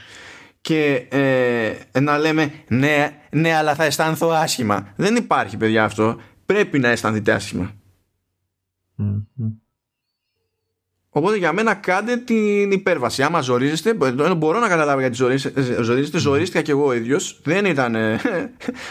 και 0.61 1.07
ε, 1.11 2.01
να 2.01 2.19
λέμε 2.19 2.53
ναι, 2.69 3.21
ναι 3.31 3.55
αλλά 3.55 3.75
θα 3.75 3.85
αισθάνθω 3.85 4.29
άσχημα. 4.29 4.93
Δεν 4.97 5.17
υπάρχει 5.17 5.57
παιδιά 5.57 5.85
αυτό. 5.85 6.21
Πρέπει 6.47 6.79
να 6.79 6.89
αισθανθείτε 6.89 7.33
άσχημα. 7.33 7.75
Οπότε 11.15 11.37
για 11.37 11.53
μένα 11.53 11.75
κάντε 11.75 12.17
την 12.17 12.71
υπέρβαση. 12.71 13.23
Άμα 13.23 13.41
ζορίζεστε, 13.41 13.95
μπορώ 14.37 14.59
να 14.59 14.69
καταλάβω 14.69 15.01
γιατί 15.01 15.15
ζορίζεστε. 15.15 15.83
Ζορίζεστε, 15.83 16.19
ζορίστηκα 16.19 16.63
κι 16.63 16.71
εγώ 16.71 16.87
ο 16.87 16.93
ίδιος. 16.93 17.41
Δεν 17.45 17.65
ήταν. 17.65 17.97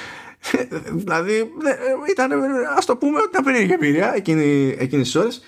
δηλαδή 1.01 1.51
ήταν, 2.09 2.31
ας 2.77 2.85
το 2.85 2.95
πούμε, 2.97 3.19
ήταν 3.29 3.43
περίεργη 3.43 3.73
εμπειρία 3.73 4.15
εκείνη, 4.15 4.75
εκείνες 4.79 5.05
τις 5.05 5.15
ώρες. 5.15 5.41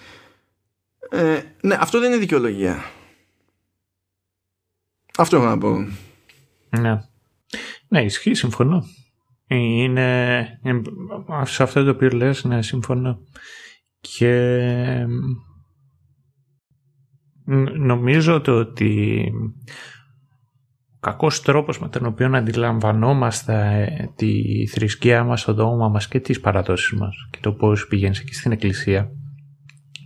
Ε, 1.09 1.39
ναι, 1.61 1.77
αυτό 1.79 1.99
δεν 1.99 2.09
είναι 2.09 2.19
δικαιολογία. 2.19 2.83
Αυτό 5.17 5.35
έχω 5.35 5.45
να 5.45 5.57
πω. 5.57 5.87
Ναι. 6.69 7.01
Ναι, 7.87 8.03
ισχύει, 8.03 8.33
συμφωνώ. 8.33 8.83
Είναι, 9.47 10.59
σε 11.43 11.63
αυτό 11.63 11.83
το 11.83 11.89
οποίο 11.89 12.09
λες, 12.09 12.43
ναι, 12.43 12.61
συμφωνώ. 12.61 13.19
Και 13.99 14.57
νομίζω 17.77 18.41
το 18.41 18.51
ότι 18.51 19.23
ο 20.95 20.99
κακός 20.99 21.41
τρόπος 21.41 21.79
με 21.79 21.89
τον 21.89 22.05
οποίο 22.05 22.29
αντιλαμβανόμαστε 22.33 23.83
ε, 23.99 24.07
τη 24.15 24.31
θρησκεία 24.67 25.23
μας, 25.23 25.43
το 25.43 25.53
δόγμα 25.53 25.87
μας 25.87 26.07
και 26.07 26.19
τις 26.19 26.39
παραδόσεις 26.39 26.93
μας 26.93 27.27
και 27.31 27.37
το 27.41 27.53
πώς 27.53 27.87
πηγαίνεις 27.87 28.19
εκεί 28.19 28.33
στην 28.33 28.51
εκκλησία 28.51 29.11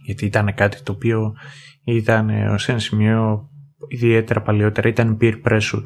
γιατί 0.05 0.25
ήταν 0.25 0.53
κάτι 0.53 0.83
το 0.83 0.91
οποίο 0.91 1.35
ήταν 1.83 2.29
ε, 2.29 2.49
ως 2.49 2.69
ένα 2.69 2.79
σημείο 2.79 3.49
ιδιαίτερα 3.87 4.41
παλιότερα 4.41 4.89
ήταν 4.89 5.17
peer 5.21 5.41
pressure 5.43 5.83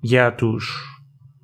για 0.00 0.34
τους 0.34 0.92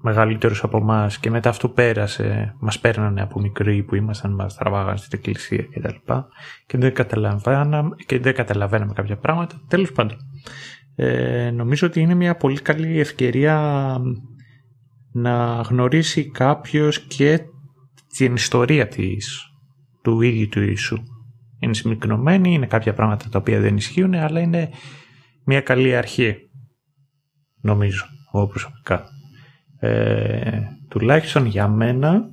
μεγαλύτερους 0.05 0.63
από 0.63 0.77
εμάς 0.77 1.19
και 1.19 1.31
μετά 1.31 1.49
αυτό 1.49 1.69
πέρασε, 1.69 2.55
μας 2.61 2.81
παίρνανε 2.81 3.21
από 3.23 3.41
μικροί 3.41 3.83
που 3.83 3.95
ήμασταν, 3.95 4.35
μας 4.35 4.57
τραβάγαν 4.57 4.97
στην 4.97 5.19
εκκλησία 5.19 5.63
και 5.63 5.81
τα 5.81 5.93
λοιπά 5.93 6.29
και 6.67 6.79
δεν 6.79 6.95
καταλαβαίναμε, 6.95 7.97
και 8.07 8.19
δεν 8.19 8.35
καταλαβαίναμε 8.35 8.93
κάποια 8.93 9.17
πράγματα. 9.17 9.61
Τέλος 9.69 9.93
πάντων, 9.93 10.17
ε, 10.95 11.51
νομίζω 11.51 11.87
ότι 11.87 12.01
είναι 12.01 12.15
μια 12.15 12.37
πολύ 12.37 12.61
καλή 12.61 13.01
ευκαιρία 13.01 13.99
να 15.13 15.61
γνωρίσει 15.61 16.31
κάποιος 16.31 17.01
και 17.01 17.41
την 18.17 18.35
ιστορία 18.35 18.89
της, 18.89 19.43
του 20.03 20.21
ίδιου 20.21 20.49
του 20.49 20.63
Ιησού. 20.63 20.99
Είναι 21.59 21.75
συμπυκνωμένη, 21.75 22.53
είναι 22.53 22.67
κάποια 22.67 22.93
πράγματα 22.93 23.29
τα 23.29 23.39
οποία 23.39 23.61
δεν 23.61 23.77
ισχύουν, 23.77 24.15
αλλά 24.15 24.41
είναι 24.41 24.71
μια 25.45 25.61
καλή 25.61 25.97
αρχή, 25.97 26.37
νομίζω, 27.61 28.05
εγώ 28.33 28.47
προσωπικά. 28.47 29.05
Ε, 29.85 30.63
τουλάχιστον 30.89 31.47
για 31.47 31.69
μένα, 31.69 32.31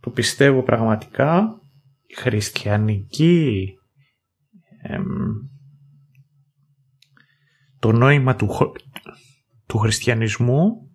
το 0.00 0.10
πιστεύω 0.10 0.62
πραγματικά, 0.62 1.60
η 2.06 2.14
χριστιανική 2.14 3.74
το 7.78 7.92
νόημα 7.92 8.36
του, 8.36 8.48
του 9.66 9.78
χριστιανισμού 9.78 10.90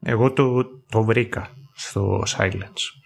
εγώ 0.00 0.32
το, 0.32 0.64
το 0.88 1.04
βρήκα 1.04 1.48
στο 1.74 2.22
Silence. 2.26 3.00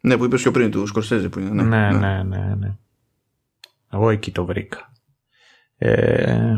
Ναι, 0.00 0.16
που 0.16 0.24
είπες 0.24 0.42
πιο 0.42 0.50
πριν 0.50 0.70
του 0.70 0.86
Σκορσέζε 0.86 1.28
που 1.28 1.38
είναι. 1.38 1.62
Ναι, 1.62 1.62
ναι, 1.62 1.98
ναι, 1.98 2.22
ναι. 2.22 2.38
ναι, 2.38 2.54
ναι. 2.54 2.76
Εγώ 3.92 4.10
εκεί 4.10 4.32
το 4.32 4.44
βρήκα. 4.44 4.92
Ε, 5.76 6.56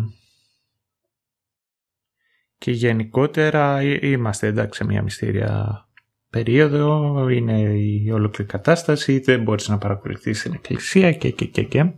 και 2.63 2.71
γενικότερα 2.71 3.83
είμαστε 3.83 4.47
εντάξει 4.47 4.79
σε 4.79 4.85
μια 4.85 5.03
μυστήρια 5.03 5.85
περίοδο, 6.31 7.29
είναι 7.29 7.61
η 7.61 8.11
ολόκληρη 8.11 8.51
κατάσταση, 8.51 9.19
δεν 9.19 9.43
μπορείς 9.43 9.69
να 9.69 9.79
παρακολουθείς 9.79 10.43
την 10.43 10.53
εκκλησία 10.53 11.13
και 11.13 11.31
και 11.31 11.45
και 11.47 11.63
και. 11.63 11.93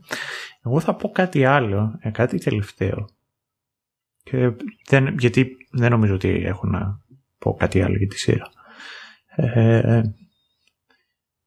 Εγώ 0.62 0.80
θα 0.80 0.94
πω 0.94 1.10
κάτι 1.10 1.44
άλλο, 1.44 1.98
ε, 2.00 2.10
κάτι 2.10 2.38
τελευταίο. 2.38 3.08
Και 4.22 4.52
δεν, 4.86 5.18
γιατί 5.18 5.56
δεν 5.70 5.90
νομίζω 5.90 6.14
ότι 6.14 6.28
έχω 6.28 6.66
να 6.66 7.00
πω 7.38 7.54
κάτι 7.54 7.82
άλλο 7.82 7.96
για 7.96 8.08
τη 8.08 8.18
σειρά. 8.18 8.50
Ε, 9.36 10.02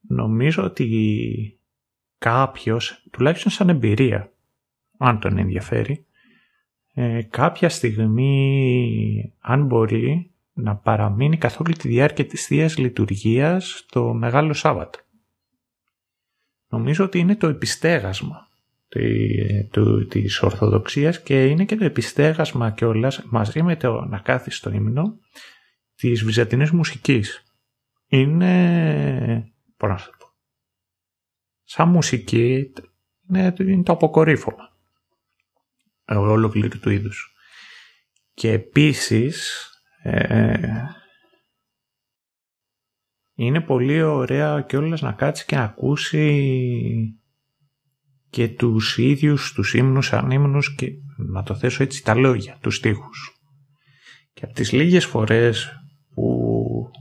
νομίζω 0.08 0.64
ότι 0.64 1.60
κάποιος, 2.18 3.08
τουλάχιστον 3.12 3.52
σαν 3.52 3.70
εμπειρία, 3.70 4.32
αν 4.98 5.20
τον 5.20 5.38
ενδιαφέρει, 5.38 6.07
ε, 7.00 7.22
κάποια 7.22 7.70
στιγμή, 7.70 9.34
αν 9.40 9.66
μπορεί, 9.66 10.32
να 10.54 10.76
παραμείνει 10.76 11.38
καθ' 11.38 11.60
όλη 11.60 11.76
τη 11.76 11.88
διάρκεια 11.88 12.26
της 12.26 12.46
Θείας 12.46 12.78
Λειτουργίας 12.78 13.86
το 13.90 14.14
Μεγάλο 14.14 14.54
Σάββατο. 14.54 15.00
Νομίζω 16.68 17.06
ότι 17.06 17.20
είναι 17.20 17.36
το 17.36 17.48
επιστέγασμα 17.48 18.48
του, 19.72 20.08
της 20.08 20.42
Ορθοδοξίας 20.42 21.22
και 21.22 21.46
είναι 21.46 21.66
και 21.66 21.76
το 21.76 21.86
επιστέγασμα 21.86 22.72
και 22.72 22.86
όλα 22.86 23.12
μαζί 23.26 23.64
με 23.64 23.76
το 23.76 24.06
να 24.06 24.20
κάθεις 24.20 24.58
στο 24.58 24.72
ύμνο 24.72 25.20
της 25.96 26.24
βυζαντινής 26.24 26.72
μουσικής. 26.72 27.44
Είναι, 28.08 29.54
πώς 29.78 29.90
να 29.90 29.96
πω, 29.96 30.34
σαν 31.64 31.90
μουσική 31.90 32.72
είναι, 33.30 33.54
είναι 33.60 33.84
το 33.84 33.92
αποκορύφωμα 33.92 34.77
ολόκληρου 36.08 36.80
του 36.80 36.90
είδους. 36.90 37.32
Και 38.34 38.52
επίσης 38.52 39.68
ε, 40.04 40.58
είναι 43.36 43.62
πολύ 43.62 44.02
ωραία 44.02 44.62
και 44.62 44.78
όλες 44.78 45.02
να 45.02 45.12
κάτσει 45.12 45.46
και 45.46 45.56
να 45.56 45.64
ακούσει 45.64 47.20
και 48.30 48.48
τους 48.48 48.98
ίδιους 48.98 49.54
τους 49.54 49.74
ύμνους, 49.74 50.14
ανήμνους 50.14 50.76
και 50.76 50.92
να 51.18 51.44
το 51.44 51.56
θέσω 51.56 51.84
έτσι 51.84 52.04
τα 52.04 52.16
λόγια, 52.16 52.58
τους 52.62 52.76
στίχους. 52.76 53.42
Και 54.34 54.46
από 54.46 54.54
τις 54.54 54.72
λίγες 54.72 55.06
φορές 55.06 55.72
που 56.14 56.92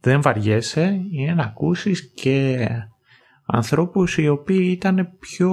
δεν 0.00 0.22
βαριέσαι 0.22 1.00
είναι 1.10 1.34
να 1.34 1.42
ακούσεις 1.42 2.12
και 2.14 2.66
ανθρώπους 3.46 4.18
οι 4.18 4.28
οποίοι 4.28 4.68
ήταν 4.70 5.16
πιο... 5.18 5.50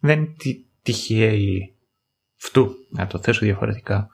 δεν 0.00 0.34
τυχαίοι 0.86 1.74
αυτού, 2.42 2.70
να 2.90 3.06
το 3.06 3.18
θέσω 3.18 3.44
διαφορετικά. 3.44 4.08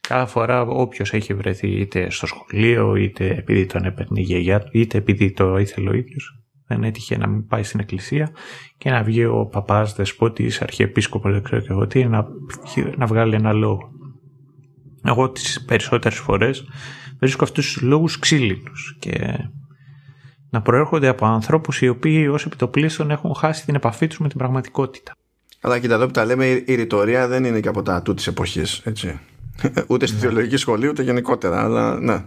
Κάθε 0.00 0.30
φορά 0.30 0.62
όποιος 0.62 1.12
έχει 1.12 1.34
βρεθεί 1.34 1.68
είτε 1.68 2.10
στο 2.10 2.26
σχολείο, 2.26 2.96
είτε 2.96 3.26
επειδή 3.26 3.66
τον 3.66 3.84
έπαιρνε 3.84 4.20
η 4.20 4.22
γιαγιά 4.22 4.60
του, 4.60 4.68
είτε 4.72 4.98
επειδή 4.98 5.32
το 5.32 5.58
ήθελε 5.58 5.88
ο 5.88 5.92
ίδιος, 5.92 6.40
δεν 6.66 6.84
έτυχε 6.84 7.16
να 7.16 7.26
μην 7.26 7.46
πάει 7.46 7.62
στην 7.62 7.80
εκκλησία 7.80 8.30
και 8.78 8.90
να 8.90 9.02
βγει 9.02 9.24
ο 9.24 9.46
παπάς, 9.46 9.94
δεσπότης, 9.94 10.62
αρχιεπίσκοπος, 10.62 11.32
δεν 11.32 11.42
ξέρω 11.42 11.60
και 11.60 11.70
εγώ 11.70 11.86
τι, 11.86 12.04
να, 12.04 12.26
να 12.96 13.06
βγάλει 13.06 13.34
ένα 13.34 13.52
λόγο. 13.52 13.90
Εγώ 15.04 15.30
τις 15.30 15.64
περισσότερες 15.64 16.18
φορές 16.18 16.64
βρίσκω 17.18 17.44
αυτούς 17.44 17.72
τους 17.72 17.82
λόγους 17.82 18.18
ξύλινους 18.18 18.96
και 18.98 19.38
να 20.50 20.62
προέρχονται 20.62 21.08
από 21.08 21.26
ανθρώπους 21.26 21.80
οι 21.80 21.88
οποίοι 21.88 22.28
ως 22.30 22.46
επιτοπλίστων 22.46 23.10
έχουν 23.10 23.34
χάσει 23.34 23.64
την 23.64 23.74
επαφή 23.74 24.06
τους 24.06 24.18
με 24.18 24.28
την 24.28 24.38
πραγματικότητα. 24.38 25.12
Αλλά 25.60 25.78
κοίτα 25.78 25.94
εδώ 25.94 26.06
που 26.06 26.12
τα 26.12 26.24
λέμε, 26.24 26.46
η 26.46 26.74
ρητορία 26.74 27.28
δεν 27.28 27.44
είναι 27.44 27.60
και 27.60 27.68
από 27.68 27.82
τα 27.82 28.02
τούτη 28.02 28.24
εποχή. 28.26 28.62
ούτε 29.86 30.06
στη 30.06 30.14
ναι. 30.14 30.20
θεολογική 30.20 30.56
σχολή, 30.56 30.88
ούτε 30.88 31.02
γενικότερα. 31.02 31.62
Αλλά 31.62 32.00
ναι. 32.00 32.24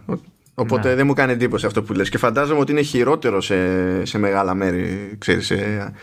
Οπότε 0.53 0.90
ναι. 0.90 0.95
δεν 0.95 1.06
μου 1.06 1.14
κάνει 1.14 1.32
εντύπωση 1.32 1.66
αυτό 1.66 1.83
που 1.83 1.93
λες. 1.93 2.09
Και 2.09 2.17
φαντάζομαι 2.17 2.59
ότι 2.59 2.72
είναι 2.72 2.82
χειρότερο 2.82 3.41
σε, 3.41 4.06
σε 4.06 4.17
μεγάλα 4.17 4.53
μέρη, 4.53 5.16
ξέρεις, 5.17 5.45
σε, 5.45 5.93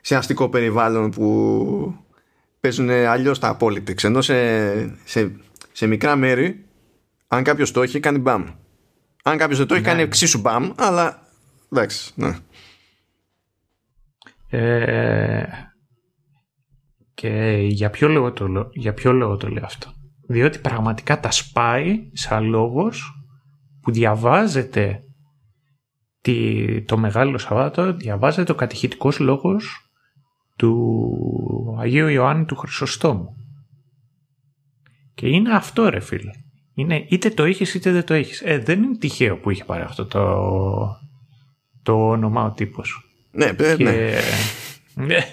σε 0.00 0.16
αστικό 0.16 0.48
περιβάλλον 0.48 1.10
που 1.10 1.96
παίζουν 2.60 2.90
αλλιώς 2.90 3.38
τα 3.38 3.56
politics. 3.60 4.04
Ενώ 4.04 4.20
σε, 4.22 4.34
σε, 5.04 5.32
σε 5.72 5.86
μικρά 5.86 6.16
μέρη, 6.16 6.64
αν 7.28 7.42
κάποιος 7.42 7.70
το 7.70 7.82
έχει, 7.82 8.00
κάνει 8.00 8.18
μπαμ. 8.18 8.44
Αν 9.22 9.36
κάποιος 9.36 9.58
δεν 9.58 9.66
το 9.66 9.74
έχει, 9.74 9.82
ναι. 9.82 9.88
κάνει 9.88 10.02
εξίσου 10.02 10.40
μπαμ, 10.40 10.70
αλλά 10.76 11.28
εντάξει, 11.72 12.12
ναι. 12.14 12.36
Ε, 14.48 15.44
και 17.14 17.58
για 17.68 17.90
ποιο, 17.90 18.08
λόγο 18.08 18.32
το, 18.32 18.70
για 18.72 18.94
ποιο 18.94 19.12
λόγο 19.12 19.36
το 19.36 19.48
λέω 19.48 19.64
αυτό; 19.64 19.92
Διότι 20.26 20.58
πραγματικά 20.58 21.20
τα 21.20 21.30
σπάει 21.30 22.10
σαν 22.12 22.44
λόγος 22.44 23.24
που 23.80 23.90
διαβάζεται 23.90 25.04
το 26.86 26.98
Μεγάλο 26.98 27.38
Σαββάτο, 27.38 27.92
διαβάζεται 27.92 28.52
ο 28.52 28.54
κατηχητικός 28.54 29.18
λόγος 29.18 29.90
του 30.56 31.76
Αγίου 31.78 32.08
Ιωάννη 32.08 32.44
του 32.44 32.56
Χρυσοστόμου. 32.56 33.36
Και 35.14 35.28
είναι 35.28 35.54
αυτό 35.54 35.88
ρε 35.88 36.00
φίλε. 36.00 36.30
Είναι 36.74 37.06
είτε 37.08 37.30
το 37.30 37.44
έχεις 37.44 37.74
είτε 37.74 37.90
δεν 37.90 38.04
το 38.04 38.14
έχεις. 38.14 38.42
Ε, 38.44 38.58
δεν 38.58 38.82
είναι 38.82 38.96
τυχαίο 38.96 39.36
που 39.36 39.50
είχε 39.50 39.64
πάρει 39.64 39.82
αυτό 39.82 40.06
το, 40.06 41.00
το 41.82 42.08
όνομα 42.08 42.44
ο 42.44 42.50
τύπος. 42.50 43.12
Ναι, 43.30 43.52
ναι. 44.94 45.26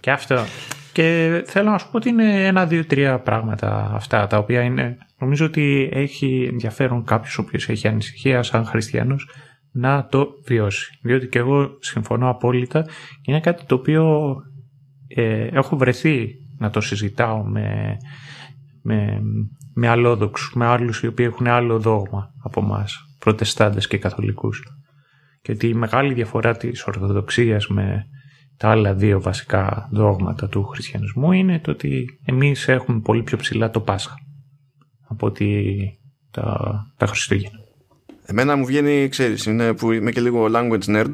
Και 0.00 0.10
αυτό. 0.10 0.44
Και 0.92 1.42
θέλω 1.46 1.70
να 1.70 1.78
σου 1.78 1.90
πω 1.90 1.96
ότι 1.96 2.08
είναι 2.08 2.46
ένα, 2.46 2.66
δύο, 2.66 2.84
τρία 2.84 3.18
πράγματα 3.18 3.90
αυτά 3.94 4.26
τα 4.26 4.38
οποία 4.38 4.62
είναι. 4.62 4.96
Νομίζω 5.18 5.46
ότι 5.46 5.88
έχει 5.92 6.48
ενδιαφέρον 6.50 7.04
κάποιος 7.04 7.38
ο 7.38 7.42
οποίος 7.46 7.68
έχει 7.68 7.88
ανησυχία 7.88 8.42
σαν 8.42 8.64
χριστιανός 8.64 9.28
να 9.72 10.06
το 10.06 10.28
βιώσει. 10.46 10.98
Διότι 11.02 11.28
και 11.28 11.38
εγώ 11.38 11.70
συμφωνώ 11.80 12.28
απόλυτα 12.28 12.82
και 13.20 13.30
είναι 13.30 13.40
κάτι 13.40 13.64
το 13.64 13.74
οποίο 13.74 14.34
ε, 15.08 15.46
έχω 15.46 15.76
βρεθεί 15.76 16.34
να 16.58 16.70
το 16.70 16.80
συζητάω 16.80 17.44
με, 17.44 17.96
με, 18.82 19.20
με 19.74 19.88
αλλόδοξους, 19.88 20.54
με 20.54 20.66
άλλους 20.66 21.00
οι 21.00 21.06
οποίοι 21.06 21.26
έχουν 21.28 21.46
άλλο 21.46 21.78
δόγμα 21.78 22.30
από 22.42 22.60
εμάς, 22.60 22.96
προτεστάντες 23.18 23.86
και 23.86 23.98
καθολικούς. 23.98 24.62
Και 25.42 25.52
ότι 25.52 25.68
η 25.68 25.74
μεγάλη 25.74 26.14
διαφορά 26.14 26.56
της 26.56 26.86
Ορθοδοξίας 26.86 27.66
με 27.66 28.06
τα 28.58 28.70
άλλα 28.70 28.94
δύο 28.94 29.20
βασικά 29.20 29.88
δόγματα 29.92 30.48
του 30.48 30.64
χριστιανισμού 30.64 31.32
είναι 31.32 31.58
το 31.58 31.70
ότι 31.70 32.20
εμείς 32.24 32.68
έχουμε 32.68 33.00
πολύ 33.00 33.22
πιο 33.22 33.36
ψηλά 33.36 33.70
το 33.70 33.80
Πάσχα 33.80 34.18
από 35.08 35.26
ότι 35.26 35.74
τα, 36.30 36.56
τα 36.96 37.06
Χριστούγεννα. 37.06 37.58
Εμένα 38.24 38.56
μου 38.56 38.64
βγαίνει, 38.64 39.08
ξέρεις, 39.08 39.44
είναι 39.46 39.74
που 39.74 39.92
είμαι 39.92 40.10
και 40.10 40.20
λίγο 40.20 40.46
language 40.50 40.84
nerd 40.84 41.10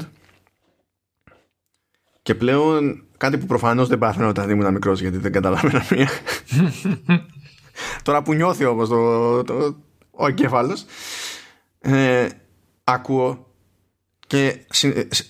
και 2.23 2.35
πλέον 2.35 3.05
κάτι 3.17 3.39
που 3.39 3.47
προφανώς 3.47 3.89
δεν 3.89 3.99
πάθαινα 3.99 4.29
όταν 4.29 4.51
ήμουν 4.51 4.73
μικρός 4.73 5.01
γιατί 5.01 5.17
δεν 5.17 5.33
καταλάβαινα 5.33 5.85
μία. 5.91 6.09
Τώρα 8.03 8.23
που 8.23 8.35
νιώθει 8.35 8.65
όμως 8.65 8.89
το, 8.89 9.43
το, 9.43 9.77
ο 10.11 10.27
εγκέφαλος 10.27 10.85
ε, 11.81 12.29
ακούω 12.85 13.54
και 14.27 14.67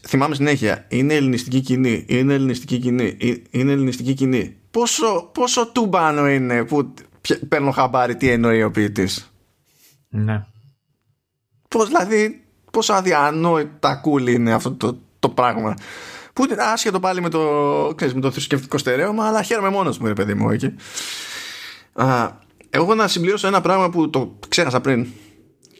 θυμάμαι 0.06 0.34
συνέχεια 0.34 0.84
είναι 0.88 1.14
ελληνιστική 1.14 1.60
κοινή, 1.60 2.04
είναι 2.08 2.34
ελληνιστική 2.34 2.78
κοινή, 2.78 3.16
είναι 3.50 3.72
ελληνιστική 3.72 4.14
κοινή. 4.14 4.56
Πόσο, 4.70 5.30
πόσο 5.34 5.66
τούμπανο 5.72 6.28
είναι 6.28 6.64
που 6.64 6.94
παίρνω 7.48 7.70
χαμπάρι 7.70 8.16
τι 8.16 8.28
εννοεί 8.28 8.62
ο 8.62 8.70
ποιητής; 8.70 9.32
Ναι. 10.08 10.44
Πώς 11.68 11.86
δηλαδή, 11.86 12.44
πόσο 12.70 12.92
αδιανόητα 12.92 14.00
cool 14.04 14.28
είναι 14.28 14.52
αυτό 14.52 14.72
το, 14.72 14.98
το 15.18 15.28
πράγμα. 15.28 15.74
Που 16.32 16.44
είναι 16.44 16.62
άσχετο 16.62 17.00
πάλι 17.00 17.20
με 17.20 17.28
το, 17.28 17.40
ξέρεις, 17.96 18.14
με 18.14 18.20
το 18.20 18.30
θρησκευτικό 18.30 18.78
στερέωμα, 18.78 19.26
αλλά 19.26 19.42
χαίρομαι 19.42 19.68
μόνος 19.68 19.98
μου, 19.98 20.06
ρε 20.06 20.12
παιδί 20.12 20.34
μου, 20.34 20.50
εκεί. 20.50 20.74
Α, 21.92 22.30
εγώ 22.70 22.94
να 22.94 23.08
συμπληρώσω 23.08 23.46
ένα 23.46 23.60
πράγμα 23.60 23.90
που 23.90 24.10
το 24.10 24.38
ξέχασα 24.48 24.80
πριν 24.80 25.06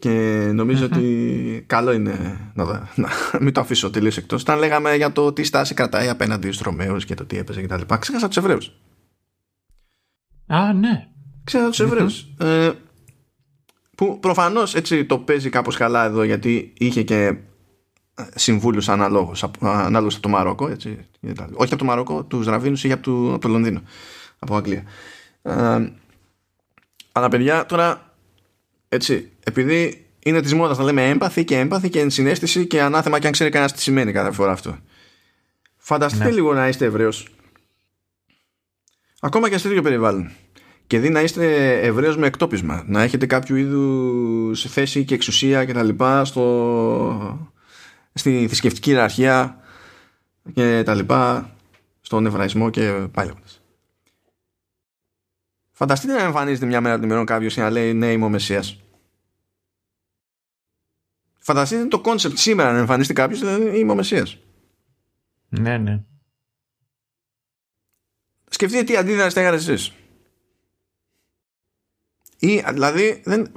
και 0.05 0.51
νομιζω 0.55 0.85
ότι 0.85 1.65
καλό 1.67 1.93
είναι 1.93 2.41
να, 2.55 2.65
να 2.95 3.09
μην 3.41 3.53
το 3.53 3.61
αφήσω 3.61 3.91
τελείως 3.91 4.17
εκτός. 4.17 4.41
Όταν 4.41 4.59
λέγαμε 4.59 4.97
για 4.97 5.13
το 5.13 5.33
τι 5.33 5.45
στάση 5.45 5.75
κρατάει 5.75 6.09
απέναντι 6.09 6.47
στους 6.47 6.61
Ρωμαίους 6.61 7.05
και 7.05 7.15
το 7.15 7.25
τι 7.25 7.39
έπαιζε 7.39 7.63
κτλ. 7.63 7.95
Ξέχασα 7.99 8.27
τους 8.29 8.37
Εβραίους. 8.37 8.73
Α, 10.47 10.73
ναι. 10.73 11.09
Ξέχασα 11.45 11.69
τους 11.69 11.81
Εβραίους. 11.81 12.27
Ε, 12.39 12.71
που 13.97 14.19
προφανώς 14.21 14.75
έτσι 14.75 15.05
το 15.05 15.19
παίζει 15.19 15.49
κάπως 15.49 15.77
καλά 15.77 16.05
εδώ 16.05 16.23
γιατί 16.23 16.73
είχε 16.79 17.03
και 17.03 17.37
συμβούλους 18.35 18.89
αναλόγως 18.89 19.51
ανάλογους 19.61 20.15
από 20.15 20.23
το 20.23 20.29
Μαρόκο. 20.29 20.69
Έτσι, 20.69 20.99
όχι 21.55 21.73
από 21.73 21.77
το 21.77 21.85
Μαρόκο, 21.85 22.25
τους 22.25 22.47
Ραβίνους 22.47 22.85
ή 22.85 22.93
από 22.93 23.03
το, 23.03 23.33
από 23.33 23.39
το 23.39 23.49
Λονδίνο. 23.49 23.83
Από 24.39 24.57
Αγγλία. 24.57 24.83
Ε, 25.43 25.93
αλλά 27.13 27.29
παιδιά, 27.29 27.67
τώρα 27.67 28.04
έτσι, 28.95 29.31
επειδή 29.45 30.07
είναι 30.19 30.41
της 30.41 30.55
μόδας 30.55 30.79
να 30.79 30.85
λέμε 30.85 31.09
έμπαθη 31.09 31.45
και 31.45 31.59
έμπαθη 31.59 31.89
και 31.89 32.01
ενσυναίσθηση 32.01 32.67
και 32.67 32.83
ανάθεμα 32.83 33.19
και 33.19 33.27
αν 33.27 33.33
ξέρει 33.33 33.51
κανένας 33.51 33.73
τι 33.73 33.81
σημαίνει 33.81 34.13
κάθε 34.13 34.31
φορά 34.31 34.53
αυτό. 34.53 34.79
Φανταστείτε 35.77 36.25
ναι. 36.25 36.31
λίγο 36.31 36.55
να 36.55 36.69
είστε 36.69 36.85
Εβραίος. 36.85 37.29
Ακόμα 39.21 39.51
και 39.51 39.59
σε 39.59 39.69
τέτοιο 39.69 39.83
περιβάλλον. 39.83 40.31
Και 40.87 40.99
δει 40.99 41.09
να 41.09 41.21
είστε 41.21 41.73
Εβραίος 41.81 42.17
με 42.17 42.27
εκτόπισμα. 42.27 42.85
Να 42.87 43.03
έχετε 43.03 43.27
κάποιο 43.27 43.57
είδους 43.57 44.67
θέση 44.69 45.05
και 45.05 45.15
εξουσία 45.15 45.65
κτλ. 45.65 45.89
Στο... 46.23 47.51
στη 48.15 48.47
θρησκευτική 48.47 48.91
ιεραρχία 48.91 49.59
και 50.55 50.83
τα 50.85 50.95
λοιπά 50.95 51.51
στον 52.01 52.27
Εβραϊσμό 52.27 52.71
και 52.71 52.91
πάλι 53.13 53.33
Φανταστείτε 55.77 56.13
να 56.13 56.23
εμφανίζεται 56.23 56.67
μια 56.67 56.81
μέρα 56.81 56.95
των 56.95 57.05
ημερών 57.05 57.25
κάποιος 57.25 57.55
και 57.55 57.61
να 57.61 57.71
λέει 57.71 57.95
Ναι, 57.95 58.13
είμαι 58.13 58.25
ο 58.25 58.29
Μεσσίας. 58.29 58.84
Φανταστείτε 61.47 61.87
το 61.87 62.01
concept 62.01 62.39
σήμερα 62.39 62.73
να 62.73 62.79
εμφανιστεί 62.79 63.13
κάποιος 63.13 63.39
δηλαδή 63.41 63.79
είμαι 63.79 63.93
ο 63.93 63.95
Μεσσία. 63.95 64.27
Ναι, 65.49 65.79
ναι. 65.79 66.03
Σκεφτείτε 68.49 68.85
τι 68.85 68.97
αντίδραση 68.97 69.35
θα 69.35 69.41
κάνατε 69.41 69.57
εσείς. 69.57 69.93
Ή 72.39 72.65
δηλαδή 72.73 73.23
δεν... 73.25 73.53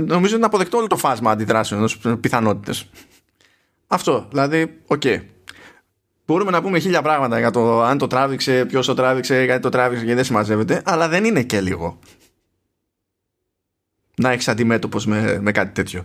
νομίζω 0.00 0.36
είναι 0.36 0.44
αποδεκτό 0.44 0.76
όλο 0.76 0.86
το 0.86 0.96
φάσμα 0.96 1.30
αντιδράσεων 1.30 1.82
ως 1.82 1.98
πιθανότητες. 2.20 2.90
Αυτό. 3.86 4.26
Δηλαδή, 4.30 4.80
ok. 4.86 5.00
Okay. 5.04 5.22
Μπορούμε 6.26 6.50
να 6.50 6.62
πούμε 6.62 6.78
χίλια 6.78 7.02
πράγματα 7.02 7.38
για 7.38 7.50
το 7.50 7.82
αν 7.82 7.98
το 7.98 8.06
τράβηξε, 8.06 8.64
ποιος 8.64 8.86
το 8.86 8.94
τράβηξε, 8.94 9.44
γιατί 9.44 9.62
το 9.62 9.68
τράβηξε 9.68 10.04
και 10.04 10.14
δεν 10.14 10.24
συμμαζεύεται, 10.24 10.82
αλλά 10.84 11.08
δεν 11.08 11.24
είναι 11.24 11.42
και 11.42 11.60
λίγο. 11.60 11.98
Να 14.16 14.30
έρθεις 14.30 14.48
αντιμέτωπος 14.48 15.06
με, 15.06 15.38
με 15.40 15.52
κάτι 15.52 15.72
τέτοιο. 15.72 16.04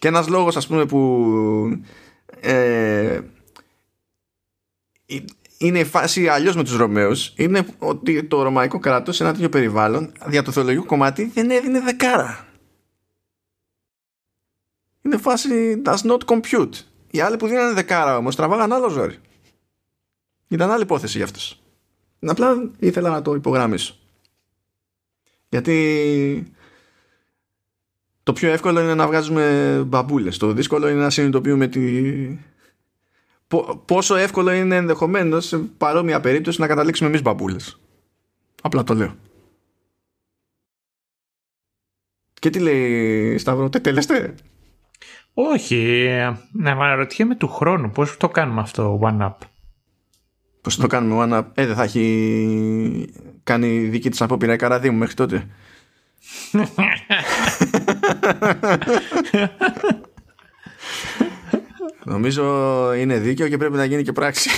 Και 0.00 0.08
ένας 0.08 0.28
λόγος, 0.28 0.56
ας 0.56 0.66
πούμε, 0.66 0.86
που. 0.86 1.82
Ε, 2.40 3.20
είναι 5.58 5.78
η 5.78 5.84
φάση 5.84 6.28
αλλιώς 6.28 6.56
με 6.56 6.62
τους 6.62 6.76
Ρωμαίους 6.76 7.32
είναι 7.36 7.66
ότι 7.78 8.24
το 8.24 8.42
ρωμαϊκό 8.42 8.78
κράτος 8.78 9.16
σε 9.16 9.22
ένα 9.22 9.32
τέτοιο 9.32 9.48
περιβάλλον 9.48 10.12
για 10.28 10.42
το 10.42 10.50
θεολογικό 10.50 10.84
κομμάτι 10.84 11.24
δεν 11.24 11.50
έδινε 11.50 11.80
δεκάρα. 11.80 12.46
Είναι 15.02 15.16
φάση 15.16 15.82
does 15.84 15.96
not 15.96 16.18
compute. 16.24 16.72
Οι 17.10 17.20
άλλοι 17.20 17.36
που 17.36 17.46
δίνανε 17.46 17.72
δεκάρα 17.72 18.16
όμως 18.16 18.36
τραβάγαν 18.36 18.72
άλλο 18.72 18.88
ζόρι. 18.88 19.18
Ήταν 20.48 20.70
άλλη 20.70 20.82
υπόθεση 20.82 21.16
για 21.16 21.26
αυτούς. 21.26 21.60
Απλά 22.20 22.70
ήθελα 22.78 23.10
να 23.10 23.22
το 23.22 23.34
υπογράμμισω. 23.34 23.94
Γιατί 25.48 26.52
το 28.22 28.32
πιο 28.32 28.50
εύκολο 28.50 28.80
είναι 28.80 28.94
να 28.94 29.06
βγάζουμε 29.06 29.74
μπαμπούλες. 29.86 30.36
Το 30.36 30.52
δύσκολο 30.52 30.88
είναι 30.88 31.00
να 31.00 31.10
συνειδητοποιούμε 31.10 31.66
τη... 31.66 32.38
πόσο 33.84 34.16
εύκολο 34.16 34.52
είναι 34.52 34.76
ενδεχομένως 34.76 35.46
σε 35.46 35.58
παρόμοια 35.58 36.20
περίπτωση 36.20 36.60
να 36.60 36.66
καταλήξουμε 36.66 37.08
εμείς 37.08 37.22
μπαμπούλες. 37.22 37.80
Απλά 38.62 38.84
το 38.84 38.94
λέω. 38.94 39.14
Και 42.40 42.50
τι 42.50 42.58
λέει 42.58 43.38
Σταύρο, 43.38 43.68
τελεστέ. 43.68 44.34
Όχι, 45.34 46.08
να 46.52 46.70
αναρωτιέμαι 46.70 47.36
του 47.36 47.48
χρόνου 47.48 47.90
πώς 47.90 48.16
το 48.16 48.28
κάνουμε 48.28 48.60
αυτό 48.60 49.00
one 49.02 49.20
up; 49.20 49.34
Πώς 50.60 50.76
το 50.76 50.86
κάνουμε 50.86 51.26
one 51.28 51.38
up. 51.38 51.44
Ε, 51.54 51.66
δεν 51.66 51.74
θα 51.74 51.82
έχει 51.82 53.12
κάνει 53.42 53.78
δική 53.78 54.10
της 54.10 54.22
απόπειρα 54.22 54.52
η 54.52 54.56
καραδί 54.56 54.90
μου 54.90 54.98
μέχρι 54.98 55.14
τότε. 55.14 55.48
Νομίζω 62.04 62.92
είναι 62.92 63.18
δίκαιο 63.18 63.48
και 63.48 63.56
πρέπει 63.56 63.76
να 63.76 63.84
γίνει 63.84 64.02
και 64.02 64.12
πράξη. 64.12 64.50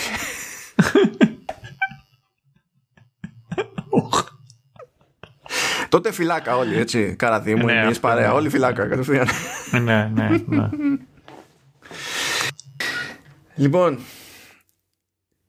Τότε 5.89 6.13
φυλάκα 6.13 6.57
όλοι, 6.57 6.79
έτσι. 6.79 7.15
Καραδί 7.19 7.55
μου, 7.55 7.65
ναι, 7.65 7.95
παρέα. 8.01 8.29
Ναι. 8.29 8.35
Όλοι 8.35 8.49
φυλάκα, 8.49 8.87
κατευθείαν. 8.87 9.29
ναι, 9.71 10.11
ναι, 10.15 10.29
ναι. 10.47 10.69
Λοιπόν, 13.55 13.99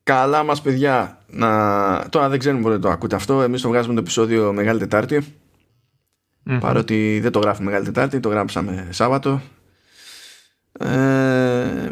καλά 0.02 0.42
μας 0.42 0.62
παιδιά 0.62 1.18
να... 1.26 2.08
Τώρα 2.08 2.28
δεν 2.28 2.38
ξέρουμε 2.38 2.62
πότε 2.62 2.78
το 2.78 2.88
ακούτε 2.90 3.16
αυτό. 3.16 3.42
Εμείς 3.42 3.60
το 3.60 3.68
βγάζουμε 3.68 3.94
το 3.94 4.00
επεισόδιο 4.00 4.52
Μεγάλη 4.52 4.78
Τετάρτη. 4.78 5.24
Παρότι 6.60 7.20
δεν 7.22 7.32
το 7.32 7.38
γράφουμε 7.38 7.66
Μεγάλη 7.66 7.84
Τετάρτη, 7.84 8.20
το 8.20 8.28
γράψαμε 8.28 8.88
Σάββατο. 8.90 9.40
Ε... 10.72 11.90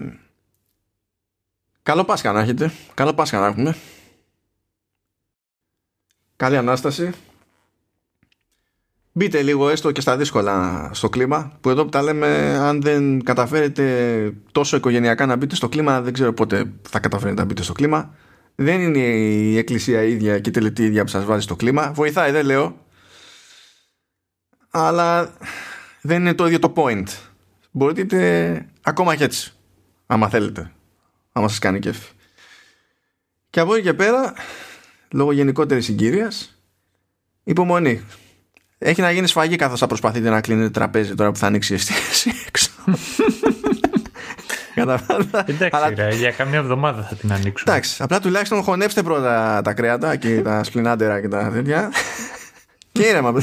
Καλό 1.83 2.05
Πάσχα 2.05 2.33
να 2.33 2.41
έχετε. 2.41 2.73
Καλό 2.95 3.15
Πάσχα 3.15 3.41
να 3.41 3.47
έχουμε. 3.47 3.77
Καλή 6.37 6.57
Ανάσταση. 6.57 7.13
Μπείτε 9.13 9.43
λίγο 9.43 9.69
έστω 9.69 9.93
και 9.93 10.01
στα 10.01 10.17
δύσκολα 10.17 10.89
στο 10.93 11.09
κλίμα 11.09 11.53
που 11.61 11.71
εδώ 11.71 11.83
που 11.83 11.89
τα 11.89 12.03
λέμε 12.03 12.27
αν 12.61 12.83
δεν 12.83 13.23
καταφέρετε 13.23 14.35
τόσο 14.53 14.77
οικογενειακά 14.77 15.27
να 15.27 15.37
μπείτε 15.37 15.55
στο 15.55 15.69
κλίμα 15.69 16.01
δεν 16.01 16.13
ξέρω 16.13 16.33
πότε 16.33 16.73
θα 16.89 16.99
καταφέρετε 17.01 17.41
να 17.41 17.47
μπείτε 17.47 17.63
στο 17.63 17.73
κλίμα 17.73 18.15
δεν 18.55 18.81
είναι 18.81 18.99
η 18.99 19.57
εκκλησία 19.57 20.03
ίδια 20.03 20.39
και 20.39 20.49
η 20.49 20.53
τελετή 20.53 20.85
ίδια 20.85 21.03
που 21.03 21.09
σας 21.09 21.25
βάζει 21.25 21.43
στο 21.43 21.57
κλίμα 21.57 21.93
βοηθάει 21.93 22.31
δεν 22.31 22.45
λέω 22.47 22.77
αλλά 24.75 25.33
δεν 26.01 26.21
είναι 26.21 26.35
το 26.35 26.47
ίδιο 26.47 26.59
το 26.59 26.73
point 26.77 27.07
μπορείτε 27.71 28.67
ακόμα 28.83 29.17
και 29.17 29.25
έτσι 29.25 29.53
άμα 30.07 30.29
θέλετε 30.29 30.73
άμα 31.33 31.49
σας 31.49 31.59
κάνει 31.59 31.79
κέφι 31.79 32.11
και 33.51 33.61
από 33.61 33.75
εκεί 33.75 33.83
και 33.83 33.95
πέρα 33.95 34.35
λόγω 35.11 35.33
γενικότερης 35.33 35.85
συγκύριας 35.85 36.59
υπομονή 37.45 38.05
έχει 38.79 39.01
να 39.01 39.11
γίνει 39.11 39.27
σφαγή 39.27 39.57
καθώς 39.57 39.79
θα 39.79 39.87
προσπαθείτε 39.87 40.31
να 40.31 40.41
κλείνετε 40.41 40.71
τραπέζι 40.71 41.15
τώρα 41.15 41.33
που 41.33 41.39
θα 41.39 41.47
ανοίξει 41.47 41.73
η 41.73 41.77
εστίαση 41.77 42.33
έξω. 42.47 42.71
Εντάξει, 44.75 45.95
ρε, 45.95 46.15
για 46.15 46.31
καμιά 46.31 46.59
εβδομάδα 46.59 47.03
θα 47.03 47.15
την 47.15 47.33
ανοίξουμε. 47.33 47.73
Εντάξει, 47.73 48.03
απλά 48.03 48.21
τουλάχιστον 48.21 48.63
χωνέψτε 48.63 49.03
πρώτα 49.03 49.61
τα 49.65 49.73
κρέατα 49.73 50.17
και 50.17 50.43
τα 50.43 50.65
σπλινάντερα 50.65 51.21
και 51.21 51.29
τα 51.29 51.51
τέτοια. 51.53 51.93
Και 52.93 53.03
ήρεμα. 53.03 53.43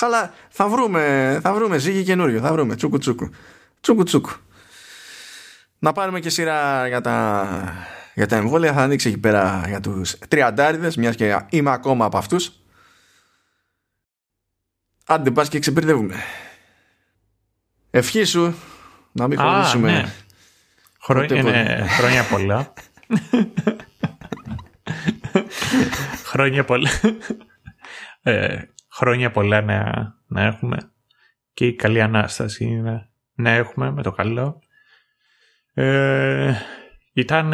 Αλλά 0.00 0.34
θα 0.48 0.68
βρούμε, 0.68 1.38
θα 1.42 1.54
βρούμε 1.54 1.78
ζύγι 1.78 2.02
καινούριο. 2.02 2.40
Θα 2.40 2.52
βρούμε 2.52 2.74
τσούκου 2.74 2.98
τσούκου. 2.98 3.30
Τσούκου 3.80 4.02
τσούκου. 4.02 4.30
Να 5.78 5.92
πάρουμε 5.92 6.20
και 6.20 6.30
σειρά 6.30 6.88
για 6.88 7.00
τα, 7.00 7.48
για 8.14 8.26
τα 8.26 8.36
εμβόλια. 8.36 8.72
Θα 8.72 8.82
ανοίξει 8.82 9.08
εκεί 9.08 9.18
πέρα 9.18 9.64
για 9.66 9.80
τους 9.80 10.18
τριαντάριδες, 10.28 10.96
μιας 10.96 11.16
και 11.16 11.38
είμαι 11.48 11.70
ακόμα 11.70 12.04
από 12.04 12.18
αυτούς. 12.18 12.52
Άντε 15.06 15.30
πας 15.30 15.48
και 15.48 15.58
ξεπερδεύουμε. 15.58 16.14
Ευχή 17.90 18.24
σου 18.24 18.54
να 19.12 19.28
μην 19.28 19.38
χωρίσουμε. 19.38 20.12
Ναι. 21.12 21.38
είναι 21.38 21.86
χρόνια 21.88 22.24
πολλά. 22.24 22.72
χρόνια 26.30 26.64
πολλά. 26.64 26.90
Ε, 28.22 28.58
χρόνια 28.94 29.30
πολλά 29.30 29.60
να, 29.60 29.92
να 30.26 30.42
έχουμε 30.42 30.92
και 31.54 31.66
η 31.66 31.74
καλή 31.74 32.00
Ανάσταση 32.00 32.66
να, 32.66 33.10
να 33.34 33.50
έχουμε 33.50 33.90
με 33.90 34.02
το 34.02 34.10
καλό. 34.10 34.62
Ε, 35.74 36.54
ήταν... 37.12 37.48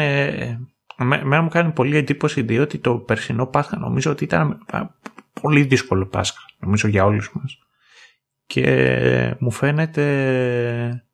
Μένα 0.97 1.41
μου 1.41 1.49
κάνει 1.49 1.71
πολύ 1.71 1.97
εντύπωση 1.97 2.41
διότι 2.41 2.77
το 2.77 2.97
περσινό 2.97 3.45
Πάσχα 3.45 3.77
νομίζω 3.77 4.11
ότι 4.11 4.23
ήταν 4.23 4.65
πολύ 5.41 5.63
δύσκολο 5.63 6.05
Πάσχα. 6.05 6.39
Νομίζω 6.59 6.87
για 6.87 7.05
όλους 7.05 7.31
μας. 7.33 7.59
Και 8.45 9.35
μου 9.39 9.51
φαίνεται... 9.51 11.05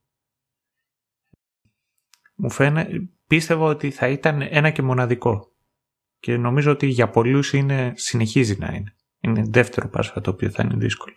Μου 2.35 2.49
φαίνεται... 2.49 3.09
Πίστευα 3.27 3.65
ότι 3.65 3.91
θα 3.91 4.07
ήταν 4.07 4.41
ένα 4.41 4.69
και 4.69 4.81
μοναδικό. 4.81 5.51
Και 6.19 6.38
νομίζω 6.38 6.72
ότι 6.72 6.88
για 6.88 7.09
πολλούς 7.09 7.53
είναι, 7.53 7.93
συνεχίζει 7.95 8.57
να 8.59 8.73
είναι. 8.73 8.97
Είναι 9.27 9.43
δεύτερο 9.49 9.89
Πάσχα 9.89 10.22
το 10.22 10.30
οποίο 10.30 10.49
θα 10.49 10.64
είναι 10.64 10.75
δύσκολο. 10.75 11.15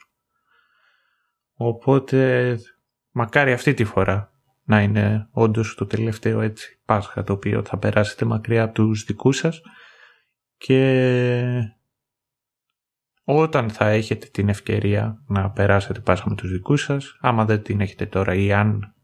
Οπότε 1.55 2.59
μακάρι 3.11 3.53
αυτή 3.53 3.75
τη 3.75 3.85
φορά 3.85 4.33
να 4.65 4.83
είναι 4.83 5.29
όντως 5.31 5.75
το 5.75 5.87
τελευταίο 5.87 6.41
έτσι 6.41 6.81
Πάσχα 6.85 7.25
το 7.25 7.33
οποίο 7.33 7.65
θα 7.65 7.79
περάσετε 7.79 8.25
μακριά 8.25 8.63
από 8.63 8.75
τους 8.75 9.05
δικούς 9.05 9.37
σας 9.37 9.61
και 10.57 11.73
όταν 13.25 13.71
θα 13.71 13.89
έχετε 13.89 14.27
την 14.27 14.49
ευκαιρία 14.49 15.23
να 15.27 15.51
περάσετε 15.51 16.01
Πάσχα 16.01 16.29
με 16.29 16.35
τους 16.35 16.51
δικούς 16.51 16.83
σας, 16.83 17.17
άμα 17.21 17.45
δεν 17.45 17.63
την 17.63 17.81
έχετε 17.81 18.07
τώρα 18.07 18.35
ή 18.35 18.53
αν 18.53 18.95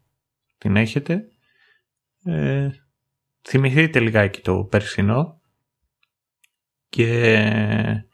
την 0.57 0.75
έχετε, 0.75 1.23
ε, 2.23 2.69
θυμηθείτε 3.41 3.99
λιγάκι 3.99 4.41
το 4.41 4.63
περσινό 4.63 5.41
και 6.89 8.05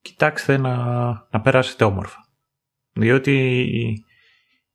κοιτάξτε 0.00 0.56
να, 0.56 0.76
να 1.30 1.40
περάσετε 1.42 1.84
όμορφα. 1.84 2.28
Διότι 2.92 4.04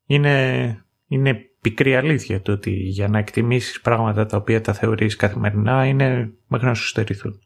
είναι, 0.06 0.86
είναι 1.08 1.34
πικρή 1.62 1.96
αλήθεια 1.96 2.42
το 2.42 2.52
ότι 2.52 2.72
για 2.72 3.08
να 3.08 3.18
εκτιμήσεις 3.18 3.82
πράγματα 3.82 4.26
τα 4.26 4.38
οποία 4.38 4.62
τα 4.62 4.74
θεωρείς 4.74 5.16
καθημερινά 5.16 5.86
είναι 5.86 6.34
μέχρι 6.48 6.68
να 6.68 6.74
σου 6.74 6.88
στερηθούν. 6.88 7.40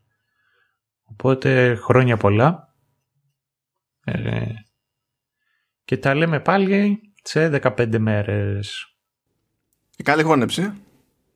Οπότε 1.03 1.75
χρόνια 1.75 2.17
πολλά 2.17 2.73
ε, 4.03 4.45
και 5.83 5.97
τα 5.97 6.15
λέμε 6.15 6.39
πάλι 6.39 6.99
σε 7.23 7.59
15 7.61 7.97
μέρες. 7.97 8.95
Και 9.95 10.03
καλή 10.03 10.23
χώνεψη. 10.23 10.73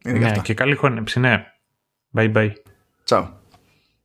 ναι, 0.04 0.32
και 0.44 0.54
καλή 0.54 0.76
χώνεψη, 0.76 1.20
ναι. 1.20 1.46
Bye 2.14 2.34
bye. 2.34 2.54
Ciao. 3.06 3.43